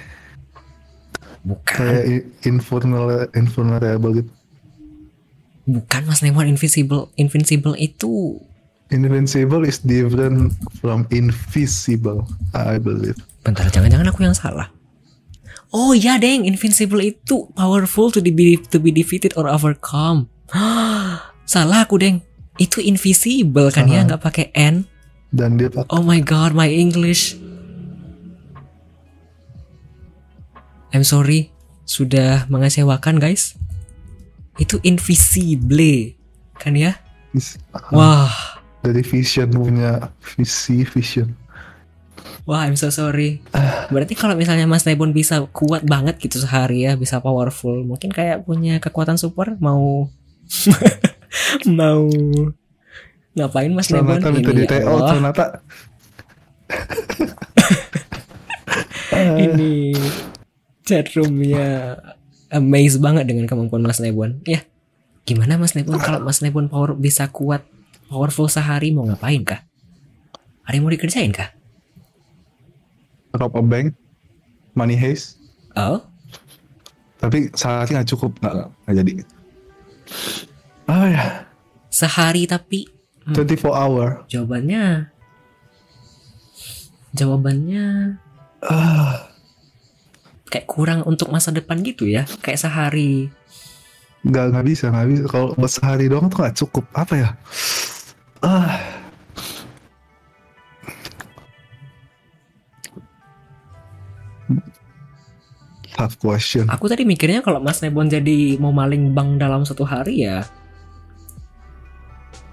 Bukan, 1.44 1.76
kayak 1.76 2.24
invulnerable, 2.44 3.28
invulnerable 3.36 4.12
gitu 4.16 4.32
bukan 5.70 6.02
Mas 6.10 6.20
Nebon 6.20 6.50
invincible. 6.50 7.14
Invincible 7.14 7.78
itu 7.78 8.42
Invincible 8.90 9.62
is 9.62 9.78
different 9.78 10.50
from 10.82 11.06
invisible, 11.14 12.26
I 12.50 12.82
believe. 12.82 13.14
Bentar, 13.46 13.70
jangan-jangan 13.70 14.10
aku 14.10 14.26
yang 14.26 14.34
salah. 14.34 14.66
Oh 15.70 15.94
ya, 15.94 16.18
deng, 16.18 16.42
invincible 16.42 16.98
itu 16.98 17.46
powerful 17.54 18.10
to 18.10 18.18
be 18.18 18.58
to 18.58 18.82
be 18.82 18.90
defeated 18.90 19.38
or 19.38 19.46
overcome. 19.46 20.26
salah 21.46 21.86
aku, 21.86 21.94
deng. 22.02 22.26
Itu 22.58 22.82
invisible 22.82 23.70
kan 23.70 23.86
ya, 23.86 24.02
Salah. 24.02 24.06
nggak 24.10 24.22
pakai 24.22 24.46
n. 24.52 24.84
Dan 25.30 25.56
dia 25.56 25.70
pakai 25.70 25.90
Oh 25.94 26.02
my 26.02 26.18
god, 26.18 26.52
my 26.58 26.66
English. 26.66 27.38
I'm 30.90 31.06
sorry, 31.06 31.54
sudah 31.86 32.50
mengecewakan 32.50 33.22
guys. 33.22 33.54
Itu 34.58 34.82
invisible, 34.82 36.18
kan 36.58 36.74
ya? 36.74 36.98
Wah, 37.94 38.58
dari 38.82 39.06
Vision 39.06 39.54
punya 39.54 40.10
visi 40.18 40.82
Vision. 40.82 41.30
Wah, 42.48 42.66
I'm 42.66 42.76
so 42.76 42.88
sorry. 42.90 43.44
Berarti 43.92 44.16
kalau 44.16 44.34
misalnya 44.34 44.64
Mas 44.66 44.88
Nebon 44.88 45.12
bisa 45.12 45.44
kuat 45.52 45.84
banget 45.84 46.18
gitu 46.18 46.40
sehari 46.40 46.88
ya, 46.88 46.96
bisa 46.96 47.20
powerful, 47.20 47.84
mungkin 47.84 48.10
kayak 48.10 48.48
punya 48.48 48.80
kekuatan 48.80 49.20
super, 49.20 49.54
mau 49.60 50.08
mau 51.78 52.08
ngapain 53.36 53.70
Mas 53.70 53.92
Nebon 53.92 54.18
ini? 54.18 54.66
ya 54.66 54.80
TO, 54.80 54.88
Allah, 54.88 55.14
Sonata. 55.14 55.46
ini 59.44 59.92
chatroomnya 60.86 61.98
amazed 62.50 62.98
banget 63.04 63.28
dengan 63.28 63.46
kemampuan 63.46 63.84
Mas 63.84 64.02
Nebon. 64.02 64.42
Ya, 64.48 64.64
gimana 65.28 65.60
Mas 65.60 65.78
Nebon 65.78 66.00
kalau 66.02 66.24
Mas 66.24 66.42
Nebon 66.42 66.66
power 66.66 66.96
bisa 66.96 67.28
kuat 67.30 67.62
powerful 68.10 68.50
sehari 68.50 68.90
mau 68.90 69.06
ngapain 69.06 69.44
kah? 69.46 69.62
Yang 70.70 70.82
mau 70.86 70.92
dikerjain 70.94 71.34
kah? 71.34 71.50
Rob 73.36 73.52
a 73.54 73.62
bank 73.62 73.94
money 74.74 74.94
heist. 74.98 75.38
Oh, 75.78 76.02
tapi 77.20 77.52
sehari 77.52 77.94
nggak 77.94 78.10
cukup 78.16 78.32
nggak 78.40 78.54
nggak 78.86 78.96
jadi. 79.04 79.12
Ah 80.90 81.06
ya. 81.06 81.24
Sehari 81.90 82.46
tapi? 82.46 82.86
24 83.30 83.70
hour. 83.70 84.08
Jawabannya? 84.26 85.12
Jawabannya? 87.14 88.18
Ah 88.64 89.30
kayak 90.50 90.66
kurang 90.66 91.00
untuk 91.06 91.30
masa 91.30 91.54
depan 91.54 91.78
gitu 91.86 92.10
ya. 92.10 92.26
Kayak 92.42 92.66
sehari. 92.66 93.30
Nggak 94.26 94.44
nggak 94.52 94.66
bisa 94.66 94.90
nggak 94.90 95.08
bisa. 95.08 95.24
Kalau 95.30 95.54
buat 95.54 95.72
sehari 95.72 96.10
doang 96.10 96.26
tuh 96.28 96.42
nggak 96.42 96.56
cukup. 96.58 96.84
Apa 96.92 97.14
ya? 97.14 97.30
Ah 98.42 98.99
tough 106.00 106.16
question 106.16 106.64
Aku 106.72 106.88
tadi 106.88 107.04
mikirnya 107.04 107.44
kalau 107.44 107.60
Mas 107.60 107.84
Nebon 107.84 108.08
jadi 108.08 108.56
mau 108.56 108.72
maling 108.72 109.12
bank 109.12 109.36
dalam 109.36 109.68
satu 109.68 109.84
hari 109.84 110.24
ya 110.24 110.48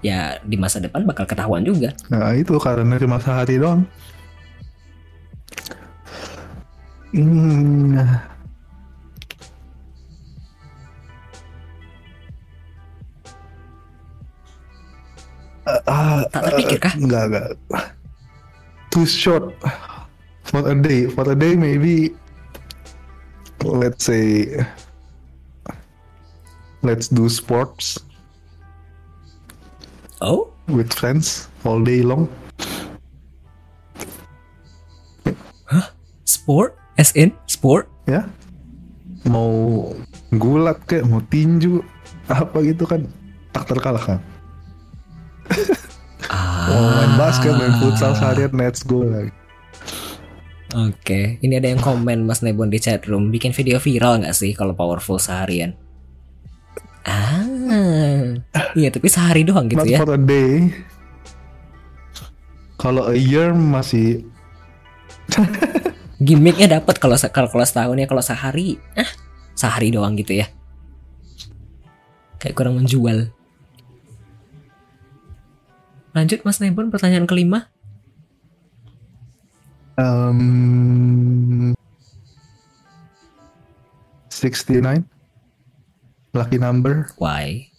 Ya 0.04 0.36
di 0.44 0.60
masa 0.60 0.84
depan 0.84 1.08
bakal 1.08 1.24
ketahuan 1.24 1.64
juga 1.64 1.96
Nah 2.12 2.36
itu 2.36 2.60
karena 2.60 3.00
cuma 3.00 3.16
sehari 3.18 3.56
doang. 3.56 3.88
Hmm. 7.08 7.96
Ah, 15.64 15.80
ah, 15.88 16.20
Tak 16.28 16.42
terpikir 16.52 16.78
kah? 16.80 16.94
Enggak, 17.00 17.22
enggak. 17.32 17.48
Too 18.92 19.08
short 19.08 19.56
for 20.44 20.68
a 20.68 20.76
day. 20.76 21.08
For 21.08 21.24
a 21.32 21.36
day 21.36 21.56
maybe 21.56 22.12
let's 23.74 24.04
say 24.08 24.48
let's 26.82 27.08
do 27.08 27.28
sports 27.28 28.00
Oh? 30.18 30.50
with 30.66 30.90
friends 30.92 31.46
all 31.62 31.78
day 31.80 32.02
long. 32.02 32.26
sport? 36.26 36.74
As 36.98 37.14
in 37.14 37.30
sport? 37.46 37.86
Ya. 38.10 38.26
Mau 39.30 39.94
gulat 40.34 40.82
kayak 40.90 41.06
mau 41.06 41.22
tinju 41.22 41.80
apa 42.28 42.60
gitu 42.60 42.84
kan 42.84 43.08
tak 43.56 43.64
terkalahkan 43.72 44.20
mau 46.68 46.84
main 47.00 47.12
basket 47.16 47.56
main 47.56 47.72
futsal 47.80 48.12
seharian 48.12 48.52
let's 48.52 48.84
go 48.84 49.00
lagi 49.00 49.32
Oke, 50.76 51.40
ini 51.40 51.56
ada 51.56 51.72
yang 51.72 51.80
komen 51.80 52.28
Mas 52.28 52.44
Nebon 52.44 52.68
di 52.68 52.76
chat 52.76 53.08
room, 53.08 53.32
bikin 53.32 53.56
video 53.56 53.80
viral 53.80 54.20
nggak 54.20 54.36
sih 54.36 54.52
kalau 54.52 54.76
powerful 54.76 55.16
seharian? 55.16 55.72
Ah, 57.08 57.40
iya 58.76 58.92
tapi 58.92 59.08
sehari 59.08 59.48
doang 59.48 59.64
gitu 59.72 59.80
not 59.80 59.88
ya? 59.88 59.98
for 60.04 60.12
a 60.12 60.20
day 60.20 60.68
kalau 62.76 63.08
a 63.08 63.16
year 63.16 63.56
masih 63.56 64.28
Gimmicknya 66.18 66.82
dapat 66.82 66.98
kalau 66.98 67.14
kalau 67.30 67.46
kalau 67.46 67.62
setahun 67.62 67.94
ya, 67.94 68.06
kalau 68.10 68.22
sehari, 68.24 68.74
ah 68.98 69.06
sehari 69.54 69.94
doang 69.94 70.18
gitu 70.18 70.34
ya? 70.34 70.50
Kayak 72.42 72.58
kurang 72.58 72.74
menjual. 72.74 73.30
Lanjut 76.18 76.42
Mas 76.42 76.58
Nebon, 76.58 76.90
pertanyaan 76.90 77.30
kelima. 77.30 77.70
Um, 79.98 81.74
69 84.30 85.04
lucky 86.32 86.58
number 86.58 87.10
Why? 87.18 87.74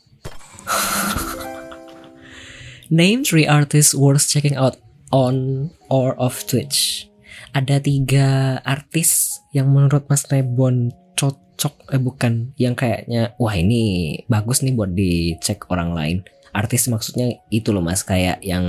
Name 2.90 3.22
three 3.24 3.46
artists 3.46 3.94
worth 3.94 4.26
checking 4.28 4.58
out 4.58 4.82
on 5.14 5.70
or 5.94 6.18
off 6.18 6.42
Twitch. 6.50 7.06
Ada 7.54 7.82
tiga 7.86 8.58
artis 8.66 9.38
yang 9.54 9.70
menurut 9.70 10.10
Mas 10.10 10.26
Nebon 10.34 10.90
cocok, 11.14 11.94
eh 11.94 12.02
bukan, 12.02 12.58
yang 12.58 12.74
kayaknya 12.74 13.38
wah 13.38 13.54
ini 13.54 14.18
bagus 14.26 14.66
nih 14.66 14.74
buat 14.74 14.90
dicek 14.98 15.70
orang 15.70 15.94
lain. 15.94 16.18
Artis 16.50 16.90
maksudnya 16.90 17.30
itu 17.54 17.70
loh 17.70 17.86
mas, 17.86 18.02
kayak 18.02 18.42
yang 18.42 18.66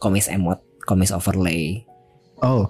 komis 0.00 0.32
emot, 0.32 0.64
komis 0.88 1.12
overlay. 1.12 1.84
Oh 2.40 2.66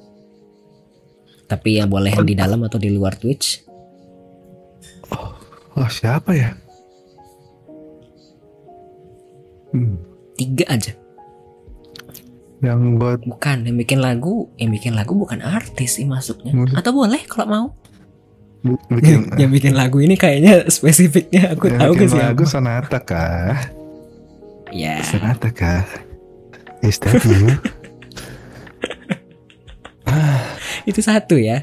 Tapi 1.47 1.79
yang 1.79 1.87
boleh 1.87 2.11
yang 2.11 2.27
di 2.27 2.35
dalam 2.35 2.59
atau 2.63 2.75
di 2.75 2.91
luar 2.91 3.15
Twitch. 3.15 3.63
wah 5.73 5.87
siapa 5.87 6.33
ya 6.33 6.51
hmm. 9.73 9.97
Tiga 10.35 10.65
aja. 10.69 10.93
yang 12.61 12.97
buat 12.97 13.21
Bukan, 13.23 13.65
yang 13.65 13.77
bikin 13.77 14.01
lagu, 14.01 14.49
yang 14.57 14.69
bikin 14.69 14.93
lagu 14.93 15.13
bukan 15.13 15.41
artis 15.41 15.97
sih 15.97 16.05
masuknya. 16.05 16.53
Musik. 16.53 16.77
Atau 16.77 16.93
boleh 16.93 17.21
kalau 17.25 17.47
mau. 17.47 17.67
bikin 18.91 19.31
yang 19.39 19.49
bikin 19.49 19.73
lagu 19.73 20.01
ini 20.01 20.17
kayaknya 20.17 20.65
spesifiknya 20.75 21.55
aku 21.55 21.71
yang 21.71 21.79
tahu 21.79 21.93
bikin 21.95 22.03
ke 22.03 22.13
siapa. 22.13 22.25
lagu 22.27 22.45
sonata 22.45 22.99
kah 22.99 23.55
Ya, 24.69 24.99
sonata 25.01 25.49
kah 25.55 25.87
is 26.83 26.99
that 26.99 27.23
you 27.23 27.55
itu 30.91 31.01
satu 31.01 31.37
ya. 31.37 31.63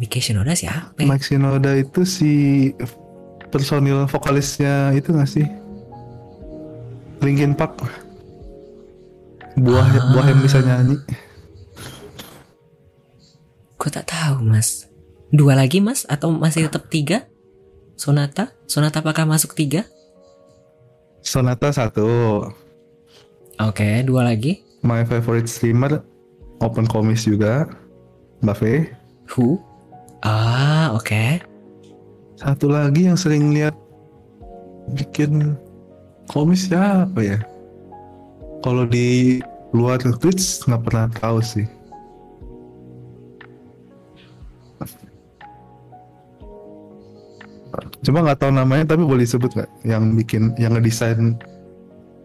Mike 0.00 0.16
Shinoda 0.18 0.56
siapa? 0.56 0.96
ya? 0.96 1.04
Mike 1.04 1.20
Shinoda 1.22 1.76
itu 1.76 2.08
si 2.08 2.32
personil 3.52 4.08
vokalisnya 4.08 4.96
itu 4.96 5.12
gak 5.12 5.28
sih 5.28 5.44
Linkin 7.20 7.52
Park 7.52 7.84
buah 9.60 9.84
Ah. 9.84 10.08
buah 10.08 10.26
yang 10.30 10.40
bisa 10.40 10.62
nyanyi 10.62 10.96
Gue 13.76 13.88
tak 13.88 14.08
tahu 14.08 14.40
mas. 14.40 14.88
Dua 15.28 15.56
lagi 15.56 15.80
mas? 15.80 16.04
Atau 16.04 16.32
masih 16.32 16.68
tetap 16.68 16.88
tiga? 16.88 17.24
Sonata? 17.96 18.52
Sonata 18.64 19.00
apakah 19.00 19.24
masuk 19.24 19.52
tiga? 19.52 19.84
Sonata 21.20 21.72
satu 21.72 22.08
Oke, 23.56 24.00
dua 24.04 24.24
lagi. 24.24 24.64
my 24.80 25.04
favorite 25.04 25.44
streamer 25.44 26.00
open 26.60 26.86
comics 26.86 27.24
juga 27.26 27.66
Buffet 28.44 28.92
Who? 29.36 29.60
Ah, 30.20 30.92
oke. 30.92 31.40
satu 32.40 32.72
lagi 32.72 33.04
yang 33.04 33.20
sering 33.20 33.52
lihat 33.52 33.76
bikin 34.96 35.60
komis 36.24 36.72
siapa 36.72 37.20
ya 37.20 37.38
kalau 38.64 38.88
di 38.88 39.40
luar 39.76 40.00
Twitch 40.00 40.64
nggak 40.64 40.82
pernah 40.88 41.06
tahu 41.20 41.44
sih 41.44 41.68
Cuma 48.00 48.24
nggak 48.24 48.40
tahu 48.40 48.52
namanya 48.56 48.96
tapi 48.96 49.04
boleh 49.04 49.28
disebut 49.28 49.52
nggak 49.52 49.70
yang 49.84 50.16
bikin 50.16 50.56
yang 50.56 50.72
ngedesain 50.72 51.36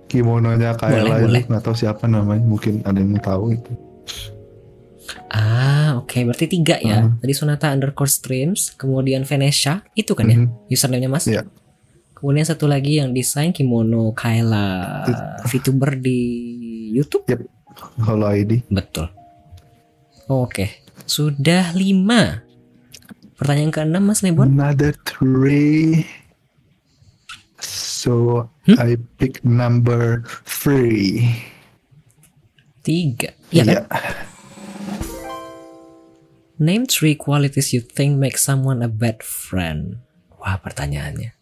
kimononya 0.07 0.71
boleh. 0.79 1.43
itu 1.43 1.51
nggak 1.51 1.63
tahu 1.67 1.75
siapa 1.75 2.07
namanya 2.07 2.41
mungkin 2.47 2.79
ada 2.87 2.95
yang 2.95 3.19
tahu 3.19 3.53
itu 3.53 3.71
Ah, 5.30 5.99
oke. 5.99 6.18
Berarti 6.26 6.48
tiga 6.49 6.77
ya. 6.80 7.06
Hmm. 7.06 7.22
Tadi 7.22 7.34
Sonata 7.34 7.69
underscore 7.69 8.10
streams, 8.10 8.73
kemudian 8.73 9.23
Venetia, 9.23 9.86
itu 9.94 10.11
kan 10.18 10.26
ya? 10.26 10.38
Mhm. 10.41 10.69
Username-nya 10.69 11.10
mas? 11.10 11.26
Iya. 11.30 11.45
Kemudian 12.15 12.48
satu 12.48 12.65
lagi 12.65 12.98
yang 12.98 13.11
desain 13.11 13.52
kimono 13.52 14.15
Kayla 14.15 15.03
VTuber 15.45 15.99
di 15.99 16.19
YouTube. 16.95 17.27
kalau 17.99 18.32
ID 18.32 18.64
Betul. 18.72 19.11
Oke, 20.26 20.82
sudah 21.03 21.76
lima. 21.76 22.41
Pertanyaan 23.36 23.69
keenam 23.69 24.03
Mas 24.07 24.23
Nebon. 24.23 24.48
Another 24.48 24.95
three. 25.03 26.07
So 27.60 28.48
Hmm? 28.65 28.82
I 28.82 28.98
pick 29.22 29.45
number 29.45 30.26
three. 30.45 31.30
Tiga. 32.82 33.30
Iya 33.53 33.86
kan? 33.86 33.86
Name 36.56 36.88
three 36.88 37.19
qualities 37.19 37.76
you 37.76 37.84
think 37.84 38.15
make 38.15 38.40
someone 38.40 38.80
a 38.80 38.88
bad 38.88 39.19
friend. 39.19 39.99
Wah 40.40 40.56
pertanyaannya. 40.56 41.36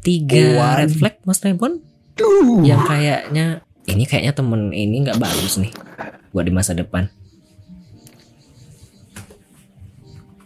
Tiga 0.00 0.56
One. 0.56 0.76
red 0.80 0.92
flag 0.96 1.20
Mas 1.28 1.44
Nebon 1.44 1.84
Duh. 2.16 2.64
yang 2.64 2.80
kayaknya 2.88 3.60
ini 3.84 4.08
kayaknya 4.08 4.32
temen 4.32 4.72
ini 4.72 5.04
nggak 5.04 5.20
bagus 5.20 5.60
nih 5.60 5.68
buat 6.32 6.48
di 6.48 6.52
masa 6.56 6.72
depan. 6.72 7.12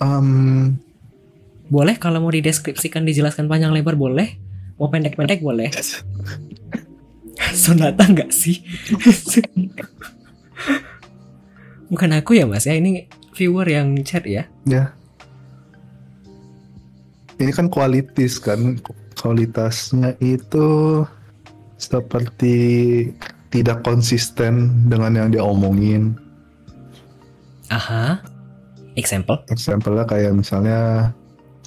Um, 0.03 0.75
Boleh 1.71 1.97
kalau 1.97 2.21
mau 2.21 2.35
dideskripsikan 2.35 3.07
dijelaskan 3.09 3.49
panjang 3.49 3.73
lebar 3.73 3.97
boleh. 3.97 4.37
Mau 4.77 4.91
pendek-pendek 4.91 5.39
boleh. 5.41 5.71
Sonata 7.55 8.05
nggak 8.05 8.35
sih? 8.35 8.59
Bukan 11.91 12.11
aku 12.11 12.35
ya 12.35 12.45
mas 12.45 12.67
ya 12.67 12.75
ini 12.75 13.07
viewer 13.35 13.67
yang 13.67 13.99
chat 14.07 14.25
ya. 14.25 14.47
ya. 14.65 14.95
Ini 17.37 17.51
kan 17.51 17.67
kualitas 17.69 18.39
kan. 18.39 18.79
Kualitasnya 19.19 20.15
itu 20.21 21.03
seperti 21.79 22.57
tidak 23.51 23.87
konsisten 23.87 24.87
dengan 24.91 25.15
yang 25.15 25.29
dia 25.31 25.43
omongin. 25.43 26.19
Aha. 27.71 28.23
Example. 28.95 29.43
Example-nya 29.51 30.07
kayak 30.07 30.33
misalnya 30.39 31.11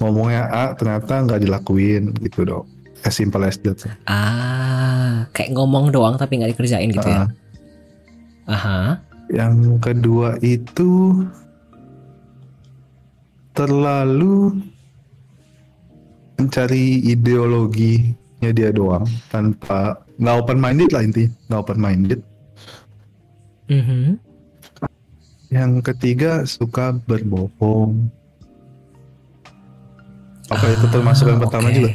ngomongnya 0.00 0.48
A 0.48 0.64
ternyata 0.72 1.24
nggak 1.24 1.44
dilakuin 1.44 2.16
gitu 2.24 2.48
dong. 2.48 2.66
As 3.04 3.14
simple 3.14 3.44
as 3.46 3.60
that. 3.62 3.78
Ah, 4.10 5.28
kayak 5.36 5.54
ngomong 5.54 5.94
doang 5.94 6.18
tapi 6.18 6.40
nggak 6.40 6.56
dikerjain 6.56 6.90
gitu 6.90 7.08
ya. 7.08 7.24
Ah, 7.24 7.28
Aha. 8.48 8.80
Yang 9.28 9.76
kedua 9.84 10.40
itu 10.40 11.20
terlalu 13.58 14.54
mencari 16.38 17.02
ideologinya 17.10 18.50
dia 18.54 18.70
doang 18.70 19.02
tanpa 19.34 19.98
nggak 20.22 20.36
open 20.38 20.58
minded 20.62 20.90
lah 20.94 21.02
inti 21.02 21.26
nggak 21.50 21.60
open 21.66 21.78
minded. 21.82 22.20
Mhm. 23.66 24.22
Yang 25.50 25.72
ketiga 25.90 26.46
suka 26.46 26.94
berbohong. 26.94 28.06
Apa 30.48 30.64
itu 30.70 30.86
termasuk 30.94 31.26
yang 31.26 31.42
Ah, 31.42 31.44
pertama 31.44 31.68
juga? 31.74 31.90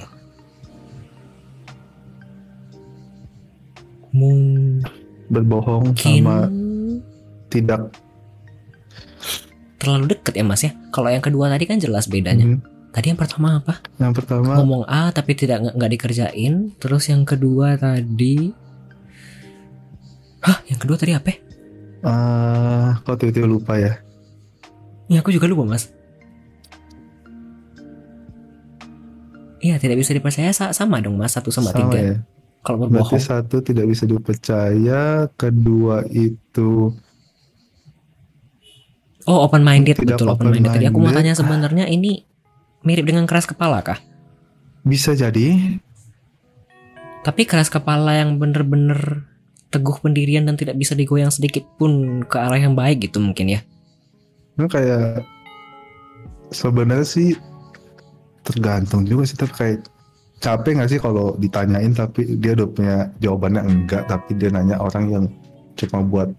Berbohong 5.31 5.95
sama 5.97 6.51
tidak 7.49 7.89
terlalu 9.83 10.05
deket 10.09 10.33
ya 10.33 10.41
mas 10.41 10.63
ya. 10.63 10.71
Kalau 10.89 11.07
yang 11.07 11.19
kedua 11.19 11.45
tadi 11.47 11.65
kan 11.65 11.77
jelas 11.77 12.07
bedanya. 12.07 12.47
Mhm. 12.47 12.59
Tadi 12.89 13.09
yang 13.09 13.17
pertama 13.17 13.57
apa? 13.57 13.81
Yang 13.97 14.13
pertama 14.15 14.53
Ngomong 14.55 14.85
A 14.85 15.09
tapi 15.09 15.33
tidak 15.33 15.65
nggak- 15.67 15.91
dikerjain. 15.91 16.71
Terus 16.77 17.03
yang 17.07 17.23
kedua 17.23 17.73
tadi, 17.73 18.53
hah? 20.41 20.57
Yang 20.65 20.79
kedua 20.79 20.95
tadi 20.95 21.11
apa? 21.11 21.31
eh 22.03 22.89
kok 22.99 23.15
tiba-tiba 23.15 23.47
lupa 23.47 23.75
ya? 23.75 23.95
Ya 25.07 25.19
aku 25.19 25.31
juga 25.31 25.47
lupa 25.47 25.63
mas. 25.65 25.87
Iya 29.57 29.79
tidak 29.79 29.95
bisa 29.97 30.11
dipercaya 30.11 30.51
sa- 30.51 30.75
sama 30.75 30.99
dong 30.99 31.15
mas 31.15 31.31
satu 31.31 31.47
sama, 31.47 31.71
tiga. 31.71 31.95
ya. 31.95 32.15
Kalau 32.59 32.79
Berarti 32.81 33.15
berbohong. 33.15 33.19
satu 33.21 33.59
tidak 33.59 33.85
bisa 33.87 34.03
dipercaya, 34.03 35.01
kedua 35.33 36.03
itu 36.05 36.91
Oh 39.23 39.47
open 39.47 39.63
minded 39.63 39.95
Tidak 39.95 40.19
betul 40.19 40.27
open 40.31 40.51
minded. 40.51 40.75
Tadi 40.75 40.85
aku 40.87 40.99
mau 40.99 41.11
tanya 41.15 41.33
sebenarnya 41.35 41.87
ini 41.87 42.23
mirip 42.83 43.07
dengan 43.07 43.23
keras 43.23 43.47
kepala 43.47 43.79
kah? 43.83 43.99
bisa 44.83 45.15
jadi 45.15 45.79
Tapi 47.23 47.47
keras 47.47 47.71
kepala 47.71 48.19
yang 48.19 48.35
bener-bener 48.35 49.23
teguh 49.71 49.95
pendirian 50.03 50.43
dan 50.43 50.59
tidak 50.59 50.75
bisa 50.75 50.91
digoyang 50.91 51.31
sedikit 51.31 51.63
pun 51.79 52.21
ke 52.27 52.35
arah 52.35 52.59
yang 52.59 52.75
baik 52.75 53.07
gitu 53.07 53.23
mungkin 53.23 53.57
ya. 53.57 53.59
Itu 54.59 54.67
kayak 54.67 55.23
sebenarnya 56.51 57.07
sih 57.07 57.39
tergantung 58.43 59.07
juga 59.07 59.23
sih 59.23 59.39
tapi 59.39 59.53
kayak 59.55 59.77
capek 60.43 60.77
nggak 60.77 60.91
sih 60.91 60.99
kalau 60.99 61.39
ditanyain 61.39 61.95
tapi 61.95 62.35
dia 62.37 62.59
udah 62.59 62.67
punya 62.69 62.95
jawabannya 63.23 63.61
enggak 63.63 64.03
tapi 64.11 64.35
dia 64.35 64.51
nanya 64.51 64.77
orang 64.83 65.05
yang 65.07 65.25
cuma 65.79 66.03
buat 66.03 66.29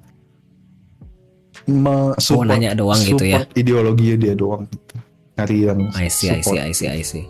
support, 2.20 2.47
nanya 2.49 2.77
doang 2.77 3.01
gitu 3.01 3.24
ya? 3.24 3.43
support 3.45 3.59
ideologinya 3.59 4.16
dia 4.20 4.35
doang 4.36 4.62
gitu 4.69 4.95
nyari 5.35 5.57
yang 5.66 5.81
I 5.99 6.07
see, 6.07 6.31
I 6.31 6.39
see, 6.39 6.43
support. 6.43 6.62
I 6.62 6.73
see, 6.73 6.89
I 6.89 7.03
see. 7.03 7.24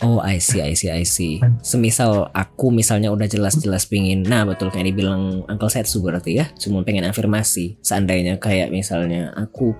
Oh, 0.00 0.16
I 0.16 0.40
see, 0.40 0.64
I 0.64 0.72
see, 0.72 0.88
I 0.88 1.04
see. 1.04 1.44
Semisal 1.60 2.32
aku 2.32 2.72
misalnya 2.72 3.12
udah 3.12 3.28
jelas-jelas 3.28 3.84
pingin, 3.84 4.24
nah 4.24 4.48
betul 4.48 4.72
kayak 4.72 4.88
dibilang 4.92 5.44
Uncle 5.44 5.68
Setsu 5.68 6.00
berarti 6.00 6.40
ya, 6.40 6.48
cuma 6.56 6.80
pengen 6.80 7.04
afirmasi. 7.04 7.76
Seandainya 7.84 8.40
kayak 8.40 8.72
misalnya 8.72 9.28
aku 9.36 9.76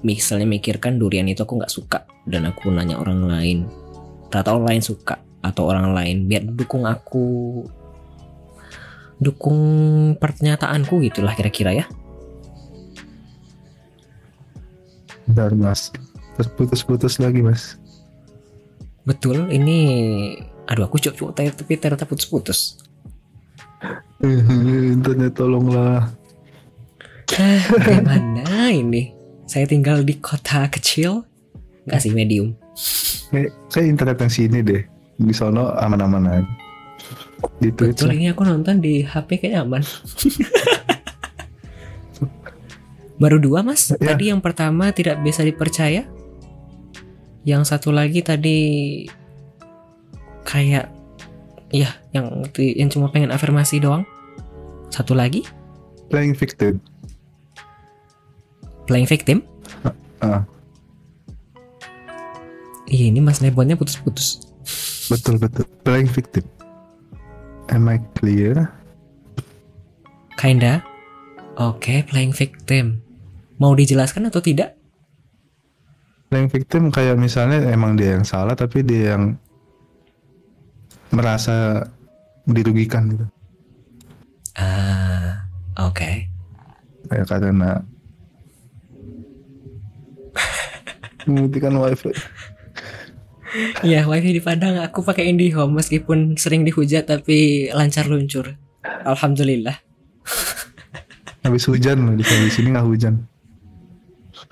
misalnya 0.00 0.48
mikirkan 0.48 0.96
durian 0.96 1.28
itu 1.28 1.44
aku 1.44 1.60
nggak 1.60 1.72
suka 1.72 2.08
dan 2.24 2.48
aku 2.48 2.72
nanya 2.72 2.96
orang 2.96 3.28
lain, 3.28 3.58
ternyata 4.32 4.56
orang 4.56 4.66
lain 4.74 4.82
suka 4.82 5.20
atau 5.44 5.68
orang 5.68 5.92
lain 5.92 6.24
biar 6.24 6.44
dukung 6.56 6.88
aku 6.88 7.60
dukung 9.20 9.60
pernyataanku 10.16 10.98
gitulah 11.04 11.36
kira-kira 11.36 11.84
ya. 11.84 11.86
Bentar, 15.28 15.54
mas 15.54 15.94
terputus-putus 16.34 17.20
lagi 17.20 17.44
mas 17.44 17.76
Betul, 19.04 19.52
ini 19.52 19.78
aduh 20.66 20.88
aku 20.88 20.98
cuk-cuk 20.98 21.36
tapi 21.36 21.76
ternyata 21.76 22.08
putus-putus. 22.08 22.80
internet 24.96 25.32
tolonglah 25.36 26.10
Bagaimana 27.70 28.74
ini? 28.74 29.14
Saya 29.46 29.64
tinggal 29.64 30.02
di 30.02 30.18
kota 30.18 30.66
kecil, 30.66 31.22
nggak 31.86 32.00
sih 32.02 32.12
medium. 32.12 32.58
kayak, 33.30 33.54
kayak 33.70 33.86
internet 33.86 34.18
yang 34.18 34.32
sini 34.32 34.58
deh 34.60 34.82
di 35.20 35.34
sono 35.34 35.70
aman-aman 35.78 36.26
aja 36.26 36.59
di 37.60 37.68
Twitch 37.72 38.00
Betul 38.00 38.08
lah. 38.10 38.16
ini 38.16 38.26
aku 38.32 38.42
nonton 38.44 38.80
di 38.80 39.04
HP 39.04 39.40
kayaknya 39.40 39.60
aman. 39.64 39.82
Baru 43.20 43.36
dua 43.36 43.60
mas. 43.60 43.92
Ya. 44.00 44.16
Tadi 44.16 44.32
yang 44.32 44.40
pertama 44.40 44.92
tidak 44.96 45.20
bisa 45.20 45.44
dipercaya. 45.44 46.08
Yang 47.44 47.62
satu 47.68 47.92
lagi 47.92 48.20
tadi 48.24 48.58
kayak 50.44 50.88
ya 51.70 51.92
yang 52.16 52.42
yang 52.56 52.88
cuma 52.88 53.12
pengen 53.12 53.28
afirmasi 53.32 53.80
doang. 53.80 54.08
Satu 54.88 55.14
lagi 55.14 55.44
playing 56.10 56.34
victim 56.34 56.82
playing 58.90 59.06
victim. 59.06 59.46
Ah. 60.18 60.42
Iya 62.90 63.14
ini 63.14 63.22
mas 63.22 63.38
Nebonnya 63.38 63.78
putus-putus. 63.78 64.42
betul 65.10 65.38
betul 65.42 65.66
playing 65.82 66.06
victim 66.06 66.42
am 67.70 67.86
I 67.86 67.98
clear 68.14 68.68
Kinda. 70.34 70.80
Oke, 71.54 72.00
playing 72.08 72.32
victim. 72.32 73.04
Mau 73.60 73.76
dijelaskan 73.76 74.28
atau 74.28 74.40
tidak? 74.40 74.72
playing 76.30 76.46
victim 76.46 76.88
kayak 76.88 77.18
misalnya 77.18 77.58
emang 77.68 77.98
dia 77.98 78.14
yang 78.14 78.22
salah 78.22 78.54
tapi 78.54 78.86
dia 78.86 79.18
yang 79.18 79.34
merasa 81.10 81.82
dirugikan 82.46 83.10
gitu 83.10 83.26
Ah, 84.54 85.42
oke. 85.74 86.10
kayak 87.10 87.26
karena 87.26 87.82
memutihkan 91.26 91.74
wifi 91.82 92.14
Iya, 93.82 94.06
wifi 94.06 94.36
di 94.36 94.42
Padang 94.42 94.78
aku 94.78 95.02
pakai 95.02 95.26
IndiHome 95.30 95.82
meskipun 95.82 96.38
sering 96.38 96.62
dihujat 96.62 97.10
tapi 97.10 97.68
lancar 97.74 98.06
luncur. 98.06 98.54
Alhamdulillah. 99.04 99.74
habis 101.44 101.64
hujan 101.64 102.04
loh 102.04 102.14
di 102.16 102.24
sini 102.24 102.68
nggak 102.72 102.86
hujan 102.86 103.14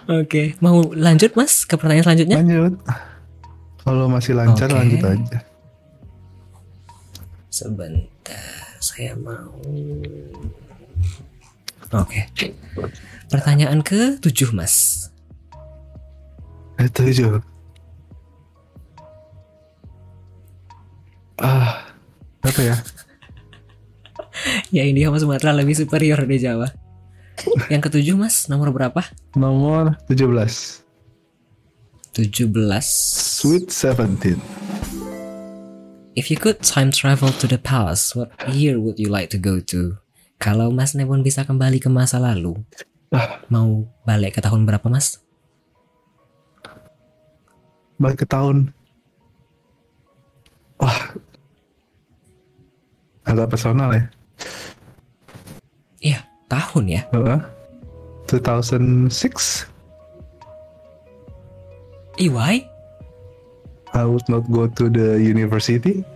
Oke, 0.08 0.56
mau 0.64 0.80
lanjut 0.96 1.36
Mas 1.36 1.68
ke 1.68 1.76
pertanyaan 1.76 2.04
selanjutnya? 2.08 2.36
lanjut 2.40 2.74
kalau 3.84 4.08
masih 4.08 4.32
lancar 4.36 4.72
Oke. 4.72 4.76
lanjut 4.76 5.00
aja 5.04 5.38
Sebentar, 7.48 8.78
saya 8.78 9.18
mau. 9.18 9.50
Oke. 11.90 12.30
Pertanyaan 13.26 13.82
ke 13.82 14.14
tujuh 14.22 14.54
Mas. 14.54 15.08
itu 16.78 17.00
aja 17.02 17.42
ah 21.38 21.86
apa 22.42 22.60
ya 22.62 22.76
Ya 24.70 24.86
IndiHome 24.86 25.18
Sumatera 25.18 25.50
lebih 25.50 25.74
superior 25.74 26.22
di 26.22 26.38
Jawa. 26.38 26.70
Yang 27.66 27.90
ketujuh 27.90 28.14
Mas, 28.14 28.46
nomor 28.46 28.70
berapa? 28.70 29.02
nomor 29.34 29.98
17 30.06 30.30
17. 32.14 32.46
Sweet 33.34 33.66
17 33.66 34.38
If 36.14 36.30
you 36.30 36.38
could 36.38 36.62
time 36.62 36.94
travel 36.94 37.34
to 37.38 37.46
the 37.46 37.58
past, 37.58 38.14
what 38.14 38.30
year 38.50 38.78
would 38.78 38.98
you 38.98 39.10
like 39.10 39.30
to 39.34 39.38
go 39.38 39.58
to? 39.70 39.98
Kalau 40.38 40.70
Mas 40.70 40.94
Nebon 40.94 41.22
bisa 41.22 41.42
kembali 41.42 41.82
ke 41.82 41.90
masa 41.90 42.22
lalu, 42.22 42.58
Ah. 43.08 43.42
Mau 43.48 43.90
balik 44.02 44.36
ke 44.36 44.40
tahun 44.42 44.62
berapa 44.62 44.86
mas? 44.86 45.18
balik 47.98 48.22
ke 48.22 48.26
tahun 48.30 48.70
wah 50.78 51.18
agak 53.28 53.52
personal 53.52 53.92
ya 53.92 54.04
Iya, 55.98 56.22
tahun 56.46 56.84
ya. 56.86 57.02
Heeh. 57.10 57.40
2006 58.30 59.66
EY? 62.22 62.54
I 63.96 64.04
would 64.04 64.26
not 64.30 64.46
go 64.46 64.70
to 64.70 64.86
the 64.86 65.18
university 65.18 66.06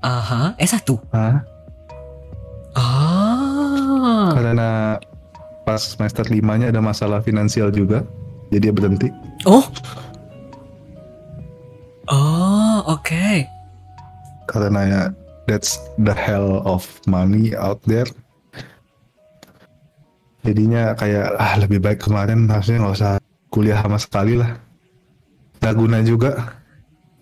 Aha, 0.00 0.56
S1. 0.56 0.96
Hah? 1.12 1.44
Ah. 2.72 4.30
karena 4.32 4.96
pas 5.66 5.82
semester 5.82 6.22
limanya 6.30 6.70
ada 6.70 6.78
masalah 6.78 7.18
finansial 7.20 7.68
juga 7.74 8.06
jadi 8.50 8.70
dia 8.70 8.72
berhenti. 8.74 9.08
Oh, 9.46 9.62
that's 15.50 15.82
the 15.98 16.14
hell 16.14 16.62
of 16.62 16.86
money 17.10 17.50
out 17.58 17.82
there 17.90 18.06
jadinya 20.46 20.94
kayak 20.94 21.34
ah 21.34 21.58
lebih 21.58 21.82
baik 21.82 21.98
kemarin 21.98 22.46
harusnya 22.46 22.78
nggak 22.78 22.94
usah 22.94 23.12
kuliah 23.50 23.82
sama 23.82 23.98
sekali 23.98 24.38
lah 24.38 24.54
nggak 25.58 25.74
guna 25.74 25.98
juga 26.06 26.54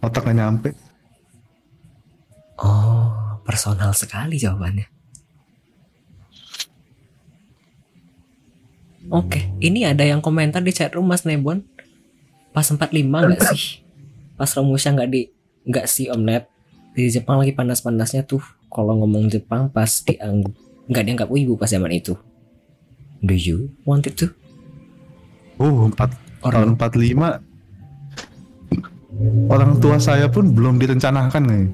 otaknya 0.05 0.45
nyampe 0.45 0.77
Oh, 2.59 3.39
personal 3.47 3.95
sekali 3.95 4.35
jawabannya. 4.35 4.91
Oke, 9.09 9.49
ini 9.63 9.87
ada 9.87 10.03
yang 10.03 10.19
komentar 10.19 10.61
di 10.61 10.75
chat 10.75 10.93
room 10.93 11.07
Mas 11.07 11.23
Nebon. 11.23 11.63
Pas 12.51 12.67
45 12.67 13.09
nggak 13.09 13.43
sih? 13.55 13.81
Pas 14.35 14.51
rumusnya 14.59 14.91
nggak 14.99 15.11
di 15.15 15.31
nggak 15.71 15.87
sih 15.87 16.11
Om 16.11 16.23
Neb? 16.27 16.45
Di 16.99 17.07
Jepang 17.07 17.39
lagi 17.39 17.55
panas-panasnya 17.55 18.27
tuh. 18.27 18.43
Kalau 18.67 18.99
ngomong 18.99 19.31
Jepang 19.31 19.71
pas 19.71 19.87
dianggap 20.03 20.51
nggak 20.91 21.05
dianggap 21.07 21.29
wibu 21.31 21.55
pas 21.55 21.71
zaman 21.71 21.95
itu. 21.95 22.19
Do 23.23 23.39
you 23.39 23.71
want 23.87 24.07
it 24.07 24.19
to? 24.19 24.35
oh 25.59 25.91
empat 25.91 26.15
Or 26.39 26.55
tahun 26.55 26.79
45 26.79 27.43
orang 29.51 29.83
tua 29.83 29.99
saya 29.99 30.31
pun 30.31 30.55
belum 30.55 30.79
direncanakan 30.79 31.43
nih 31.51 31.67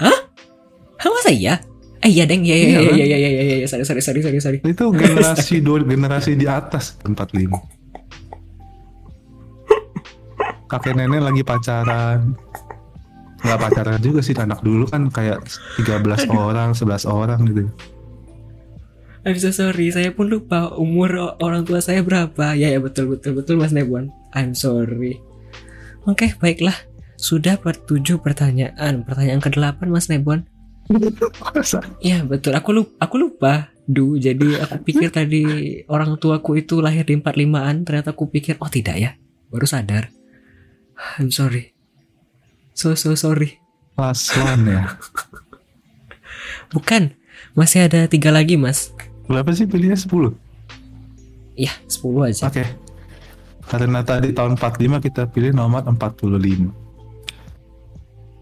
Hah, 0.00 0.16
masa 1.12 1.28
iya? 1.30 1.60
Eh 2.00 2.08
iya 2.08 2.24
deng, 2.24 2.40
iya 2.46 2.56
iya 2.56 2.64
Iya, 2.64 2.72
iya 2.72 2.88
kan? 2.88 2.96
iya 2.96 3.04
iya 3.04 3.18
iya 3.18 3.28
iya 3.28 3.56
iya 3.60 3.66
sorry 3.68 3.84
sorry 3.84 4.00
sorry 4.00 4.20
sorry 4.22 4.40
sorry. 4.40 4.58
itu 4.64 4.84
generasi 4.94 5.60
dua 5.66 5.84
generasi 5.84 6.40
di 6.40 6.48
atas 6.48 6.96
45 7.04 7.77
kakek 10.68 10.94
nenek 10.94 11.24
lagi 11.24 11.42
pacaran 11.42 12.36
nggak 13.38 13.58
pacaran 13.58 14.00
juga 14.02 14.20
sih 14.20 14.34
anak 14.34 14.60
dulu 14.60 14.84
kan 14.86 15.08
kayak 15.08 15.40
13 15.80 16.28
orang 16.30 16.74
11 16.74 17.06
orang 17.06 17.40
gitu 17.48 17.66
I'm 19.26 19.36
so 19.36 19.50
sorry, 19.50 19.90
saya 19.90 20.14
pun 20.14 20.30
lupa 20.30 20.72
umur 20.78 21.36
orang 21.44 21.66
tua 21.66 21.84
saya 21.84 22.00
berapa. 22.00 22.56
Ya 22.56 22.72
ya 22.72 22.80
betul 22.80 23.12
betul 23.12 23.36
betul 23.36 23.60
Mas 23.60 23.76
Nebon. 23.76 24.08
I'm 24.32 24.56
sorry. 24.56 25.20
Oke, 26.08 26.32
baiklah. 26.40 26.72
Sudah 27.20 27.60
per 27.60 27.76
tujuh 27.76 28.24
pertanyaan. 28.24 29.04
Pertanyaan 29.04 29.42
ke-8 29.42 29.84
Mas 29.90 30.08
Nebon. 30.08 30.48
Masa? 31.52 31.84
Ya 32.00 32.24
betul. 32.24 32.56
Aku 32.56 32.72
lupa. 32.72 32.94
Aku 33.04 33.20
lupa. 33.20 33.68
Du, 33.84 34.16
jadi 34.16 34.64
aku 34.64 34.80
pikir 34.80 35.12
tadi 35.12 35.44
orang 35.92 36.16
tuaku 36.16 36.64
itu 36.64 36.80
lahir 36.80 37.04
di 37.04 37.20
45-an. 37.20 37.84
Ternyata 37.84 38.16
aku 38.16 38.32
pikir 38.32 38.56
oh 38.64 38.72
tidak 38.72 38.96
ya. 38.96 39.10
Baru 39.52 39.68
sadar. 39.68 40.17
I'm 41.18 41.30
sorry. 41.30 41.72
So 42.74 42.94
so 42.94 43.14
sorry. 43.14 43.58
Last 43.94 44.30
one 44.34 44.66
ya 44.66 44.94
Bukan. 46.74 47.14
Masih 47.54 47.86
ada 47.90 48.06
tiga 48.06 48.30
lagi 48.30 48.54
Mas. 48.54 48.94
berapa 49.28 49.50
sih 49.52 49.68
pilihnya 49.68 49.98
10 49.98 50.08
Ya 51.58 51.74
10 51.90 52.28
aja. 52.28 52.46
Oke. 52.48 52.64
Karena 53.68 54.00
tadi 54.00 54.32
tahun 54.32 54.56
45 54.56 55.04
kita 55.04 55.28
pilih 55.28 55.52
nomor 55.52 55.84
45. 55.84 56.70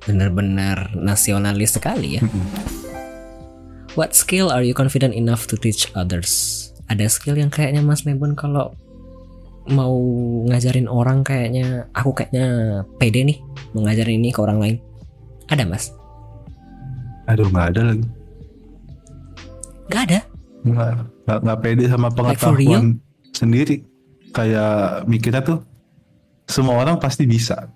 Benar-benar 0.07 0.95
nasionalis 0.95 1.75
sekali 1.75 2.21
ya. 2.21 2.23
What 3.97 4.13
skill 4.15 4.53
are 4.53 4.63
you 4.63 4.77
confident 4.77 5.17
enough 5.17 5.49
to 5.51 5.57
teach 5.59 5.89
others? 5.97 6.63
Ada 6.87 7.11
skill 7.11 7.41
yang 7.41 7.51
kayaknya 7.51 7.83
Mas 7.83 8.07
Nebon 8.07 8.39
kalau 8.39 8.77
mau 9.71 9.97
ngajarin 10.47 10.87
orang 10.87 11.27
kayaknya 11.27 11.91
aku 11.91 12.15
kayaknya 12.15 12.81
pede 12.99 13.27
nih 13.27 13.39
mau 13.75 13.83
ngajarin 13.87 14.23
ini 14.23 14.31
ke 14.31 14.41
orang 14.43 14.59
lain. 14.63 14.77
Ada 15.51 15.65
Mas? 15.67 15.91
Aduh 17.27 17.51
nggak 17.51 17.75
ada 17.75 17.81
lagi. 17.95 18.07
Gak 19.87 20.03
ada. 20.11 20.21
Nggak, 20.67 20.89
nggak, 21.27 21.39
nggak 21.47 21.59
pede 21.63 21.85
sama 21.87 22.09
Like 22.11 22.17
pengetahuan 22.19 22.99
sendiri. 23.31 23.77
Kayak 24.35 25.07
mikirnya 25.07 25.43
tuh 25.43 25.59
semua 26.51 26.83
orang 26.83 26.99
pasti 26.99 27.25
bisa. 27.25 27.71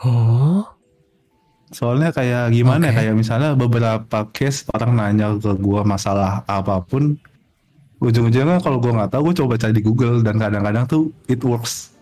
Oh, 0.00 0.64
Soalnya 1.70 2.10
kayak 2.10 2.50
gimana 2.50 2.90
ya, 2.90 2.92
Oke. 2.92 2.98
kayak 2.98 3.14
misalnya 3.14 3.50
beberapa 3.54 4.26
case 4.34 4.66
orang 4.74 4.98
nanya 4.98 5.38
ke 5.38 5.54
gua 5.62 5.86
masalah 5.86 6.42
apa 6.50 6.82
pun, 6.82 7.14
ujung-ujungnya 8.00 8.58
kalau 8.64 8.80
gua 8.80 9.04
nggak 9.04 9.12
tahu, 9.12 9.30
gua 9.30 9.36
coba 9.36 9.54
cari 9.60 9.76
di 9.76 9.84
Google 9.84 10.24
dan 10.24 10.40
kadang-kadang 10.40 10.84
tuh 10.88 11.02
it 11.28 11.40
works. 11.44 11.92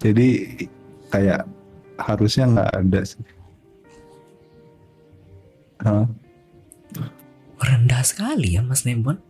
Jadi 0.00 0.56
kayak 1.10 1.44
harusnya 2.00 2.48
nggak 2.48 2.70
ada 2.72 3.00
sih. 3.04 3.22
Hah? 5.80 6.06
rendah 7.60 8.00
sekali 8.00 8.56
ya 8.56 8.64
Mas 8.64 8.88
Nebon. 8.88 9.20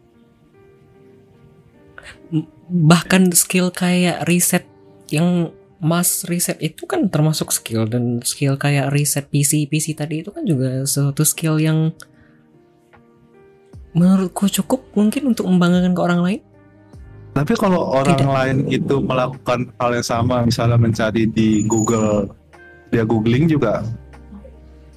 M- 2.31 2.47
Bahkan 2.70 3.35
skill 3.35 3.74
kayak 3.74 4.22
riset 4.31 4.62
yang 5.10 5.51
Mas 5.82 6.22
riset 6.28 6.60
itu 6.62 6.86
kan 6.86 7.10
termasuk 7.10 7.51
skill 7.51 7.89
dan 7.90 8.22
skill 8.22 8.55
kayak 8.55 8.94
riset 8.94 9.27
PC 9.32 9.66
PC 9.66 9.98
tadi 9.98 10.22
itu 10.22 10.31
kan 10.31 10.47
juga 10.47 10.85
suatu 10.86 11.27
skill 11.27 11.59
yang 11.59 11.90
menurutku 13.94 14.46
cukup 14.46 14.86
mungkin 14.94 15.34
untuk 15.34 15.46
membanggakan 15.50 15.92
ke 15.94 16.00
orang 16.02 16.20
lain. 16.22 16.40
Tapi 17.30 17.52
kalau 17.54 17.94
orang 17.94 18.18
Tidak. 18.18 18.26
lain 18.26 18.56
itu 18.66 18.94
melakukan 18.98 19.70
hal 19.78 19.90
yang 19.94 20.06
sama, 20.06 20.42
misalnya 20.42 20.74
mencari 20.74 21.30
di 21.30 21.62
Google, 21.62 22.26
dia 22.90 23.06
googling 23.06 23.46
juga 23.46 23.86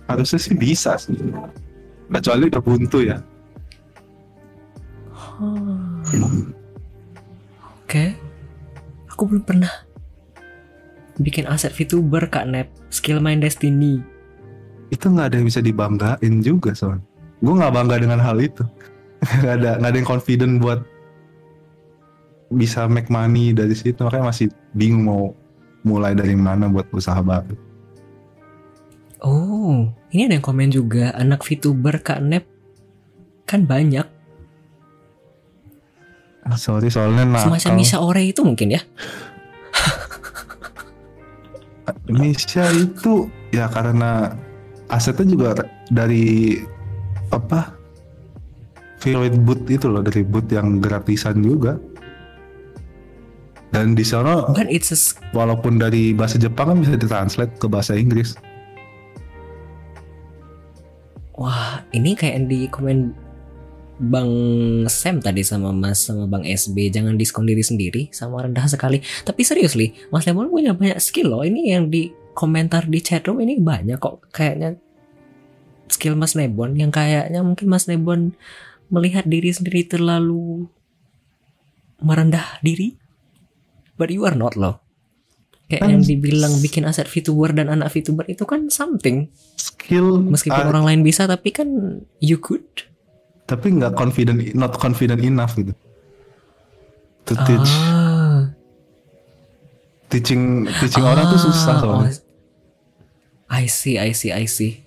harusnya 0.10 0.42
sih 0.42 0.58
bisa 0.58 0.98
sih. 0.98 1.14
Kecuali 2.10 2.50
udah 2.50 2.62
buntu 2.62 3.00
ya. 3.06 3.18
Oke. 7.86 8.18
Aku 9.14 9.30
belum 9.30 9.46
pernah 9.46 9.70
bikin 11.22 11.46
aset 11.46 11.70
VTuber 11.70 12.34
Kak 12.34 12.50
Nep, 12.50 12.74
skill 12.90 13.22
main 13.22 13.38
Destiny. 13.38 14.02
Itu 14.90 15.14
nggak 15.14 15.30
ada 15.30 15.36
yang 15.38 15.48
bisa 15.50 15.62
dibanggain 15.62 16.42
juga 16.42 16.74
soalnya. 16.74 17.13
Gue 17.44 17.54
nggak 17.60 17.76
bangga 17.76 18.00
dengan 18.00 18.24
hal 18.24 18.40
itu. 18.40 18.64
Nggak 19.44 19.54
ada 19.60 19.72
nggak 19.84 19.92
ada 19.92 19.98
yang 20.00 20.08
confident 20.08 20.64
buat 20.64 20.80
bisa 22.56 22.88
make 22.88 23.12
money 23.12 23.52
dari 23.52 23.76
situ. 23.76 24.00
Makanya 24.00 24.32
masih 24.32 24.48
bingung 24.72 25.04
mau 25.04 25.36
mulai 25.84 26.16
dari 26.16 26.40
mana 26.40 26.72
buat 26.72 26.88
usaha 26.96 27.20
baru. 27.20 27.60
Oh, 29.24 29.88
ini 30.12 30.28
ada 30.28 30.36
yang 30.40 30.44
komen 30.44 30.72
juga 30.72 31.12
anak 31.16 31.44
VTuber 31.44 32.00
Kak 32.00 32.24
Nep 32.24 32.48
kan 33.44 33.68
banyak. 33.68 34.08
Ah, 36.44 36.60
Sorry 36.60 36.92
soalnya 36.92 37.24
nakal. 37.24 37.56
Semacam 37.56 37.72
Misha 37.80 38.04
Ore 38.04 38.28
itu 38.28 38.44
mungkin 38.44 38.76
ya. 38.76 38.84
Indonesia 42.08 42.68
itu 42.76 43.32
ya 43.56 43.72
karena 43.72 44.36
asetnya 44.92 45.28
juga 45.28 45.50
dari 45.88 46.60
apa 47.34 47.74
Filoid 49.02 49.36
boot 49.44 49.68
itu 49.68 49.92
loh 49.92 50.00
dari 50.00 50.24
boot 50.24 50.48
yang 50.48 50.80
gratisan 50.80 51.44
juga 51.44 51.76
dan 53.74 53.98
di 53.98 54.06
sana 54.06 54.48
Bukan 54.48 54.70
it's 54.70 54.94
a 54.94 54.98
walaupun 55.36 55.82
dari 55.82 56.14
bahasa 56.14 56.40
Jepang 56.40 56.72
kan 56.72 56.78
bisa 56.80 56.96
ditranslate 56.96 57.58
ke 57.58 57.68
bahasa 57.68 57.98
Inggris 57.98 58.38
Wah, 61.34 61.82
ini 61.90 62.14
kayak 62.14 62.34
yang 62.38 62.46
di 62.46 62.60
komen 62.70 62.98
Bang 63.98 64.30
Sam 64.90 65.18
tadi 65.18 65.42
sama 65.42 65.74
Mas 65.74 66.06
sama 66.06 66.30
Bang 66.30 66.46
SB 66.46 66.94
jangan 66.94 67.18
diskon 67.18 67.50
diri 67.50 67.66
sendiri 67.66 68.10
sama 68.14 68.46
rendah 68.46 68.70
sekali. 68.70 69.02
Tapi 69.26 69.42
seriously, 69.42 69.98
Mas 70.14 70.30
Lemon 70.30 70.50
punya 70.50 70.78
banyak 70.78 70.98
skill 71.02 71.34
loh. 71.34 71.42
Ini 71.42 71.78
yang 71.78 71.90
di 71.90 72.14
komentar 72.34 72.90
di 72.90 73.00
chatroom 73.02 73.42
ini 73.46 73.62
banyak 73.62 74.02
kok 74.02 74.30
kayaknya 74.34 74.78
skill 75.88 76.14
Mas 76.14 76.34
Nebon 76.34 76.74
yang 76.74 76.90
kayaknya 76.90 77.40
mungkin 77.40 77.68
Mas 77.68 77.86
Nebon 77.86 78.36
melihat 78.88 79.24
diri 79.24 79.50
sendiri 79.50 79.84
terlalu 79.84 80.68
merendah 81.98 82.60
diri. 82.60 82.96
But 83.94 84.10
you 84.10 84.24
are 84.24 84.34
not 84.34 84.54
loh. 84.54 84.82
Kayak 85.66 85.82
Kan- 85.82 85.92
yang 85.92 86.04
dibilang 86.04 86.54
bikin 86.60 86.84
aset 86.84 87.06
VTuber 87.06 87.52
dan 87.52 87.68
anak 87.68 87.90
VTuber 87.90 88.28
itu 88.28 88.44
kan 88.44 88.68
something. 88.68 89.32
skill 89.56 90.20
Meskipun 90.20 90.60
ah, 90.60 90.70
orang 90.70 90.84
lain 90.84 91.02
bisa 91.02 91.24
tapi 91.24 91.50
kan 91.50 91.68
you 92.20 92.38
could. 92.38 92.64
tapi 93.44 93.72
nggak 93.72 93.92
confident 93.94 94.40
not 94.56 94.72
confident 94.74 95.20
enough 95.20 95.52
gitu 95.54 95.76
to 97.22 97.36
teach 97.44 97.72
Ah. 97.76 98.56
teaching 100.08 100.64
teaching 100.80 101.04
orang 101.04 101.28
tuh 101.28 101.42
susah 101.42 101.74
Ah, 101.74 101.78
soalnya 101.78 102.12
oh, 102.12 102.22
I 103.52 103.68
see, 103.68 103.96
I 103.96 104.12
see, 104.12 104.32
I 104.32 104.46
see. 104.46 104.83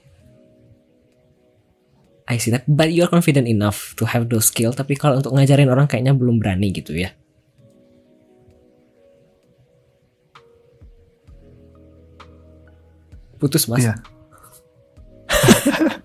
I 2.27 2.37
see. 2.37 2.51
Tapi- 2.51 2.67
But 2.67 2.91
you 2.91 3.07
are 3.07 3.11
confident 3.11 3.47
enough 3.47 3.95
to 3.97 4.05
have 4.05 4.27
those 4.27 4.51
skill. 4.51 4.75
Tapi 4.75 4.99
kalau 4.99 5.23
untuk 5.23 5.35
ngajarin 5.35 5.71
orang 5.71 5.87
kayaknya 5.87 6.11
belum 6.13 6.43
berani 6.43 6.75
gitu 6.75 6.95
ya. 6.95 7.15
Putus 13.37 13.69
mas. 13.69 13.85
Iya. 13.85 13.95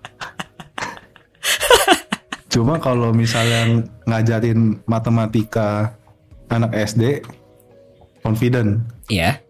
Cuma 2.52 2.76
kalau 2.76 3.16
misalnya 3.16 3.80
ngajarin 4.04 4.76
matematika 4.84 5.96
anak 6.52 6.76
SD, 6.76 7.24
confident. 8.20 8.84
Iya. 9.08 9.40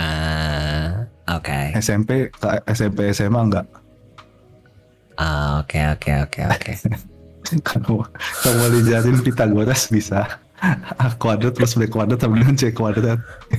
Ah, 0.00 1.04
oke. 1.28 1.76
SMP, 1.76 2.32
ke 2.32 2.48
SMP, 2.64 3.12
SMA 3.12 3.36
enggak. 3.44 3.68
Ah, 5.18 5.66
Oke, 5.66 5.82
oke, 5.82 6.30
oke, 6.30 6.40
oke. 6.46 6.72
Kalau 7.64 8.04
kalau 8.44 8.66
diajarin 8.68 9.24
Pitagoras 9.24 9.88
bisa. 9.88 10.42
A 11.00 11.16
kuadrat 11.16 11.56
plus 11.56 11.80
B 11.80 11.88
kuadrat 11.88 12.20
sama 12.20 12.36
dengan 12.36 12.56
C 12.58 12.76
kuadrat. 12.76 13.16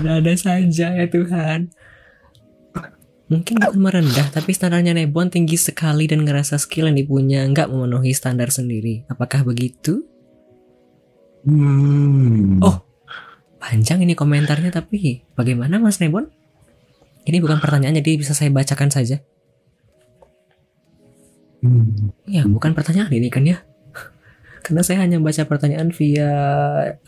Ada-ada 0.00 0.32
saja 0.34 0.86
ya 0.96 1.06
Tuhan. 1.06 1.68
Mungkin 3.28 3.54
bukan 3.60 3.80
merendah, 3.80 4.32
tapi 4.32 4.52
standarnya 4.52 4.96
Nebon 4.96 5.28
tinggi 5.28 5.60
sekali 5.60 6.08
dan 6.08 6.24
ngerasa 6.24 6.56
skill 6.56 6.88
yang 6.88 6.96
dipunya 6.96 7.44
nggak 7.48 7.68
memenuhi 7.68 8.16
standar 8.16 8.48
sendiri. 8.48 9.04
Apakah 9.08 9.44
begitu? 9.44 10.04
Hmm. 11.44 12.64
Oh. 12.64 12.80
Panjang 13.60 14.04
ini 14.04 14.12
komentarnya, 14.12 14.72
tapi 14.72 15.24
bagaimana 15.36 15.80
Mas 15.80 16.00
Nebon? 16.00 16.28
Ini 17.24 17.40
bukan 17.40 17.64
pertanyaan, 17.64 17.96
jadi 17.96 18.20
bisa 18.20 18.36
saya 18.36 18.52
bacakan 18.52 18.92
saja. 18.92 19.24
Hmm. 21.64 22.12
Ya, 22.28 22.44
bukan 22.44 22.76
pertanyaan 22.76 23.08
ini 23.08 23.32
kan 23.32 23.48
ya. 23.48 23.64
Karena 24.64 24.84
saya 24.84 25.00
hanya 25.00 25.16
baca 25.16 25.48
pertanyaan 25.48 25.88
via 25.96 26.30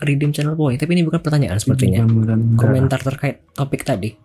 Redeem 0.01 0.33
Channel 0.33 0.57
Boy, 0.57 0.81
tapi 0.81 0.97
ini 0.97 1.05
bukan 1.05 1.21
pertanyaan 1.21 1.61
sepertinya. 1.61 2.01
Enggak. 2.01 2.57
Komentar 2.57 2.99
terkait 3.05 3.45
topik 3.53 3.85
tadi. 3.85 4.17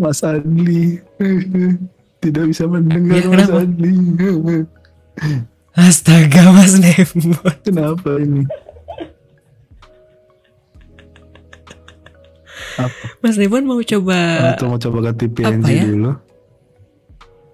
Mas 0.00 0.24
Adli 0.24 1.02
tidak 2.24 2.44
bisa 2.48 2.64
mendengar 2.64 3.20
Ya, 3.20 3.28
Mas? 3.28 3.50
Adli. 3.52 3.92
Astaga 5.76 6.56
Mas 6.56 6.74
Nebon. 6.80 7.54
Kenapa 7.66 8.10
ini? 8.16 8.48
Mas 13.18 13.34
Nebon 13.34 13.62
mau 13.62 13.80
coba 13.80 14.18
Atau 14.52 14.66
mau 14.66 14.76
coba 14.76 14.98
ganti 15.04 15.26
PNG 15.26 15.68
ya? 15.68 15.84
dulu? 15.86 16.12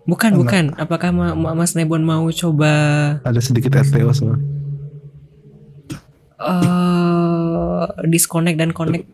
Bukan, 0.05 0.31
Enggak. 0.33 0.41
bukan. 0.41 0.65
Apakah 0.77 1.11
ma- 1.11 1.35
ma- 1.35 1.53
Mas 1.53 1.73
Nebon 1.73 2.01
mau 2.01 2.23
coba 2.29 2.73
Ada 3.21 3.41
sedikit 3.41 3.75
RTO 3.75 4.11
soalnya. 4.11 4.39
eh 6.39 7.85
disconnect 8.05 8.57
dan 8.57 8.71
connect 8.71 9.07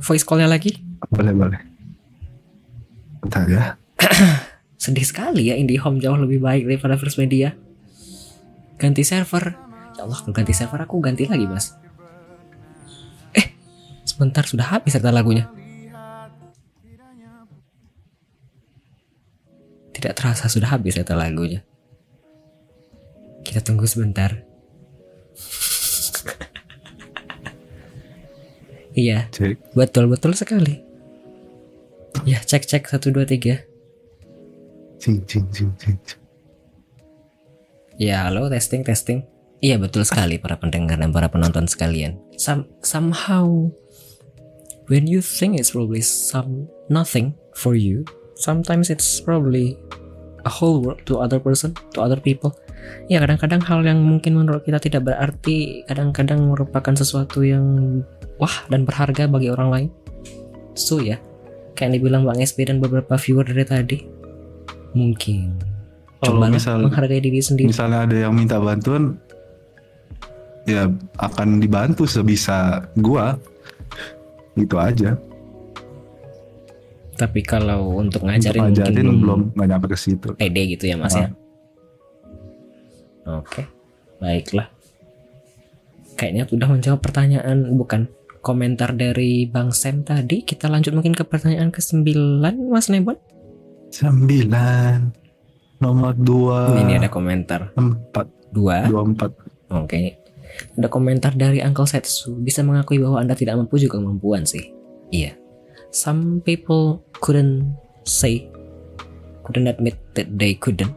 voice 0.00 0.22
call-nya 0.22 0.46
lagi? 0.46 0.80
Boleh 1.06 1.30
boleh. 1.30 1.60
Bentar 3.20 3.44
ya. 3.46 3.76
Sedih 4.80 5.04
sekali 5.04 5.46
ya 5.46 5.54
IndiHome 5.54 5.98
jauh 5.98 6.16
lebih 6.16 6.40
baik 6.40 6.64
daripada 6.64 6.96
First 6.96 7.16
Media. 7.16 7.52
Ganti 8.74 9.04
server. 9.04 9.52
Ya 9.92 10.02
Allah, 10.02 10.18
kalau 10.18 10.32
ganti 10.32 10.50
server 10.50 10.80
aku 10.80 10.98
ganti 10.98 11.28
lagi, 11.28 11.44
Mas. 11.44 11.76
Sebentar 14.04 14.44
sudah 14.46 14.66
habis 14.68 14.92
serta 14.96 15.10
lagunya. 15.12 15.48
Tidak 19.94 20.12
terasa 20.16 20.48
sudah 20.48 20.72
habis 20.72 20.96
serta 20.96 21.14
lagunya. 21.16 21.62
Kita 23.44 23.60
tunggu 23.64 23.84
sebentar. 23.88 24.32
iya, 28.96 29.28
Cek. 29.32 29.76
betul 29.76 30.08
betul 30.08 30.32
sekali. 30.36 30.90
Ya, 32.28 32.36
cek 32.44 32.68
cek 32.68 32.84
satu 32.84 33.08
dua 33.14 33.24
tiga. 33.24 33.64
Cing 35.00 35.24
cing 35.24 35.48
cing 35.48 35.72
cing. 35.80 35.96
cing. 36.04 36.20
Ya, 37.96 38.24
halo, 38.28 38.48
testing, 38.48 38.80
testing. 38.84 39.24
Iya, 39.60 39.76
betul 39.76 40.08
sekali 40.08 40.40
para 40.40 40.56
pendengar 40.56 40.96
dan 40.96 41.12
para 41.12 41.28
penonton 41.28 41.68
sekalian. 41.68 42.16
Some, 42.40 42.64
somehow, 42.80 43.68
when 44.90 45.06
you 45.06 45.22
think 45.22 45.54
it's 45.54 45.70
probably 45.70 46.02
some 46.02 46.66
nothing 46.90 47.32
for 47.54 47.78
you, 47.78 48.02
sometimes 48.34 48.90
it's 48.90 49.22
probably 49.22 49.78
a 50.42 50.50
whole 50.50 50.82
world 50.82 50.98
to 51.06 51.22
other 51.22 51.38
person, 51.38 51.72
to 51.94 52.02
other 52.02 52.18
people. 52.18 52.52
Ya, 53.06 53.22
kadang-kadang 53.22 53.62
hal 53.62 53.86
yang 53.86 54.02
mungkin 54.02 54.34
menurut 54.34 54.66
kita 54.66 54.82
tidak 54.82 55.06
berarti, 55.06 55.86
kadang-kadang 55.86 56.50
merupakan 56.50 56.90
sesuatu 56.90 57.46
yang 57.46 57.64
wah 58.42 58.66
dan 58.66 58.82
berharga 58.82 59.30
bagi 59.30 59.52
orang 59.54 59.68
lain. 59.70 59.88
So 60.74 60.98
ya, 60.98 61.22
kayak 61.78 61.86
yang 61.86 61.92
dibilang 62.02 62.22
Bang 62.26 62.42
SB 62.42 62.66
dan 62.66 62.82
beberapa 62.82 63.14
viewer 63.14 63.46
dari 63.46 63.62
tadi, 63.62 63.98
mungkin 64.98 65.54
Kalau 66.18 66.36
cobalah 66.36 66.50
misal 66.50 66.82
menghargai 66.82 67.22
diri 67.22 67.38
sendiri. 67.38 67.70
misalnya 67.70 68.04
ada 68.10 68.16
yang 68.26 68.34
minta 68.34 68.58
bantuan, 68.58 69.20
ya 70.66 70.90
akan 71.20 71.62
dibantu 71.62 72.10
sebisa 72.10 72.90
gua. 72.98 73.38
Itu 74.60 74.76
aja. 74.76 75.16
Tapi 77.16 77.40
kalau 77.42 78.00
untuk 78.00 78.24
Untuk 78.24 78.32
ngajarin, 78.32 78.60
mungkin 78.62 78.80
ngajarin 78.80 79.08
belum, 79.20 79.40
nggak 79.52 79.68
nyampe 79.68 79.86
ke 79.88 79.98
situ. 79.98 80.28
pede 80.36 80.62
gitu 80.72 80.84
ya 80.84 80.96
mas 80.96 81.12
ya. 81.12 81.28
Oke, 83.28 83.68
baiklah. 84.16 84.68
Kayaknya 86.16 86.44
udah 86.48 86.68
menjawab 86.68 87.00
pertanyaan 87.00 87.76
bukan 87.76 88.08
komentar 88.40 88.92
dari 88.92 89.44
Bang 89.44 89.72
Sam 89.72 90.00
tadi. 90.00 90.40
Kita 90.42 90.68
lanjut 90.68 90.92
mungkin 90.92 91.12
ke 91.12 91.24
pertanyaan 91.24 91.68
ke-9 91.68 92.08
Mas 92.68 92.88
Nebon. 92.88 93.16
Sembilan 93.90 95.12
nomor 95.80 96.12
dua 96.14 96.76
Ini 96.76 97.00
ada 97.00 97.08
komentar 97.08 97.72
empat 97.72 98.28
dua. 98.52 98.84
dua 98.84 99.00
empat. 99.02 99.30
Oke. 99.72 100.19
Ada 100.78 100.88
komentar 100.90 101.32
dari 101.36 101.62
Uncle 101.62 101.86
Setsu. 101.86 102.36
Bisa 102.40 102.62
mengakui 102.64 102.98
bahwa 102.98 103.20
Anda 103.22 103.34
tidak 103.34 103.58
mampu 103.58 103.78
juga 103.78 103.98
kemampuan 103.98 104.44
sih. 104.46 104.72
Iya. 105.10 105.34
Some 105.90 106.42
people 106.46 107.02
couldn't 107.18 107.74
say, 108.06 108.46
couldn't 109.42 109.66
admit 109.66 109.98
that 110.14 110.30
they 110.38 110.54
couldn't. 110.54 110.94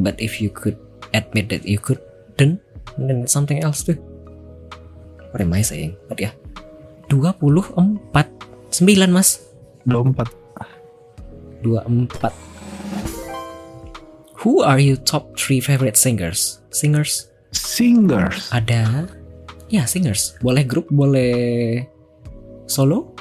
But 0.00 0.18
if 0.18 0.40
you 0.40 0.50
could 0.50 0.80
admit 1.14 1.52
that 1.52 1.68
you 1.68 1.78
couldn't, 1.78 2.58
then 2.96 3.22
it's 3.22 3.32
something 3.36 3.62
else 3.62 3.84
too. 3.84 4.00
What 5.30 5.44
am 5.44 5.52
I 5.52 5.62
saying? 5.62 5.96
But 6.08 6.18
ya. 6.22 6.32
24 7.12 7.44
9 7.44 9.12
mas 9.12 9.28
Dua 9.84 10.00
empat. 10.00 10.28
24 11.62 12.54
Who 14.44 14.60
are 14.60 14.76
your 14.76 15.00
top 15.00 15.32
3 15.40 15.60
favorite 15.60 15.96
singers? 15.96 16.60
Singers 16.68 17.32
Singers. 17.54 18.50
ada 18.50 19.06
ya 19.70 19.86
singers 19.86 20.34
boleh 20.42 20.66
grup 20.66 20.90
boleh 20.90 21.80
solo 22.66 23.14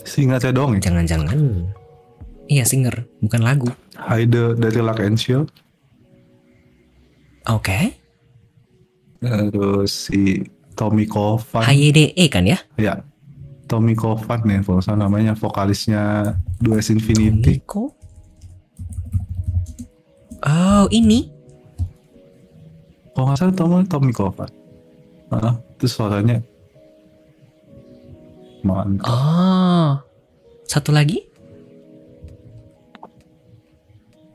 Singa 0.00 0.40
dong 0.52 0.80
ya. 0.80 0.88
jangan-jangan 0.90 1.36
iya 2.48 2.64
singer 2.64 3.04
bukan 3.20 3.40
lagu 3.44 3.68
Haide 4.00 4.56
dari 4.56 4.80
Luck 4.80 5.00
and 5.00 5.20
Shield. 5.20 5.52
oke 7.48 7.96
Terus 9.20 10.08
si 10.08 10.40
Tommy 10.72 11.04
Kovan. 11.04 11.60
HYDE 11.68 12.16
kan 12.32 12.48
ya 12.48 12.56
Ya. 12.80 13.04
Tommy 13.68 13.92
Kovan 13.92 14.40
nih 14.48 14.64
kalau 14.64 14.80
salah 14.80 15.04
namanya 15.04 15.36
vokalisnya 15.36 16.32
Dues 16.56 16.88
Infinity. 16.88 17.60
Miko 17.60 17.92
oh 20.40 20.84
ini 20.88 21.28
Kalau 23.20 23.36
nggak 23.36 23.36
salah 23.36 23.52
Tommy 23.52 23.84
Tommy 23.84 24.12
Kovan. 24.16 24.48
Ah, 25.28 25.60
terus 25.76 25.92
suaranya 25.92 26.40
Mantap. 28.64 29.04
Oh. 29.12 30.00
Satu 30.64 30.88
lagi? 30.88 31.20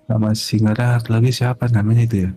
Sama 0.05 0.37
singa 0.37 1.01
lagi 1.09 1.33
siapa 1.33 1.65
namanya 1.73 2.05
itu 2.05 2.29
ya? 2.29 2.31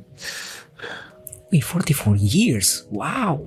Wih, 1.52 1.60
44 1.60 2.16
years. 2.16 2.88
Wow. 2.88 3.44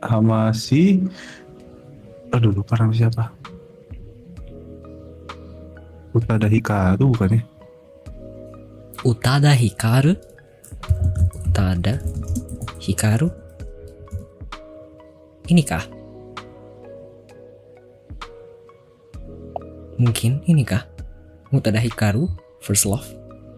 Sama 0.00 0.48
si 0.56 1.04
Aduh 2.32 2.56
lupa 2.56 2.80
nama 2.80 2.96
siapa 2.96 3.36
Utada 6.16 6.48
Hikaru 6.48 7.12
bukan 7.12 7.36
ya? 7.36 7.42
Utada 9.04 9.52
Hikaru. 9.52 10.16
Utada 11.54 12.02
Hikaru. 12.82 13.30
Inikah? 15.46 15.86
Mungkin 19.94 20.42
inikah? 20.50 20.82
Utada 21.54 21.78
Hikaru 21.78 22.26
First 22.58 22.90
Love. 22.90 23.06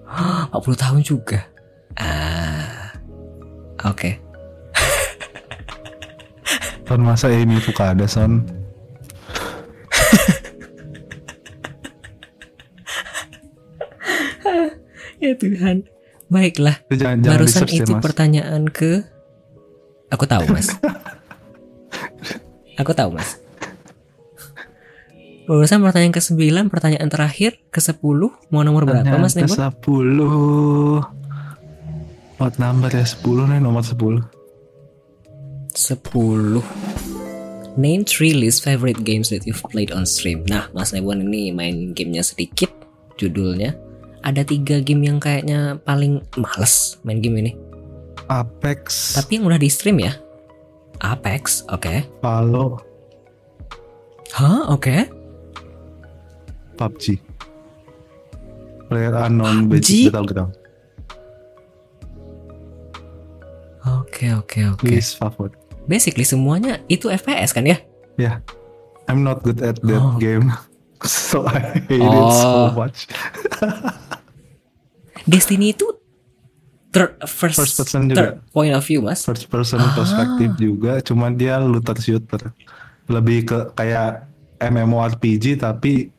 40 0.52 0.76
tahun 0.76 1.00
juga. 1.08 1.48
Ah. 1.96 2.92
Oke. 3.88 4.20
Son 6.84 7.00
masa 7.00 7.32
ini 7.32 7.56
Fukada 7.64 8.04
Son 8.04 8.44
Ya 15.24 15.32
Tuhan. 15.32 15.95
Baiklah. 16.26 16.82
Jangan, 16.90 17.22
jangan 17.22 17.32
Barusan 17.38 17.66
ya, 17.70 17.82
itu 17.86 17.92
mas. 17.94 18.02
pertanyaan 18.02 18.62
ke 18.66 19.06
Aku 20.06 20.22
tahu, 20.22 20.46
Mas. 20.54 20.70
Aku 22.78 22.94
tahu, 22.94 23.10
Mas. 23.18 23.42
Barusan 25.46 25.82
pertanyaan 25.82 26.14
ke-9, 26.14 26.70
pertanyaan 26.70 27.10
terakhir 27.10 27.58
ke-10, 27.70 28.02
mau 28.50 28.62
nomor 28.66 28.86
berapa, 28.86 29.18
Mas 29.18 29.34
Nebon? 29.38 29.54
ke 29.54 29.62
10 29.82 31.02
What 32.36 32.60
number 32.60 32.90
ya 32.92 33.06
10 33.06 33.50
nih 33.50 33.58
nomor 33.62 33.82
10 33.82 34.26
10. 35.74 36.62
Name 37.76 38.02
three 38.08 38.32
least 38.32 38.64
favorite 38.64 39.04
games 39.04 39.28
that 39.28 39.44
you've 39.46 39.62
played 39.68 39.92
on 39.92 40.08
stream. 40.08 40.42
Nah, 40.48 40.66
Mas 40.74 40.90
Nebon 40.90 41.22
ini 41.30 41.54
main 41.54 41.94
gamenya 41.94 42.26
sedikit, 42.26 42.72
judulnya. 43.20 43.85
Ada 44.26 44.42
tiga 44.42 44.82
game 44.82 45.06
yang 45.06 45.22
kayaknya 45.22 45.78
paling 45.80 46.18
males 46.34 46.98
main 47.06 47.22
game 47.22 47.38
ini. 47.38 47.52
Apex 48.26 49.14
Tapi 49.14 49.38
yang 49.38 49.46
udah 49.46 49.54
di 49.54 49.70
stream 49.70 50.02
ya. 50.02 50.18
Apex, 50.98 51.62
oke. 51.70 52.02
Halo 52.20 52.82
Hah, 54.34 54.66
oke. 54.66 55.06
PUBG 56.74 57.22
Player 58.90 59.14
Unknown 59.14 59.70
PUBG? 59.70 60.10
Battleground 60.10 60.52
Oke, 63.86 64.34
oke, 64.34 64.60
oke. 64.74 64.82
Least 64.84 65.14
favorit 65.16 65.54
Basically 65.86 66.26
semuanya 66.26 66.82
itu 66.90 67.06
FPS 67.06 67.54
kan 67.54 67.62
ya? 67.62 67.78
Yeah 68.18 68.42
I'm 69.06 69.22
not 69.22 69.46
good 69.46 69.62
at 69.62 69.78
that 69.86 70.02
Oh. 70.02 70.18
game 70.18 70.50
So 71.06 71.46
I 71.46 71.60
hate 71.86 72.02
it 72.02 72.02
Oh. 72.02 72.34
so 72.34 72.50
much 72.74 73.06
Destiny 75.24 75.72
itu 75.72 75.88
third, 76.90 77.16
first, 77.24 77.56
First 77.56 77.76
person 77.78 78.02
third 78.06 78.36
juga. 78.36 78.52
point 78.52 78.72
of 78.72 78.82
view 78.82 79.00
mas. 79.00 79.22
First 79.22 79.48
person 79.48 79.80
Ah. 79.80 79.94
perspektif 79.94 80.50
juga 80.54 81.00
Cuma 81.00 81.28
dia 81.28 81.56
looter 81.56 81.96
shooter 81.96 82.52
Lebih 83.06 83.38
ke 83.44 83.58
kayak 83.72 84.28
MMORPG 84.58 85.56
tapi 85.56 86.12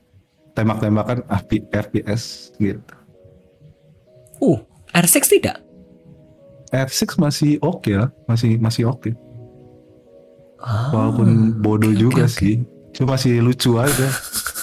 tembak-tembakan 0.53 1.22
FP 1.28 1.65
FPS 1.68 2.24
gitu 2.56 2.82
Uh, 4.38 4.61
R6 4.91 5.28
tidak? 5.28 5.57
R6 6.69 7.18
masih 7.18 7.57
oke 7.57 7.90
ya, 7.90 8.06
masih 8.26 8.57
masih 8.57 8.86
oke. 8.86 9.10
Ah, 10.57 10.90
Walaupun 10.90 11.57
bodoh 11.57 11.90
oke, 11.90 11.98
juga 11.99 12.24
oke. 12.24 12.38
sih, 12.38 12.61
cuma 12.91 13.14
masih 13.14 13.41
lucu 13.41 13.78
aja. 13.78 14.10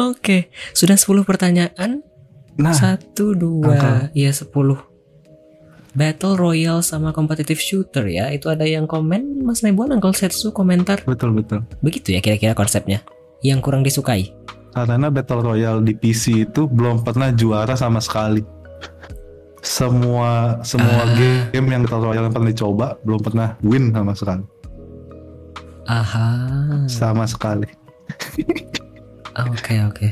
Oke, 0.00 0.48
sudah 0.72 0.96
10 0.96 1.22
pertanyaan. 1.22 2.00
Nah, 2.56 2.72
Satu, 2.72 3.32
dua, 3.32 3.68
angka. 3.70 3.92
iya 4.12 4.32
10. 4.32 4.48
Battle 5.90 6.34
Royale 6.34 6.80
sama 6.80 7.10
competitive 7.10 7.58
shooter 7.58 8.06
ya. 8.06 8.28
Itu 8.28 8.46
ada 8.46 8.62
yang 8.62 8.86
komen 8.86 9.42
Mas 9.42 9.60
Nebon 9.60 9.90
Uncle 9.90 10.12
Setsu 10.12 10.50
komentar. 10.50 11.02
betul 11.04 11.32
betul. 11.32 11.66
Begitu 11.80 12.14
ya 12.14 12.20
kira-kira 12.20 12.54
konsepnya. 12.54 13.02
Yang 13.40 13.60
kurang 13.60 13.82
disukai. 13.82 14.30
Karena 14.70 15.10
Battle 15.10 15.42
Royale 15.42 15.82
di 15.82 15.92
PC 15.92 16.46
itu 16.46 16.64
belum 16.64 17.02
pernah 17.02 17.28
juara 17.30 17.74
sama 17.74 17.98
sekali. 17.98 18.40
Semua 19.60 20.62
semua 20.62 21.04
Ah. 21.04 21.12
game 21.50 21.66
yang 21.68 21.82
Battle 21.82 22.06
Royale 22.06 22.24
yang 22.24 22.34
pernah 22.34 22.48
dicoba 22.48 22.86
belum 23.02 23.20
pernah 23.20 23.48
win 23.60 23.90
sama 23.90 24.12
sekali. 24.14 24.44
Aha. 25.84 26.28
Sama 26.86 27.24
sekali. 27.26 27.66
Oke, 29.38 29.74
oke. 29.86 30.08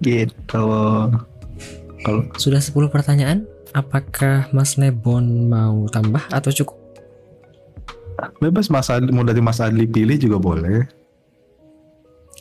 Gitu. 0.00 0.66
Kalau 2.00 2.22
Sudah 2.38 2.62
10 2.62 2.88
pertanyaan. 2.88 3.44
Apakah 3.70 4.50
Mas 4.50 4.74
Nebon 4.74 5.46
mau 5.46 5.86
tambah 5.86 6.26
atau 6.34 6.50
cukup? 6.50 6.80
bebas 8.40 8.68
Mas 8.68 8.92
Adli, 8.92 9.08
mau 9.14 9.24
dari 9.24 9.40
Mas 9.40 9.62
Adli 9.62 9.88
pilih 9.88 10.16
juga 10.20 10.36
boleh. 10.36 10.84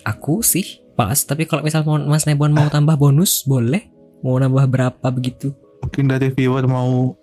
Aku 0.03 0.43
sih 0.43 0.83
pas, 0.97 1.15
tapi 1.23 1.47
kalau 1.47 1.63
misal 1.63 1.87
mau 1.87 1.95
Mas 2.01 2.27
Nebon 2.27 2.51
mau 2.51 2.67
tambah 2.67 2.99
bonus, 2.99 3.47
boleh. 3.47 3.87
Mau 4.19 4.35
nambah 4.35 4.67
berapa 4.67 5.07
begitu? 5.13 5.55
Mungkin 5.79 6.11
dari 6.11 6.27
viewer 6.35 6.67
mau 6.67 7.15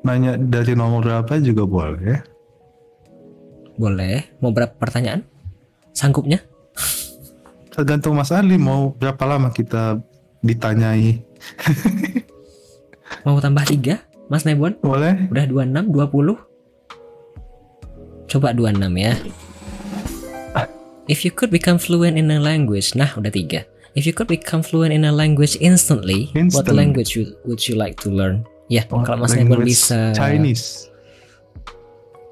nanya 0.00 0.40
dari 0.40 0.72
nomor 0.72 1.04
berapa 1.04 1.36
juga 1.42 1.68
boleh. 1.68 2.16
Boleh. 3.76 4.24
Mau 4.40 4.54
berapa 4.56 4.72
pertanyaan? 4.72 5.20
Sanggupnya? 5.92 6.40
Tergantung 7.78 8.18
Mas 8.18 8.34
Adli 8.34 8.58
mau 8.58 8.90
berapa 8.90 9.22
lama 9.22 9.54
kita 9.54 10.02
ditanyai. 10.42 11.22
Mau 13.22 13.38
tambah 13.38 13.62
3? 13.62 14.02
Mas 14.26 14.42
Nebon? 14.42 14.74
Boleh? 14.82 15.30
Udah 15.30 15.46
26, 15.46 15.86
20? 15.86 16.42
Coba 18.26 18.50
26 18.50 18.98
ya. 18.98 19.14
If 21.06 21.22
you 21.22 21.30
could 21.30 21.54
become 21.54 21.78
fluent 21.78 22.18
in 22.18 22.34
a 22.34 22.42
language, 22.42 22.98
nah 22.98 23.14
udah 23.14 23.30
tiga. 23.30 23.62
If 23.94 24.04
you 24.04 24.12
could 24.12 24.26
become 24.26 24.60
fluent 24.66 24.90
in 24.90 25.06
a 25.06 25.14
language 25.14 25.54
instantly, 25.62 26.34
what 26.34 26.66
Instant. 26.66 26.74
language 26.74 27.14
would, 27.14 27.32
would 27.46 27.62
you 27.64 27.78
like 27.78 27.94
to 28.02 28.10
learn? 28.10 28.42
Ya, 28.66 28.84
kalau 28.90 29.22
Mas 29.22 29.38
Nebon 29.38 29.62
bisa. 29.62 30.12
Chinese. 30.18 30.90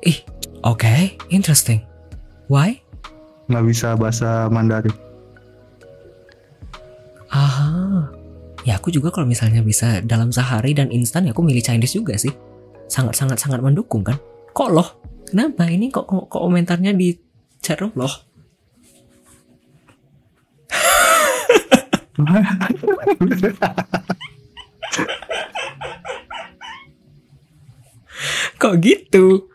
Ih, 0.02 0.20
oke, 0.66 1.16
interesting. 1.31 1.86
Why? 2.51 2.82
Nggak 3.47 3.64
bisa 3.64 3.94
bahasa 3.94 4.51
Mandarin. 4.51 5.05
Aha. 7.31 8.11
Ya 8.66 8.78
aku 8.78 8.90
juga 8.90 9.15
kalau 9.15 9.31
misalnya 9.31 9.62
bisa 9.62 10.03
dalam 10.03 10.35
sehari 10.35 10.74
dan 10.74 10.90
instan 10.90 11.27
ya 11.27 11.31
aku 11.31 11.43
milih 11.43 11.62
Chinese 11.62 11.94
juga 11.94 12.19
sih. 12.19 12.35
Sangat-sangat 12.90 13.39
sangat 13.39 13.62
mendukung 13.62 14.03
kan. 14.03 14.19
Kok 14.51 14.70
loh? 14.74 14.89
Kenapa 15.27 15.66
ini 15.66 15.90
kok, 15.90 16.07
kok, 16.07 16.31
kok 16.31 16.43
komentarnya 16.43 16.94
di 16.94 17.15
chat 17.62 17.78
room 17.82 17.94
loh? 17.94 18.11
Kok 28.57 28.74
gitu? 28.81 29.53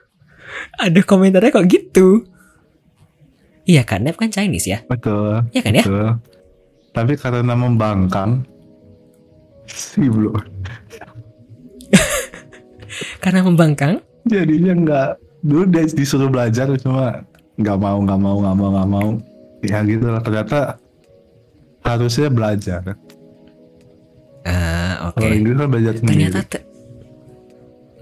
Ada 0.78 1.02
komentarnya 1.02 1.50
kok 1.50 1.66
gitu? 1.66 2.26
Iya 3.66 3.82
kan, 3.86 4.06
Nep 4.06 4.18
kan 4.18 4.30
Chinese 4.30 4.70
ya? 4.70 4.80
Betul. 4.86 5.50
Iya 5.54 5.62
kan 5.66 5.74
ya? 5.74 5.84
Tapi 6.92 7.14
karena 7.16 7.54
membangkang 7.54 8.44
sih 9.66 10.12
belum. 10.14 10.36
Karena 13.18 13.42
membangkang? 13.42 14.04
Jadinya 14.26 14.74
nggak 14.76 15.10
dulu 15.42 15.64
dia 15.66 15.84
disuruh 15.88 16.28
belajar 16.28 16.70
cuma 16.78 17.26
nggak 17.58 17.78
mau 17.78 17.98
nggak 17.98 18.20
mau 18.20 18.36
nggak 18.38 18.56
mau 18.56 18.70
nggak 18.72 18.90
mau 18.90 19.10
ya 19.62 19.82
gitu 19.82 20.06
lah 20.06 20.22
ternyata 20.22 20.78
harusnya 21.82 22.30
belajar 22.30 22.82
Ah, 24.42 25.10
oke. 25.10 25.18
kalau 25.18 25.34
Inggris 25.34 25.54
kan 25.56 25.70
belajar 25.70 25.94
sendiri 25.96 26.14
Ternyata 26.30 26.42
te- 26.48 26.66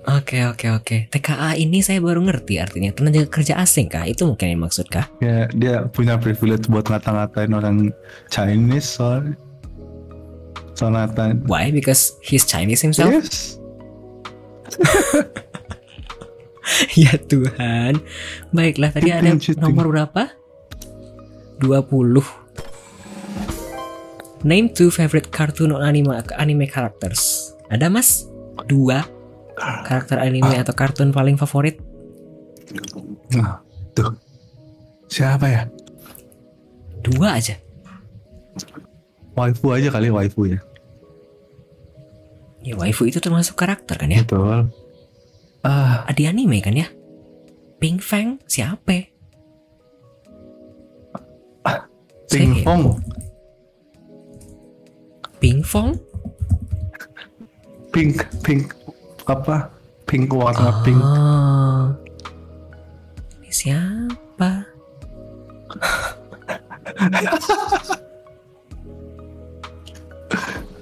Oke 0.07 0.47
oke 0.47 0.71
oke. 0.71 0.97
TKA 1.11 1.59
ini 1.59 1.83
saya 1.83 1.99
baru 1.99 2.23
ngerti 2.23 2.55
artinya 2.55 2.95
tenaga 2.95 3.27
kerja 3.27 3.59
asing 3.59 3.91
kah? 3.91 4.07
Itu 4.07 4.31
mungkin 4.31 4.55
yang 4.55 4.63
maksud 4.63 4.87
kah? 4.87 5.11
ya 5.19 5.51
dia 5.51 5.83
punya 5.91 6.15
privilege 6.15 6.71
buat 6.71 6.87
ngata-ngatain 6.87 7.51
orang 7.51 7.91
Chinese 8.31 8.95
soalnya 8.95 9.35
soal 10.79 10.95
ngatain 10.95 11.43
Why? 11.43 11.75
Because 11.75 12.15
he's 12.23 12.47
Chinese 12.47 12.79
himself. 12.79 13.11
yes 13.11 13.59
ya 17.03 17.19
Tuhan. 17.19 17.99
Baiklah, 18.55 18.93
tadi 18.93 19.11
ada 19.11 19.35
nomor 19.59 19.91
berapa? 19.91 20.31
20. 21.59 21.91
Name 24.47 24.71
two 24.71 24.87
favorite 24.87 25.35
cartoon 25.35 25.75
or 25.75 25.83
anime 25.83 26.15
anime 26.39 26.63
characters. 26.69 27.51
Ada 27.67 27.91
Mas? 27.91 28.23
Dua 28.69 29.03
karakter 29.59 30.17
anime 30.17 30.55
atau 30.55 30.73
kartun 30.73 31.11
paling 31.11 31.35
favorit? 31.35 31.77
Nah, 33.33 33.59
tuh. 33.93 34.15
Siapa 35.09 35.45
ya? 35.45 35.61
Dua 37.01 37.35
aja. 37.35 37.57
Waifu 39.33 39.71
aja 39.71 39.89
kali 39.89 40.11
waifu 40.11 40.45
ya. 40.47 40.59
Ya 42.59 42.75
waifu 42.75 43.07
itu 43.07 43.17
termasuk 43.17 43.55
karakter 43.55 43.95
kan 43.95 44.11
ya? 44.11 44.21
Betul. 44.21 44.67
Ah, 45.63 46.03
Di 46.11 46.27
anime 46.27 46.59
kan 46.59 46.75
ya? 46.75 46.87
Pink 47.79 48.03
Fang 48.03 48.37
siapa? 48.45 49.07
Ping 52.29 52.53
Saya- 52.53 52.63
Fong. 52.67 52.83
Pink 55.39 55.63
Fong? 55.65 55.95
Pink, 57.89 58.21
pink 58.45 58.69
apa? 59.29 59.69
Pink 60.09 60.33
warna 60.33 60.81
pink. 60.81 60.97
Oh. 60.97 61.93
Ini 63.41 63.51
siapa? 63.53 64.49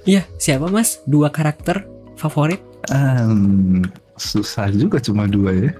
Iya, 0.08 0.24
siapa 0.40 0.72
mas? 0.72 1.04
Dua 1.04 1.28
karakter 1.28 1.84
favorit? 2.16 2.64
Hmm, 2.88 3.84
susah 4.16 4.72
juga 4.72 4.96
cuma 4.96 5.28
dua 5.28 5.52
ya. 5.52 5.72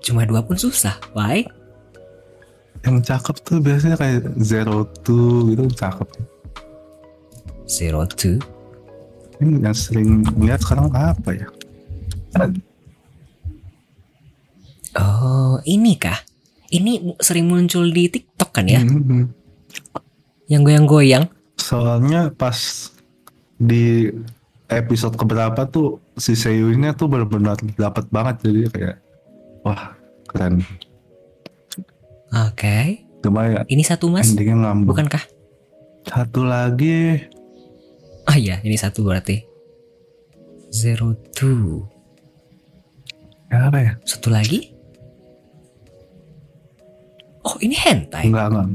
Cuma 0.00 0.24
dua 0.24 0.40
pun 0.40 0.56
susah. 0.56 0.96
Why? 1.12 1.44
Yang 2.88 3.12
cakep 3.12 3.36
tuh 3.44 3.60
biasanya 3.60 4.00
kayak 4.00 4.32
Zero 4.40 4.88
Two 5.04 5.52
gitu 5.52 5.68
cakep. 5.76 6.08
Zero 7.68 8.08
Two. 8.08 8.40
Ini 9.40 9.64
yang 9.64 9.76
sering 9.76 10.08
lihat 10.36 10.60
sekarang 10.60 10.92
apa 10.92 11.32
ya? 11.32 11.48
Oh, 15.00 15.56
ini 15.64 15.96
kah? 15.96 16.20
Ini 16.70 17.16
sering 17.18 17.48
muncul 17.48 17.88
di 17.90 18.06
TikTok 18.06 18.50
kan 18.52 18.66
ya? 18.68 18.84
Hmm, 18.84 19.32
Yang 20.46 20.62
goyang-goyang. 20.68 21.24
Soalnya 21.56 22.30
pas 22.30 22.90
di 23.56 24.12
episode 24.70 25.18
keberapa 25.18 25.66
tuh 25.66 25.98
si 26.14 26.38
Seiyunya 26.38 26.94
tuh 26.94 27.10
benar-benar 27.10 27.58
dapat 27.74 28.06
banget 28.12 28.46
jadi 28.46 28.60
kayak 28.70 28.96
wah 29.66 29.96
keren. 30.30 30.62
Oke. 32.30 33.02
Cuma 33.20 33.50
ya 33.50 33.60
Ini 33.66 33.82
satu 33.82 34.08
mas? 34.08 34.30
Bukankah? 34.30 35.20
Satu 36.06 36.46
lagi 36.46 37.20
Oh 38.30 38.36
iya, 38.38 38.62
ini 38.62 38.78
satu 38.78 39.02
berarti. 39.02 39.42
Zero 40.70 41.18
Two. 41.34 41.82
apa 43.50 43.78
ya? 43.82 43.92
Satu 44.06 44.30
lagi? 44.30 44.70
Oh, 47.42 47.58
ini 47.58 47.74
hentai. 47.74 48.30
Enggak 48.30 48.46
enggak. 48.54 48.68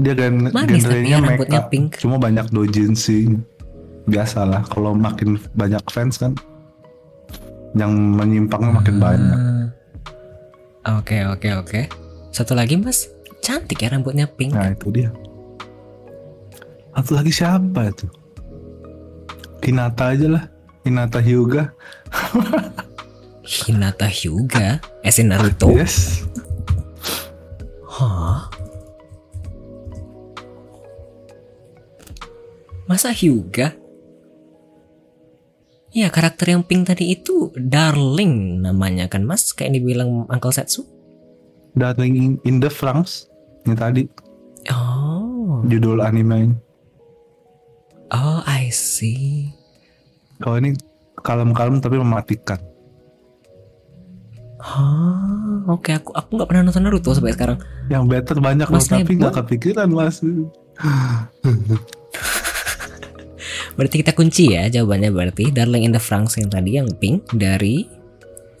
Dia 0.00 0.14
gen 0.16 0.48
Manis 0.48 0.80
genrenya 0.80 1.12
ya, 1.12 1.18
rambutnya 1.20 1.60
make 1.60 1.60
up, 1.60 1.68
pink. 1.68 2.00
cuma 2.00 2.16
banyak 2.16 2.48
doujinshi. 2.48 3.36
Biasalah 4.08 4.64
kalau 4.72 4.96
makin 4.96 5.36
banyak 5.52 5.84
fans 5.92 6.16
kan 6.16 6.32
yang 7.76 7.92
menyimpangnya 7.92 8.72
makin 8.72 8.96
banyak. 8.96 9.36
Hmm. 9.36 9.66
Oke, 10.96 11.28
oke, 11.28 11.48
oke. 11.60 11.80
Satu 12.32 12.56
lagi 12.56 12.80
mas, 12.80 13.12
cantik 13.44 13.84
ya 13.84 13.92
rambutnya 13.92 14.24
pink. 14.24 14.56
Nah 14.56 14.72
itu 14.72 14.88
dia. 14.88 15.12
Satu 16.94 17.12
lagi 17.14 17.32
siapa 17.32 17.90
itu? 17.90 18.06
Hinata 19.62 20.12
aja 20.12 20.26
lah. 20.26 20.44
Hinata 20.82 21.20
Hyuga. 21.22 21.70
Hinata 23.44 24.08
Hyuga, 24.08 24.78
as 25.04 25.18
in 25.20 25.30
Naruto. 25.30 25.70
Yes. 25.70 26.26
Hah? 27.86 28.48
Masa 32.90 33.14
Hyuga? 33.14 33.76
Ya 35.90 36.06
karakter 36.06 36.54
yang 36.54 36.62
pink 36.62 36.86
tadi 36.86 37.18
itu 37.18 37.50
Darling 37.58 38.62
namanya 38.62 39.10
kan 39.10 39.26
mas 39.26 39.50
Kayak 39.50 39.74
dibilang 39.82 40.22
Uncle 40.30 40.54
Setsu 40.54 40.86
Darling 41.74 42.14
in, 42.14 42.32
in 42.46 42.56
the 42.62 42.70
France. 42.70 43.26
Ini 43.66 43.74
tadi 43.74 44.02
Oh 44.70 45.66
judul 45.66 45.98
anime. 46.00 46.69
Oh 48.10 48.42
I 48.42 48.68
see 48.70 49.50
Kalau 50.40 50.58
ini 50.58 50.74
kalem-kalem 51.20 51.78
tapi 51.78 52.00
mematikan. 52.00 52.56
Hah, 54.60 55.64
Oke 55.68 55.96
aku 55.96 56.12
aku 56.12 56.36
nggak 56.36 56.48
pernah 56.48 56.62
nonton 56.64 56.84
Naruto 56.84 57.16
sampai 57.16 57.32
sekarang 57.32 57.56
Yang 57.88 58.04
better 58.08 58.36
banyak 58.40 58.68
loh 58.68 58.76
Mas 58.76 58.88
tapi 58.88 59.16
Nebo? 59.16 59.20
nggak 59.24 59.34
kepikiran 59.40 59.88
mas. 59.88 60.20
Berarti 63.76 63.96
kita 64.04 64.12
kunci 64.12 64.52
ya 64.52 64.68
jawabannya 64.68 65.08
berarti 65.08 65.48
Darling 65.48 65.88
in 65.88 65.92
the 65.94 66.02
France 66.02 66.36
yang 66.36 66.52
tadi 66.52 66.76
yang 66.76 66.88
pink 67.00 67.24
dari 67.32 67.88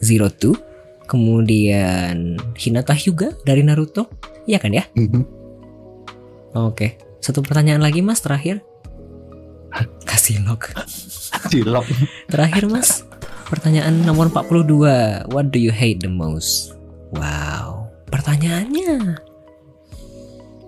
Zero 0.00 0.32
Two 0.32 0.56
Kemudian 1.04 2.38
Hinata 2.56 2.94
Hyuga 2.96 3.34
dari 3.44 3.60
Naruto 3.60 4.08
Iya 4.48 4.56
kan 4.62 4.72
ya? 4.72 4.86
Oke 6.54 6.96
Satu 7.20 7.44
pertanyaan 7.44 7.84
lagi 7.84 8.00
mas 8.00 8.22
terakhir 8.24 8.64
Kasih 10.04 10.42
lock 10.46 10.74
Cilok. 11.50 11.86
Terakhir 12.26 12.66
mas 12.66 13.06
Pertanyaan 13.50 14.02
nomor 14.06 14.30
42 14.30 15.30
What 15.30 15.50
do 15.50 15.58
you 15.58 15.74
hate 15.74 16.02
the 16.02 16.10
most? 16.10 16.74
Wow 17.14 17.90
Pertanyaannya 18.10 19.18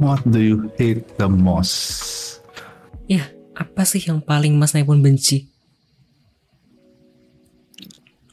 What 0.03 0.27
do 0.27 0.43
you 0.43 0.59
hate 0.79 1.07
the 1.19 1.31
most? 1.31 2.43
Ya 3.07 3.31
apa 3.55 3.87
sih 3.87 4.03
yang 4.03 4.23
paling 4.25 4.59
mas 4.59 4.75
Naipun 4.75 5.03
benci? 5.03 5.47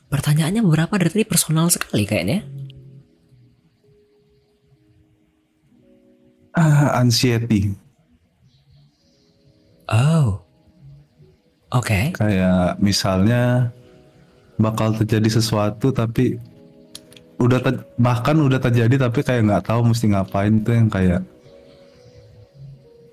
Pertanyaannya 0.10 0.66
beberapa 0.66 0.98
dari 0.98 1.10
tadi 1.14 1.26
personal 1.26 1.70
sekali 1.70 2.06
kayaknya 2.06 2.46
Ah, 6.60 7.00
anxiety. 7.00 7.72
Oh 9.88 10.49
Oke. 11.70 12.10
Kayak 12.18 12.82
misalnya 12.82 13.70
bakal 14.58 14.98
terjadi 14.98 15.40
sesuatu 15.40 15.94
tapi 15.94 16.42
udah 17.40 17.64
bahkan 17.96 18.36
udah 18.36 18.60
terjadi 18.60 19.08
tapi 19.08 19.24
kayak 19.24 19.48
nggak 19.48 19.66
tahu 19.72 19.88
mesti 19.88 20.12
ngapain 20.12 20.60
tuh 20.60 20.76
yang 20.76 20.92
kayak 20.92 21.24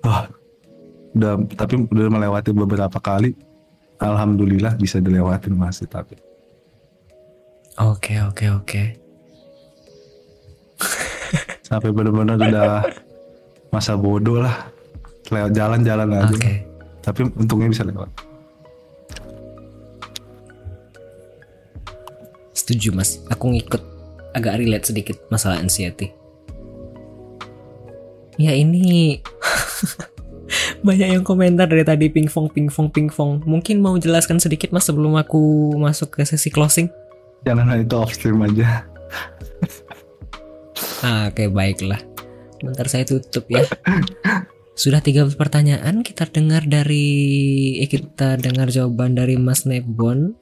wah 0.03 0.27
udah 1.15 1.39
tapi 1.55 1.87
udah 1.87 2.11
melewati 2.11 2.51
beberapa 2.51 2.99
kali 2.99 3.31
alhamdulillah 4.03 4.75
bisa 4.75 4.99
dilewatin 4.99 5.55
masih 5.55 5.87
tapi. 5.87 6.19
Oke 7.77 8.19
oke 8.25 8.45
oke. 8.57 8.83
Sampai 11.67 11.93
benar-benar 11.93 12.41
udah 12.41 12.71
masa 13.69 13.93
bodoh 13.93 14.41
lah. 14.41 14.65
Lewat 15.29 15.51
jalan-jalan 15.53 16.09
aja. 16.09 16.35
Oke. 16.35 16.65
Tapi 17.05 17.21
untungnya 17.37 17.69
bisa 17.71 17.83
lewat 17.87 18.26
Setuju 22.67 22.91
mas. 22.91 23.23
Aku 23.31 23.47
ngikut 23.55 23.79
Agak 24.35 24.59
relate 24.59 24.91
sedikit 24.91 25.15
masalah 25.31 25.63
anxiety. 25.63 26.11
Ya 28.35 28.51
ini 28.51 29.23
Banyak 30.87 31.15
yang 31.15 31.23
komentar 31.23 31.71
dari 31.71 31.87
tadi 31.87 32.11
pingfong 32.11 32.51
pingfong 32.51 32.91
pingfong 32.91 33.47
Mungkin 33.47 33.79
mau 33.79 33.95
jelaskan 33.95 34.43
sedikit 34.43 34.75
mas 34.75 34.83
sebelum 34.83 35.15
aku 35.15 35.71
masuk 35.79 36.19
ke 36.19 36.27
sesi 36.27 36.51
closing? 36.51 36.91
Jangan 37.47 37.79
itu 37.79 37.95
off 37.95 38.11
stream 38.11 38.43
aja. 38.43 38.83
Ah, 41.05 41.29
Oke 41.29 41.45
baiklah. 41.47 42.01
Bentar 42.59 42.89
saya 42.89 43.07
tutup 43.07 43.47
ya. 43.47 43.63
Sudah 44.81 44.97
13 44.97 45.37
pertanyaan 45.37 46.01
Kita 46.01 46.25
dengar 46.25 46.65
dari 46.65 47.05
eh, 47.81 47.85
Kita 47.85 48.33
dengar 48.37 48.73
jawaban 48.73 49.13
dari 49.13 49.37
Mas 49.37 49.69
Nebon 49.69 50.33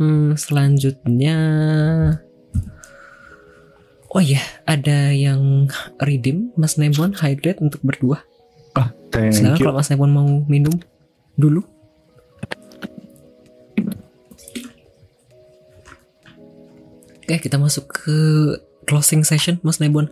Hmm, 0.00 0.32
selanjutnya 0.32 1.36
Oh 4.10 4.18
iya, 4.18 4.42
ada 4.66 5.14
yang 5.14 5.70
redeem 6.02 6.50
Mas 6.58 6.74
Nebon 6.74 7.14
hydrate 7.14 7.62
untuk 7.62 7.78
berdua. 7.86 8.26
Ah, 8.74 8.90
thank 9.14 9.38
kalau 9.54 9.78
Mas 9.78 9.86
Nebon 9.86 10.10
mau 10.10 10.26
minum 10.50 10.74
dulu. 11.38 11.62
Oke, 17.22 17.46
kita 17.46 17.62
masuk 17.62 17.86
ke 17.86 18.18
closing 18.90 19.22
session 19.22 19.62
Mas 19.62 19.78
Nebon. 19.78 20.10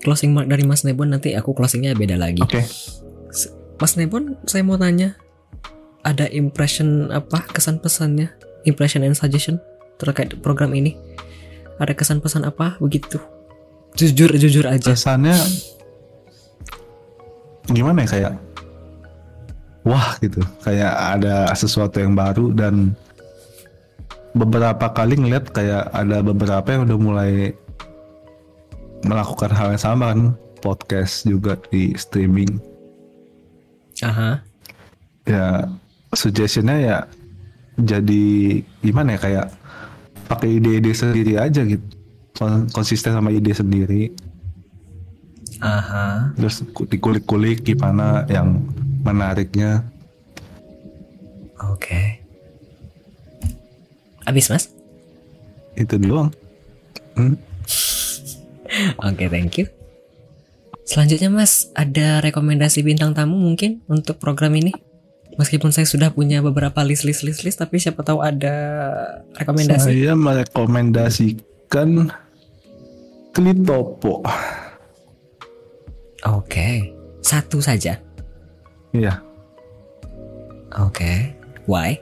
Closing 0.00 0.32
mark 0.32 0.48
dari 0.48 0.64
Mas 0.64 0.80
Nebon 0.88 1.12
nanti 1.12 1.36
aku 1.36 1.52
closingnya 1.52 1.92
beda 1.92 2.16
lagi. 2.16 2.40
Oke. 2.40 2.64
Okay. 2.64 2.64
Mas 3.76 4.00
Nebon, 4.00 4.40
saya 4.48 4.64
mau 4.64 4.80
tanya, 4.80 5.20
ada 6.00 6.24
impression 6.32 7.12
apa 7.12 7.44
kesan 7.52 7.84
pesannya 7.84 8.32
impression 8.66 9.06
and 9.06 9.16
suggestion 9.16 9.62
terkait 9.96 10.34
program 10.42 10.74
ini? 10.76 10.98
Ada 11.80 11.96
kesan 11.96 12.20
pesan 12.20 12.44
apa 12.44 12.76
begitu? 12.82 13.22
Jujur 13.96 14.34
jujur 14.36 14.68
aja. 14.68 14.92
Kesannya 14.92 15.36
gimana 17.72 18.06
ya 18.06 18.08
kayak 18.10 18.32
wah 19.82 20.14
gitu, 20.22 20.42
kayak 20.62 20.92
ada 21.18 21.50
sesuatu 21.54 21.98
yang 21.98 22.14
baru 22.14 22.54
dan 22.54 22.94
beberapa 24.36 24.92
kali 24.92 25.16
ngeliat 25.16 25.48
kayak 25.48 25.88
ada 25.96 26.20
beberapa 26.20 26.68
yang 26.68 26.84
udah 26.84 26.98
mulai 27.00 27.32
melakukan 29.00 29.50
hal 29.56 29.72
yang 29.72 29.80
sama 29.82 30.12
kan 30.12 30.20
podcast 30.60 31.24
juga 31.24 31.56
di 31.72 31.96
streaming 31.96 32.60
Aha. 34.04 34.44
ya 35.24 35.64
suggestionnya 36.12 36.76
ya 36.76 36.98
jadi 37.76 38.24
gimana 38.80 39.14
ya 39.14 39.20
kayak 39.20 39.46
pakai 40.26 40.58
ide-ide 40.58 40.90
sendiri 40.90 41.36
aja 41.36 41.62
gitu 41.62 41.84
Kon- 42.32 42.68
konsisten 42.68 43.12
sama 43.12 43.28
ide 43.28 43.52
sendiri 43.52 44.12
Aha. 45.58 46.36
terus 46.36 46.60
ku- 46.70 46.84
dikulik-kulik 46.84 47.62
gimana 47.62 48.28
yang 48.28 48.60
menariknya 49.00 49.84
Oke. 51.56 52.20
Abis 54.22 54.52
Mas? 54.52 54.64
itu 55.72 55.96
doang 55.96 56.28
Hmm, 57.16 57.32
Oke, 59.00 59.24
thank 59.26 59.56
you. 59.56 59.64
Selanjutnya 60.84 61.32
Mas, 61.32 61.72
ada 61.72 62.20
rekomendasi 62.20 62.84
bintang 62.84 63.16
tamu 63.16 63.40
mungkin 63.40 63.80
untuk 63.88 64.20
program 64.20 64.52
ini? 64.52 64.76
Meskipun 65.36 65.68
saya 65.68 65.84
sudah 65.84 66.08
punya 66.12 66.40
beberapa 66.40 66.80
list 66.80 67.04
list 67.04 67.20
list 67.24 67.44
list, 67.44 67.60
tapi 67.60 67.76
siapa 67.76 68.00
tahu 68.00 68.24
ada 68.24 68.56
rekomendasi. 69.36 69.92
saya 69.92 70.12
merekomendasikan 70.16 72.08
Klitopo 73.36 74.24
Oke, 76.24 76.88
satu 77.20 77.60
saja. 77.60 78.00
iya 78.96 79.20
Oke, 80.80 81.36
why? 81.68 82.00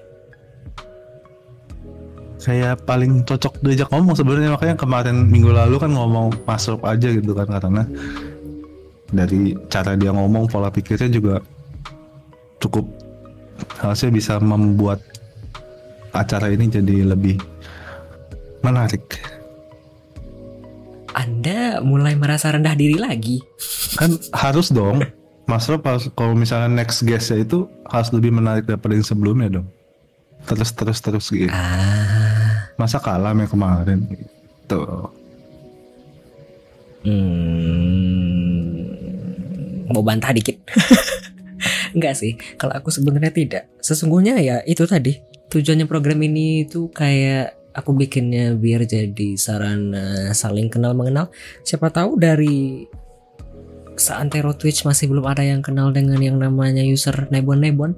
saya 2.45 2.77
paling 2.77 3.25
cocok 3.25 3.57
diajak 3.65 3.89
ngomong 3.89 4.13
sebenarnya 4.13 4.53
makanya 4.53 4.77
kemarin 4.77 5.17
minggu 5.33 5.49
lalu 5.49 5.81
kan 5.81 5.97
ngomong 5.97 6.29
masuk 6.45 6.77
aja 6.85 7.09
gitu 7.09 7.33
kan 7.33 7.49
karena 7.49 7.89
dari 9.09 9.57
cara 9.73 9.97
dia 9.97 10.13
ngomong 10.13 10.45
pola 10.53 10.69
pikirnya 10.69 11.09
juga 11.09 11.41
cukup 12.61 12.85
harusnya 13.79 14.11
bisa 14.11 14.39
membuat 14.41 15.01
acara 16.15 16.51
ini 16.51 16.71
jadi 16.71 17.05
lebih 17.11 17.39
menarik. 18.63 19.03
Anda 21.15 21.79
mulai 21.79 22.19
merasa 22.19 22.51
rendah 22.51 22.75
diri 22.75 22.99
lagi. 22.99 23.39
kan 23.95 24.19
harus 24.35 24.75
dong. 24.75 25.03
Mas 25.45 25.69
Rob 25.69 25.85
harus 25.85 26.09
kalau 26.17 26.33
misalnya 26.35 26.73
next 26.73 27.05
guestnya 27.05 27.45
itu 27.45 27.69
harus 27.87 28.09
lebih 28.11 28.33
menarik 28.33 28.65
daripada 28.65 28.97
yang 28.97 29.07
sebelumnya 29.07 29.61
dong. 29.61 29.69
Terus 30.49 30.73
terus 30.73 30.99
terus 31.05 31.27
gitu. 31.31 31.53
Ah, 31.53 32.73
masa 32.81 32.99
kalah 32.99 33.37
yang 33.37 33.47
kemarin? 33.47 34.09
Gitu. 34.09 34.83
Hmm, 37.05 38.89
mau 39.93 40.01
bantah 40.01 40.33
dikit. 40.33 40.57
Enggak 41.95 42.15
sih, 42.19 42.35
kalau 42.59 42.75
aku 42.75 42.91
sebenarnya 42.91 43.31
tidak. 43.31 43.65
Sesungguhnya 43.79 44.37
ya 44.43 44.61
itu 44.67 44.83
tadi 44.85 45.23
tujuannya 45.49 45.87
program 45.87 46.19
ini 46.27 46.67
itu 46.67 46.91
kayak 46.91 47.55
aku 47.75 47.95
bikinnya 47.95 48.55
biar 48.59 48.87
jadi 48.87 49.39
sarana 49.39 50.35
saling 50.35 50.67
kenal 50.67 50.95
mengenal. 50.95 51.31
Siapa 51.63 51.91
tahu 51.95 52.19
dari 52.19 52.87
seantero 53.95 54.55
Twitch 54.59 54.83
masih 54.83 55.07
belum 55.07 55.27
ada 55.27 55.47
yang 55.47 55.63
kenal 55.63 55.95
dengan 55.95 56.19
yang 56.19 56.39
namanya 56.39 56.83
user 56.83 57.31
Nebon 57.31 57.63
Nebon. 57.63 57.93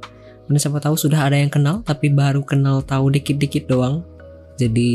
Dan 0.47 0.63
siapa 0.63 0.79
tahu 0.79 0.95
sudah 0.95 1.27
ada 1.27 1.35
yang 1.35 1.51
kenal 1.51 1.83
tapi 1.83 2.13
baru 2.13 2.45
kenal 2.47 2.85
tahu 2.85 3.11
dikit-dikit 3.11 3.67
doang. 3.67 4.05
Jadi 4.57 4.93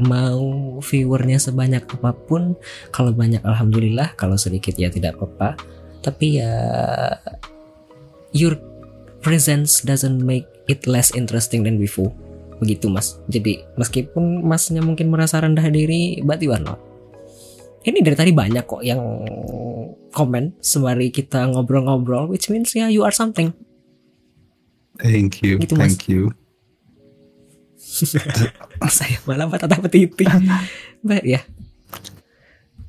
mau 0.00 0.80
viewernya 0.80 1.36
sebanyak 1.36 1.84
apa 1.84 2.16
pun, 2.16 2.56
kalau 2.88 3.12
banyak 3.12 3.44
alhamdulillah, 3.44 4.16
kalau 4.16 4.40
sedikit 4.40 4.72
ya 4.80 4.88
tidak 4.88 5.20
apa-apa. 5.20 5.60
Tapi 6.00 6.40
ya 6.40 6.56
your 8.34 8.58
presence 9.22 9.80
doesn't 9.80 10.20
make 10.20 10.44
it 10.66 10.84
less 10.84 11.14
interesting 11.14 11.62
than 11.64 11.78
before. 11.80 12.10
Begitu 12.58 12.90
mas. 12.90 13.16
Jadi 13.30 13.62
meskipun 13.78 14.42
masnya 14.44 14.82
mungkin 14.82 15.08
merasa 15.08 15.40
rendah 15.40 15.64
diri, 15.70 16.20
but 16.20 16.42
you 16.42 16.50
are 16.52 16.60
not. 16.62 16.76
Ini 17.84 18.00
dari 18.00 18.16
tadi 18.16 18.32
banyak 18.32 18.64
kok 18.64 18.80
yang 18.80 19.00
komen 20.10 20.56
sembari 20.58 21.12
kita 21.12 21.44
ngobrol-ngobrol, 21.52 22.28
which 22.28 22.48
means 22.48 22.72
ya 22.72 22.88
you 22.88 23.04
are 23.06 23.12
something. 23.14 23.52
thank 24.94 25.42
you 25.42 25.58
Gitu, 25.58 25.74
Mas. 25.74 25.98
thank 25.98 26.06
you 26.06 26.30
saya 28.90 29.18
malah 29.22 29.46
patah 29.46 29.78
petiti. 29.78 30.26
Mbak 31.02 31.22
ya. 31.22 31.40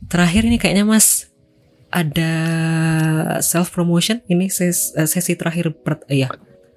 Terakhir 0.09 0.49
ini 0.49 0.57
kayaknya 0.57 0.81
Mas 0.81 1.24
ada 1.95 2.33
self 3.39 3.71
promotion 3.71 4.19
ini 4.27 4.51
ses- 4.51 4.91
eh, 4.99 5.07
sesi 5.07 5.39
terakhir 5.39 5.71
per, 5.79 6.03
eh, 6.11 6.27
ya 6.27 6.29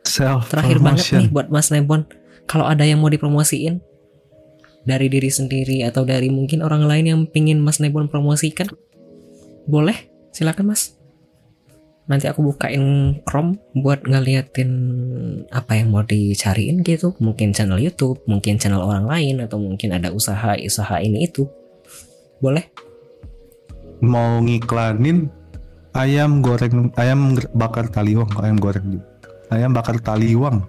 self 0.06 0.46
terakhir 0.46 0.78
banget 0.78 1.06
nih 1.18 1.28
buat 1.34 1.50
Mas 1.50 1.74
Nebon. 1.74 2.06
Kalau 2.46 2.64
ada 2.64 2.86
yang 2.86 3.02
mau 3.02 3.10
dipromosiin 3.10 3.82
dari 4.86 5.10
diri 5.10 5.28
sendiri 5.28 5.84
atau 5.84 6.06
dari 6.06 6.30
mungkin 6.30 6.62
orang 6.64 6.86
lain 6.86 7.04
yang 7.04 7.20
pingin 7.28 7.60
Mas 7.60 7.82
Nebon 7.82 8.08
promosikan, 8.08 8.70
boleh 9.66 10.08
silakan 10.32 10.72
Mas. 10.72 10.94
Nanti 12.08 12.24
aku 12.24 12.40
bukain 12.40 13.20
Chrome 13.28 13.60
buat 13.76 14.00
ngeliatin 14.08 14.70
apa 15.52 15.76
yang 15.76 15.92
mau 15.92 16.00
dicariin 16.00 16.80
gitu. 16.80 17.12
Mungkin 17.20 17.52
channel 17.52 17.76
YouTube, 17.76 18.24
mungkin 18.24 18.56
channel 18.56 18.80
orang 18.80 19.04
lain 19.04 19.44
atau 19.44 19.60
mungkin 19.60 19.92
ada 19.92 20.08
usaha-usaha 20.08 21.04
ini 21.04 21.28
itu. 21.28 21.44
Boleh? 22.40 22.72
Mau 24.00 24.38
ngiklanin 24.38 25.26
ayam 25.92 26.38
goreng 26.38 26.92
ayam 26.94 27.20
bakar 27.52 27.86
taliwang 27.86 28.30
ayam 28.38 28.56
goreng 28.56 28.86
juga. 28.92 29.06
ayam 29.48 29.70
bakar 29.72 29.96
taliwang 29.98 30.62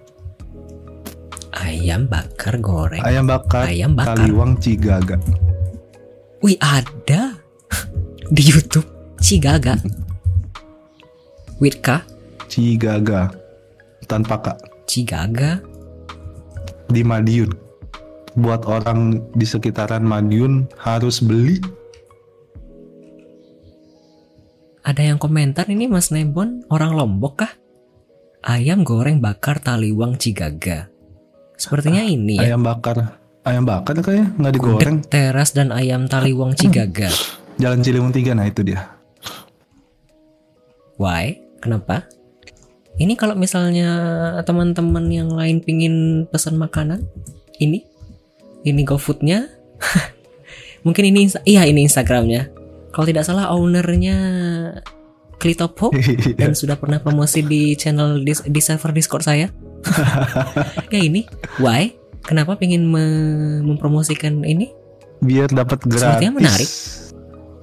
Ayam 1.50 2.06
bakar 2.06 2.56
goreng. 2.56 3.02
ayam 3.02 3.26
bakar 3.26 3.66
Ayam 3.66 3.92
bakar. 3.92 4.16
taliwang 4.16 4.54
cigaga 4.56 5.18
Wih 6.40 6.56
ada 6.56 7.36
di 8.34 8.42
YouTube 8.42 8.86
Cigaga. 9.20 9.76
Witka 11.60 12.00
cigaga 12.48 13.28
tanpa 14.06 14.40
kak 14.40 14.58
Cigaga. 14.88 15.60
di 16.88 17.04
Madiun 17.04 17.52
buat 18.34 18.64
orang 18.64 19.20
di 19.34 19.44
sekitaran 19.44 20.00
Madiun 20.00 20.64
harus 20.74 21.20
beli 21.20 21.60
Ada 24.80 25.12
yang 25.12 25.18
komentar 25.20 25.68
ini 25.68 25.86
Mas 25.86 26.08
Nebon 26.08 26.64
orang 26.72 26.96
Lombok 26.96 27.44
kah? 27.44 27.52
Ayam 28.40 28.80
goreng 28.80 29.20
bakar 29.20 29.60
taliwang 29.60 30.16
Cigaga. 30.16 30.88
Sepertinya 31.60 32.00
ini 32.00 32.40
ya. 32.40 32.48
ayam 32.48 32.64
bakar 32.64 33.20
ayam 33.44 33.68
bakar 33.68 34.00
kayaknya 34.00 34.32
nggak 34.40 34.52
digoreng 34.56 34.96
Gudeg 35.04 35.12
teras 35.12 35.52
dan 35.52 35.68
ayam 35.76 36.08
taliwang 36.08 36.56
Cigaga. 36.56 37.12
Jalan 37.60 37.84
Ciliwung 37.84 38.08
3 38.08 38.32
nah 38.32 38.48
itu 38.48 38.64
dia 38.64 38.96
Why? 40.96 41.40
Kenapa? 41.60 42.08
Ini 43.00 43.16
kalau 43.16 43.32
misalnya 43.32 43.88
teman-teman 44.44 45.08
yang 45.08 45.32
lain 45.32 45.64
pingin 45.64 46.28
pesan 46.28 46.60
makanan, 46.60 47.08
ini, 47.56 47.88
ini 48.68 48.80
GoFoodnya, 48.84 49.48
mungkin 50.84 51.08
ini, 51.08 51.32
iya 51.48 51.64
ini 51.64 51.88
Instagramnya. 51.88 52.59
Kalau 52.90 53.06
tidak 53.06 53.22
salah 53.22 53.50
ownernya 53.50 54.16
Klitopo 55.36 55.88
dan 56.40 56.52
sudah 56.52 56.76
pernah 56.76 56.98
promosi 56.98 57.40
di 57.40 57.72
channel 57.72 58.20
di, 58.20 58.34
di 58.34 58.60
server 58.60 58.90
Discord 58.90 59.24
saya. 59.24 59.48
ya 60.92 61.00
ini, 61.00 61.24
why? 61.56 61.96
Kenapa 62.20 62.52
pingin 62.54 62.84
me- 62.84 63.64
mempromosikan 63.64 64.42
ini? 64.42 64.68
biar 65.20 65.48
dapat 65.48 65.84
gratis 65.84 66.00
Sepertinya 66.00 66.32
menarik. 66.32 66.70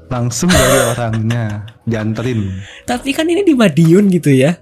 langsung 0.07 0.45
dari 0.45 0.77
orangnya 0.93 1.43
dianterin 1.83 2.53
Tapi 2.85 3.09
kan 3.11 3.25
ini 3.25 3.41
di 3.41 3.57
Madiun 3.57 4.13
gitu 4.13 4.29
ya, 4.29 4.53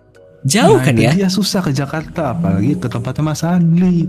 jauh 0.41 0.79
Nah, 0.79 0.83
kan 0.83 0.95
ya? 0.95 1.11
dia 1.11 1.27
susah 1.27 1.59
ke 1.59 1.71
Jakarta 1.71 2.31
apalagi 2.31 2.79
ke 2.79 2.87
tempatnya 2.87 3.19
Mas 3.21 3.43
Andri 3.43 4.07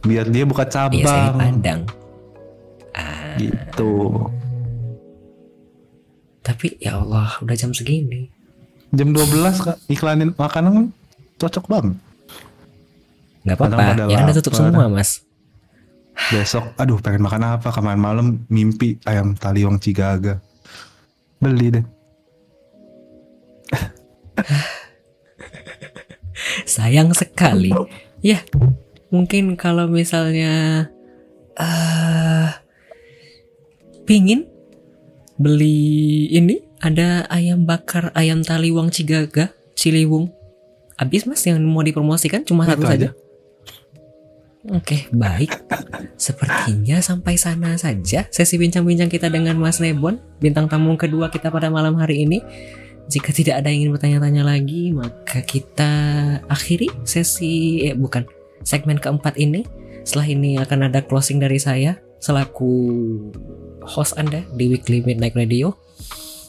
biar 0.00 0.30
dia 0.30 0.46
buka 0.46 0.62
Iya 0.62 0.70
saya 0.70 0.86
cabang 0.94 1.34
Padang. 1.58 1.80
Ah, 2.92 3.34
gitu 3.36 4.30
Tapi 6.42 6.74
ya 6.82 6.98
Allah, 6.98 7.38
udah 7.38 7.54
jam 7.54 7.70
segini. 7.70 8.26
jam 8.92 9.14
12 9.14 9.64
kak. 9.64 9.78
Iklanin 9.88 10.36
makanan 10.36 10.92
cocok 11.40 11.64
banget. 11.70 11.96
Nggak 13.42 13.56
apa-apa, 13.58 14.06
ya 14.06 14.16
kan 14.20 14.30
udah 14.30 14.36
tutup 14.38 14.54
semua 14.54 14.86
mas. 14.86 15.26
besok 16.28 16.76
aduh 16.76 17.00
pengen 17.00 17.24
makan 17.24 17.56
apa? 17.56 17.72
Kemarin 17.72 17.98
malam 17.98 18.44
mimpi 18.52 19.00
ayam 19.08 19.32
taliwang 19.32 19.80
cigaga. 19.80 20.44
Beli 21.40 21.80
deh. 21.80 21.84
Sayang 26.68 27.16
sekali. 27.16 27.72
Ya, 28.20 28.44
mungkin 29.08 29.56
kalau 29.56 29.88
misalnya 29.88 30.84
eh 31.56 32.50
pingin 34.04 34.51
beli 35.42 36.30
ini 36.30 36.62
ada 36.78 37.26
ayam 37.26 37.66
bakar 37.66 38.14
ayam 38.14 38.46
taliwang 38.46 38.94
cigaga 38.94 39.50
ciliwung. 39.74 40.30
Habis 40.94 41.26
mas 41.26 41.42
yang 41.42 41.58
mau 41.66 41.82
dipromosikan 41.82 42.46
cuma 42.46 42.62
satu 42.62 42.86
saja. 42.86 43.10
aja. 43.10 43.22
Oke, 44.70 45.10
baik. 45.10 45.50
Sepertinya 46.14 47.02
sampai 47.02 47.34
sana 47.34 47.74
saja 47.74 48.30
sesi 48.30 48.54
bincang-bincang 48.62 49.10
kita 49.10 49.26
dengan 49.26 49.58
Mas 49.58 49.82
Nebon, 49.82 50.22
bintang 50.38 50.70
tamu 50.70 50.94
kedua 50.94 51.34
kita 51.34 51.50
pada 51.50 51.66
malam 51.66 51.98
hari 51.98 52.22
ini. 52.22 52.38
Jika 53.10 53.34
tidak 53.34 53.58
ada 53.58 53.74
yang 53.74 53.90
ingin 53.90 53.92
bertanya-tanya 53.98 54.46
lagi, 54.46 54.94
maka 54.94 55.42
kita 55.42 55.90
akhiri 56.46 56.86
sesi 57.02 57.82
eh 57.90 57.98
bukan 57.98 58.22
segmen 58.62 59.02
keempat 59.02 59.34
ini. 59.34 59.66
Setelah 60.06 60.30
ini 60.30 60.54
akan 60.62 60.86
ada 60.86 61.02
closing 61.02 61.42
dari 61.42 61.58
saya 61.58 61.98
selaku 62.22 62.70
host 63.84 64.14
Anda 64.14 64.42
di 64.52 64.68
Weekly 64.68 65.02
Midnight 65.02 65.34
Radio. 65.34 65.76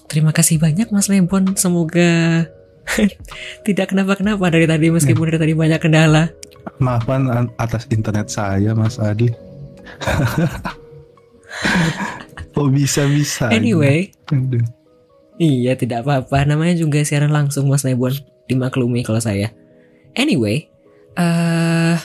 Terima 0.06 0.30
kasih 0.30 0.58
banyak 0.58 0.90
Mas 0.90 1.08
Nebon. 1.08 1.56
Semoga 1.56 2.46
tidak 3.68 3.90
kenapa-kenapa 3.90 4.44
dari 4.50 4.66
tadi 4.66 4.90
meskipun 4.90 5.30
dari 5.30 5.40
tadi 5.40 5.54
banyak 5.54 5.80
kendala. 5.80 6.30
maafan 6.80 7.28
an- 7.28 7.52
atas 7.58 7.86
internet 7.90 8.30
saya 8.30 8.72
Mas 8.72 8.96
Adi. 8.96 9.28
Kok 12.54 12.70
bisa 12.70 13.04
bisa 13.06 13.50
Anyway, 13.50 14.14
Iya 15.36 15.74
tidak 15.74 16.06
apa-apa. 16.06 16.46
Namanya 16.46 16.78
juga 16.78 17.02
siaran 17.02 17.34
langsung 17.34 17.66
Mas 17.66 17.82
Nebon 17.82 18.14
Dimaklumi 18.46 19.02
kalau 19.02 19.20
saya. 19.20 19.50
Anyway 20.14 20.70
eh 21.14 21.98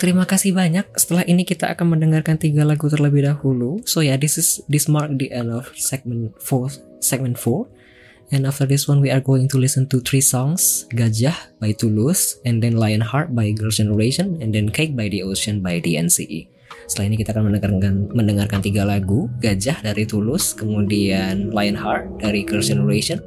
Terima 0.00 0.24
kasih 0.24 0.56
banyak. 0.56 0.96
Setelah 0.96 1.28
ini 1.28 1.44
kita 1.44 1.68
akan 1.76 1.92
mendengarkan 1.92 2.40
tiga 2.40 2.64
lagu 2.64 2.88
terlebih 2.88 3.20
dahulu. 3.28 3.84
So 3.84 4.00
yeah 4.00 4.16
this 4.16 4.40
is 4.40 4.64
This 4.64 4.88
mark 4.88 5.12
the 5.20 5.28
end 5.28 5.52
of 5.52 5.68
segment 5.76 6.40
4 6.40 7.04
Segment 7.04 7.36
4 7.36 8.32
And 8.32 8.48
after 8.48 8.64
this 8.64 8.88
one 8.88 9.04
we 9.04 9.12
are 9.12 9.20
going 9.20 9.44
to 9.52 9.60
listen 9.60 9.92
to 9.92 10.00
three 10.00 10.24
songs. 10.24 10.88
Gajah 10.96 11.36
by 11.60 11.76
Tulus 11.76 12.40
And 12.48 12.64
then 12.64 12.80
Lionheart 12.80 13.36
by 13.36 13.52
Girls' 13.52 13.76
Generation 13.76 14.40
And 14.40 14.56
then 14.56 14.72
Cake 14.72 14.96
by 14.96 15.12
the 15.12 15.20
Ocean 15.20 15.60
by 15.60 15.84
the 15.84 16.00
NCE 16.00 16.48
setelah 16.90 17.06
ini 17.06 17.22
kita 17.22 17.30
akan 17.30 17.54
mendengarkan 17.54 17.94
mendengarkan 18.10 18.58
tiga 18.66 18.82
lagu, 18.82 19.30
Gajah 19.38 19.78
dari 19.78 20.10
Tulus, 20.10 20.58
kemudian 20.58 21.54
Lionheart 21.54 22.18
dari 22.18 22.42
Girls' 22.42 22.66
Generation, 22.66 23.22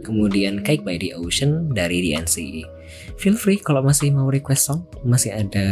kemudian 0.00 0.64
Cake 0.64 0.80
by 0.80 0.96
the 0.96 1.12
Ocean 1.12 1.68
dari 1.76 2.00
DNCE. 2.08 2.81
Feel 3.16 3.38
free 3.38 3.58
kalau 3.60 3.80
masih 3.80 4.12
mau 4.12 4.28
request 4.28 4.68
song, 4.68 4.84
masih 5.06 5.32
ada 5.32 5.66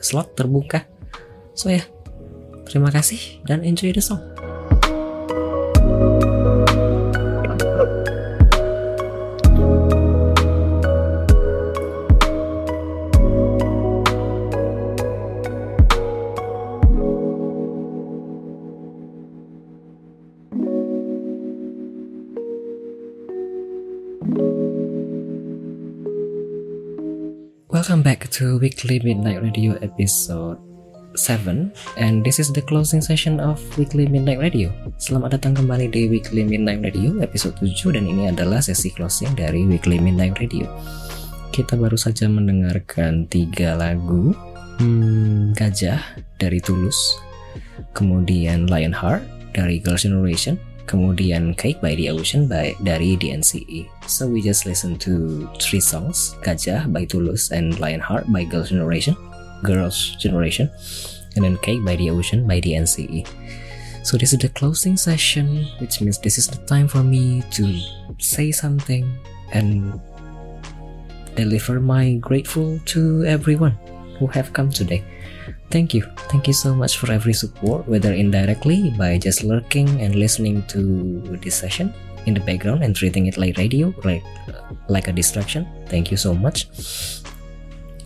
slot 0.00 0.36
terbuka. 0.36 0.84
So 1.56 1.72
ya, 1.72 1.84
terima 2.68 2.92
kasih 2.92 3.40
dan 3.48 3.64
enjoy 3.64 3.96
the 3.96 4.04
song. 4.04 4.35
Welcome 27.86 28.02
back 28.02 28.26
to 28.34 28.58
Weekly 28.58 28.98
Midnight 28.98 29.46
Radio 29.46 29.78
episode 29.78 30.58
7 31.14 31.70
and 31.94 32.26
this 32.26 32.42
is 32.42 32.50
the 32.50 32.58
closing 32.58 32.98
session 32.98 33.38
of 33.38 33.62
Weekly 33.78 34.10
Midnight 34.10 34.42
Radio. 34.42 34.74
Selamat 34.98 35.38
datang 35.38 35.54
kembali 35.54 35.94
di 35.94 36.10
Weekly 36.10 36.42
Midnight 36.42 36.82
Radio 36.82 37.22
episode 37.22 37.54
7 37.62 37.94
dan 37.94 38.10
ini 38.10 38.26
adalah 38.26 38.58
sesi 38.58 38.90
closing 38.90 39.30
dari 39.38 39.62
Weekly 39.62 40.02
Midnight 40.02 40.34
Radio. 40.42 40.66
Kita 41.54 41.78
baru 41.78 41.94
saja 41.94 42.26
mendengarkan 42.26 43.30
tiga 43.30 43.78
lagu 43.78 44.34
hmm, 44.82 45.54
Gajah 45.54 46.02
dari 46.42 46.58
Tulus, 46.58 46.98
kemudian 47.94 48.66
Lionheart 48.66 49.22
dari 49.54 49.78
Girls' 49.78 50.02
Generation, 50.02 50.58
kemudian 50.86 51.58
Cake 51.58 51.82
by 51.82 51.94
the 51.94 52.08
Ocean 52.10 52.46
by 52.46 52.74
dari 52.82 53.18
DNCE. 53.18 53.90
So 54.06 54.26
we 54.26 54.40
just 54.40 54.64
listen 54.64 54.96
to 55.02 55.44
three 55.58 55.82
songs, 55.82 56.34
Gajah 56.46 56.90
by 56.90 57.04
Tulus 57.04 57.50
and 57.50 57.78
Lionheart 57.78 58.30
by 58.32 58.46
Girls' 58.46 58.70
Generation, 58.70 59.18
Girls' 59.62 60.16
Generation, 60.16 60.70
and 61.34 61.44
then 61.44 61.58
Cake 61.60 61.84
by 61.84 61.98
the 61.98 62.10
Ocean 62.10 62.46
by 62.46 62.62
DNCE. 62.62 63.26
So 64.06 64.16
this 64.16 64.32
is 64.32 64.38
the 64.38 64.48
closing 64.54 64.96
session, 64.96 65.66
which 65.82 66.00
means 66.00 66.22
this 66.22 66.38
is 66.38 66.46
the 66.46 66.62
time 66.70 66.86
for 66.86 67.02
me 67.02 67.42
to 67.58 67.66
say 68.22 68.54
something 68.54 69.02
and 69.50 69.98
deliver 71.34 71.80
my 71.80 72.14
grateful 72.22 72.78
to 72.94 73.26
everyone 73.26 73.74
who 74.18 74.26
have 74.28 74.52
come 74.54 74.70
today. 74.70 75.02
Thank 75.70 75.94
you. 75.94 76.06
Thank 76.30 76.46
you 76.46 76.54
so 76.54 76.74
much 76.74 76.96
for 76.96 77.10
every 77.10 77.34
support, 77.34 77.88
whether 77.90 78.14
indirectly 78.14 78.94
by 78.94 79.18
just 79.18 79.42
lurking 79.42 79.88
and 80.00 80.14
listening 80.14 80.62
to 80.70 81.20
this 81.42 81.58
session 81.58 81.92
in 82.26 82.34
the 82.34 82.40
background 82.40 82.82
and 82.82 82.94
treating 82.94 83.26
it 83.26 83.36
like 83.36 83.58
radio, 83.58 83.94
like 84.06 84.22
like 84.88 85.08
a 85.10 85.14
distraction. 85.14 85.66
Thank 85.90 86.10
you 86.10 86.16
so 86.16 86.34
much. 86.34 86.70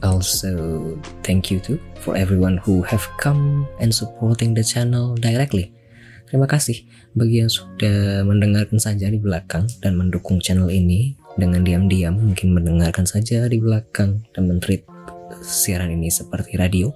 Also, 0.00 0.96
thank 1.20 1.52
you 1.52 1.60
too 1.60 1.76
for 2.00 2.16
everyone 2.16 2.56
who 2.56 2.80
have 2.88 3.04
come 3.20 3.68
and 3.80 3.92
supporting 3.92 4.56
the 4.56 4.64
channel 4.64 5.12
directly. 5.20 5.76
Terima 6.30 6.48
kasih 6.48 6.86
bagi 7.12 7.42
yang 7.44 7.52
sudah 7.52 8.22
mendengarkan 8.24 8.78
saja 8.80 9.10
di 9.10 9.20
belakang 9.20 9.68
dan 9.82 9.98
mendukung 9.98 10.40
channel 10.40 10.70
ini 10.72 11.18
dengan 11.36 11.60
diam-diam 11.66 12.16
mungkin 12.16 12.54
mendengarkan 12.54 13.04
saja 13.04 13.50
di 13.50 13.58
belakang 13.58 14.24
dan 14.32 14.48
mentreat 14.48 14.86
siaran 15.42 15.90
ini 15.92 16.08
seperti 16.08 16.56
radio. 16.56 16.94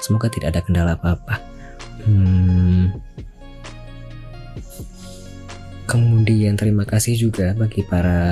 Semoga 0.00 0.32
tidak 0.32 0.56
ada 0.56 0.60
kendala 0.64 0.92
apa-apa. 0.96 1.40
Hmm. 2.04 2.96
Kemudian 5.86 6.54
terima 6.54 6.86
kasih 6.86 7.18
juga 7.18 7.50
bagi 7.52 7.82
para 7.82 8.22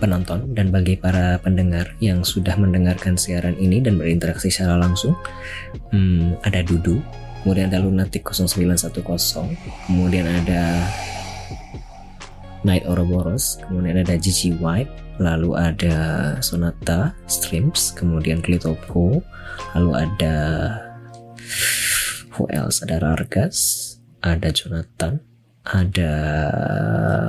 penonton 0.00 0.56
dan 0.56 0.72
bagi 0.72 0.96
para 0.96 1.36
pendengar 1.44 1.92
yang 2.00 2.24
sudah 2.24 2.56
mendengarkan 2.56 3.20
siaran 3.20 3.54
ini 3.60 3.84
dan 3.84 4.00
berinteraksi 4.00 4.48
secara 4.48 4.80
langsung. 4.80 5.12
Hmm, 5.92 6.40
ada 6.40 6.64
Dudu, 6.64 7.04
kemudian 7.44 7.68
ada 7.68 7.84
Lunatic 7.84 8.24
0910, 8.24 8.96
kemudian 9.86 10.24
ada 10.24 10.88
Night 12.62 12.84
Ouroboros, 12.84 13.56
kemudian 13.64 14.04
ada 14.04 14.20
Gigi 14.20 14.52
White, 14.60 14.92
lalu 15.16 15.56
ada 15.56 15.96
Sonata 16.44 17.16
Streams, 17.24 17.92
kemudian 17.96 18.44
Klitopo, 18.44 19.24
lalu 19.76 19.90
ada 19.96 20.36
who 22.36 22.44
else? 22.52 22.84
Ada 22.84 23.00
Rargas, 23.00 23.58
ada 24.20 24.52
Jonathan, 24.52 25.24
ada 25.64 26.14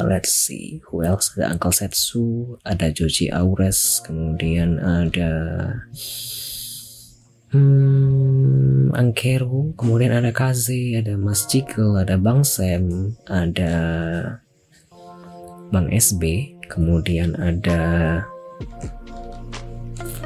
let's 0.08 0.36
see 0.36 0.84
who 0.92 1.04
else? 1.04 1.32
Ada 1.36 1.56
Uncle 1.56 1.76
Setsu, 1.76 2.60
ada 2.68 2.92
Joji 2.92 3.32
Aures, 3.32 4.04
kemudian 4.04 4.80
ada 4.84 5.32
Hmm, 7.52 8.96
Angkero, 8.96 9.76
kemudian 9.76 10.16
ada 10.16 10.32
Kaze, 10.32 10.96
ada 10.96 11.20
Mas 11.20 11.44
Cikel, 11.52 12.00
ada 12.00 12.16
Bang 12.16 12.48
Sam, 12.48 13.12
ada 13.28 13.76
Bang 15.72 15.88
SB, 15.88 16.52
kemudian 16.68 17.32
ada 17.40 18.20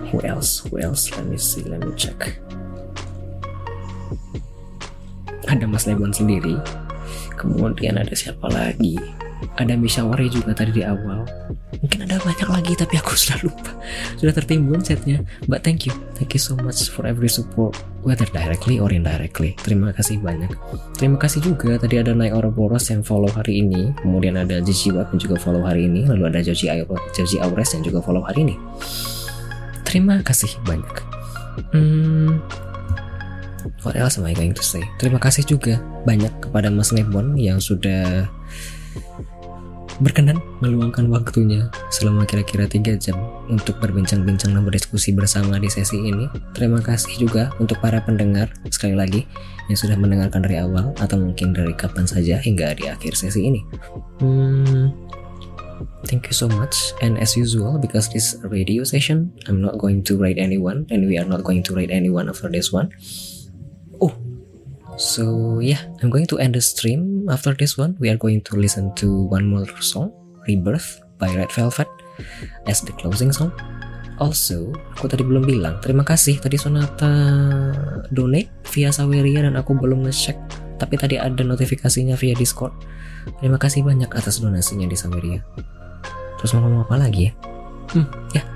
who 0.09 0.17
else? 0.25 0.65
Who 0.65 0.81
else? 0.81 1.13
Let 1.13 1.29
me 1.29 1.37
see, 1.37 1.61
let 1.69 1.85
me 1.85 1.93
check. 1.93 2.41
Ada 5.45 5.69
Mas 5.69 5.85
Lebon 5.85 6.09
sendiri. 6.09 6.57
Kemudian 7.37 8.01
ada 8.01 8.09
siapa 8.17 8.49
lagi? 8.49 8.97
Ada 9.55 9.73
Mishawari 9.77 10.27
juga 10.27 10.57
tadi 10.57 10.75
di 10.75 10.83
awal. 10.83 11.23
Mungkin 11.81 12.07
ada 12.07 12.17
banyak 12.21 12.49
lagi 12.49 12.73
tapi 12.73 12.97
aku 12.97 13.13
sudah 13.21 13.39
lupa. 13.45 13.71
Sudah 14.17 14.33
tertimbun 14.33 14.81
setnya 14.81 15.21
but 15.45 15.61
thank 15.61 15.85
you. 15.85 15.93
Thank 16.17 16.33
you 16.33 16.41
so 16.41 16.57
much 16.59 16.89
for 16.89 17.05
every 17.05 17.29
support 17.29 17.77
whether 18.05 18.25
directly 18.29 18.77
or 18.77 18.89
indirectly. 18.93 19.57
Terima 19.61 19.91
kasih 19.93 20.21
banyak. 20.21 20.51
Terima 20.95 21.17
kasih 21.17 21.41
juga 21.41 21.77
tadi 21.81 22.01
ada 22.01 22.13
Naik 22.13 22.33
Ouroboros 22.37 22.89
yang 22.89 23.01
follow 23.01 23.29
hari 23.33 23.61
ini. 23.61 23.93
Kemudian 24.01 24.37
ada 24.37 24.61
Web 24.61 25.07
yang 25.11 25.21
juga 25.21 25.35
follow 25.41 25.65
hari 25.65 25.89
ini. 25.89 26.05
Lalu 26.05 26.29
ada 26.29 26.39
Joji 26.45 26.69
Joji 27.15 27.37
Aures 27.41 27.73
yang 27.73 27.83
juga 27.83 27.99
follow 28.03 28.21
hari 28.21 28.45
ini. 28.45 28.55
Terima 29.85 30.19
kasih 30.21 30.51
banyak. 30.67 30.95
Hmm, 31.71 32.43
what 33.87 33.95
else 33.95 34.19
am 34.19 34.27
I 34.27 34.35
going 34.35 34.51
to 34.53 34.65
say? 34.65 34.83
Terima 34.99 35.17
kasih 35.21 35.47
juga 35.47 35.79
banyak 36.03 36.31
kepada 36.43 36.67
Mas 36.67 36.91
Nebon 36.91 37.39
yang 37.39 37.63
sudah 37.63 38.27
berkenan 40.03 40.43
meluangkan 40.59 41.07
waktunya 41.07 41.71
selama 41.87 42.27
kira-kira 42.27 42.67
3 42.67 42.99
jam 42.99 43.15
untuk 43.47 43.79
berbincang-bincang 43.79 44.51
dan 44.51 44.63
berdiskusi 44.67 45.15
bersama 45.15 45.55
di 45.55 45.71
sesi 45.71 45.95
ini. 45.99 46.27
Terima 46.51 46.83
kasih 46.83 47.15
juga 47.15 47.51
untuk 47.61 47.79
para 47.79 48.03
pendengar 48.03 48.51
sekali 48.67 48.95
lagi 48.97 49.21
yang 49.71 49.77
sudah 49.79 49.95
mendengarkan 49.95 50.43
dari 50.43 50.59
awal 50.59 50.91
atau 50.99 51.17
mungkin 51.17 51.55
dari 51.55 51.71
kapan 51.73 52.03
saja 52.05 52.37
hingga 52.41 52.75
di 52.75 52.91
akhir 52.91 53.15
sesi 53.15 53.47
ini. 53.47 53.61
Hmm, 54.19 54.91
thank 56.11 56.27
you 56.27 56.35
so 56.35 56.51
much 56.51 56.91
and 56.99 57.15
as 57.17 57.39
usual 57.39 57.79
because 57.79 58.11
this 58.11 58.35
radio 58.45 58.83
session 58.83 59.31
I'm 59.47 59.63
not 59.63 59.79
going 59.79 60.03
to 60.11 60.19
rate 60.19 60.37
anyone 60.37 60.85
and 60.91 61.07
we 61.07 61.15
are 61.15 61.27
not 61.27 61.47
going 61.47 61.63
to 61.65 61.71
rate 61.73 61.93
anyone 61.93 62.27
after 62.27 62.51
this 62.51 62.69
one. 62.69 62.91
So 64.95 65.59
yeah, 65.59 65.83
I'm 65.99 66.09
going 66.09 66.27
to 66.31 66.39
end 66.39 66.55
the 66.55 66.63
stream. 66.63 67.27
After 67.27 67.51
this 67.51 67.75
one, 67.75 67.99
we 67.99 68.07
are 68.07 68.19
going 68.19 68.41
to 68.47 68.55
listen 68.55 68.95
to 69.03 69.27
one 69.27 69.47
more 69.47 69.67
song, 69.83 70.15
Rebirth 70.47 71.03
by 71.19 71.31
Red 71.35 71.51
Velvet, 71.51 71.87
as 72.67 72.79
the 72.81 72.95
closing 72.95 73.35
song. 73.35 73.51
Also, 74.15 74.71
aku 74.95 75.11
tadi 75.11 75.27
belum 75.27 75.43
bilang, 75.43 75.83
terima 75.83 76.07
kasih 76.07 76.39
tadi 76.39 76.55
Sonata 76.55 77.11
donate 78.15 78.47
via 78.71 78.87
Saweria 78.87 79.43
dan 79.43 79.59
aku 79.59 79.75
belum 79.75 80.07
ngecek, 80.07 80.39
tapi 80.79 80.95
tadi 80.95 81.19
ada 81.19 81.43
notifikasinya 81.43 82.15
via 82.15 82.31
Discord. 82.31 82.71
Terima 83.43 83.59
kasih 83.59 83.83
banyak 83.83 84.07
atas 84.15 84.39
donasinya 84.39 84.87
di 84.87 84.95
Saweria. 84.95 85.43
Terus 86.39 86.55
mau 86.55 86.63
ngomong 86.63 86.87
apa 86.87 86.95
lagi 86.95 87.27
ya? 87.27 87.31
Hmm, 87.91 88.07
ya. 88.31 88.39
Yeah. 88.39 88.47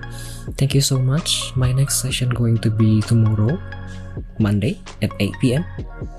Thank 0.55 0.73
you 0.73 0.81
so 0.81 0.95
much. 0.95 1.51
My 1.59 1.75
next 1.75 1.99
session 1.99 2.31
going 2.31 2.57
to 2.63 2.71
be 2.71 3.03
tomorrow 3.03 3.59
Monday 4.39 4.80
at 5.01 5.11
8 5.19 5.33
p.m. 5.41 5.65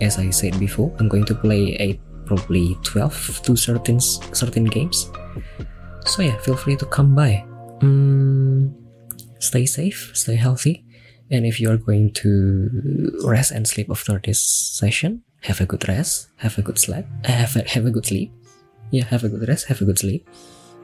As 0.00 0.18
I 0.18 0.30
said 0.30 0.58
before, 0.58 0.94
I'm 0.98 1.08
going 1.08 1.24
to 1.26 1.34
play 1.34 1.76
a 1.80 2.00
probably 2.26 2.78
12 2.82 3.42
to 3.42 3.56
certain 3.56 4.00
certain 4.00 4.64
games. 4.64 5.10
So 6.06 6.22
yeah, 6.22 6.38
feel 6.38 6.56
free 6.56 6.76
to 6.76 6.86
come 6.86 7.14
by. 7.14 7.44
Mm, 7.80 8.72
stay 9.38 9.66
safe, 9.66 10.12
stay 10.14 10.36
healthy, 10.36 10.84
and 11.30 11.46
if 11.46 11.60
you 11.60 11.70
are 11.70 11.76
going 11.76 12.12
to 12.22 12.30
rest 13.24 13.50
and 13.52 13.66
sleep 13.66 13.90
after 13.90 14.20
this 14.22 14.42
session, 14.42 15.22
have 15.42 15.60
a 15.60 15.66
good 15.66 15.88
rest, 15.88 16.28
have 16.36 16.58
a 16.58 16.62
good 16.62 16.78
sleep, 16.78 17.06
have 17.24 17.56
a, 17.56 17.62
have 17.68 17.86
a 17.86 17.90
good 17.90 18.06
sleep. 18.06 18.32
Yeah, 18.90 19.04
have 19.04 19.22
a 19.22 19.28
good 19.28 19.46
rest, 19.46 19.68
have 19.68 19.80
a 19.80 19.84
good 19.84 19.98
sleep. 19.98 20.28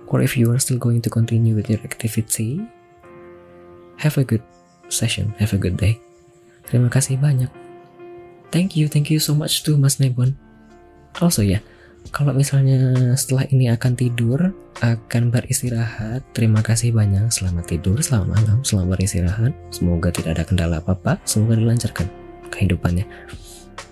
Or 0.06 0.22
if 0.22 0.36
you 0.36 0.52
are 0.52 0.58
still 0.58 0.78
going 0.78 1.02
to 1.02 1.10
continue 1.10 1.56
with 1.56 1.68
your 1.68 1.80
activity, 1.80 2.62
have 3.98 4.16
a 4.18 4.24
good 4.24 4.42
session, 4.88 5.34
have 5.38 5.52
a 5.52 5.58
good 5.58 5.76
day. 5.76 6.00
Terima 6.66 6.90
kasih 6.90 7.18
banyak. 7.18 7.50
Thank 8.50 8.78
you, 8.78 8.86
thank 8.90 9.10
you 9.10 9.18
so 9.22 9.34
much 9.34 9.62
to 9.66 9.78
Mas 9.78 9.98
Nebon. 9.98 10.34
Also 11.18 11.42
ya, 11.42 11.62
kalau 12.14 12.34
misalnya 12.34 13.14
setelah 13.18 13.46
ini 13.50 13.70
akan 13.72 13.92
tidur, 13.98 14.54
akan 14.82 15.32
beristirahat, 15.32 16.22
terima 16.36 16.62
kasih 16.62 16.94
banyak. 16.94 17.26
Selamat 17.32 17.66
tidur, 17.70 17.98
selamat 17.98 18.28
malam, 18.36 18.58
selamat 18.62 18.98
beristirahat. 18.98 19.52
Semoga 19.72 20.12
tidak 20.12 20.38
ada 20.38 20.44
kendala 20.46 20.76
apa-apa, 20.78 21.18
semoga 21.26 21.58
dilancarkan 21.58 22.06
kehidupannya. 22.52 23.06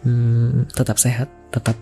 Hmm, 0.05 0.69
tetap 0.71 1.01
sehat, 1.01 1.33
tetap 1.49 1.75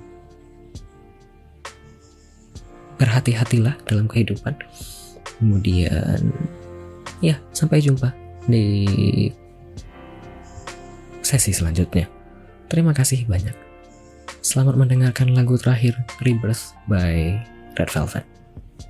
berhati-hatilah 2.97 3.75
dalam 3.85 4.07
kehidupan. 4.07 4.55
Kemudian, 5.43 6.31
ya, 7.19 7.35
sampai 7.51 7.83
jumpa 7.83 8.15
di 8.47 9.27
sesi 11.33 11.57
selanjutnya. 11.57 12.12
Terima 12.69 12.93
kasih 12.93 13.25
banyak. 13.25 13.57
Selamat 14.44 14.77
mendengarkan 14.77 15.33
lagu 15.33 15.57
terakhir 15.57 15.97
Rebirth 16.20 16.77
by 16.85 17.41
Red 17.81 17.89
Velvet. 17.89 18.25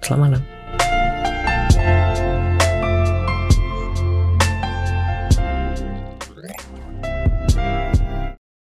Selamat 0.02 0.42
malam. 0.42 0.61